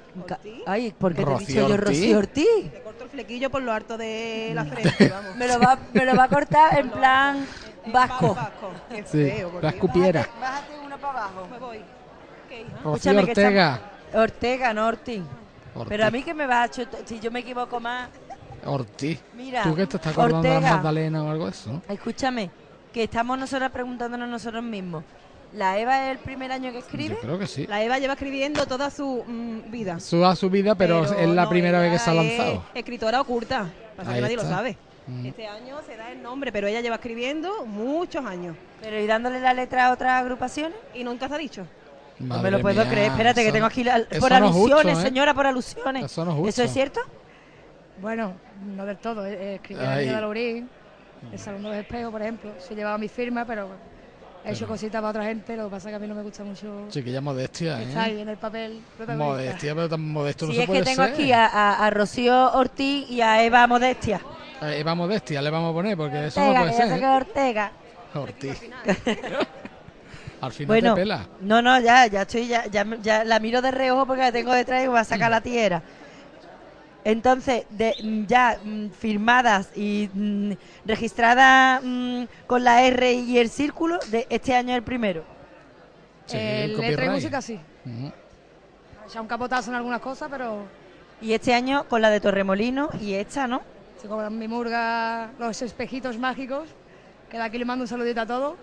[0.67, 1.77] ay, ¿por qué te he Rocío dicho yo.
[1.77, 2.71] Rocío Ortiz?
[2.71, 5.35] Te corto el flequillo por lo harto de la frente, vamos.
[5.37, 7.45] Me lo va, me lo va a cortar en plan
[7.87, 8.37] vasco.
[8.89, 10.27] Qué feo, la escupiera.
[10.39, 11.47] Bájate uno para abajo.
[11.49, 11.77] Me voy.
[12.83, 13.79] Rocío Escúchame, que Ortega.
[14.13, 15.21] Ortega, no Ortiz.
[15.73, 15.89] Ortiz.
[15.89, 18.09] Pero a mí que me va a chutar, si yo me equivoco más.
[18.65, 19.19] Ortiz.
[19.35, 20.69] Mira, ¿Tú que te estás acordando de Ortega.
[20.69, 21.81] la Magdalena o algo de eso?
[21.87, 22.51] Escúchame,
[22.93, 25.03] que estamos nosotros preguntándonos nosotros mismos.
[25.53, 27.15] ¿La Eva es el primer año que escribe?
[27.15, 27.67] Yo creo que sí.
[27.67, 29.99] La Eva lleva escribiendo toda su mm, vida.
[29.99, 32.63] Su a su vida, pero, es la no, primera vez que se ha es lanzado.
[32.73, 33.69] escritora oculta.
[33.97, 34.77] Pasa Ahí que nadie lo sabe.
[35.07, 35.25] Mm.
[35.25, 38.55] Este año se da el nombre, pero ella lleva escribiendo muchos años.
[38.81, 40.77] Pero ¿y dándole la letra a otras agrupaciones?
[40.93, 41.65] Y nunca se ha dicho.
[42.21, 43.11] No me lo puedo mía, creer.
[43.11, 44.95] Espérate, que tengo no- aquí la- por no es alusiones, justo, ¿eh?
[45.03, 46.05] señora, por alusiones.
[46.05, 46.49] Eso no es justo.
[46.49, 46.99] ¿Eso es cierto?
[48.01, 48.33] Bueno,
[48.75, 49.25] no del todo.
[49.25, 49.99] eh, eh, Escribí Ay.
[49.99, 50.69] el Día de Laurín,
[51.31, 52.51] el Salón de los Espejos, por ejemplo.
[52.59, 53.69] Se llevaba mi firma, pero
[54.43, 55.55] he hecho Pero- cositas para otra gente.
[55.55, 58.17] Lo que pasa es que a mí no me gusta mucho Chiquilla modestia, estar ahí
[58.17, 58.21] ¿eh?
[58.21, 58.81] en el papel.
[59.15, 61.13] Modestia, pero tan modesto no Sí, se es puede que tengo ser.
[61.13, 64.19] aquí a, a- a Rocío Ortiz y a Eva Modestia.
[64.63, 66.87] Eh, Eva Modestia le vamos a poner, porque eso no Ortega, puede ser.
[66.87, 67.71] que es Ortega.
[68.13, 68.61] Ortiz.
[70.41, 71.27] Al final Bueno, te pela.
[71.41, 74.51] no, no, ya, ya estoy, ya, ya, ya la miro de reojo porque la tengo
[74.53, 75.81] detrás y me va a sacar la tierra.
[77.03, 80.51] Entonces, de, mm, ya mm, firmadas y mm,
[80.85, 85.23] registradas mm, con la R y el círculo, de este año es el primero.
[86.27, 87.59] Sí, Eh, el letra y música sí.
[87.85, 88.11] Ujú.
[89.13, 90.65] Ya un capotazo en algunas cosas, pero
[91.21, 93.61] Y este año con la de Torremolino y esta, ¿no?
[94.01, 96.69] sí, con mi murga, los espejitos mágicos,
[97.29, 98.55] que de aquí le mando un saludito a todos.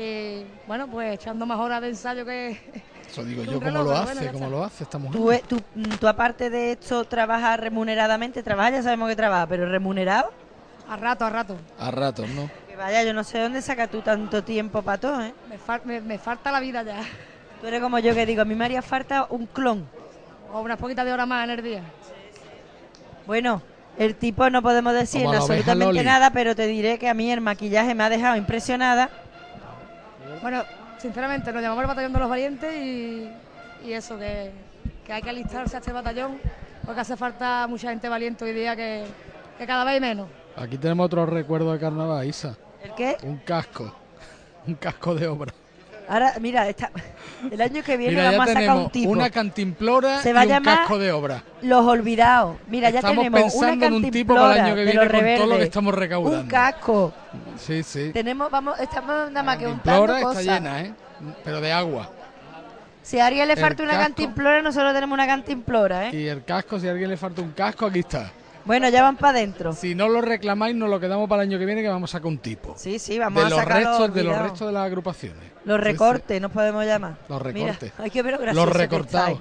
[0.00, 2.56] Y bueno, pues echando más horas de ensayo que...
[3.10, 4.14] Eso digo yo, ¿cómo lo hace?
[4.20, 5.20] bueno, ¿Cómo lo hace esta mujer?
[5.20, 9.46] Tú, eh, tú, mm, tú aparte de esto trabajas remuneradamente, trabajas, ya sabemos que trabajas,
[9.48, 10.30] pero remunerado.
[10.86, 11.58] A rato, a rato.
[11.78, 12.48] A ratos, ¿no?
[12.68, 15.34] Que vaya, yo no sé dónde sacas tú tanto tiempo para todo, ¿eh?
[15.48, 17.02] Me, fal- me- me falta la vida ya.
[17.60, 19.88] Tú eres como yo que digo, a mí me haría falta un clon.
[20.52, 21.82] O unas poquitas de horas más en el día.
[23.26, 23.60] Bueno,
[23.98, 27.94] el tipo no podemos decir absolutamente nada, pero te diré que a mí el maquillaje
[27.94, 29.10] me ha dejado impresionada.
[30.42, 30.62] Bueno,
[30.98, 33.28] sinceramente, nos llamamos el batallón de los valientes y,
[33.84, 34.50] y eso, que,
[35.04, 36.38] que hay que alistarse a este batallón
[36.84, 39.04] porque hace falta mucha gente valiente hoy día que,
[39.58, 40.28] que cada vez hay menos.
[40.56, 42.56] Aquí tenemos otro recuerdo de carnaval, Isa.
[42.82, 43.16] ¿El qué?
[43.22, 43.94] Un casco.
[44.66, 45.52] Un casco de obra.
[46.08, 46.90] Ahora, mira, esta-
[47.50, 49.10] el año que viene Mira, ya vamos a sacar tenemos un tipo.
[49.10, 51.42] una cantimplora Se va a y un llamar casco de obra.
[51.62, 52.56] Los olvidados.
[52.68, 55.36] Mira, ya Estamos tenemos una pensando en un tipo para el año que cantimplora viene
[55.36, 56.40] con todo lo que estamos recaudando.
[56.40, 57.12] Un casco.
[57.58, 58.10] Sí, sí.
[58.12, 60.44] Tenemos, vamos, estamos nada más que untando Cantimplora está cosas.
[60.44, 60.92] llena, ¿eh?
[61.44, 62.10] Pero de agua.
[63.02, 64.04] Si a alguien le falta una casco.
[64.06, 66.16] cantimplora, nosotros tenemos una cantimplora, ¿eh?
[66.16, 68.30] Y el casco, si a alguien le falta un casco, aquí está.
[68.68, 69.72] Bueno, ya van para adentro.
[69.72, 72.18] Si no lo reclamáis, nos lo quedamos para el año que viene que vamos a
[72.18, 72.74] sacar un tipo.
[72.76, 75.44] Sí, sí, vamos de a los sacar restos, los, de los restos de las agrupaciones.
[75.64, 77.16] Los Sí, recortes, nos podemos llamar.
[77.30, 77.92] Los Mira, recortes.
[77.98, 78.54] hay que ver sí.
[78.54, 79.40] Los recortados.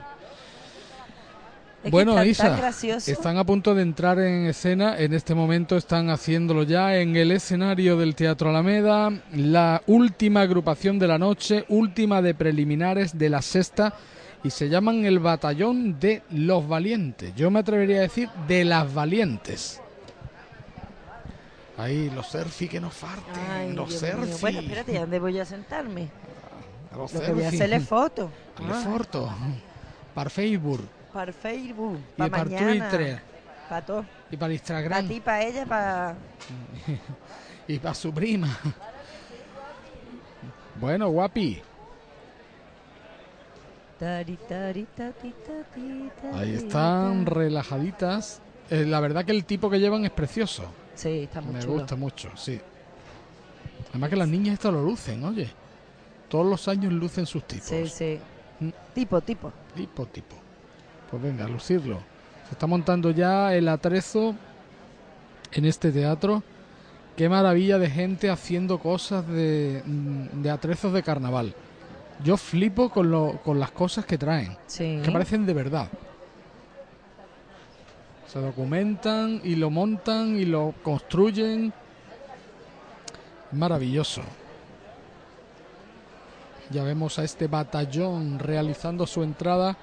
[1.83, 2.57] Es Bueno, Isa,
[3.06, 4.97] están a punto de entrar en escena.
[4.97, 9.11] En este momento están haciéndolo ya en el escenario del Teatro Alameda.
[9.33, 13.93] La última agrupación de la noche, última de preliminares de la sexta.
[14.48, 17.35] Y se llaman el Batallón de los Valientes.
[17.35, 19.82] Yo me atrevería a decir de las Valientes.
[21.77, 23.43] Ahí, los surfi que nos farten.
[23.51, 24.40] Ay, los surfi.
[24.40, 26.08] Bueno, espérate, ¿y ¿dónde voy a sentarme?
[26.93, 28.32] A los Lo que voy a hacerle foto.
[28.66, 28.84] Le Ah.
[28.85, 29.30] foto.
[30.16, 30.88] Para Facebook.
[31.11, 32.45] Para Facebook, Y para para.
[32.45, 33.22] Twitter.
[33.67, 34.06] Para todo.
[34.32, 34.92] Y para Instagram.
[34.93, 36.16] Para ti, para ella, para...
[37.67, 38.48] y para su prima.
[40.80, 41.61] Bueno, guapi.
[46.34, 48.42] Ahí están relajaditas.
[48.69, 50.66] Eh, la verdad que el tipo que llevan es precioso.
[50.95, 51.74] Sí, está muy Me chulo.
[51.74, 52.59] gusta mucho, sí.
[53.90, 55.50] Además que las niñas esto lo lucen, oye.
[56.27, 57.67] Todos los años lucen sus tipos.
[57.67, 58.19] Sí, sí.
[58.59, 58.69] Mm.
[58.93, 59.51] Tipo, tipo.
[59.76, 60.35] Tipo, tipo.
[61.09, 62.00] Pues venga, a lucirlo.
[62.48, 64.35] Se está montando ya el atrezo
[65.53, 66.43] en este teatro.
[67.16, 71.56] Qué maravilla de gente haciendo cosas de, mm, de atrezos de carnaval.
[72.23, 74.57] Yo flipo con, lo, con las cosas que traen.
[74.65, 75.01] Sí.
[75.03, 75.87] Que parecen de verdad.
[78.27, 81.71] Se documentan y lo montan y lo construyen.
[83.51, 84.21] Maravilloso.
[86.69, 89.77] Ya vemos a este batallón realizando su entrada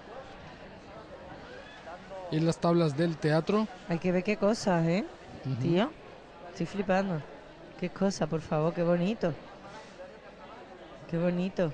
[2.30, 3.66] en las tablas del teatro.
[3.88, 5.06] Hay que ver qué cosas, ¿eh?
[5.46, 5.54] Ujú.
[5.62, 5.90] Tío,
[6.50, 7.22] estoy flipando.
[7.80, 9.32] Qué cosa, por favor, qué bonito.
[11.10, 11.72] Qué bonito.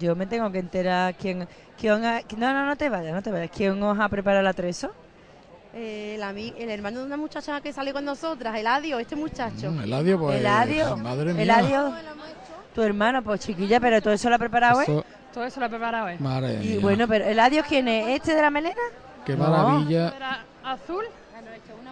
[0.00, 1.46] Yo me tengo que enterar quién,
[1.78, 3.50] quién ha- no, no, no te vayas, no te vayas.
[3.54, 4.90] ¿Quién os ha preparado el atrezo?
[5.74, 9.70] Eh, el, el hermano de una muchacha que sale con nosotras, Eladio, este muchacho.
[9.70, 10.40] Mm, Eladio, pues.
[10.40, 11.42] Eladio, Madre mía.
[11.42, 11.92] Eladio,
[12.74, 15.04] tu hermano, pues chiquilla, pero todo eso lo ha preparado, ¿eh?
[15.34, 16.16] Todo eso lo ha preparado, ¿eh?
[16.18, 16.78] Madre Y mía.
[16.80, 18.08] bueno, pero Eladio, ¿quién es?
[18.08, 18.74] ¿Este de la melena?
[19.24, 19.48] Qué No.
[19.48, 20.12] maravilla.
[20.64, 21.04] Azul.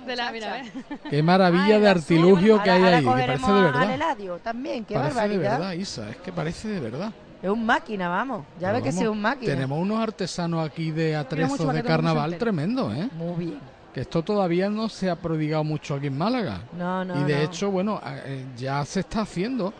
[0.06, 0.72] De la, mira, ¿ves?
[1.10, 3.04] Qué maravilla de artilugio que hay Ahora ahí.
[3.04, 3.94] Que parece de al verdad.
[3.94, 6.08] Eladio también, qué Parece de verdad, Isa.
[6.10, 7.12] Es que parece de verdad.
[7.42, 8.44] Es un máquina, vamos.
[8.58, 9.54] Ya ves que sí es un máquina.
[9.54, 13.08] Tenemos unos artesanos aquí de atrezos de carnaval tremendo, ¿eh?
[13.12, 13.60] Muy bien.
[13.94, 16.60] Que esto todavía no se ha prodigado mucho aquí en Málaga.
[16.76, 17.40] No, no, y de no.
[17.42, 19.72] hecho, bueno, eh, ya se está haciendo,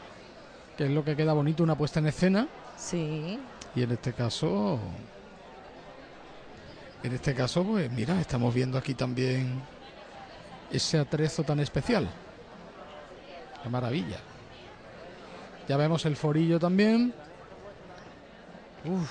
[0.76, 2.48] que es lo que queda bonito, una puesta en escena.
[2.76, 3.38] Sí.
[3.74, 4.78] Y en este caso,
[7.02, 9.60] en este caso, pues mira, estamos viendo aquí también
[10.70, 12.08] ese atrezo tan especial.
[13.62, 14.18] Qué maravilla.
[15.68, 17.12] Ya vemos el forillo también.
[18.84, 19.10] Uf,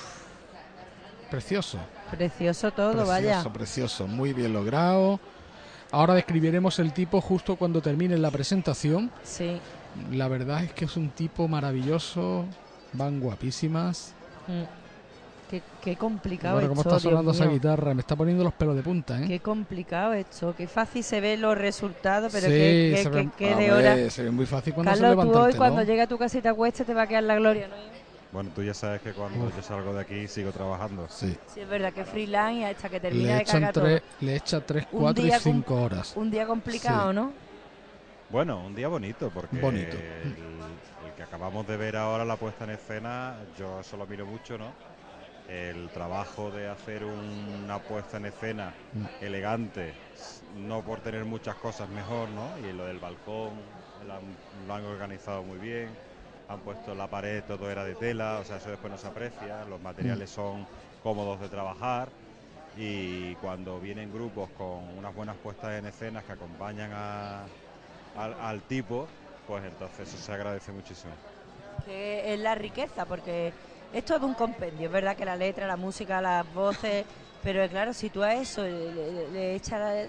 [1.29, 1.77] precioso.
[2.11, 3.43] Precioso todo, precioso, vaya.
[3.53, 5.19] precioso, muy bien logrado.
[5.91, 9.11] Ahora describiremos el tipo justo cuando termine la presentación.
[9.23, 9.59] Sí.
[10.11, 12.45] La verdad es que es un tipo maravilloso,
[12.93, 14.13] van guapísimas.
[14.47, 14.63] Mm.
[15.49, 17.53] Qué, qué complicado Bueno, cómo esto, está Dios sonando esa mío.
[17.53, 19.27] guitarra, me está poniendo los pelos de punta, ¿eh?
[19.27, 20.53] Qué complicado esto.
[20.57, 23.71] Qué fácil se ven los resultados, pero Sí, qué, qué- se qué- ve- qué de
[23.71, 24.09] hora.
[24.09, 26.17] se ve muy fácil cuando se Carlos, tú levanta el hoy cuando llegue a tu
[26.17, 27.75] casa y te acuestes te va a quedar la gloria, ¿no?
[28.37, 31.07] Bueno, tú ya sabes que cuando yo salgo de aquí sigo trabajando.
[31.09, 31.35] Sí.
[31.51, 34.11] Sí, es verdad que freelance y hasta que termina Le de echan cagar tres, todo.
[34.27, 36.13] le echa 3, Un 4 y día com- 5 horas.
[36.15, 37.15] Un día complicado, Sí.
[37.15, 37.33] ¿no?
[38.29, 39.97] Bueno, un día bonito, porque Bonito.
[39.97, 40.35] El,
[41.07, 44.55] el que acabamos de ver ahora, la puesta en escena, yo eso lo miro mucho,
[44.59, 44.71] ¿no?
[45.49, 49.05] El trabajo de hacer una puesta en escena Mm.
[49.25, 49.93] elegante,
[50.57, 52.51] no por tener muchas cosas mejor, ¿no?
[52.69, 53.53] Y lo del balcón
[54.05, 54.21] lo han,
[54.67, 55.89] lo han organizado muy bien,
[56.47, 59.65] han puesto la pared, todo era de tela, o sea, eso después no se aprecia,
[59.65, 60.65] los materiales son
[61.03, 62.09] cómodos de trabajar
[62.77, 67.45] y cuando vienen grupos con unas buenas puestas en escenas que acompañan a-
[68.15, 69.07] al, al tipo,
[69.47, 71.13] pues entonces eso se agradece muchísimo.
[71.85, 73.53] que es la riqueza, porque
[73.93, 77.05] es todo un compendio, es verdad que la letra, la música, las voces,
[77.43, 80.07] pero claro, si tú a eso le, le- le echas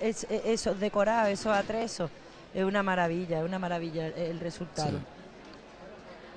[0.00, 2.10] es- es- esos decorados, esos atresos,
[2.54, 4.98] es una maravilla, es una maravilla el, el resultado.
[4.98, 5.13] Sí.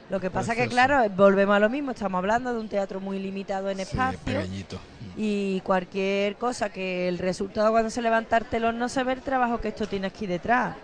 [0.10, 0.88] Lo que pasa que, Precioso.
[0.88, 3.84] claro, eh, volvemos a lo mismo, estamos hablando de un teatro muy limitado en Sí,
[3.84, 4.80] espacio pequeñito.
[5.18, 9.22] y cualquier cosa que el resultado cuando se levanta el telón no se ve el
[9.22, 10.76] trabajo que esto tiene aquí detrás.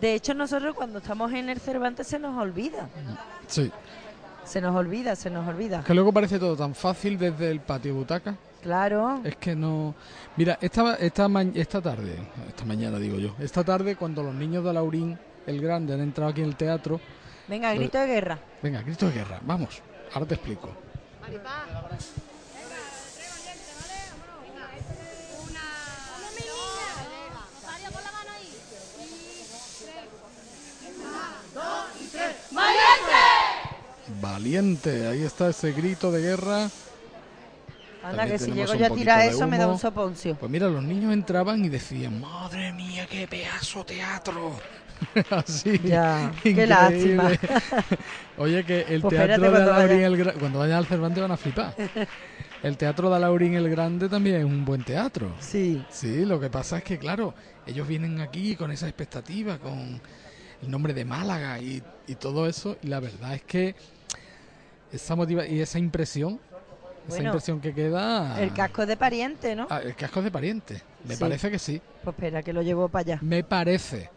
[0.00, 2.88] De hecho, nosotros cuando estamos en el Cervantes se nos olvida.
[3.48, 3.72] Sí.
[4.44, 5.82] Se nos olvida, se nos olvida.
[5.82, 8.36] Que luego parece todo tan fácil desde el patio butaca.
[8.62, 9.20] Claro.
[9.24, 9.94] Es que no.
[10.36, 12.16] Mira, esta, esta, esta tarde,
[12.48, 16.30] esta mañana digo yo, esta tarde cuando los niños de Laurín, el grande, han entrado
[16.30, 17.00] aquí en el teatro.
[17.48, 18.38] Venga, grito de guerra.
[18.62, 19.40] Venga, grito de guerra.
[19.42, 19.80] Vamos,
[20.12, 20.70] ahora te explico.
[34.20, 36.70] Valiente, ahí está ese grito de guerra.
[38.02, 40.34] Anda, que si llego yo a tirar eso me da un soponcio.
[40.36, 44.52] Pues mira, los niños entraban y decían, madre mía, qué pedazo teatro.
[45.30, 45.78] Así.
[45.84, 47.30] Ya, qué lástima.
[48.38, 50.06] Oye, que el Pues teatro de vaya.
[50.06, 51.74] el Gra- cuando vayan al Cervantes van a flipar.
[52.60, 55.32] El teatro de Alaurín el Grande también es un buen teatro.
[55.38, 55.80] Sí.
[55.90, 57.32] Sí, lo que pasa es que, claro,
[57.64, 60.00] ellos vienen aquí con esa expectativa, con
[60.62, 63.76] el nombre de Málaga y, y todo eso, y la verdad es que
[64.92, 66.40] esa motiva y esa impresión,
[67.06, 68.40] esa Bueno, impresión que queda...
[68.42, 69.68] El casco de pariente, ¿no?
[69.70, 70.82] Ah, el casco de pariente.
[71.04, 71.20] Me Sí.
[71.20, 71.80] parece que sí.
[72.02, 73.18] Pues espera, que lo llevo para allá.
[73.22, 74.10] Me parece.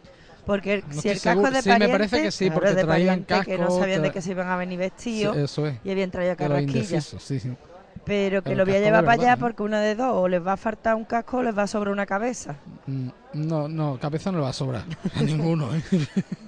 [0.44, 1.50] Porque el- No si el casco seguro.
[1.50, 3.78] de Sí, me pariente, parece que sí, claro, porque de traían pariente, que no casco,
[3.78, 5.80] sabían de que se iban a venir vestidos Sí, eso es.
[5.84, 7.04] y habían traído carrasquillas.
[7.20, 7.56] sí, sí.
[8.04, 10.28] Pero que Pero lo voy a casco llevar para allá porque una de dos, o
[10.28, 12.60] les va a faltar un casco o les va a sobrar una cabeza.
[12.86, 14.84] Mm, No, no, cabeza no le va a sobrar.
[15.14, 15.82] A ninguno, ¿eh?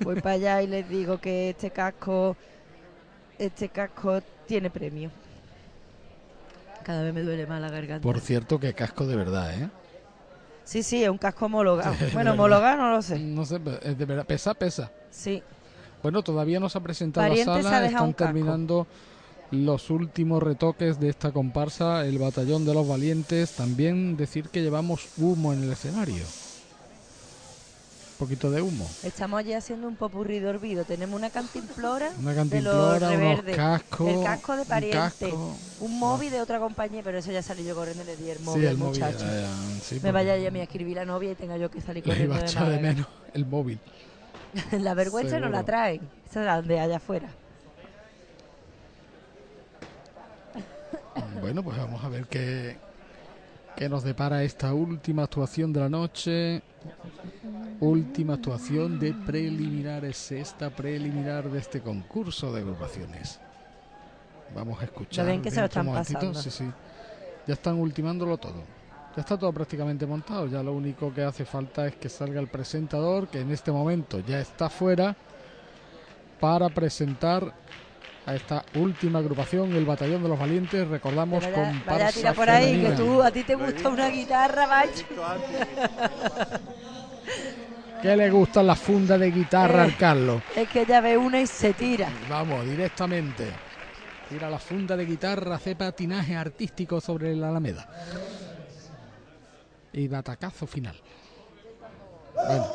[0.02, 2.36] Voy para allá y les digo que este casco,
[3.38, 5.12] este casco tiene premio.
[6.82, 8.02] Cada vez me duele más la garganta.
[8.02, 9.70] Por cierto, que casco de verdad, ¿eh?
[10.64, 11.94] Sí, sí, es un casco homologado.
[12.12, 13.18] Bueno, homologado no lo sé.
[13.18, 14.26] No sé, es de verdad.
[14.26, 14.90] Pesa, pesa.
[15.10, 15.42] Sí.
[16.02, 18.86] Bueno, todavía no se ha presentado Pariente sala, están terminando
[19.50, 23.52] los últimos retoques de esta comparsa, el batallón de los valientes.
[23.52, 26.24] También decir que llevamos humo en el escenario.
[28.18, 28.88] Poquito de humo.
[29.02, 30.84] Estamos allí haciendo un popurrí de olvido.
[30.84, 34.98] Tenemos una cantimplora, Una de cantimplora, los unos reverdes, cascos, el casco de un pariente,
[34.98, 35.56] casco.
[35.80, 38.38] un móvil de otra compañía, pero eso ya salí yo corriendo y le di el
[38.40, 39.00] móvil Sí, móvil.
[39.00, 41.80] ya, ya, Me vaya ya a mí a escribir la novia y tenga yo que
[41.80, 43.80] salir le corriendo iba a de echar de menos el móvil.
[44.70, 47.28] la vergüenza no la traen, esa es la de allá afuera.
[51.40, 52.76] Bueno, pues vamos a ver qué,
[53.76, 56.62] qué nos depara esta última actuación de la noche.
[57.80, 63.40] Última actuación de preliminares, esta preliminar de este concurso de agrupaciones.
[64.54, 65.24] Vamos a escuchar.
[65.24, 66.34] Ya ven que se lo están pasando.
[66.34, 66.64] Sí, sí.
[67.46, 68.62] Ya están ultimándolo todo.
[69.16, 70.46] Ya está todo prácticamente montado.
[70.46, 74.20] Ya lo único que hace falta es que salga el presentador, que en este momento
[74.20, 75.16] ya está fuera,
[76.40, 77.54] para presentar
[78.26, 80.88] a esta última agrupación, el Batallón de los Valientes.
[80.88, 84.08] Recordamos Vaya, con vaya a tirar por ahí, que tú, a ti te gusta una
[84.08, 85.04] guitarra, macho.
[88.02, 89.84] ¿Qué le gusta la funda de guitarra Eh.
[89.86, 90.42] al Carlos?
[90.54, 92.08] Es que ella ve una y se tira.
[92.28, 93.50] Vamos, directamente.
[94.28, 97.86] Tira la funda de guitarra, hace patinaje artístico sobre la Alameda.
[99.92, 100.96] Y batacazo final.
[102.34, 102.66] Bueno,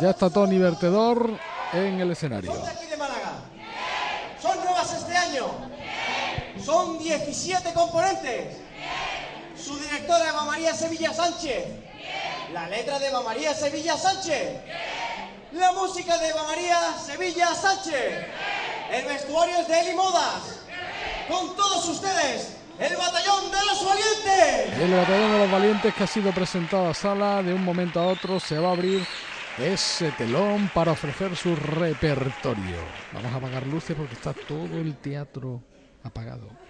[0.00, 1.30] ya está Tony Vertedor
[1.72, 2.52] en el escenario.
[2.52, 3.32] de aquí de Málaga.
[4.40, 4.56] ¿Son
[6.64, 8.56] Son 17 componentes.
[9.56, 11.64] Su directora Eva María Sevilla Sánchez.
[12.52, 14.60] La letra de Eva María Sevilla Sánchez.
[15.52, 18.26] La música de Eva María Sevilla Sánchez.
[18.90, 20.60] El vestuario es de Eli Modas.
[21.28, 24.78] Con todos ustedes, el batallón de los valientes.
[24.78, 28.06] El batallón de los valientes que ha sido presentado a sala, de un momento a
[28.08, 29.06] otro se va a abrir
[29.58, 32.76] ese telón para ofrecer su repertorio.
[33.12, 35.60] Vamos a apagar luces porque está todo el teatro
[36.02, 36.63] apagado.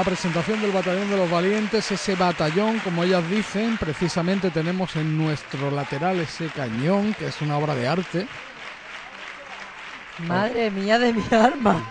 [0.00, 5.18] La presentación del Batallón de los Valientes, ese batallón, como ellas dicen, precisamente tenemos en
[5.18, 8.26] nuestro lateral ese cañón, que es una obra de arte.
[10.26, 11.84] Madre mía de mi arma.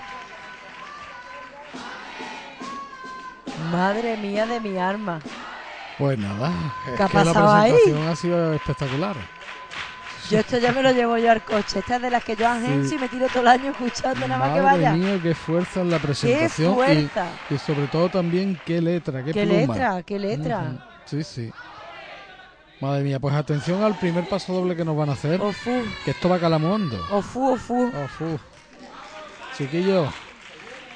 [3.71, 5.19] Madre mía de mi arma.
[5.99, 6.51] Pues nada,
[6.87, 7.71] es ¿Qué ha que la pasado ahí?
[7.73, 9.15] presentación ha sido espectacular.
[10.29, 11.79] Yo esto ya me lo llevo yo al coche.
[11.79, 12.95] Esta es de las que yo agencio Sí.
[12.95, 14.93] y me tiro todo el año escuchando nada más que Madre vaya.
[14.93, 16.71] mía, qué fuerza en la presentación.
[16.71, 17.27] y- fuerza!
[17.49, 19.73] Y, sobre todo también qué letra, qué, ¿Qué pluma.
[19.73, 20.03] letra?
[20.03, 20.87] ¿Qué letra?
[21.05, 21.51] Sí, sí.
[22.81, 25.41] Madre mía, pues atención al primer paso doble que nos van a hacer.
[25.41, 25.83] Ofu.
[26.05, 26.97] Que esto va calamundo.
[27.11, 27.91] Ofu, ofu.
[28.05, 28.39] Ofu.
[29.57, 30.07] Chiquillos,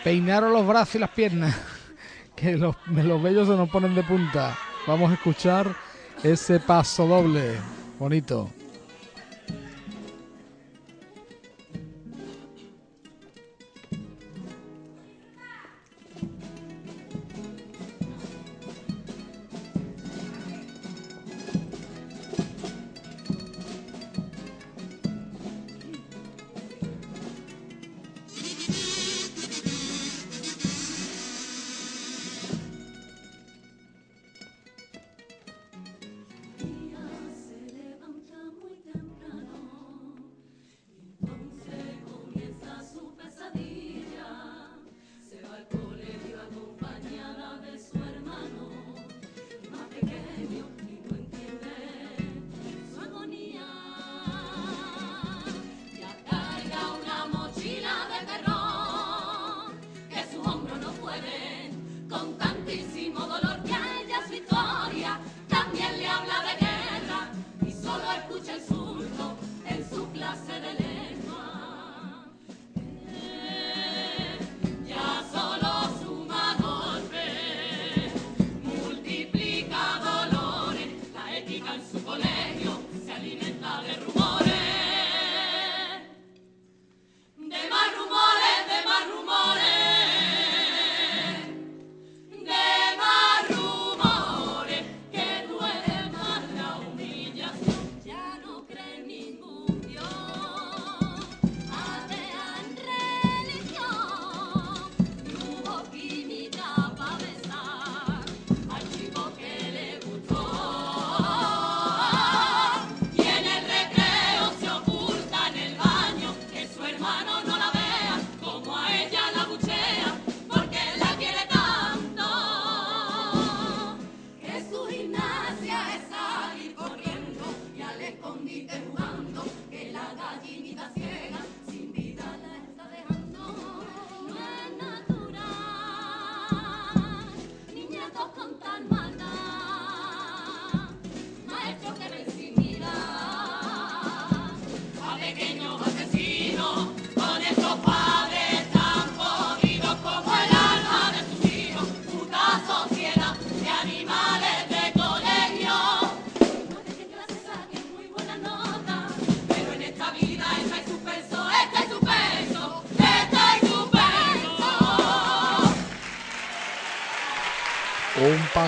[0.04, 1.56] peinaros los brazos y las piernas.
[2.36, 4.58] Que los, los vellos se nos ponen de punta.
[4.88, 5.76] Vamos a escuchar
[6.24, 7.58] ese paso doble.
[8.00, 8.50] Bonito.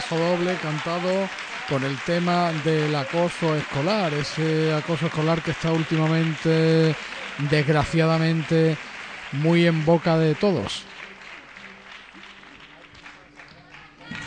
[0.09, 1.27] Doble cantado
[1.67, 6.95] con el tema del acoso escolar, ese acoso escolar que está últimamente,
[7.49, 8.77] desgraciadamente,
[9.33, 10.83] muy en boca de todos.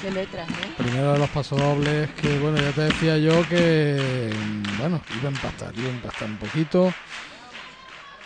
[0.03, 0.73] Qué letras, ¿eh?
[0.77, 4.33] Primero de los pasodobles que, bueno, ya te decía yo que,
[4.79, 6.93] bueno, iba a impactar, iba a impactar un poquito.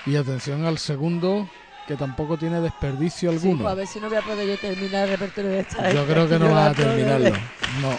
[0.07, 1.49] Y atención al segundo,
[1.87, 3.63] que tampoco tiene desperdicio Sí, alguno.
[3.63, 5.91] pues a ver si no voy a poder yo terminar el repertorio de esta.
[5.93, 7.31] Yo creo que no vas a terminarlo.
[7.81, 7.99] No.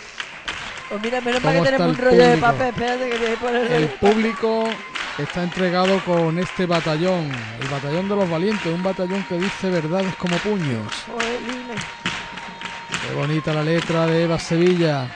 [0.90, 2.46] Pues mira, menos ¿Cómo mal que tenemos un el rollo de público?
[2.48, 2.68] papel.
[2.70, 4.64] Espérate que voy a poner El público
[5.18, 7.32] está entregado con este batallón,
[7.62, 10.88] el batallón de los valientes, un batallón que dice verdades como puños.
[13.08, 15.08] Qué bonita la letra de Eva Sevilla.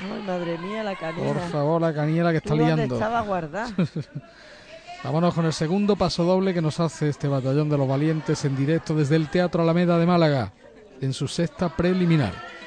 [0.00, 1.32] Ay, madre mía, la canela.
[1.32, 2.94] Por favor, la caniela que ¿Tú está dónde liando.
[2.94, 3.68] estaba guardada?
[5.04, 8.56] Vámonos con el segundo paso doble que nos hace este batallón de los valientes en
[8.56, 10.52] directo desde el Teatro Alameda de Málaga,
[11.00, 12.57] en su sexta preliminar.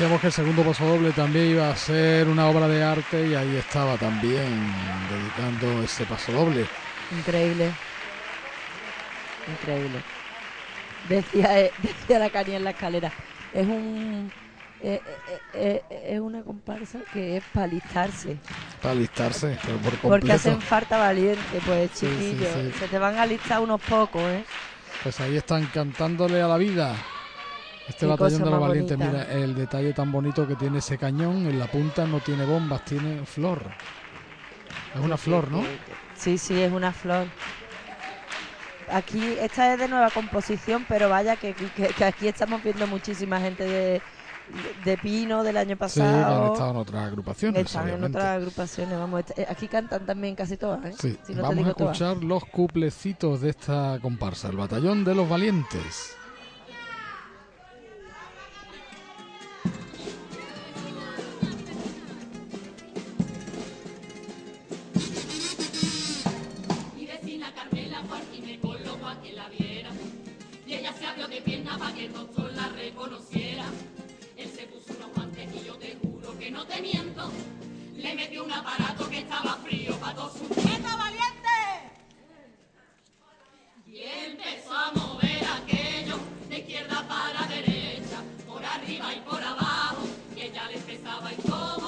[0.00, 3.34] Decíamos que el segundo paso doble también iba a ser una obra de arte y
[3.34, 4.48] ahí estaba también
[5.10, 6.64] dedicando ese paso doble.
[7.18, 7.70] Increíble.
[9.46, 10.00] Increíble.
[11.06, 13.12] Decía, eh, decía la Cani en la escalera.
[13.52, 14.32] Es un.
[14.82, 15.02] eh,
[15.52, 18.38] eh, es una comparsa que es para alistarse.
[18.80, 20.34] Para alistarse, pero por Porque completo.
[20.34, 22.54] hacen falta valiente, pues Sí, sí, chiquillos.
[22.54, 22.78] sí.
[22.78, 24.42] Se te van a alistar unos pocos, ¿eh?
[25.02, 26.96] Pues ahí están cantándole a la vida.
[27.90, 29.18] Este batallón de los valientes, bonita.
[29.24, 31.46] mira el detalle tan bonito que tiene ese cañón.
[31.46, 33.62] En la punta no tiene bombas, tiene flor.
[34.94, 35.62] Es una flor, ¿no?
[36.16, 37.26] Sí, sí, es una flor.
[38.92, 43.40] Aquí, esta es de nueva composición, pero vaya que, que- que aquí estamos viendo muchísima
[43.40, 44.02] gente de,
[44.84, 46.52] de Pino del año Sí, que han pasado.
[46.52, 47.66] estado en otras agrupaciones.
[47.66, 49.24] Están en otras agrupaciones, vamos.
[49.36, 50.92] eh, Aquí cantan también casi todas, ¿eh?
[50.98, 51.96] Sí, Si no te vamos a todas.
[52.00, 56.16] escuchar los cuplecitos de esta comparsa, el batallón de los valientes.
[71.40, 73.64] De pierna para que el doctor la reconociera.
[74.36, 77.30] Él se puso unos guantes y yo te juro que no te miento.
[77.94, 81.58] Le metió un aparato que estaba frío para todos sus ¡Quieta, valiente!
[83.86, 90.02] Y empezó a mover aquello de izquierda para derecha, por arriba y por abajo,
[90.34, 91.79] que ya le empezaba a incomodar.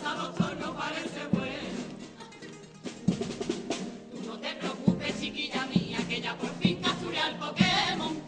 [0.00, 1.80] a los toros parece bueno.
[4.10, 8.22] Tú no te preocupes chiquilla mía, que ya por fin cazure al Pokémon.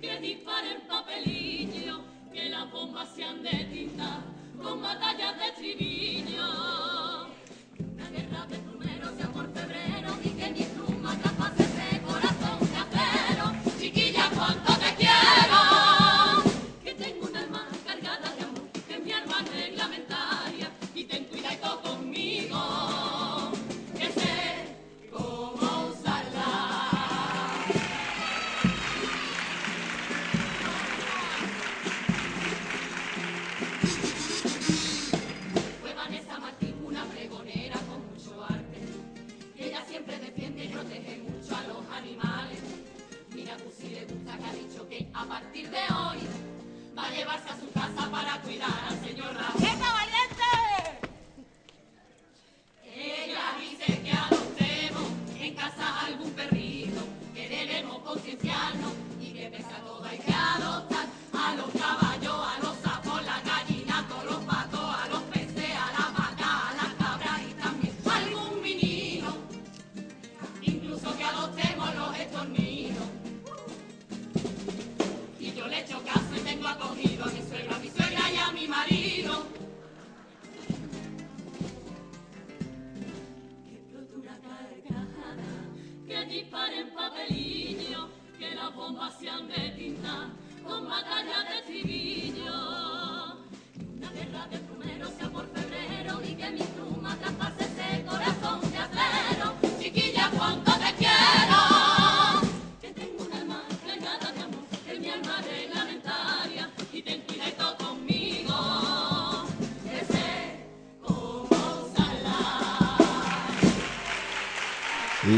[0.00, 2.00] Que disparen papelillo,
[2.32, 4.24] que las bombas se han de tinta
[4.62, 7.01] con batallas de estriviño.
[47.02, 49.60] a llevarse a su casa para cuidar al señor Raúl.
[49.60, 50.52] ¡Venga, valiente!
[52.94, 55.08] Ella dice que adoptemos
[55.40, 57.00] en casa algún perrito,
[57.34, 62.01] que debemos concienciarnos y que pese a todo hay que adoptar a los caballos.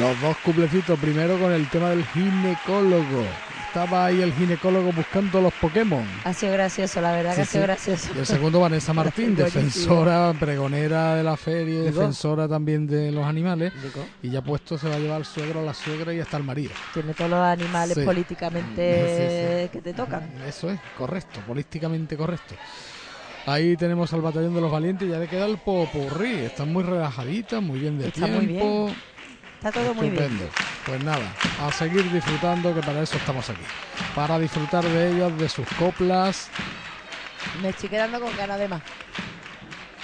[0.05, 3.23] Los dos cuplecitos, primero con el tema del ginecólogo.
[3.67, 6.05] Estaba ahí el ginecólogo buscando los Pokémon.
[6.25, 7.67] Ha sido gracioso, la verdad que ha Sí, sido sí.
[7.67, 8.11] gracioso.
[8.15, 12.01] Y el segundo, Vanessa Martín, defensora, pregonera de la feria, Digo.
[12.01, 13.73] defensora también de los animales.
[13.83, 14.07] Digo.
[14.23, 16.43] Y ya puesto se va a llevar al suegro, a la suegra y hasta el
[16.45, 16.75] marido.
[16.93, 18.05] Tiene todos los animales Sí.
[18.05, 19.71] políticamente Sí, sí.
[19.71, 20.31] que te tocan.
[20.47, 22.55] Eso es, correcto, políticamente correcto.
[23.47, 26.41] Ahí tenemos al batallón de los valientes ya le queda el popurrí.
[26.45, 28.37] Están muy relajaditas, muy bien de Está tiempo.
[28.37, 29.14] muy bien.
[29.65, 30.25] Está todo muy bien.
[30.25, 30.53] Estupendo.
[30.85, 33.63] Pues nada, a seguir disfrutando, que para eso estamos aquí.
[34.15, 36.51] Para disfrutar de ellas, de sus coplas.
[37.63, 38.83] Me estoy quedando con ganas de más.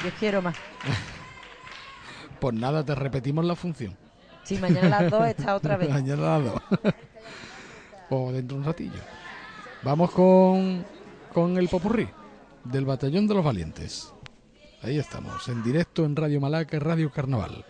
[0.03, 0.57] Yo quiero más.
[2.41, 3.95] Pues nada, te repetimos la función.
[4.45, 5.91] Sí, mañana a las dos está otra vez.
[5.91, 6.63] Mañana a las dos.
[8.09, 9.01] o dentro de un ratillo.
[9.83, 10.87] Vamos con,
[11.35, 12.09] con el popurrí
[12.65, 14.11] del Batallón de los Valientes.
[14.83, 17.63] Ahí estamos, en directo en Radio Malaca, Radio Carnaval.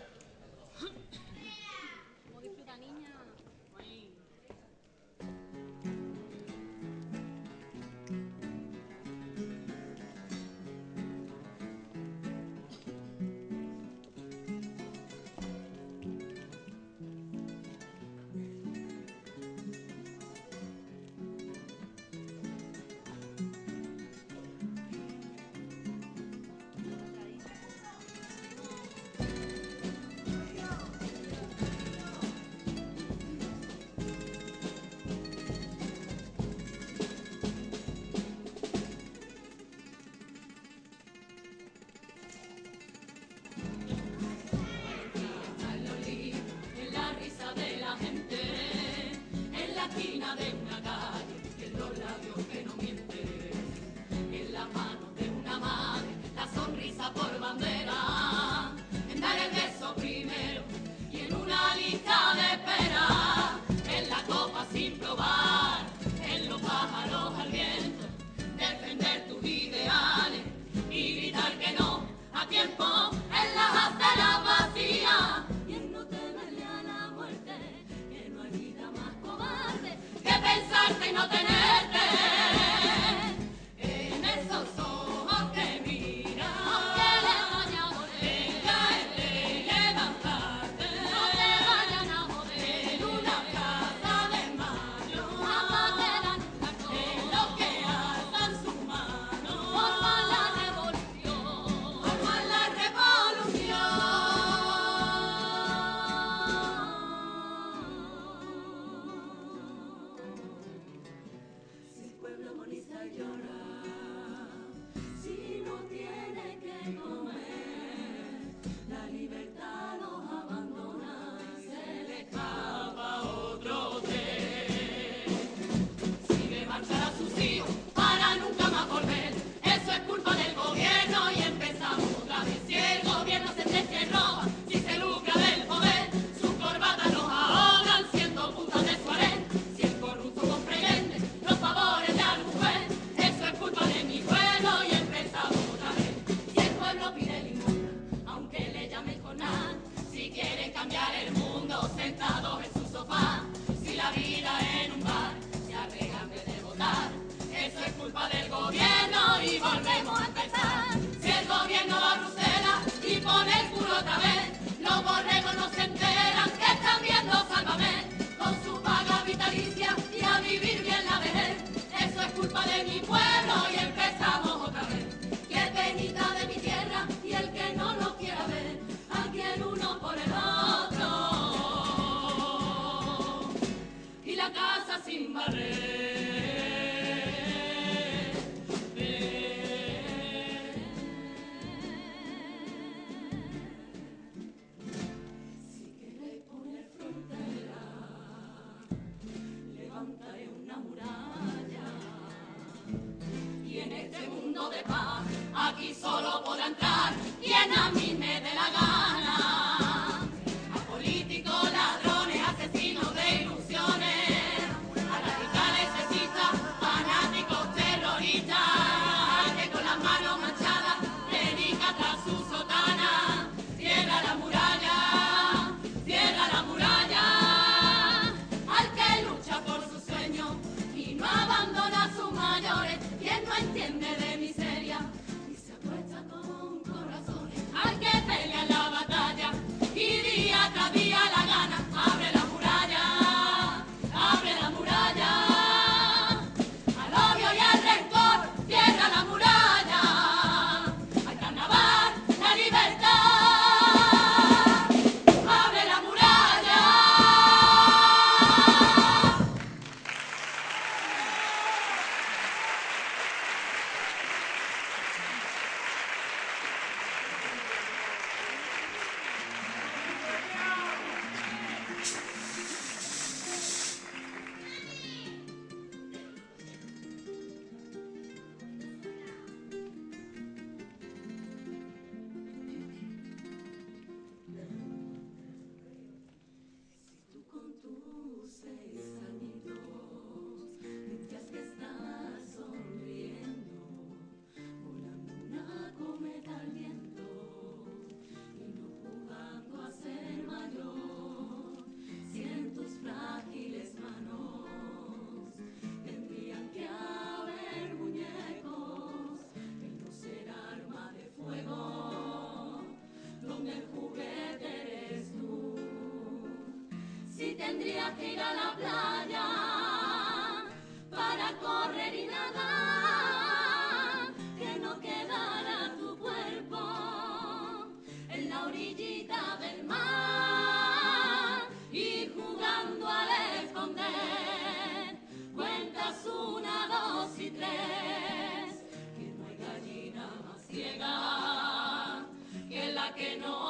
[340.70, 342.26] Ciega
[342.68, 343.69] que la que no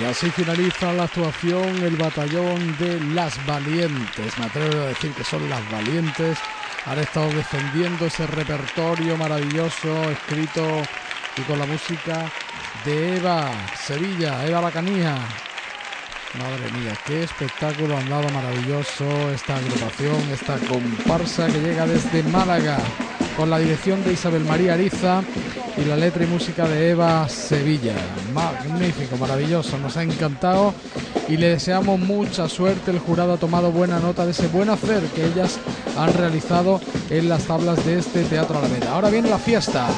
[0.00, 4.38] Y así finaliza la actuación el batallón de las valientes.
[4.38, 6.38] Me atrevo a decir que son las valientes.
[6.86, 10.80] Han estado defendiendo ese repertorio maravilloso escrito
[11.36, 12.32] y con la música
[12.86, 15.16] de Eva Sevilla, Eva la Canija.
[16.38, 22.78] Madre mía, qué espectáculo han dado maravilloso esta agrupación, esta comparsa que llega desde Málaga
[23.40, 25.22] con la dirección de Isabel María Ariza
[25.78, 27.94] y la letra y música de Eva Sevilla.
[28.34, 30.74] Magnífico, maravilloso, nos ha encantado
[31.26, 32.90] y le deseamos mucha suerte.
[32.90, 35.58] El jurado ha tomado buena nota de ese buen hacer que ellas
[35.96, 38.92] han realizado en las tablas de este Teatro Alameda.
[38.92, 39.88] Ahora viene la fiesta.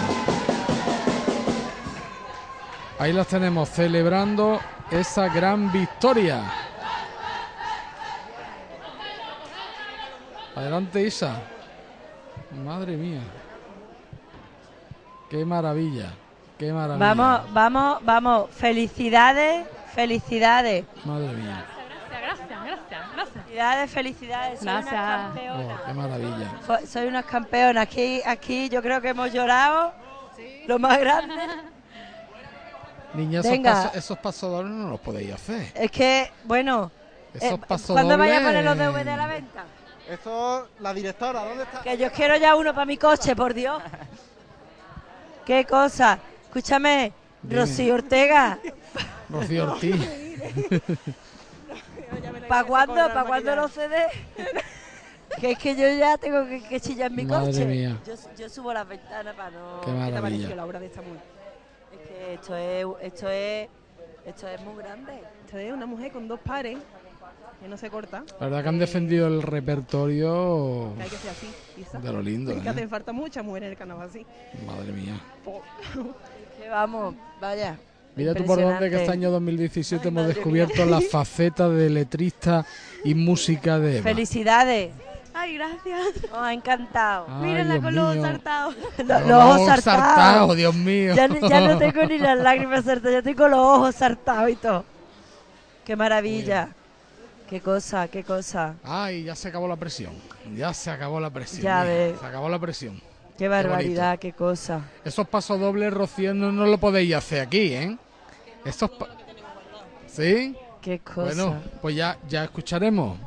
[3.01, 6.45] Ahí las tenemos celebrando esa gran victoria.
[10.55, 11.43] Adelante Isa.
[12.65, 13.21] Madre mía.
[15.31, 16.13] Qué maravilla.
[16.59, 17.15] Qué maravilla.
[17.15, 18.51] Vamos, vamos, vamos.
[18.51, 20.85] Felicidades, felicidades.
[21.05, 21.65] Madre mía.
[22.11, 23.33] Gracias, gracias, gracias.
[23.45, 24.59] Felicidades, felicidades.
[24.61, 24.93] Soy Gracias.
[24.93, 25.79] unas campeonas.
[25.81, 26.53] Oh, qué maravilla.
[26.67, 27.83] Fo- Soy unas campeonas.
[27.83, 29.93] Aquí, aquí yo creo que hemos llorado
[30.67, 31.35] lo más grande.
[33.15, 33.73] Niña, esos, Venga.
[33.73, 35.73] paso- esos pasodobles no los podéis hacer.
[35.75, 36.91] Es que, bueno,
[37.35, 39.65] Esos eh, ¿cuándo vaya a poner los DVD a la venta?
[40.09, 41.83] Eso, la directora, ¿dónde está?
[41.83, 43.83] Que yo quiero ya uno para mi coche, por Dios.
[45.47, 46.19] Qué cosa.
[46.45, 47.61] Escúchame, Dime.
[47.61, 48.59] Rocío Ortega.
[49.31, 49.97] Rocío Ortiz.
[52.49, 52.95] ¿Para cuándo?
[52.95, 53.97] ¿Para cuándo los CD?
[55.41, 57.65] que es que yo ya tengo que, que chillar en mi Madre coche.
[57.65, 57.99] mía.
[58.07, 59.81] Yo, yo subo las ventanas para no.
[59.81, 60.21] Qué maravilla.
[60.21, 61.23] pareció la obra de esta mujer?
[61.93, 63.69] Es que esto es, esto es,
[64.27, 65.23] esto es muy grande.
[65.47, 66.77] Esto es una mujer con dos pares
[67.63, 68.25] que no se corta.
[68.41, 71.49] La verdad que han defendido el repertorio Que hay que ser así,
[71.81, 71.99] Isa.
[71.99, 72.71] de lo lindo, Es que ¿eh?
[72.71, 74.27] hacen falta muchas mujeres en el carnaval así.
[74.67, 75.21] Madre mía.
[76.61, 77.79] Que vamos, vaya.
[78.15, 80.87] Mira tú por dónde que este año 2017 hemos madre descubierto mía.
[80.87, 82.67] la faceta de letrista
[83.05, 84.03] y música de Eva.
[84.03, 84.93] Felicidades.
[85.35, 86.23] Ay, gracias.
[86.31, 87.27] Nos ha encantado.
[87.31, 88.77] Ay, Mírenla Dios con los ojos saltados.
[88.99, 90.57] Lo- Los los ojos saltados.
[90.57, 91.15] Dios mío.
[91.15, 94.57] Ya, no- ya no tengo ni las lágrimas saltadas, ya tengo los ojos saltados y
[94.57, 94.85] todo.
[95.87, 96.69] Qué maravilla.
[97.53, 98.77] Qué cosa, qué cosa.
[98.83, 100.15] Ay, ya se acabó la presión.
[100.57, 101.63] Ya se acabó la presión.
[101.63, 102.19] Ya ves.
[102.19, 102.99] Se acabó la presión.
[103.37, 104.81] Qué barbaridad, qué cosa.
[105.05, 107.99] Esos pasos dobles, Rocío, no, no lo podéis hacer aquí, ¿eh?
[108.65, 108.91] Estos
[110.07, 110.57] ¿Sí?
[110.81, 111.25] Qué cosa.
[111.25, 113.19] Bueno, pues ya, ya escucharemos.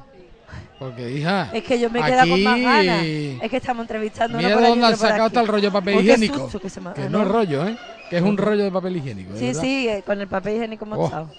[0.79, 1.51] Porque, hija.
[1.53, 3.05] Es que yo me he quedado con más ganas.
[3.05, 6.49] Es que estamos entrevistando Mira dónde han sacado hasta el rollo de papel qué higiénico.
[6.49, 7.77] que me ah, no es rollo, ¿eh?
[8.09, 9.37] Que es un rollo de papel higiénico.
[9.37, 11.29] Sí, sí, eh, con el papel higiénico hemos Oh.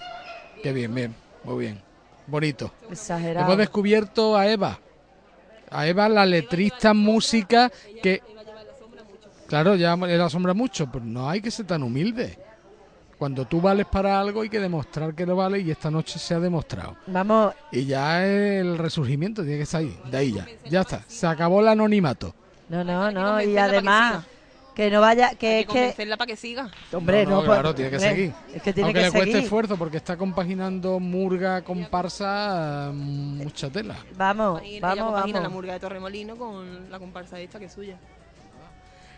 [0.63, 1.13] Qué bien, bien.
[1.43, 1.86] Muy bien.
[2.27, 2.71] Bonito.
[2.91, 3.45] Exagerado.
[3.45, 4.79] Hemos descubierto a Eva.
[5.69, 8.21] A Eva, la letrista música que.
[9.47, 12.37] Claro, ya le asombra mucho, pero no hay que ser tan humilde.
[13.17, 16.35] Cuando tú vales para algo hay que demostrar que lo vale y esta noche se
[16.35, 16.97] ha demostrado.
[17.07, 20.45] Vamos, Y ya el resurgimiento tiene que estar ahí, de ahí ya.
[20.69, 22.35] Ya está, se acabó el anonimato.
[22.69, 24.25] no, no, no, y además
[24.77, 26.75] que no vaya, que Hay es que que, convencerla para que siga.
[26.93, 28.33] hombre, No, no, no, pues, claro, tiene que hombre, seguir.
[28.53, 29.43] Es que tiene Aunque que le cueste seguir.
[29.43, 34.05] esfuerzo porque está compaginando murga, comparsa, mm, mucha tela.
[34.15, 35.51] Vamos, Y ella vamos, la vamos.
[35.51, 37.97] murga de Torremolino con la comparsa esta que es suya.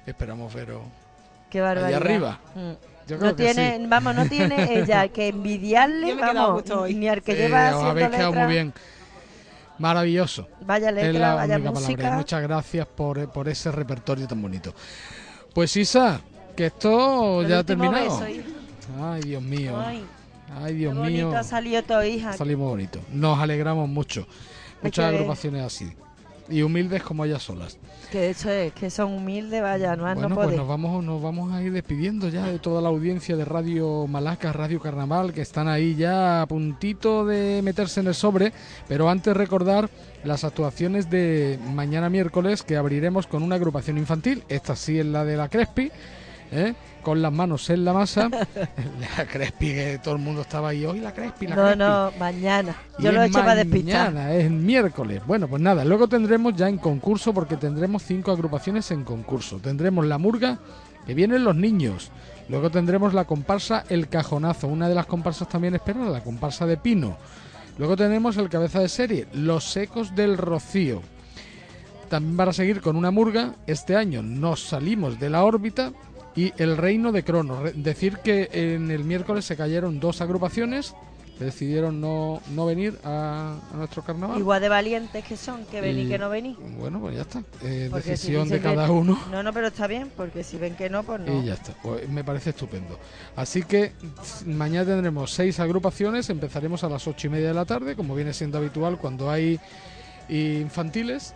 [0.05, 0.83] Esperamos veros
[1.49, 1.87] Qué barbaridad.
[1.87, 2.39] allá arriba.
[2.55, 2.71] Mm.
[3.07, 3.85] Yo creo No que tiene, sí.
[3.87, 8.09] vamos, no tiene ella que envidiarle, vamos, ni al que Sí, lleva os haciendo habéis
[8.09, 8.73] quedado muy bien.
[9.77, 10.47] Maravilloso.
[10.61, 11.97] Vaya es letra, la vaya única palabra.
[11.97, 12.11] Música.
[12.11, 14.73] muchas gracias por, por ese repertorio tan bonito.
[15.53, 16.21] Pues Isa,
[16.55, 18.21] que esto El ya ha terminado.
[19.01, 19.79] Ay, Dios mío.
[19.79, 20.03] Ay,
[20.61, 21.37] Ay, Dios qué mío.
[21.37, 22.33] ha salido todo, hija.
[22.33, 22.99] Salimos bonito.
[23.11, 24.25] Nos alegramos mucho.
[24.81, 25.91] Muchas agrupaciones así.
[26.49, 27.77] Y humildes como ellas solas.
[28.11, 31.53] Que eso es, que son humildes, vaya, no, Bueno, no pues nos vamos, nos vamos
[31.53, 35.67] a ir despidiendo ya de toda la audiencia de Radio Malaca, Radio Carnaval, que están
[35.67, 38.51] ahí ya a puntito de meterse en el sobre.
[38.87, 39.89] Pero antes recordar
[40.23, 44.43] las actuaciones de mañana miércoles que abriremos con una agrupación infantil.
[44.49, 45.91] Esta sí es la de la Crespi,
[46.51, 46.73] ¿eh?
[47.01, 48.29] Con las manos en la masa.
[49.17, 51.79] la Crespi, que todo el mundo estaba ahí, hoy la Crespi, la No, Crespi.
[51.79, 52.75] no, mañana.
[52.97, 54.13] Y Yo lo he hecho para despistar.
[54.13, 55.21] Mañana, es miércoles.
[55.25, 59.57] Bueno, pues nada, luego tendremos ya en concurso, porque tendremos cinco agrupaciones en concurso.
[59.57, 60.59] Tendremos la murga,
[61.05, 62.11] que vienen los niños.
[62.49, 64.67] Luego tendremos la comparsa El Cajonazo.
[64.67, 67.17] Una de las comparsas también espera, la comparsa de Pino.
[67.77, 71.01] Luego tenemos el cabeza de serie, Los Ecos del Rocío.
[72.09, 73.53] También van a seguir con una murga.
[73.67, 75.91] Este año nos salimos de la órbita
[76.39, 77.71] y el reino de Cronos.
[77.75, 80.93] Decir que en el miércoles se cayeron dos agrupaciones
[81.37, 84.37] que decidieron no, no venir a, a nuestro carnaval.
[84.39, 86.57] Igual de valientes que son, que vení, Y- que no vení.
[86.77, 87.41] Bueno, pues ya está.
[87.63, 89.17] Eh, si decisión de que- cada uno.
[89.31, 91.41] No, no, pero está bien, porque si ven que no, pues no.
[91.41, 92.99] Y ya está, pues me parece estupendo.
[93.37, 93.93] Así que
[94.45, 98.33] mañana tendremos seis agrupaciones, empezaremos a las ocho y media de la tarde, como viene
[98.33, 99.59] siendo habitual cuando hay
[100.29, 101.33] infantiles,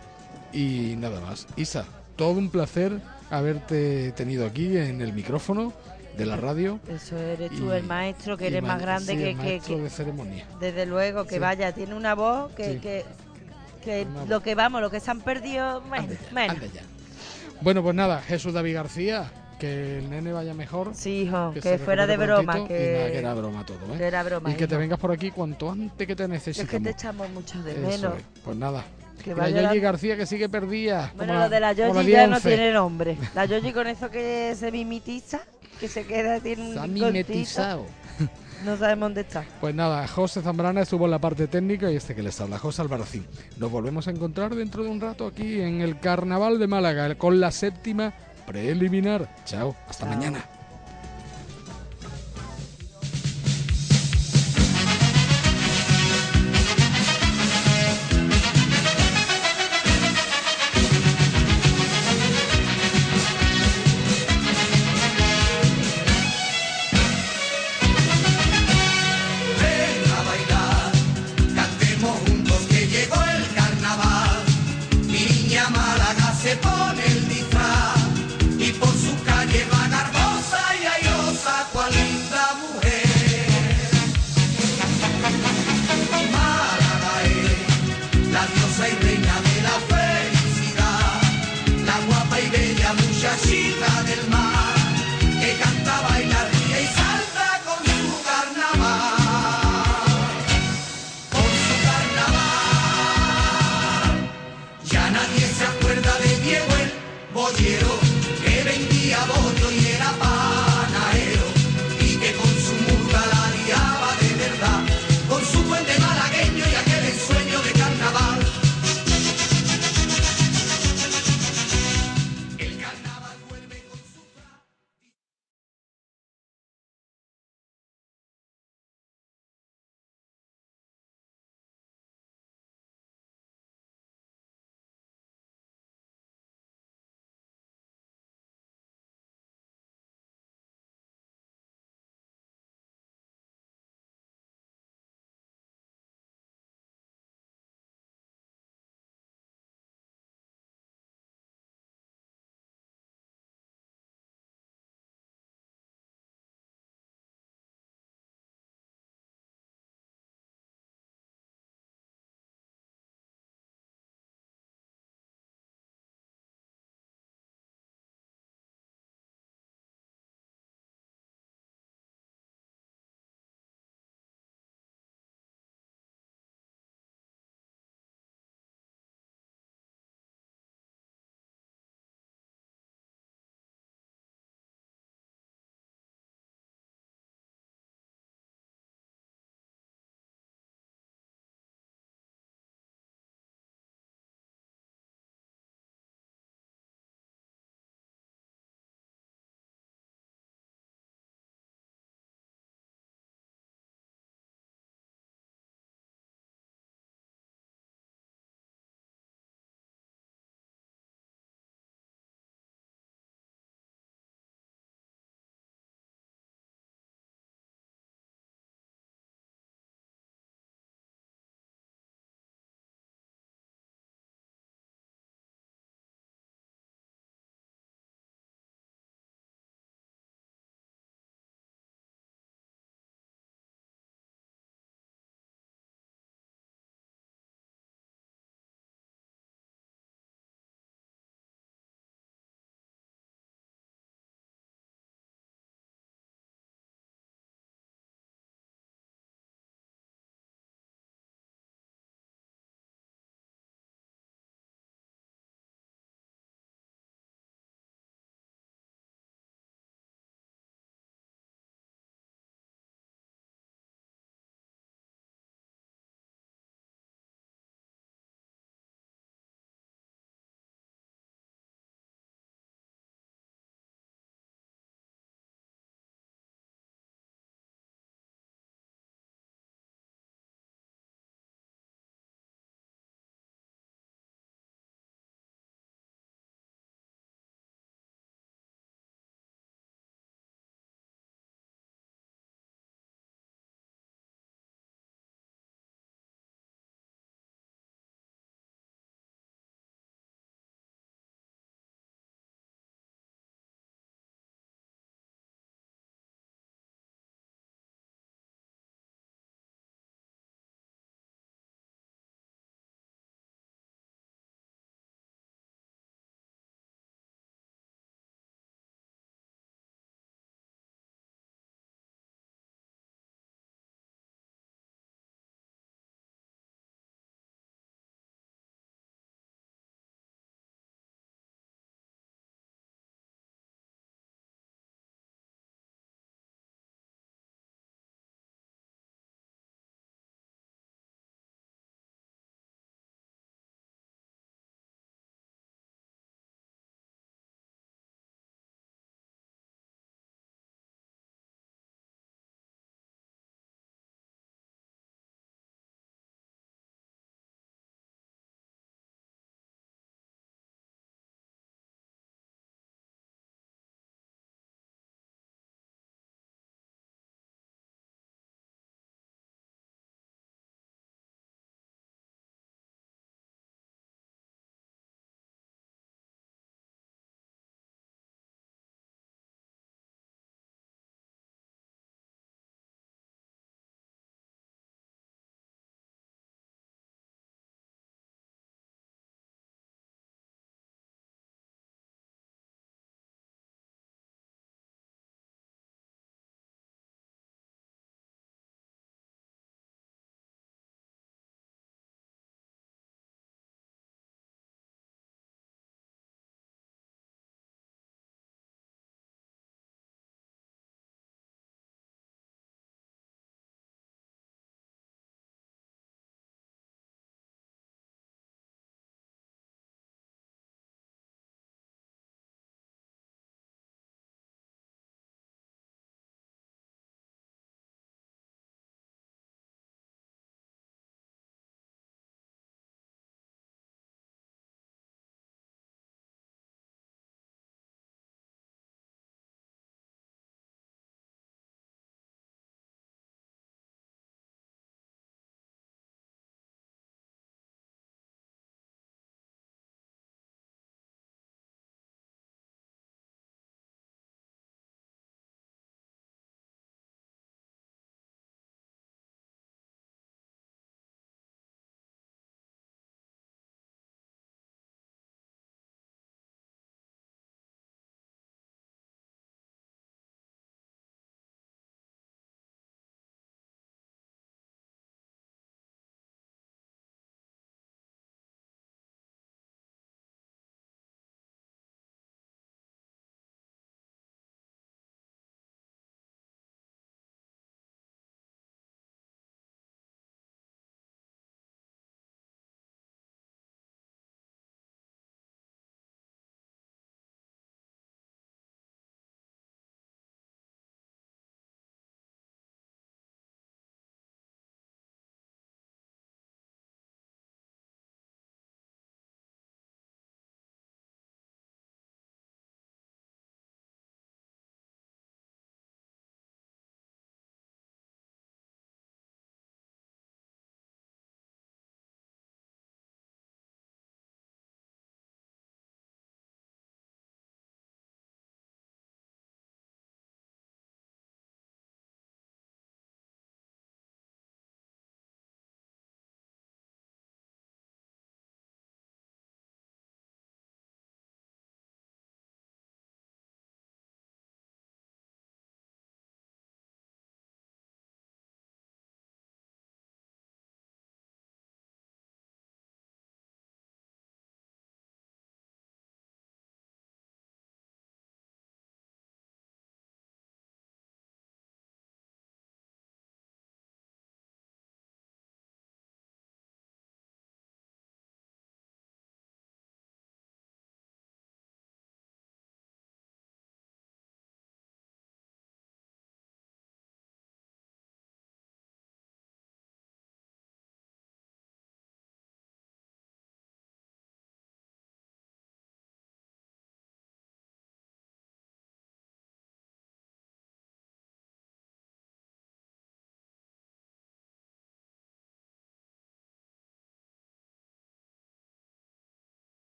[0.52, 1.46] y nada más.
[1.56, 1.84] Isa,
[2.16, 5.72] todo un placer haberte tenido aquí en el micrófono
[6.16, 6.78] de la radio.
[6.88, 9.42] Eso eres tú, Y- el maestro, que eres ma- más grande sí, que, el que-
[9.42, 10.46] maestro que- de ceremonia.
[10.60, 11.38] Desde luego, que Sí.
[11.40, 12.78] vaya, tiene una voz que, Sí.
[12.78, 13.04] que,
[13.82, 16.54] que lo que vamos, lo que se han perdido, bueno, bueno.
[17.60, 20.92] Bueno, pues nada, Jesús David García, que el nene vaya mejor.
[20.94, 23.98] Sí, hijo, que fuera de broma, que- y nada, que era broma todo, ¿eh?
[23.98, 26.70] que era broma, Y que te vengas por aquí cuanto antes que te Es necesitamos.
[26.70, 28.14] que te echamos mucho de menos.
[28.18, 28.22] es.
[28.44, 28.84] Pues nada.
[29.22, 31.12] Que Y vaya la Yoyi García que sigue perdida.
[31.16, 32.48] Bueno, lo de la Yoyi 10, ya no 11.
[32.48, 33.16] tiene nombre.
[33.34, 35.40] La Yoyi con eso que se mimetiza,
[35.80, 37.86] que se queda, tiene un Se ha mimetizado.
[38.64, 39.44] No sabemos dónde está.
[39.60, 42.80] Pues nada, José Zambrana estuvo en la parte técnica y este que les habla, José
[42.80, 43.26] Albarracín.
[43.58, 47.40] Nos volvemos a encontrar dentro de un rato aquí en el Carnaval de Málaga con
[47.40, 48.14] la séptima
[48.46, 49.28] preliminar.
[49.44, 50.44] Chao, hasta mañana.